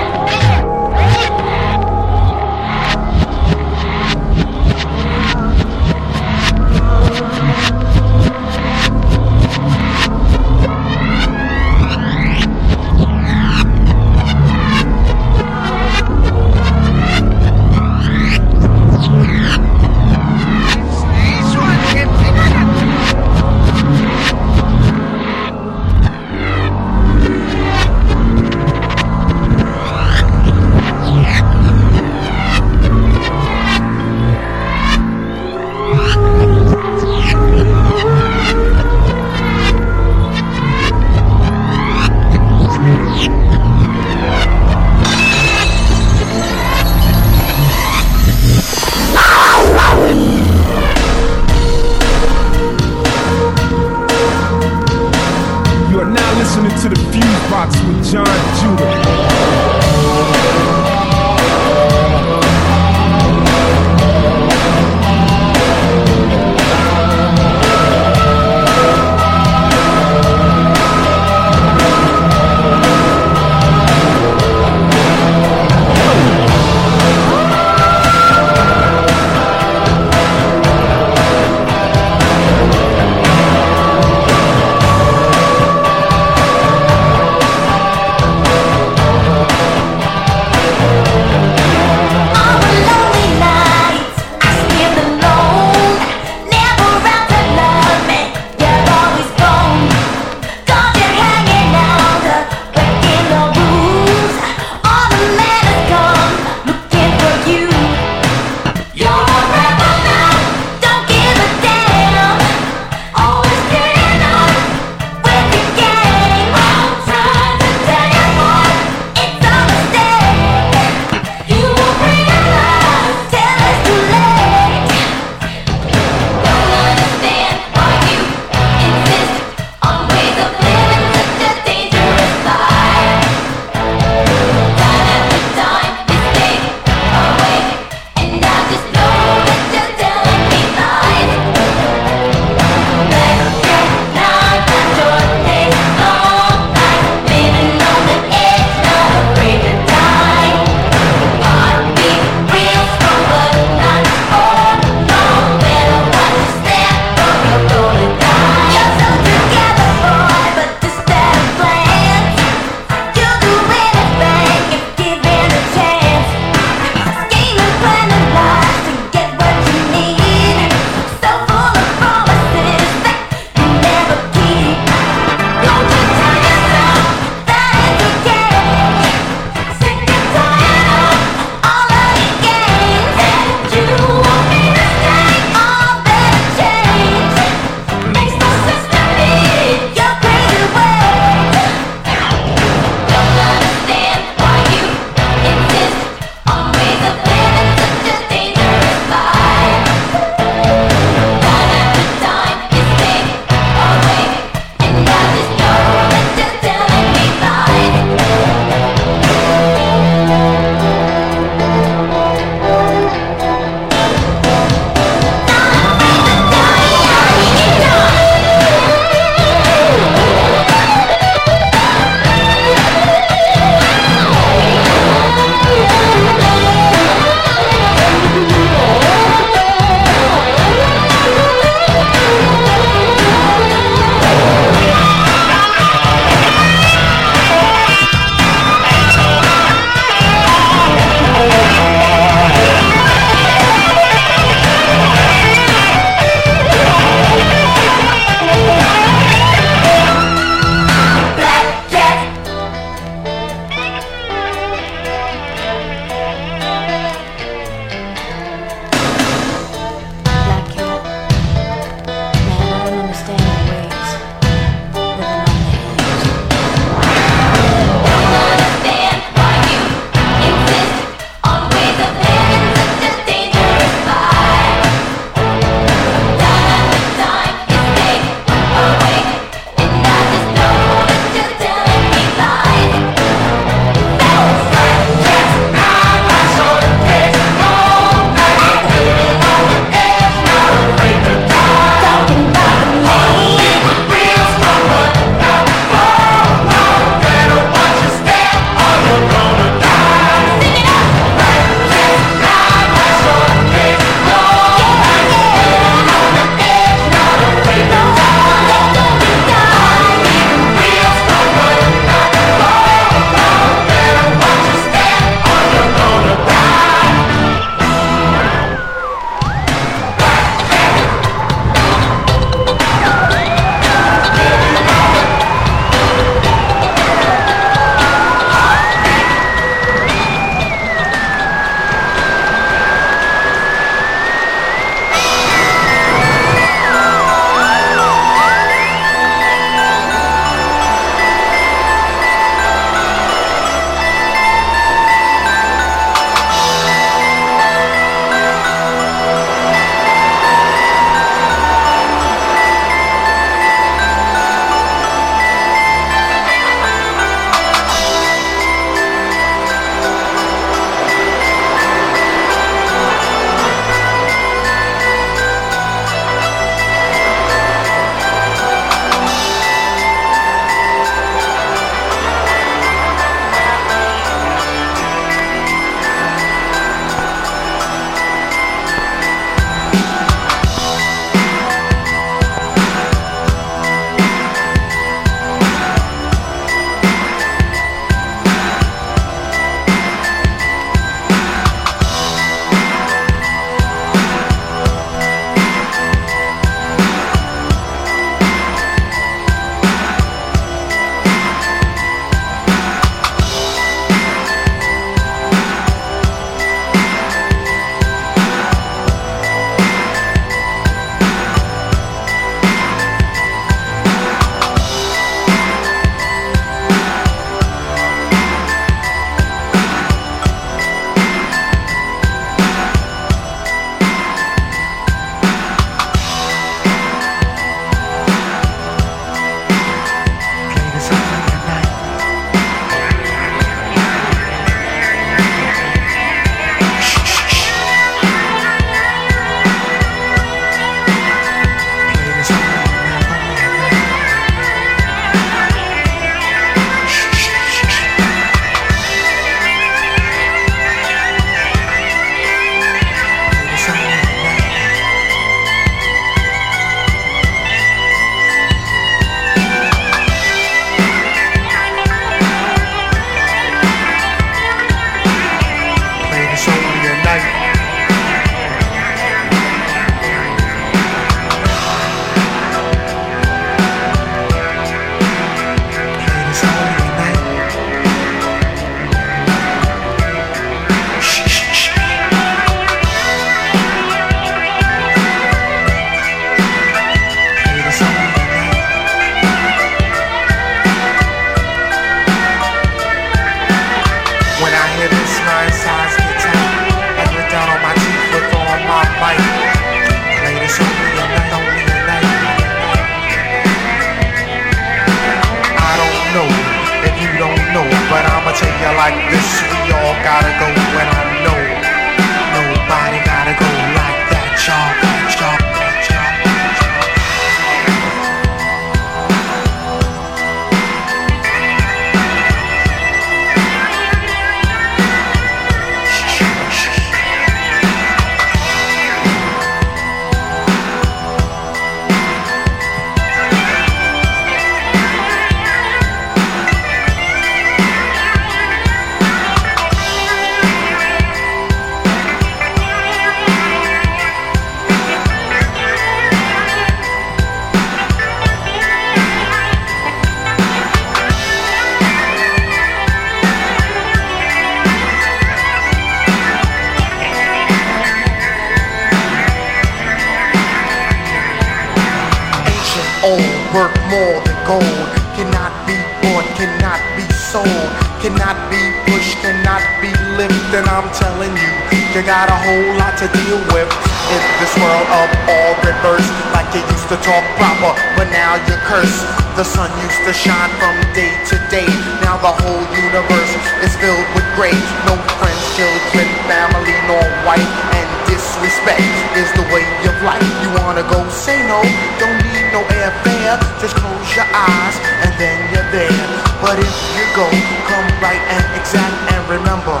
You, 572.14 572.22
got 572.22 572.52
a 572.52 572.58
whole 572.60 572.92
lot 573.00 573.16
to 573.16 573.26
deal 573.32 573.60
with. 573.72 573.88
In 574.32 574.42
this 574.60 574.72
world 574.80 575.08
of 575.12 575.28
all 575.48 575.72
reverse, 575.84 576.28
like 576.52 576.68
you 576.72 576.80
used 576.92 577.08
to 577.08 577.16
talk 577.20 577.44
proper, 577.56 577.92
but 578.16 578.28
now 578.32 578.56
you 578.68 578.76
curse. 578.88 579.24
The 579.56 579.64
sun 579.64 579.88
used 580.00 580.20
to 580.24 580.32
shine 580.32 580.72
from 580.80 580.96
day 581.12 581.32
to 581.52 581.56
day. 581.68 581.88
Now 582.24 582.36
the 582.40 582.52
whole 582.52 582.84
universe 582.96 583.52
is 583.84 583.92
filled 584.00 584.24
with 584.36 584.44
gray. 584.56 584.76
No 585.08 585.16
friends, 585.40 585.64
children, 585.76 586.28
family, 586.48 586.96
nor 587.08 587.24
wife. 587.44 587.72
And 587.96 588.08
disrespect 588.28 589.04
is 589.36 589.48
the 589.56 589.64
way 589.72 589.84
of 590.08 590.16
life. 590.24 590.44
You 590.64 590.68
wanna 590.80 591.04
go? 591.08 591.20
Say 591.28 591.60
no. 591.68 591.80
Don't 592.20 592.40
need 592.52 592.68
no 592.72 592.80
airfare. 592.92 593.56
Just 593.80 593.96
close 593.96 594.28
your 594.36 594.48
eyes 594.52 594.96
and 595.24 595.32
then 595.36 595.56
you're 595.72 595.88
there. 595.92 596.24
But 596.60 596.80
if 596.80 596.92
you 597.16 597.24
go, 597.36 597.48
come 597.88 598.08
right 598.20 598.40
and 598.52 598.64
exact 598.80 599.16
and 599.32 599.42
remember, 599.48 600.00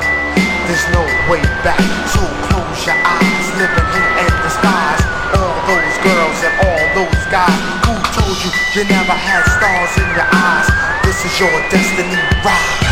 there's 0.66 0.86
no 0.94 1.02
way 1.30 1.42
back. 1.66 1.80
So 2.10 2.22
close 2.48 2.86
your 2.86 2.98
eyes, 3.02 3.46
living 3.58 3.88
hate 3.94 4.14
and 4.26 4.34
disguise. 4.42 5.02
All 5.38 5.56
those 5.66 5.96
girls 6.04 6.38
and 6.44 6.54
all 6.66 6.84
those 7.02 7.22
guys 7.30 7.60
who 7.86 7.94
told 8.14 8.36
you 8.44 8.50
you 8.74 8.82
never 8.88 9.16
had 9.16 9.42
stars 9.48 9.92
in 9.98 10.08
your 10.14 10.28
eyes. 10.30 10.68
This 11.04 11.24
is 11.24 11.34
your 11.40 11.54
destiny. 11.70 12.18
Rise. 12.44 12.82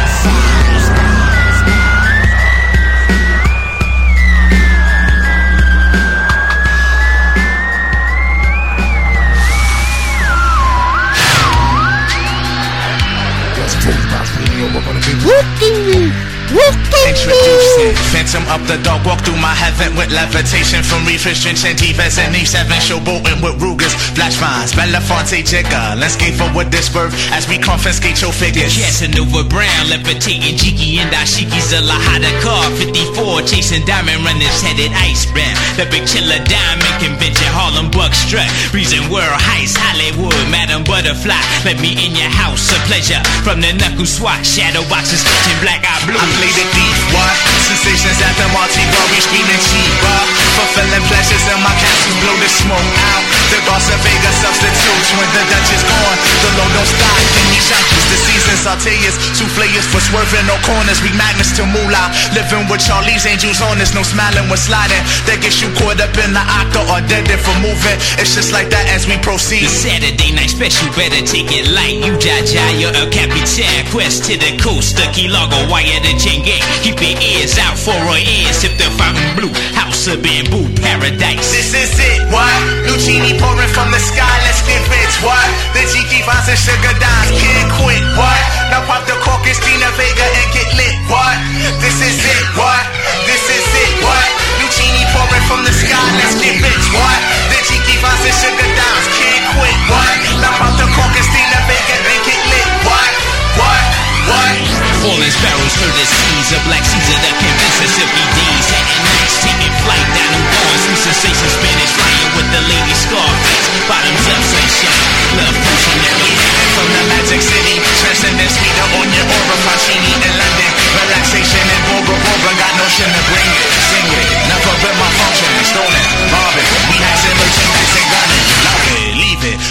Introducing 17.09 17.97
Phantom 18.13 18.45
up 18.53 18.61
the 18.69 18.77
dog, 18.85 19.05
walk 19.07 19.25
through 19.25 19.41
my 19.41 19.55
heaven 19.57 19.97
with 19.97 20.13
levitation 20.13 20.85
from 20.85 21.07
refrigeration 21.09 21.77
defense 21.77 22.19
and 22.21 22.35
E7 22.35 22.69
showboating 22.77 23.41
with 23.41 23.57
Rugers, 23.57 23.95
flash 24.13 24.37
vines, 24.37 24.73
Belafonte 24.77 25.41
Jigger. 25.41 25.97
Let's 25.97 26.15
skate 26.15 26.37
forward 26.37 26.69
this 26.69 26.89
birth 26.93 27.17
as 27.33 27.49
we 27.49 27.57
confiscate 27.57 28.21
your 28.21 28.33
figures. 28.33 28.77
Casanova 28.77 29.49
Brown, 29.49 29.89
levitating 29.89 30.61
Jiki 30.61 31.01
and 31.01 31.09
Dashiki's 31.09 31.73
a 31.73 31.81
Lahada 31.81 32.31
car 32.45 32.69
54, 32.77 33.49
chasing 33.49 33.85
diamond 33.89 34.21
runners 34.21 34.61
headed 34.61 34.93
icebound. 34.93 35.57
The 35.81 35.89
big 35.89 36.05
chiller 36.05 36.41
diamond 36.45 36.97
convention, 37.01 37.49
Harlem 37.53 37.89
Buck 37.91 38.13
strut, 38.13 38.49
breezing 38.71 39.09
world 39.09 39.41
heights, 39.41 39.73
Hollywood, 39.73 40.37
Madam 40.53 40.85
Butterfly. 40.85 41.41
Let 41.65 41.81
me 41.81 41.97
in 41.97 42.13
your 42.13 42.33
house, 42.33 42.69
a 42.73 42.79
pleasure. 42.85 43.21
From 43.41 43.65
the 43.65 43.73
knuckle 43.73 44.07
swat, 44.07 44.45
shadow 44.45 44.85
boxes, 44.93 45.25
catching 45.25 45.59
black 45.65 45.81
eye 45.81 46.05
blue. 46.05 46.21
I 46.21 46.29
play 46.37 46.53
the 46.55 46.67
what? 47.13 47.60
Sensations 47.71 48.19
at 48.19 48.35
the 48.35 48.51
Bar, 48.51 48.67
we 49.15 49.19
screaming 49.23 49.63
cheaper. 49.63 50.19
Fulfilling 50.59 51.07
pleasures 51.07 51.47
in 51.47 51.61
my 51.63 51.71
castles, 51.79 52.19
blow 52.19 52.35
the 52.43 52.51
smoke 52.51 52.95
out. 53.15 53.23
The 53.55 53.63
boss 53.63 53.87
of 53.95 54.03
Vegas 54.03 54.43
substitutes 54.43 55.15
when 55.15 55.31
the 55.31 55.43
Dutch 55.47 55.71
is 55.71 55.85
gone. 55.87 56.19
The 56.43 56.51
low 56.59 56.67
don't 56.67 56.91
stop, 56.91 57.15
give 57.31 57.47
me 57.47 57.63
shots. 57.63 57.95
The 58.11 58.19
season 58.27 58.59
sauteers, 58.59 59.15
souffleurs 59.39 59.87
for 59.87 60.03
swerving, 60.03 60.51
no 60.51 60.59
corners. 60.67 60.99
We 60.99 61.15
magnets 61.15 61.55
to 61.63 61.65
moolah. 61.71 62.11
Living 62.35 62.67
with 62.67 62.83
Charlie's 62.83 63.23
angels 63.23 63.63
on 63.63 63.79
us, 63.79 63.95
no 63.95 64.03
smiling 64.03 64.51
when 64.51 64.59
sliding. 64.59 64.99
That 65.31 65.39
gets 65.39 65.63
you 65.63 65.71
caught 65.79 66.03
up 66.03 66.11
in 66.19 66.35
the 66.35 66.43
octa 66.43 66.83
or 66.91 66.99
dead 67.07 67.31
if 67.31 67.39
for 67.47 67.55
moving. 67.63 67.99
It's 68.19 68.35
just 68.35 68.51
like 68.51 68.67
that 68.75 68.91
as 68.91 69.07
we 69.07 69.15
proceed. 69.23 69.63
The 69.63 69.71
Saturday 69.71 70.35
night 70.35 70.51
special, 70.51 70.91
better 70.99 71.23
take 71.23 71.55
it 71.55 71.71
light. 71.71 72.03
You 72.03 72.19
jaja, 72.19 72.67
you're 72.83 72.99
a 72.99 73.07
capitan. 73.15 73.87
Quest 73.95 74.27
to 74.27 74.35
the 74.35 74.59
coast, 74.59 74.99
the 74.99 75.07
key 75.15 75.31
logo, 75.31 75.71
wire 75.71 76.03
the 76.03 76.19
chain 76.19 76.43
gang. 76.43 76.67
Keep 76.83 76.99
your 76.99 77.15
ears 77.23 77.60
out 77.61 77.77
for 77.77 77.95
our 77.95 78.19
ears. 78.19 78.57
Sip 78.61 78.73
the 78.81 78.89
fountain 78.97 79.31
blue, 79.37 79.53
house 79.77 80.09
of 80.09 80.25
bamboo, 80.25 80.67
paradise. 80.81 81.53
This 81.53 81.73
is 81.77 81.95
it, 82.01 82.21
what? 82.33 82.57
Lucini 82.89 83.37
pouring 83.37 83.71
from 83.73 83.93
the 83.93 84.01
sky, 84.01 84.35
let's 84.45 84.65
get 84.65 84.81
rich, 84.89 85.15
what? 85.25 85.49
The 85.77 85.85
Jiki 85.89 86.25
finds 86.25 86.49
and 86.49 86.59
sugar 86.59 86.95
dimes, 86.97 87.31
can't 87.37 87.71
quit, 87.81 88.03
what? 88.17 88.43
Now 88.73 88.85
pop 88.89 89.05
the 89.05 89.17
cork, 89.21 89.45
Christina 89.45 89.89
Vega 89.97 90.27
and 90.27 90.49
get 90.53 90.69
lit, 90.77 90.97
what? 91.09 91.37
This 91.81 92.01
is 92.01 92.19
it, 92.21 92.45
what? 92.57 92.85
This 93.29 93.45
is 93.49 93.65
it, 93.65 93.93
what? 94.05 94.29
Lucini 94.61 95.05
pouring 95.13 95.45
from 95.49 95.65
the 95.65 95.73
sky, 95.73 96.01
let's 96.21 96.37
get 96.41 96.57
rich, 96.61 96.87
what? 96.97 97.21
The 97.53 97.59
Jiki 97.69 97.97
finds 98.01 98.25
and 98.25 98.37
sugar 98.37 98.71
dimes, 98.77 99.07
can't 99.17 99.45
quit, 99.57 99.79
what? 99.89 100.17
Now 100.41 100.53
pop 100.57 100.73
the 100.81 100.89
cork, 100.97 101.11
Christina 101.13 101.59
Vega 101.69 101.97
and 101.97 102.21
get 102.25 102.41
lit, 102.49 102.69
what? 102.85 103.13
What? 103.61 103.85
What? 104.29 104.80
Falling 105.01 105.33
sparrows 105.33 105.75
heard 105.81 105.97
the 105.97 106.05
seas 106.05 106.53
of 106.53 106.61
black 106.69 106.85
Caesar 106.85 107.17
that 107.25 107.33
can 107.41 107.55
Mississippi 107.57 108.25
D's. 108.37 108.67
Hatting 108.69 109.01
nights, 109.01 109.37
taking 109.41 109.73
flight 109.81 110.09
down 110.13 110.29
New 110.29 110.45
Orleans. 110.45 110.85
New 110.93 110.99
sensation, 111.01 111.49
Spanish 111.57 111.93
flying 111.97 112.31
with 112.37 112.49
the 112.53 112.61
lady 112.69 112.93
Scarface. 112.93 113.67
Bottoms 113.89 114.25
up, 114.29 114.45
sunshine. 114.45 115.05
Love 115.41 115.57
potion 115.57 115.97
that 116.05 116.15
we 116.21 116.31
From 116.77 116.89
the 116.93 117.03
Magic 117.17 117.41
City, 117.41 117.81
transcendence, 117.97 118.61
sweeter 118.61 118.89
on 119.01 119.09
your 119.09 119.25
aura, 119.25 119.57
Pacini 119.65 120.13
in 120.21 120.33
London. 120.37 120.71
Relaxation 120.93 121.65
and 121.65 121.83
Bora 121.89 122.17
Bora, 122.21 122.53
got 122.61 122.73
notion 122.77 123.09
to 123.09 123.23
bring 123.33 123.51
it. 123.57 123.69
Sing 123.89 124.05
it, 124.05 124.29
never 124.53 124.75
been 124.85 124.97
my 125.01 125.11
function. 125.17 125.49
Stolen, 125.65 126.05
robbing, 126.29 126.50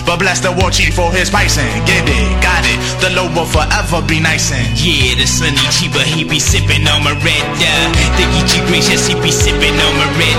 but 0.09 0.17
bless 0.17 0.41
the 0.41 0.49
war 0.49 0.73
chief 0.73 0.97
for 0.97 1.13
his 1.13 1.29
bison. 1.29 1.69
Get 1.85 2.01
it, 2.01 2.25
got 2.41 2.65
it, 2.65 2.81
the 2.97 3.13
low 3.13 3.29
will 3.29 3.45
forever 3.45 4.01
be 4.01 4.17
nice 4.17 4.49
and. 4.49 4.73
Yeah, 4.73 5.13
the 5.13 5.29
sunny 5.29 5.61
chiba, 5.69 6.01
he 6.01 6.25
be 6.25 6.41
sipping 6.41 6.81
on 6.89 7.05
dye. 7.05 7.93
The 8.17 8.25
Ichi 8.41 8.65
gracious, 8.65 9.05
he 9.05 9.13
be 9.21 9.29
sipping 9.29 9.77
on 9.77 9.93
my 10.01 10.09
red. 10.17 10.33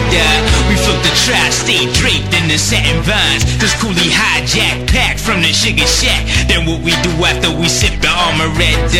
We 0.66 0.74
float 0.74 0.98
the 1.06 1.14
tri-state 1.22 1.94
draped 1.94 2.34
in 2.34 2.50
the 2.50 2.58
satin 2.58 2.98
vines. 3.06 3.46
This 3.62 3.70
coolie 3.78 4.10
hijack 4.10 4.90
pack 4.90 5.22
from 5.22 5.38
the 5.38 5.54
sugar 5.54 5.86
shack. 5.86 6.26
Then 6.50 6.66
what 6.66 6.82
we 6.82 6.90
do 7.06 7.14
after 7.22 7.54
we 7.54 7.70
sip 7.70 7.94
the 8.02 8.10
red? 8.58 8.90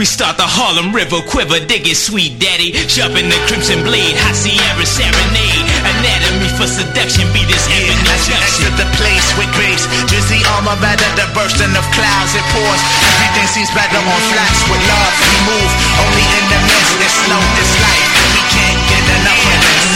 We 0.00 0.08
start 0.08 0.40
the 0.40 0.48
Harlem 0.48 0.96
River 0.96 1.20
quiver, 1.28 1.60
dig 1.60 1.84
it, 1.84 2.00
sweet 2.00 2.40
daddy. 2.40 2.72
Sharpen 2.88 3.28
the 3.28 3.36
crimson 3.44 3.84
blade, 3.84 4.16
hot 4.24 4.32
Sierra 4.32 4.88
serenade. 4.88 5.68
Anatomy 5.84 6.23
for 6.64 6.80
seduction, 6.80 7.28
be 7.36 7.44
this 7.44 7.68
ebony 7.68 8.08
As 8.08 8.24
you 8.24 8.36
exit 8.40 8.72
the 8.80 8.88
place 8.96 9.28
with 9.36 9.50
grace, 9.52 9.84
Just 10.08 10.32
Drizzy 10.32 10.40
armor 10.56 10.76
better 10.80 11.08
the 11.20 11.28
bursting 11.36 11.76
of 11.76 11.84
clouds 11.92 12.32
it 12.32 12.46
pours. 12.56 12.80
Everything 13.04 13.46
seems 13.52 13.70
better 13.76 14.00
on 14.00 14.20
flats 14.32 14.64
with 14.72 14.80
love. 14.88 15.12
We 15.28 15.38
move 15.44 15.72
only 16.00 16.24
in 16.24 16.44
the 16.48 16.60
midst. 16.64 16.96
It's 17.04 17.12
slow, 17.28 17.42
this 17.60 17.72
life. 17.84 18.08
We 18.32 18.42
can't 18.48 18.80
get 18.88 19.04
enough 19.20 19.44
of 19.44 19.56
this. 19.60 19.93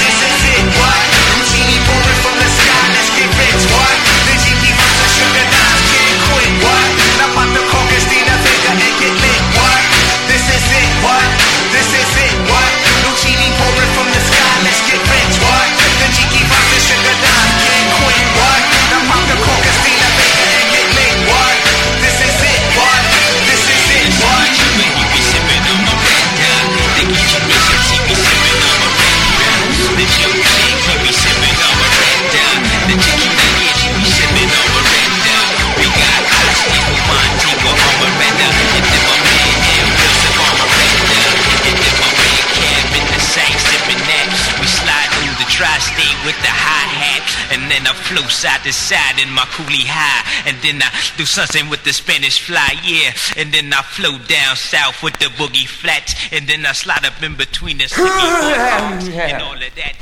The 46.44 46.52
hi 46.52 46.86
hat, 47.02 47.26
and 47.52 47.70
then 47.70 47.86
I 47.86 47.92
flow 47.94 48.26
side 48.28 48.62
to 48.64 48.72
side 48.72 49.18
in 49.18 49.30
my 49.32 49.42
coolie 49.54 49.86
high, 49.86 50.22
and 50.48 50.56
then 50.62 50.82
I 50.82 50.90
do 51.16 51.24
something 51.24 51.68
with 51.68 51.82
the 51.84 51.92
Spanish 51.92 52.40
fly, 52.40 52.78
yeah, 52.84 53.12
and 53.36 53.52
then 53.52 53.72
I 53.72 53.82
flow 53.82 54.18
down 54.18 54.56
south 54.56 55.02
with 55.02 55.18
the 55.18 55.26
boogie 55.34 55.66
flats, 55.66 56.14
and 56.32 56.46
then 56.46 56.64
I 56.66 56.72
slide 56.72 57.04
up 57.04 57.20
in 57.22 57.34
between 57.36 57.78
the 57.78 57.88
city 57.90 58.06
and 58.06 59.42
all 59.42 59.58
of 59.58 59.72
that. 59.74 59.94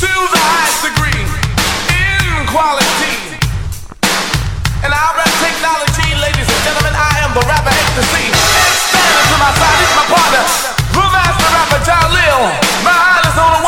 to 0.00 0.10
the 0.10 0.40
highest 0.42 0.80
degree 0.84 1.24
in 1.96 2.44
quality. 2.52 3.40
And 4.84 4.92
I 4.92 5.00
rap 5.16 5.32
technology, 5.40 6.08
ladies 6.20 6.44
and 6.44 6.60
gentlemen, 6.60 6.92
I 6.92 7.24
am 7.24 7.32
the 7.32 7.40
rapper 7.48 7.72
ecstasy. 7.72 8.28
And 8.28 8.74
standing 8.84 9.28
to 9.32 9.36
my 9.40 9.52
side 9.56 9.80
is 9.80 9.92
my 9.96 10.06
partner, 10.12 10.44
the 10.92 11.04
master 11.08 11.48
rapper 11.56 11.80
Jalil. 11.88 12.40
My 12.84 12.92
eye 12.92 13.24
is 13.24 13.36
on 13.40 13.50
the 13.56 13.62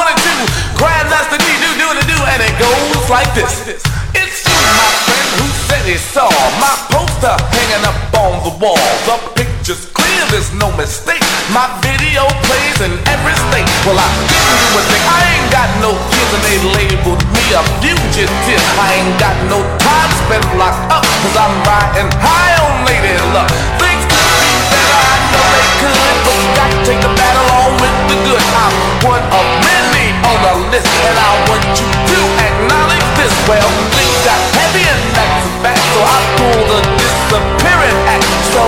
goes 3.06 3.10
like 3.10 3.34
this. 3.34 3.82
It's 4.14 4.42
you, 4.42 4.58
my 4.74 4.90
friend, 5.06 5.28
who 5.38 5.46
said 5.70 5.84
he 5.86 5.96
saw 5.98 6.28
my 6.58 6.74
poster 6.90 7.34
hanging 7.54 7.84
up 7.86 7.98
on 8.18 8.42
the 8.42 8.52
wall. 8.58 8.78
The 9.06 9.16
picture's 9.38 9.86
clear, 9.94 10.22
there's 10.30 10.52
no 10.54 10.74
mistake. 10.76 11.22
My 11.54 11.70
video 11.82 12.26
plays 12.46 12.78
in 12.82 12.92
every 13.06 13.34
state. 13.50 13.68
Well, 13.86 13.98
I 13.98 14.08
didn't 14.26 14.58
do 14.58 14.68
a 14.74 14.82
thing. 14.90 15.04
I 15.06 15.20
ain't 15.38 15.50
got 15.54 15.70
no 15.78 15.90
kids 16.10 16.30
and 16.34 16.42
they 16.42 16.58
labeled 16.82 17.22
me 17.30 17.44
a 17.54 17.62
fugitive. 17.82 18.62
I 18.78 18.98
ain't 18.98 19.14
got 19.22 19.36
no 19.46 19.62
time 19.78 20.10
spent 20.26 20.46
locked 20.58 20.90
up, 20.90 21.04
cause 21.22 21.36
I'm 21.38 21.54
riding 21.62 22.10
high 22.18 22.54
on 22.58 22.74
lady 22.86 23.14
luck. 23.30 23.50
Things 23.78 24.02
could 24.10 24.30
be 24.42 24.50
better, 24.72 24.98
I 24.98 25.16
know 25.30 25.44
they 25.54 25.68
could, 25.78 26.16
but 26.26 26.34
you 26.42 26.48
got 26.58 26.68
to 26.74 26.78
take 26.82 27.00
the 27.02 27.12
battle 27.14 27.48
on 27.54 27.70
with 27.78 27.96
the 28.10 28.16
good. 28.26 28.42
I'm 28.56 28.74
one 29.06 29.24
of 29.30 29.46
many 29.62 29.95
on 30.26 30.38
the 30.42 30.55
list, 30.74 30.90
and 31.06 31.16
I 31.16 31.30
want 31.46 31.62
you 31.78 31.86
to 31.86 32.18
acknowledge 32.50 33.06
this. 33.14 33.34
Well, 33.46 33.70
things 33.94 34.18
got 34.26 34.40
heavy 34.58 34.82
and 34.82 35.02
that's 35.14 35.46
a 35.46 35.52
fact, 35.62 35.84
so 35.94 36.00
I 36.02 36.18
pulled 36.38 36.70
a 36.74 36.80
disappearing 36.98 37.98
act. 38.10 38.26
So, 38.50 38.64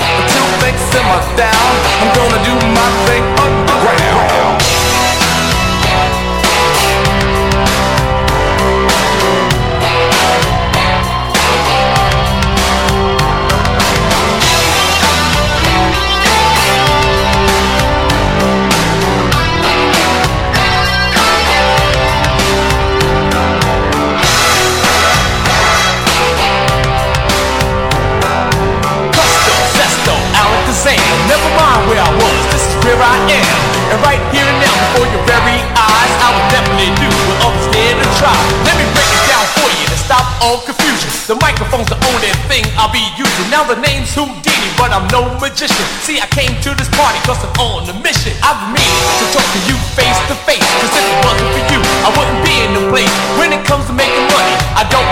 until 0.00 0.46
things 0.64 0.82
simmer 0.88 1.22
down, 1.36 1.70
I'm 2.00 2.10
gonna 2.16 2.40
do 2.48 2.54
my 2.72 2.88
thing 3.04 3.24
underground. 3.44 4.91
Name's 44.12 44.28
Whodini, 44.28 44.68
but 44.76 44.92
I'm 44.92 45.08
no 45.08 45.24
magician. 45.40 45.86
See, 46.04 46.20
I 46.20 46.26
came 46.28 46.52
to 46.62 46.70
this 46.76 46.88
party 46.92 47.16
cause 47.24 47.40
I'm 47.40 47.52
on 47.60 47.88
a 47.88 47.96
mission. 48.04 48.36
I've 48.44 48.60
meaning 48.68 49.08
to 49.20 49.24
talk 49.32 49.44
to 49.44 49.60
you 49.64 49.76
face 49.96 50.20
to 50.28 50.36
face. 50.44 50.64
Cause 50.80 50.92
if 50.92 51.04
it 51.04 51.18
wasn't 51.24 51.48
for 51.56 51.64
you, 51.72 51.80
I 52.04 52.12
wouldn't 52.12 52.40
be 52.44 52.54
in 52.60 52.70
the 52.76 52.84
place. 52.92 53.12
When 53.40 53.52
it 53.56 53.64
comes 53.64 53.86
to 53.88 53.94
making 53.96 54.11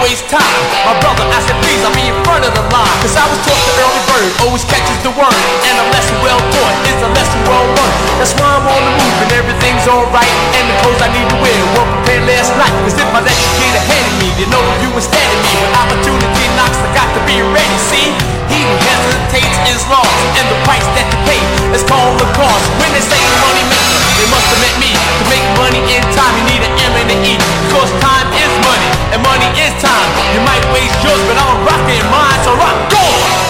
I 0.00 0.08
waste 0.08 0.32
time. 0.32 0.40
My 0.88 0.96
brother, 1.04 1.28
I 1.28 1.44
said, 1.44 1.60
please, 1.60 1.84
I'll 1.84 1.92
be 1.92 2.08
in 2.08 2.16
front 2.24 2.48
of 2.48 2.56
the 2.56 2.64
line. 2.72 2.96
Cause 3.04 3.20
I 3.20 3.24
was 3.28 3.36
taught 3.44 3.60
the 3.68 3.74
early 3.84 4.02
bird 4.08 4.32
always 4.48 4.64
catches 4.64 4.96
the 5.04 5.12
worm. 5.12 5.28
And 5.28 5.76
a 5.76 5.86
lesson 5.92 6.16
well 6.24 6.40
taught 6.40 6.76
is 6.88 7.04
a 7.04 7.10
lesson 7.12 7.40
well 7.44 7.60
learned. 7.76 8.00
That's 8.16 8.32
why 8.32 8.48
I'm 8.48 8.64
on 8.64 8.80
the 8.80 8.92
move 8.96 9.16
and 9.28 9.32
everything's 9.36 9.84
alright. 9.84 10.32
And 10.56 10.64
the 10.72 10.76
clothes 10.80 11.04
I 11.04 11.12
need 11.12 11.28
to 11.28 11.36
wear 11.44 11.52
were 11.76 11.88
prepared 12.00 12.24
last 12.32 12.48
night. 12.56 12.72
Cause 12.88 12.96
if 12.96 13.08
my 13.12 13.20
next 13.20 13.44
kid 13.60 13.76
ahead 13.76 14.04
of 14.08 14.14
me, 14.24 14.28
they 14.40 14.48
know 14.48 14.64
you 14.80 14.88
were 14.96 15.04
standing 15.04 15.40
me. 15.44 15.52
When 15.60 15.72
opportunity 15.76 16.44
knocks, 16.56 16.80
I 16.80 16.88
got 16.96 17.08
to 17.12 17.20
be 17.28 17.36
ready. 17.52 17.76
See, 17.92 18.08
he 18.48 18.56
who 18.64 18.74
hesitates 18.80 19.58
is 19.68 19.84
lost. 19.92 20.16
And 20.40 20.48
the 20.48 20.56
price 20.64 20.88
that 20.96 21.04
you 21.12 21.20
pay 21.28 21.40
is 21.76 21.84
called 21.84 22.16
the 22.16 22.28
cost. 22.32 22.64
When 22.80 22.88
they 22.96 23.04
say 23.04 23.20
money 23.44 23.68
maker, 23.68 24.00
they 24.16 24.28
must 24.32 24.48
have 24.48 24.60
meant 24.64 24.80
me. 24.80 24.96
To 24.96 25.24
make 25.28 25.44
money 25.60 25.84
in 25.92 26.00
time, 26.16 26.32
you 26.40 26.56
need 26.56 26.62
an 26.64 26.72
M 26.88 26.92
and 27.04 27.08
an 27.12 27.20
E. 27.20 27.36
Because 27.68 27.92
time 28.00 28.28
is 28.32 28.52
money, 28.64 28.88
and 29.12 29.20
money 29.20 29.48
is 29.60 29.72
time. 29.90 30.34
You 30.34 30.40
might 30.46 30.64
waste 30.72 30.98
yours, 31.02 31.22
but 31.26 31.36
I'm 31.36 31.58
rocking 31.66 32.06
mine, 32.10 32.40
so 32.44 32.54
rock 32.54 32.94
on! 32.94 33.49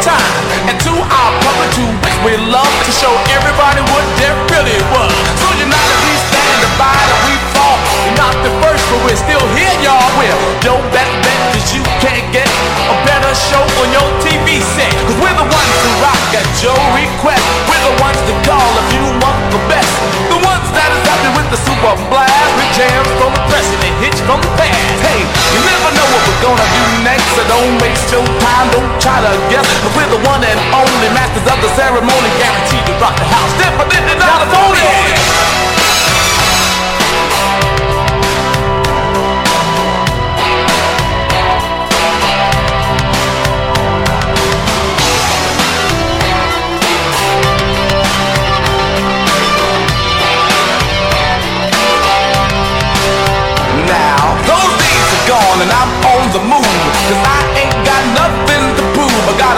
Time, 0.00 0.32
and 0.68 0.76
to 0.80 0.92
our 0.96 1.32
public 1.44 1.70
to 1.76 1.84
we 2.24 2.36
love 2.36 2.68
to 2.84 2.92
show 2.92 3.12
everybody 3.32 3.80
what 3.92 4.04
there 4.20 4.36
really 4.52 4.76
was. 4.92 5.12
So 5.40 5.46
unitedly 5.56 6.16
stand 6.28 6.60
by 6.76 6.92
that 6.92 7.20
we 7.24 7.34
fall. 7.56 7.76
We're 8.04 8.16
not 8.16 8.36
the 8.44 8.52
first, 8.60 8.84
but 8.92 9.00
we're 9.08 9.20
still 9.20 9.44
here, 9.56 9.76
y'all. 9.80 10.04
We're 10.20 10.36
your 10.64 10.80
best 10.92 11.12
bet, 11.24 11.40
cause 11.52 11.72
you 11.72 11.84
can't 12.04 12.28
get 12.32 12.48
a 12.92 12.96
better 13.08 13.32
show 13.32 13.60
on 13.60 13.88
your 13.92 14.08
TV 14.24 14.60
set. 14.76 14.92
Cause 15.08 15.16
we're 15.20 15.36
the 15.36 15.48
ones 15.48 15.74
who 15.80 15.90
rock 16.04 16.24
at 16.36 16.48
your 16.60 16.80
request. 16.96 17.44
We're 17.68 17.84
the 17.88 17.96
ones 18.00 18.20
to 18.24 18.34
call 18.44 18.70
if 18.84 18.88
you 18.96 19.04
want 19.20 19.29
with 21.80 21.96
the 21.96 22.06
blast. 22.12 22.52
With 22.56 22.70
jams 22.76 23.08
from 23.16 23.32
the 23.32 23.42
press 23.48 23.66
and 23.72 23.82
a 23.84 23.90
hitch 24.04 24.20
from 24.28 24.40
the 24.40 24.50
past. 24.60 25.00
Hey, 25.00 25.20
you 25.54 25.60
never 25.64 25.90
know 25.96 26.06
what 26.12 26.22
we're 26.28 26.42
gonna 26.44 26.68
do 26.76 26.84
next, 27.04 27.26
so 27.32 27.42
don't 27.48 27.74
waste 27.80 28.08
your 28.12 28.26
time, 28.44 28.66
don't 28.74 28.90
try 29.00 29.16
to 29.24 29.32
guess. 29.48 29.64
Cause 29.80 29.94
we're 29.96 30.12
the 30.12 30.20
one 30.28 30.42
and 30.44 30.60
only 30.76 31.08
masters 31.16 31.46
of 31.48 31.58
the 31.64 31.70
ceremony, 31.76 32.30
guaranteed 32.36 32.84
to 32.84 32.94
rock 33.00 33.16
the 33.16 33.26
house. 33.28 33.52
Definitely 33.56 34.16
not 34.20 34.44
a 34.44 34.48
phony. 34.52 35.69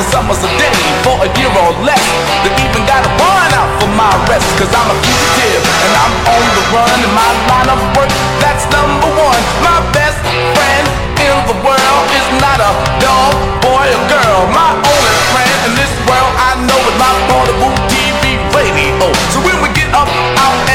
Prove. 0.02 0.12
summers 0.12 0.42
a 0.42 0.50
day 0.58 0.74
for 1.04 1.16
a 1.22 1.28
year 1.38 1.52
or 1.52 1.72
less. 1.84 2.02
They 2.42 2.52
even 2.62 2.82
got 2.86 3.04
a 3.04 3.10
warrant 3.18 3.54
out 3.54 3.70
for 3.80 3.90
my 3.94 4.10
arrest, 4.24 4.46
cause 4.58 4.70
I'm 4.70 4.88
a 4.90 4.96
fugitive 5.02 5.62
and 5.62 5.92
I'm 5.94 6.14
on 6.26 6.44
the 6.56 6.62
run. 6.74 6.98
And 7.02 7.14
my 7.14 7.30
line 7.48 7.70
of 7.70 7.80
work, 7.96 8.10
that's 8.42 8.64
number 8.70 9.10
one. 9.14 9.42
My 9.62 9.78
best 9.94 10.18
friend 10.54 10.84
in 11.22 11.34
the 11.46 11.56
world 11.62 12.02
is 12.18 12.26
not 12.42 12.58
a 12.58 12.72
dog, 12.98 13.34
boy, 13.62 13.86
or 13.86 14.04
girl. 14.10 14.40
My 14.50 14.74
only 14.74 15.14
friend 15.30 15.56
in 15.70 15.72
this 15.78 15.92
world 16.08 16.32
I 16.38 16.58
know 16.66 16.80
is 16.80 16.96
my 16.98 17.12
portable 17.30 17.72
TV 17.90 18.38
radio. 18.54 19.06
So 19.30 19.38
when 19.42 19.58
we 19.62 19.68
get 19.74 19.90
up, 19.94 20.08
out, 20.38 20.71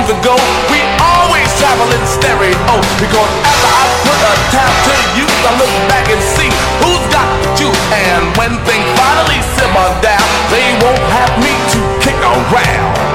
and 0.00 0.08
on 0.08 0.16
the 0.16 0.18
go, 0.24 0.34
we 0.72 0.80
always 1.00 1.48
travel 1.58 1.88
in 1.92 2.02
stereo. 2.06 2.74
Because 3.00 3.32
after 3.44 3.68
I 3.68 3.84
put 4.06 4.20
a 4.20 4.34
tap 4.52 4.72
to 4.86 4.94
use, 5.20 5.40
I 5.44 5.52
look 5.58 5.72
back 5.88 6.08
and 6.08 6.22
see 6.22 6.48
who's 6.80 7.04
got 7.12 7.28
the 7.42 7.48
juice. 7.56 7.82
And 7.92 8.24
when 8.36 8.52
things 8.64 8.86
finally 8.96 9.40
simmer 9.56 9.88
down, 10.00 10.26
they 10.50 10.66
won't 10.80 11.04
have 11.12 11.32
me 11.40 11.52
to 11.72 11.78
kick 12.00 12.16
around. 12.16 13.09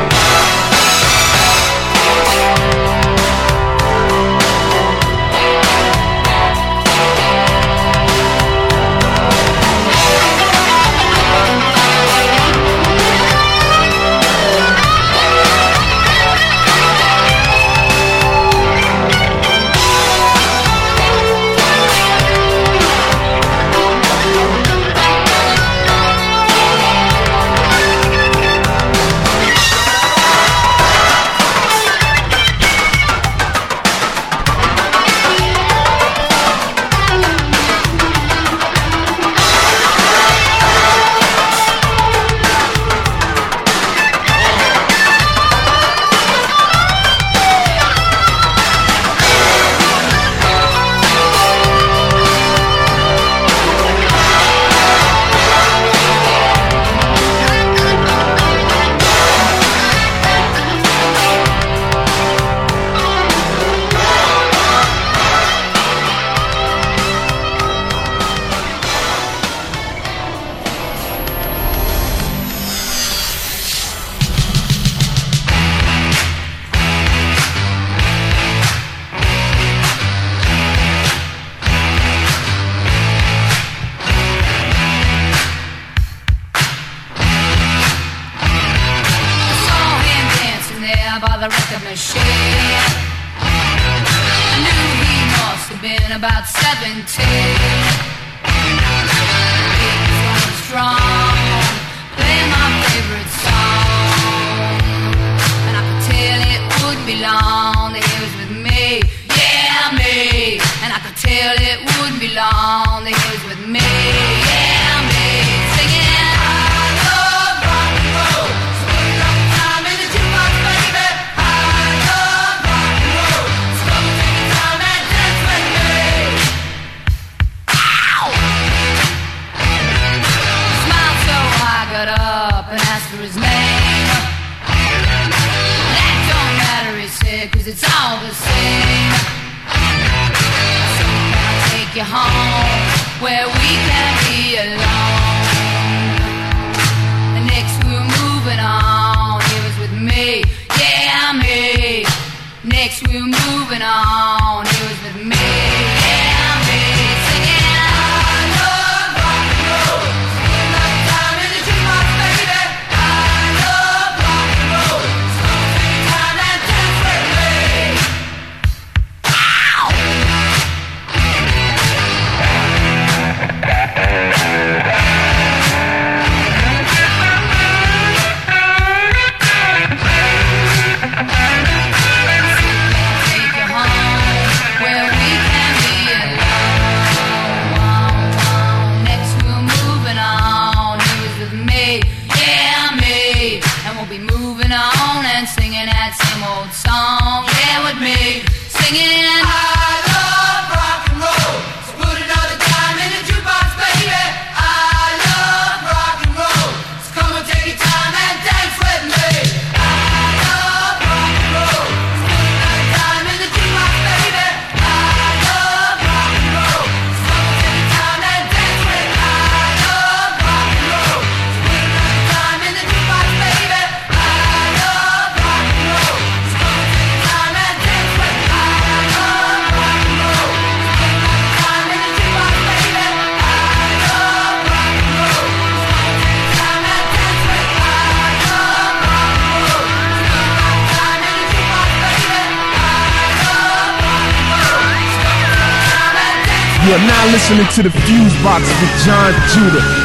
Fuse 248.56 248.82
with 248.82 249.04
John 249.04 249.34
Judah. 249.50 250.05